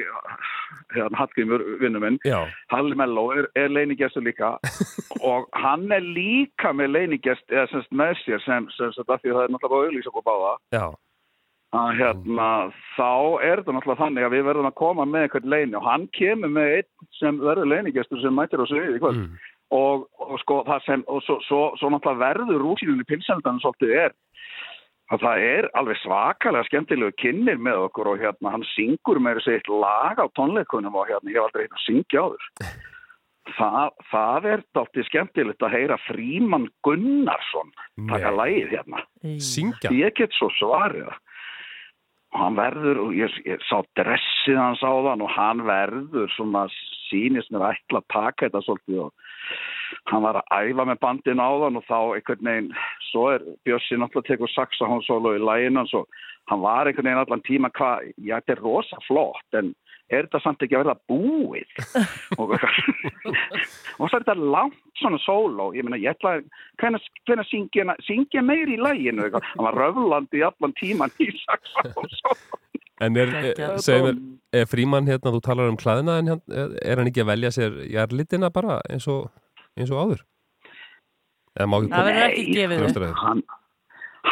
hérna 0.96 1.22
Hallgrímur 1.22 1.66
vinnum 1.82 2.06
minn, 2.06 2.20
Já. 2.26 2.46
Halli 2.74 2.98
Mello 3.00 3.30
er, 3.34 3.50
er 3.58 3.74
leiningestur 3.74 4.26
líka 4.26 4.56
og 5.32 5.50
hann 5.58 5.90
er 5.92 6.06
líka 6.06 6.74
með 6.74 6.94
leiningest, 6.96 7.46
eða 7.50 7.68
semst 7.74 7.92
með 7.92 8.16
sér 8.24 8.44
sem, 8.46 8.72
sem, 8.78 8.94
sem 8.96 9.06
það 9.06 9.30
það 9.30 9.44
er 9.44 9.54
náttúrulega 9.56 9.90
auðlýs 9.90 10.10
okkur 10.12 10.28
báða. 10.30 10.56
Já. 10.76 10.86
að 11.80 11.92
hérna, 12.00 12.50
þá 12.98 13.12
er 13.46 13.62
þetta 13.62 13.78
náttúrulega 13.78 14.04
þannig 14.04 14.26
að 14.26 14.36
við 14.36 14.48
verðum 14.48 14.72
að 14.72 14.80
koma 14.82 15.06
með 15.06 15.28
eitthvað 15.28 15.52
leini 15.54 15.78
og 15.78 15.86
hann 15.86 16.10
kemur 16.18 16.50
með 16.54 16.76
einn 16.80 17.10
sem 17.20 17.42
verður 17.42 17.70
leinigestur 17.74 18.22
sem 18.24 18.34
mætir 18.34 18.62
á 18.62 18.66
sviði 18.70 18.98
í 18.98 19.02
kvöld 19.04 19.26
og, 19.70 20.08
og 20.18 20.40
sko 20.42 20.64
það 20.66 20.86
sem 20.88 21.04
og 21.06 21.22
svo, 21.26 21.38
svo, 21.46 21.60
svo 21.78 21.92
náttúrulega 21.94 22.24
verður 22.24 22.64
rúsínunni 22.64 23.06
pilsendan 23.10 23.62
svolítið 23.62 23.94
er 24.06 24.16
að 25.10 25.26
það 25.26 25.48
er 25.48 25.68
alveg 25.80 26.00
svakalega 26.04 26.68
skemmtilegu 26.70 27.16
kynir 27.22 27.58
með 27.62 27.88
okkur 27.88 28.12
og 28.14 28.22
hérna 28.22 28.54
hann 28.54 28.66
syngur 28.76 29.22
með 29.24 29.40
þessi 29.40 29.58
eitt 29.58 29.72
lag 29.74 30.22
á 30.22 30.26
tónleikunum 30.38 30.98
og 31.00 31.10
hérna 31.10 31.34
ég 31.34 31.40
hef 31.40 31.50
aldrei 31.50 31.66
hérna 31.66 31.80
að 31.80 31.86
syngja 31.88 32.22
á 32.22 32.28
þur 32.30 32.74
það, 33.58 33.96
það 34.12 34.50
er 34.54 34.66
dálítið 34.78 35.08
skemmtilegt 35.10 35.66
að 35.66 35.76
heyra 35.78 35.98
Fríman 36.06 36.68
Gunnarsson 36.86 37.74
taka 38.12 38.34
lagið 38.36 38.76
hérna. 38.76 39.02
Syngja? 39.42 39.92
ég 39.96 40.16
get 40.20 40.36
svo 40.38 40.52
svarið 40.60 41.10
og 41.10 42.38
hann 42.44 42.60
verður, 42.60 43.02
og 43.08 43.16
ég, 43.18 43.34
ég 43.48 43.62
sá 43.66 43.80
dressið 43.98 44.60
hans 44.60 44.84
á 44.86 44.92
þann 44.94 45.26
og 45.26 45.32
hann 45.34 45.64
verður 45.66 46.30
svona 46.36 46.68
sínist 47.10 47.52
mér 47.54 47.68
ætla 47.74 48.02
að 48.02 48.10
taka 48.14 48.48
þetta 48.48 48.64
svolítið 48.66 49.04
og 49.06 49.14
hann 50.12 50.26
var 50.26 50.40
að 50.40 50.70
æfa 50.70 50.86
með 50.86 51.02
bandin 51.04 51.44
á 51.44 51.50
þann 51.64 51.80
og 51.80 51.86
þá 51.90 52.00
einhvern 52.16 52.50
veginn, 52.50 52.72
svo 53.10 53.28
er 53.34 53.46
Bjössi 53.68 53.98
náttúrulega 53.98 54.30
tekur 54.30 54.54
saxahónsólu 54.54 55.36
í 55.38 55.44
læginu 55.44 55.86
og 56.00 56.20
hann 56.52 56.64
var 56.66 56.90
einhvern 56.90 57.10
veginn 57.10 57.24
allan 57.24 57.46
tíma 57.48 57.72
hvað, 57.78 58.12
já 58.18 58.38
þetta 58.38 58.56
er 58.56 58.66
rosa 58.66 59.02
flott 59.08 59.60
en 59.60 59.74
er 60.10 60.26
þetta 60.26 60.42
samt 60.44 60.64
ekki 60.66 60.78
að 60.78 60.84
verða 60.84 60.98
búið 61.10 61.70
og, 62.42 62.56
og 64.00 64.06
svo 64.06 64.10
er 64.10 64.24
þetta 64.24 64.38
langt 64.40 64.80
svona 65.02 65.20
sóló 65.24 65.70
ég 65.78 65.86
meina 65.86 66.00
ég 66.02 66.16
ætla 66.16 66.38
að 66.40 66.48
hvernig 66.82 67.50
syngja, 67.50 67.96
syngja 68.08 68.44
meir 68.46 68.72
í 68.72 68.80
læginu 68.82 69.28
eitthvað. 69.28 69.52
hann 69.54 69.68
var 69.70 69.80
röflandi 69.84 70.44
allan 70.48 70.76
tíman 70.80 71.14
í 71.22 71.32
saxahónsólu 71.44 72.66
En 73.00 73.16
er, 73.16 73.30
mér, 73.32 74.18
Er 74.52 74.66
frímann 74.68 75.08
hérna, 75.08 75.32
þú 75.32 75.40
talar 75.46 75.70
um 75.72 75.78
klæðina 75.80 76.18
en 76.20 76.34
er 76.52 77.00
hann 77.00 77.08
ekki 77.08 77.24
að 77.24 77.30
velja 77.30 77.52
sér 77.56 77.78
jarlitina 77.88 78.50
bara 78.52 78.82
eins 78.90 79.08
og, 79.08 79.30
eins 79.80 79.94
og 79.94 80.02
áður? 80.04 80.26
Eða 81.56 81.70
má 81.70 81.78
ekki 81.78 81.94
Það 81.94 82.10
verður 82.10 82.26
ekki 82.26 82.46
gefið? 82.58 83.14
Hann, 83.22 83.44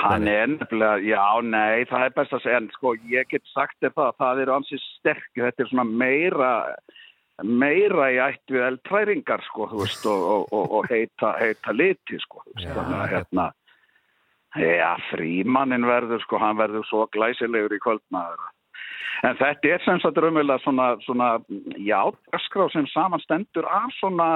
hann 0.02 0.28
er 0.30 0.48
nefnilega, 0.52 1.02
já, 1.03 1.26
nei, 1.44 1.86
það 1.90 2.06
er 2.06 2.15
best 2.15 2.36
að 2.36 2.44
segja, 2.45 2.61
en 2.61 2.69
sko, 2.76 2.94
ég 3.11 3.30
get 3.32 3.45
sagt 3.53 3.78
þér 3.84 3.94
það, 3.98 4.18
það 4.22 4.41
eru 4.44 4.56
ansið 4.57 4.84
sterk, 4.86 5.30
þetta 5.36 5.64
er 5.64 5.72
svona 5.72 5.88
meira, 6.03 6.52
meira 7.44 8.10
í 8.14 8.19
ætt 8.28 8.53
við 8.53 8.68
eldtræringar, 8.72 9.45
sko, 9.49 9.69
þú 9.72 9.82
veist, 9.84 10.10
og, 10.10 10.28
og, 10.34 10.52
og, 10.57 10.76
og 10.80 10.91
heita, 10.91 11.34
heita 11.41 11.76
liti, 11.76 12.19
sko, 12.24 12.44
þú 12.45 12.57
veist, 12.57 12.76
þannig 12.78 12.99
að 12.99 13.15
hérna, 13.15 13.48
já, 14.64 14.91
frímannin 15.11 15.90
verður, 15.90 16.24
sko, 16.26 16.41
hann 16.41 16.61
verður 16.61 16.88
svo 16.90 17.07
glæsilegur 17.15 17.76
í 17.78 17.82
kvöldmaður. 17.84 18.45
En 19.26 19.38
þetta 19.40 19.74
er 19.74 19.82
sem 19.82 19.99
sagt 20.03 20.19
raunverulega 20.22 20.61
svona, 20.61 20.91
svona, 21.06 21.32
já, 21.82 21.99
öskrá 22.38 22.68
sem 22.74 22.86
samanstendur 22.91 23.65
af 23.65 23.90
svona, 23.98 24.30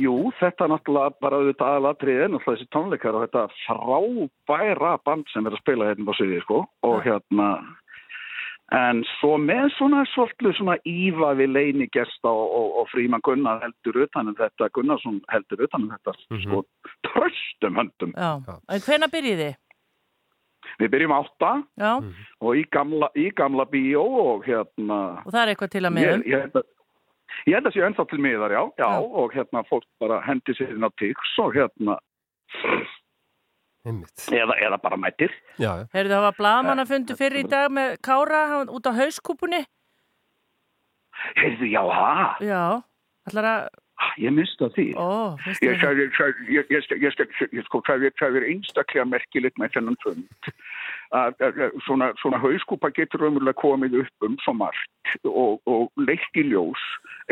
Jú, 0.00 0.32
þetta 0.40 0.64
er 0.66 0.70
náttúrulega 0.72 1.14
bara 1.22 1.38
auðvitað 1.38 1.70
aðalatriðið, 1.76 2.22
náttúrulega 2.32 2.50
þessi 2.56 2.68
tónleikar 2.74 3.16
og 3.18 3.24
þetta 3.26 3.42
frábæra 3.62 4.92
band 5.06 5.28
sem 5.32 5.46
er 5.46 5.54
að 5.54 5.60
spila 5.62 5.88
hérna 5.90 6.10
á 6.10 6.18
sviði, 6.18 6.40
sko, 6.42 6.60
og 6.88 6.96
hérna, 7.04 7.48
en 8.74 9.02
svo 9.20 9.36
með 9.38 9.68
svona 9.76 10.02
svolítið 10.14 10.56
svona 10.58 10.76
íva 10.88 11.34
við 11.38 11.52
leini 11.54 11.88
gesta 11.94 12.32
og, 12.32 12.46
og, 12.58 12.70
og 12.80 12.88
fríman 12.94 13.22
Gunnar 13.26 13.60
heldur 13.62 14.00
utan 14.06 14.32
um 14.32 14.38
þetta, 14.40 14.70
Gunnarsson 14.74 15.20
heldur 15.30 15.66
utan 15.68 15.86
um 15.86 15.92
þetta, 15.94 16.16
sko, 16.42 16.64
tröstum 17.06 17.78
höndum. 17.78 18.16
Já, 18.16 18.58
en 18.74 18.84
hvenær 18.88 19.12
byrjið 19.14 19.44
þið? 19.44 19.60
Við 20.80 20.90
byrjum 20.90 21.12
átta 21.14 21.50
Já, 21.78 21.90
og 22.40 22.56
í 22.58 22.64
gamla, 22.72 23.12
í 23.20 23.28
gamla 23.36 23.66
bíó 23.70 24.02
og 24.32 24.46
hérna... 24.48 25.02
og 25.22 25.28
það 25.30 25.42
er 25.44 25.52
eitthvað 25.52 25.74
til 25.76 25.84
að 25.84 25.92
meðum. 26.00 26.24
Ég, 26.24 26.32
ég, 26.32 26.46
held 26.48 26.56
að- 26.58 26.70
ég 27.46 27.54
held 27.58 27.66
að 27.70 27.74
sé 27.76 27.84
ennþá 27.86 28.04
til 28.10 28.20
miðar, 28.24 28.54
já, 28.56 28.62
já, 28.80 28.88
og 29.02 29.32
hérna 29.36 29.64
fólk 29.68 29.86
bara 30.00 30.20
hendi 30.26 30.54
sér 30.58 30.74
inn 30.74 30.86
á 30.86 30.90
tix 31.00 31.34
og 31.42 31.54
hérna, 31.56 31.98
eða, 33.84 34.56
eða 34.64 34.78
bara 34.80 34.96
mættir. 35.00 35.32
Já, 35.60 35.70
já. 35.82 35.86
Heyrðu, 35.92 36.14
það 36.16 36.26
var 36.28 36.36
blaðmann 36.38 36.82
að 36.84 36.92
fundu 36.94 37.16
fyrir 37.20 37.44
í 37.44 37.48
dag 37.52 37.70
með 37.74 37.96
Kára 38.06 38.42
hann, 38.54 38.70
út 38.72 38.86
á 38.88 38.92
hauskúpunni. 38.96 39.62
Heyrðu, 41.38 41.68
já, 41.70 41.82
það, 41.88 42.44
Já, 42.48 42.62
ætlar 43.28 43.48
að, 43.50 43.68
ég 44.24 44.34
minnst 44.34 44.60
að 44.64 44.72
því. 44.78 44.86
ó, 44.98 45.36
Ég 45.62 45.78
sagði, 45.80 46.08
sagði- 46.16 46.48
ég, 46.56 46.72
ég, 46.72 46.88
ég, 46.90 47.04
ég, 47.20 47.52
ég 47.60 47.66
sko, 47.68 47.80
það 47.86 48.08
er, 48.08 48.16
það 48.20 48.40
er 48.40 48.48
einstaklega 48.50 49.06
merkilegt 49.08 49.60
með 49.60 49.76
þennan 49.76 50.00
fund. 50.02 50.50
Að, 51.12 51.34
að, 51.44 51.58
að, 51.66 51.74
svona, 51.86 52.10
svona 52.22 52.40
hauskúpa 52.42 52.90
getur 52.96 53.24
raunverulega 53.24 53.60
komið 53.60 53.98
upp 54.04 54.28
um 54.28 54.38
svo 54.44 54.54
margt 54.56 55.26
og, 55.28 55.60
og 55.68 55.90
leitt 56.00 56.40
í 56.40 56.46
ljós 56.48 56.80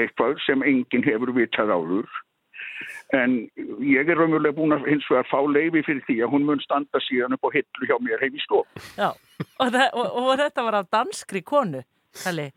eitthvað 0.01 0.36
sem 0.47 0.62
enginn 0.66 1.07
hefur 1.07 1.32
vitað 1.36 1.73
áður. 1.73 2.09
En 3.16 3.36
ég 3.85 4.09
er 4.09 4.19
raunverulega 4.19 4.57
búin 4.57 4.77
að 4.77 4.89
hins 4.90 5.07
vegar 5.11 5.28
fá 5.31 5.39
leifi 5.49 5.85
fyrir 5.86 6.05
því 6.07 6.19
að 6.24 6.35
hún 6.35 6.49
mun 6.49 6.62
standa 6.65 7.03
síðan 7.07 7.36
upp 7.36 7.49
á 7.49 7.55
hillu 7.57 7.89
hjá 7.90 7.97
mér 8.03 8.23
heim 8.23 8.36
í 8.36 8.43
stof. 8.44 8.90
Já, 8.97 9.12
og, 9.12 9.69
það, 9.69 9.86
og, 9.93 10.19
og 10.23 10.35
þetta 10.40 10.66
var 10.69 10.81
af 10.81 10.90
danskri 10.93 11.43
konu, 11.47 11.82
Kalli. 12.23 12.51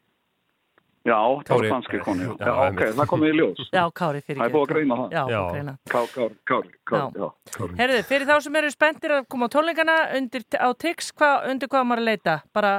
Já, 1.06 1.18
það 1.46 1.60
var 1.60 1.68
danski 1.70 2.00
konu. 2.02 2.24
Já, 2.26 2.46
Já, 2.48 2.54
ok, 2.72 2.80
það 2.98 3.10
komið 3.12 3.28
í 3.30 3.36
ljós. 3.38 3.60
Já, 3.76 3.84
Kári 4.00 4.22
fyrir 4.26 4.40
Það 4.42 4.48
er 4.48 4.54
búið 4.56 4.64
að 4.66 4.72
greina 4.74 4.96
það. 5.02 5.12
Já, 5.14 5.20
Já. 5.20 5.26
búið 5.28 5.46
að 5.46 5.54
greina. 5.54 5.74
Kári, 5.92 6.10
Kári, 6.16 6.36
Kári, 6.50 6.72
Kári, 6.90 7.22
já. 7.22 7.76
Herðu, 7.82 8.00
fyrir 8.10 8.26
þá 8.32 8.36
sem 8.48 8.56
eru 8.62 8.72
spenntir 8.74 9.14
að 9.20 9.28
koma 9.30 9.46
á 9.46 9.54
tónleikana 9.54 9.98
undir, 10.18 10.46
á 10.58 10.70
Tix, 10.82 11.12
hva, 11.14 11.30
undir 11.52 11.70
hvað 11.70 11.86
maður 11.92 12.02
að 12.02 12.10
leita? 12.10 12.36
Bara, 12.58 12.74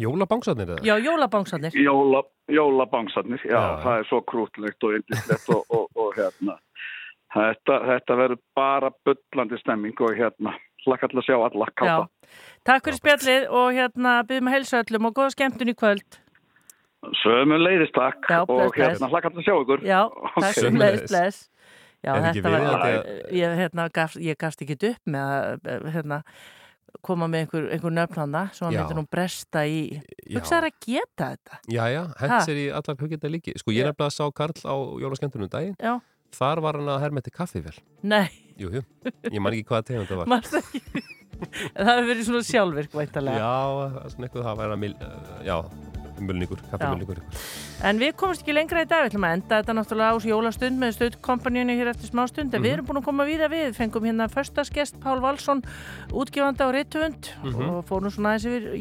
Jólabángsarnir 0.00 0.68
eða? 0.74 0.84
já, 0.84 0.94
jólabángsarnir. 1.00 1.76
Jóla, 1.80 2.22
jólabangsarnir, 2.52 3.40
já, 3.44 3.56
Já. 3.56 3.82
það 3.84 3.98
er 4.00 4.08
svo 4.08 4.20
krútlegt 4.28 4.84
og 4.84 4.96
yndislegt 4.98 5.48
og, 5.52 5.64
og, 5.72 5.86
og 5.96 6.16
hérna, 6.16 6.56
þetta, 7.36 7.78
þetta 7.92 8.16
verður 8.20 8.40
bara 8.56 8.90
bullandi 9.04 9.60
stemming 9.62 10.00
og 10.04 10.16
hérna, 10.18 10.54
hlakka 10.84 11.08
til 11.12 11.20
að 11.20 11.26
sjá 11.28 11.36
alla 11.40 11.68
Já. 11.68 11.74
káta. 11.80 12.32
Takk 12.68 12.84
fyrir 12.88 13.00
spjallið 13.00 13.46
og 13.60 13.68
hérna 13.76 14.14
byrjum 14.28 14.48
að 14.50 14.56
heilsa 14.58 14.82
öllum 14.84 15.08
og 15.08 15.16
góða 15.16 15.34
skemmtun 15.36 15.72
í 15.72 15.76
kvöld. 15.78 16.20
Sömu 17.22 17.58
leiðist 17.62 17.94
takk 17.96 18.28
Já, 18.30 18.40
bless, 18.46 18.68
og 18.68 18.76
hérna, 18.76 18.98
bless. 18.98 19.12
hlakka 19.14 19.30
til 19.32 19.40
að 19.42 19.46
sjá 19.48 19.54
ykkur. 19.62 19.82
Já, 19.88 20.00
Ok. 20.28 20.38
takk 20.44 20.58
sem 20.58 20.78
leiðist, 20.82 21.08
bless. 21.12 21.40
Já, 22.04 22.12
þetta 22.14 22.50
var, 22.50 22.60
viðeigandi 22.62 23.34
ég, 23.40 23.56
hérna, 23.58 23.88
gaf, 23.90 24.12
ég 24.22 24.36
gafst 24.38 24.60
ekki 24.62 24.76
upp 24.92 25.10
með 25.10 25.32
að 25.66 25.88
hérna, 25.96 26.18
koma 27.04 27.26
með 27.30 27.42
einhver, 27.44 27.64
einhver 27.74 27.92
nöfnanda 27.94 28.42
hann 28.60 28.72
Já. 28.72 28.78
myndi 28.84 28.94
nú 28.98 29.02
bresta 29.10 29.64
í 29.68 29.80
Já. 29.98 30.38
hugsaður 30.38 30.68
að 30.70 30.76
geta 30.86 31.26
þetta 31.34 31.58
Jæja, 31.74 32.04
Ha? 32.06 32.20
hent 32.22 32.46
sér 32.46 32.60
í 32.62 32.66
allar 32.72 32.96
hugenda 33.02 33.28
líki. 33.34 33.54
Sko, 33.58 33.74
ég 33.74 33.82
Já. 33.84 33.90
nefnilega 33.90 34.14
sá 34.14 34.24
Karl 34.34 34.62
á 34.62 34.74
jólaskemmtunum 35.02 35.50
daginn. 35.50 35.76
Já. 35.82 35.98
Þar 36.38 36.60
var 36.60 36.76
hann 36.78 36.88
að 36.92 37.00
hermeti 37.02 37.30
kaffivel. 37.34 37.74
Nei, 38.02 38.28
Jú, 38.58 38.68
jú. 38.74 38.82
Ég 39.30 39.40
man 39.40 39.52
ekki 39.54 39.64
hvaða 39.70 39.86
tegund 39.90 40.08
það 40.10 40.18
var. 40.22 40.26
mannst 40.34 40.54
ekki 40.58 40.82
það 41.78 41.86
hefur 41.92 42.08
verið 42.10 42.24
svona 42.26 42.46
sjálfvirk 42.48 42.94
væntalega 42.98 43.38
Já, 43.38 43.58
það 43.78 43.98
er 44.04 44.10
svona 44.14 44.26
eitthvað 44.28 44.46
það 44.48 44.58
væri 44.62 44.74
að 44.74 44.80
mil, 44.82 44.94
já, 45.46 45.56
mulningur, 46.20 46.58
kaffimulningur. 46.70 47.18
En 47.84 47.98
við 47.98 48.12
komumst 48.18 48.42
ekki 48.42 48.54
lengra 48.56 48.82
í 48.82 48.88
dag, 48.88 49.04
við 49.06 49.12
ætlum 49.12 49.26
að 49.28 49.36
enda 49.38 49.62
þetta 49.62 49.76
náttúrulega 49.78 50.16
ás 50.16 50.26
jólastund 50.26 50.78
með 50.82 50.94
stöðkompaníunni 50.98 51.76
hér 51.78 51.92
eftir 51.94 52.10
smástund, 52.10 52.54
en 52.54 52.62
við 52.62 52.70
Mhm. 52.70 52.74
erum 52.78 52.86
búin 52.86 53.00
að 53.02 53.04
koma 53.04 53.24
víða 53.24 53.48
við, 53.50 53.74
fengum 53.74 54.02
hérna 54.08 54.28
föstaskest 54.28 54.98
Pál 55.00 55.20
Valsson, 55.20 55.62
útgefanda 56.10 56.66
og 56.68 56.74
rithöfund 56.74 57.30
Mhm. 57.44 57.68
og 57.70 57.84
fórum 57.86 58.10
svona 58.10 58.34
aðeins 58.34 58.46
yfir 58.46 58.74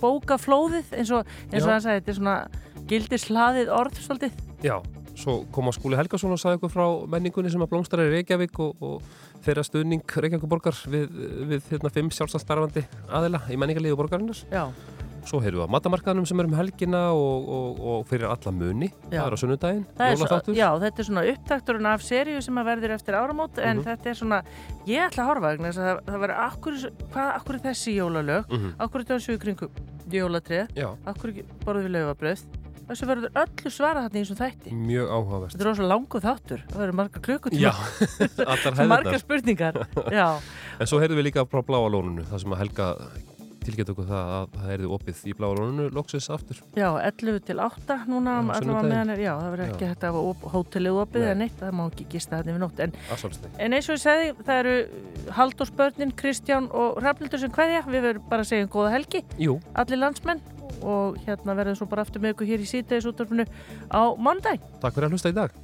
jólabókaflóðið 0.00 0.92
eins 0.98 1.10
og, 1.10 1.26
eins 1.52 1.64
og 1.64 1.70
hann 1.70 1.80
sagði, 1.84 2.00
þetta 2.00 2.08
er 2.08 2.18
svona 2.20 2.36
gildislaðið 2.90 3.68
orð 3.72 4.00
svolítið. 4.02 4.32
Já, 4.62 4.76
svo 5.16 5.44
kom 5.52 5.68
á 5.68 5.72
skúli 5.74 5.96
Helgason 5.98 6.32
og 6.32 6.38
sagði 6.40 6.58
okkur 6.60 6.72
frá 6.72 6.86
menningunni 7.08 7.50
sem 7.52 7.60
að 7.60 7.70
blómstara 7.72 8.06
í 8.08 8.12
Reykjavík 8.16 8.58
og, 8.58 8.76
og 8.82 9.02
þeirra 9.44 9.64
stuðning 9.66 10.02
Reykjavík 10.06 10.48
borgar 10.48 10.72
við, 10.86 11.08
við 11.50 11.62
hérna, 11.70 11.90
fimm 11.92 12.10
sjálfstæðstarfandi 12.10 12.84
aðila 13.10 13.42
í 13.50 13.56
menningarliðu 13.60 13.96
borgarinnar. 13.96 14.42
Já. 14.50 14.68
Svo 15.22 15.38
heyrðum 15.40 15.62
við 15.62 15.68
á 15.70 15.74
matamarkaðnum 15.76 16.26
sem 16.26 16.40
er 16.42 16.48
um 16.48 16.54
helgina 16.58 17.00
og, 17.14 17.48
og, 17.56 17.82
og 17.92 18.06
fyrir 18.10 18.26
alla 18.32 18.52
muni. 18.52 18.88
Það 19.08 19.26
er 19.26 19.34
á 19.34 19.38
sunnudaginn, 19.42 19.84
jólaþáttur. 19.98 20.56
já, 20.58 20.68
þetta 20.82 20.98
er 21.04 21.08
svona 21.08 21.22
upptakturinn 21.32 21.86
af 21.92 22.02
seríu 22.06 22.40
sem 22.42 22.58
að 22.58 22.68
verður 22.72 22.94
eftir 22.96 23.14
áramót 23.18 23.58
en 23.62 23.76
Mhm. 23.78 23.84
þetta 23.86 24.10
er 24.10 24.18
svona, 24.18 24.40
ég 24.86 25.06
ætla 25.06 25.22
að 25.22 25.30
horfa 25.30 25.52
vegna 25.52 25.68
þess 25.70 25.78
að 25.78 25.86
það, 25.90 26.00
það 26.10 26.24
verður 26.24 26.40
hvað, 27.12 27.30
akkur 27.38 27.54
er 27.54 27.62
þessi 27.68 27.94
jólalög, 28.00 28.50
Mhm. 28.50 28.74
akkur 28.78 29.00
er 29.00 29.06
þessu 29.12 29.36
í 29.36 29.38
kringum 29.38 29.70
jólatrið, 30.10 30.74
akkur 31.06 31.32
borðum 31.64 31.86
við 31.86 31.94
laufabröð, 31.96 32.42
þessu 32.90 33.06
verður 33.06 33.30
öllu 33.38 33.70
svarað 33.70 34.08
þarna 34.08 34.18
í 34.18 34.22
þessum 34.26 34.40
þætti. 34.42 34.72
Mjög 34.74 35.06
áhugavert. 35.08 35.52
Þetta 35.54 35.62
er 35.62 35.68
rosa 35.70 35.82
langu 35.86 36.20
þáttur, 36.20 36.60
það 36.68 36.80
verður 36.82 36.98
marga 36.98 37.20
klukkutíma. 37.22 37.72
Hefðirnar. 38.42 39.18
spurningar, 39.22 39.74
já. 40.10 40.26
En 40.82 40.86
svo 40.90 40.98
heyrðum 41.00 41.20
við 41.22 41.28
líka 41.30 41.44
frá 41.46 41.62
Bláa 41.62 41.88
lónunu, 41.88 42.24
það 42.26 42.40
sem 42.42 42.52
að 42.52 42.58
Helga 42.58 42.86
tilgætt 43.66 43.90
okkur 43.92 44.06
það 44.08 44.32
að 44.36 44.46
það 44.56 44.68
heyrði 44.70 44.90
opið 44.96 45.22
í 45.28 45.34
Bláa 45.38 45.56
lónunu 45.58 45.86
loksins 45.96 46.28
aftur. 46.34 46.60
Já, 46.78 46.88
11 46.98 47.40
til 47.48 47.58
8 47.62 47.98
núna, 48.10 48.36
Já, 48.42 48.70
meðan 48.82 49.12
er, 49.14 49.22
já, 49.22 49.32
það 49.38 49.50
verður 49.54 49.72
ekki 49.72 49.90
hægt 49.90 50.06
að 50.06 50.18
hafa 50.18 50.52
hótelið 50.54 51.00
opið 51.02 51.22
Nei. 51.22 51.26
eða 51.28 51.38
neitt, 51.42 51.58
það 51.60 51.76
má 51.78 51.84
ekki 51.86 52.08
gista 52.14 52.40
þetta 52.40 52.54
yfir 52.54 52.64
nótt. 52.64 52.82
En, 52.86 52.96
en 53.66 53.76
eins 53.78 53.90
og 53.90 53.98
ég 53.98 54.04
segði, 54.06 54.32
það 54.42 54.62
eru 54.62 54.76
Halldórsbörnin, 55.38 56.16
Kristján 56.22 56.70
og 56.72 57.02
Rafnildur 57.04 57.42
sem 57.42 57.54
hverja, 57.54 57.84
við 57.88 58.08
verðum 58.08 58.28
bara 58.32 58.46
að 58.46 58.52
segja 58.52 58.68
um 58.68 58.72
góða 58.76 58.94
helgi, 58.96 59.24
Jú. 59.40 59.58
allir 59.78 60.02
landsmenn 60.02 60.42
og 60.82 61.18
hérna 61.26 61.54
verðum 61.58 61.78
svo 61.78 61.86
bara 61.90 62.02
aftur 62.06 62.22
með 62.22 62.34
ykkur 62.34 62.48
hér 62.48 62.64
í 62.64 62.70
síðdegisúttarfinu 62.72 63.46
á 63.94 64.02
mandag. 64.18 64.64
Takk 64.82 64.96
fyrir 64.96 65.10
að 65.10 65.16
hlusta 65.16 65.30
í 65.30 65.36
dag. 65.36 65.61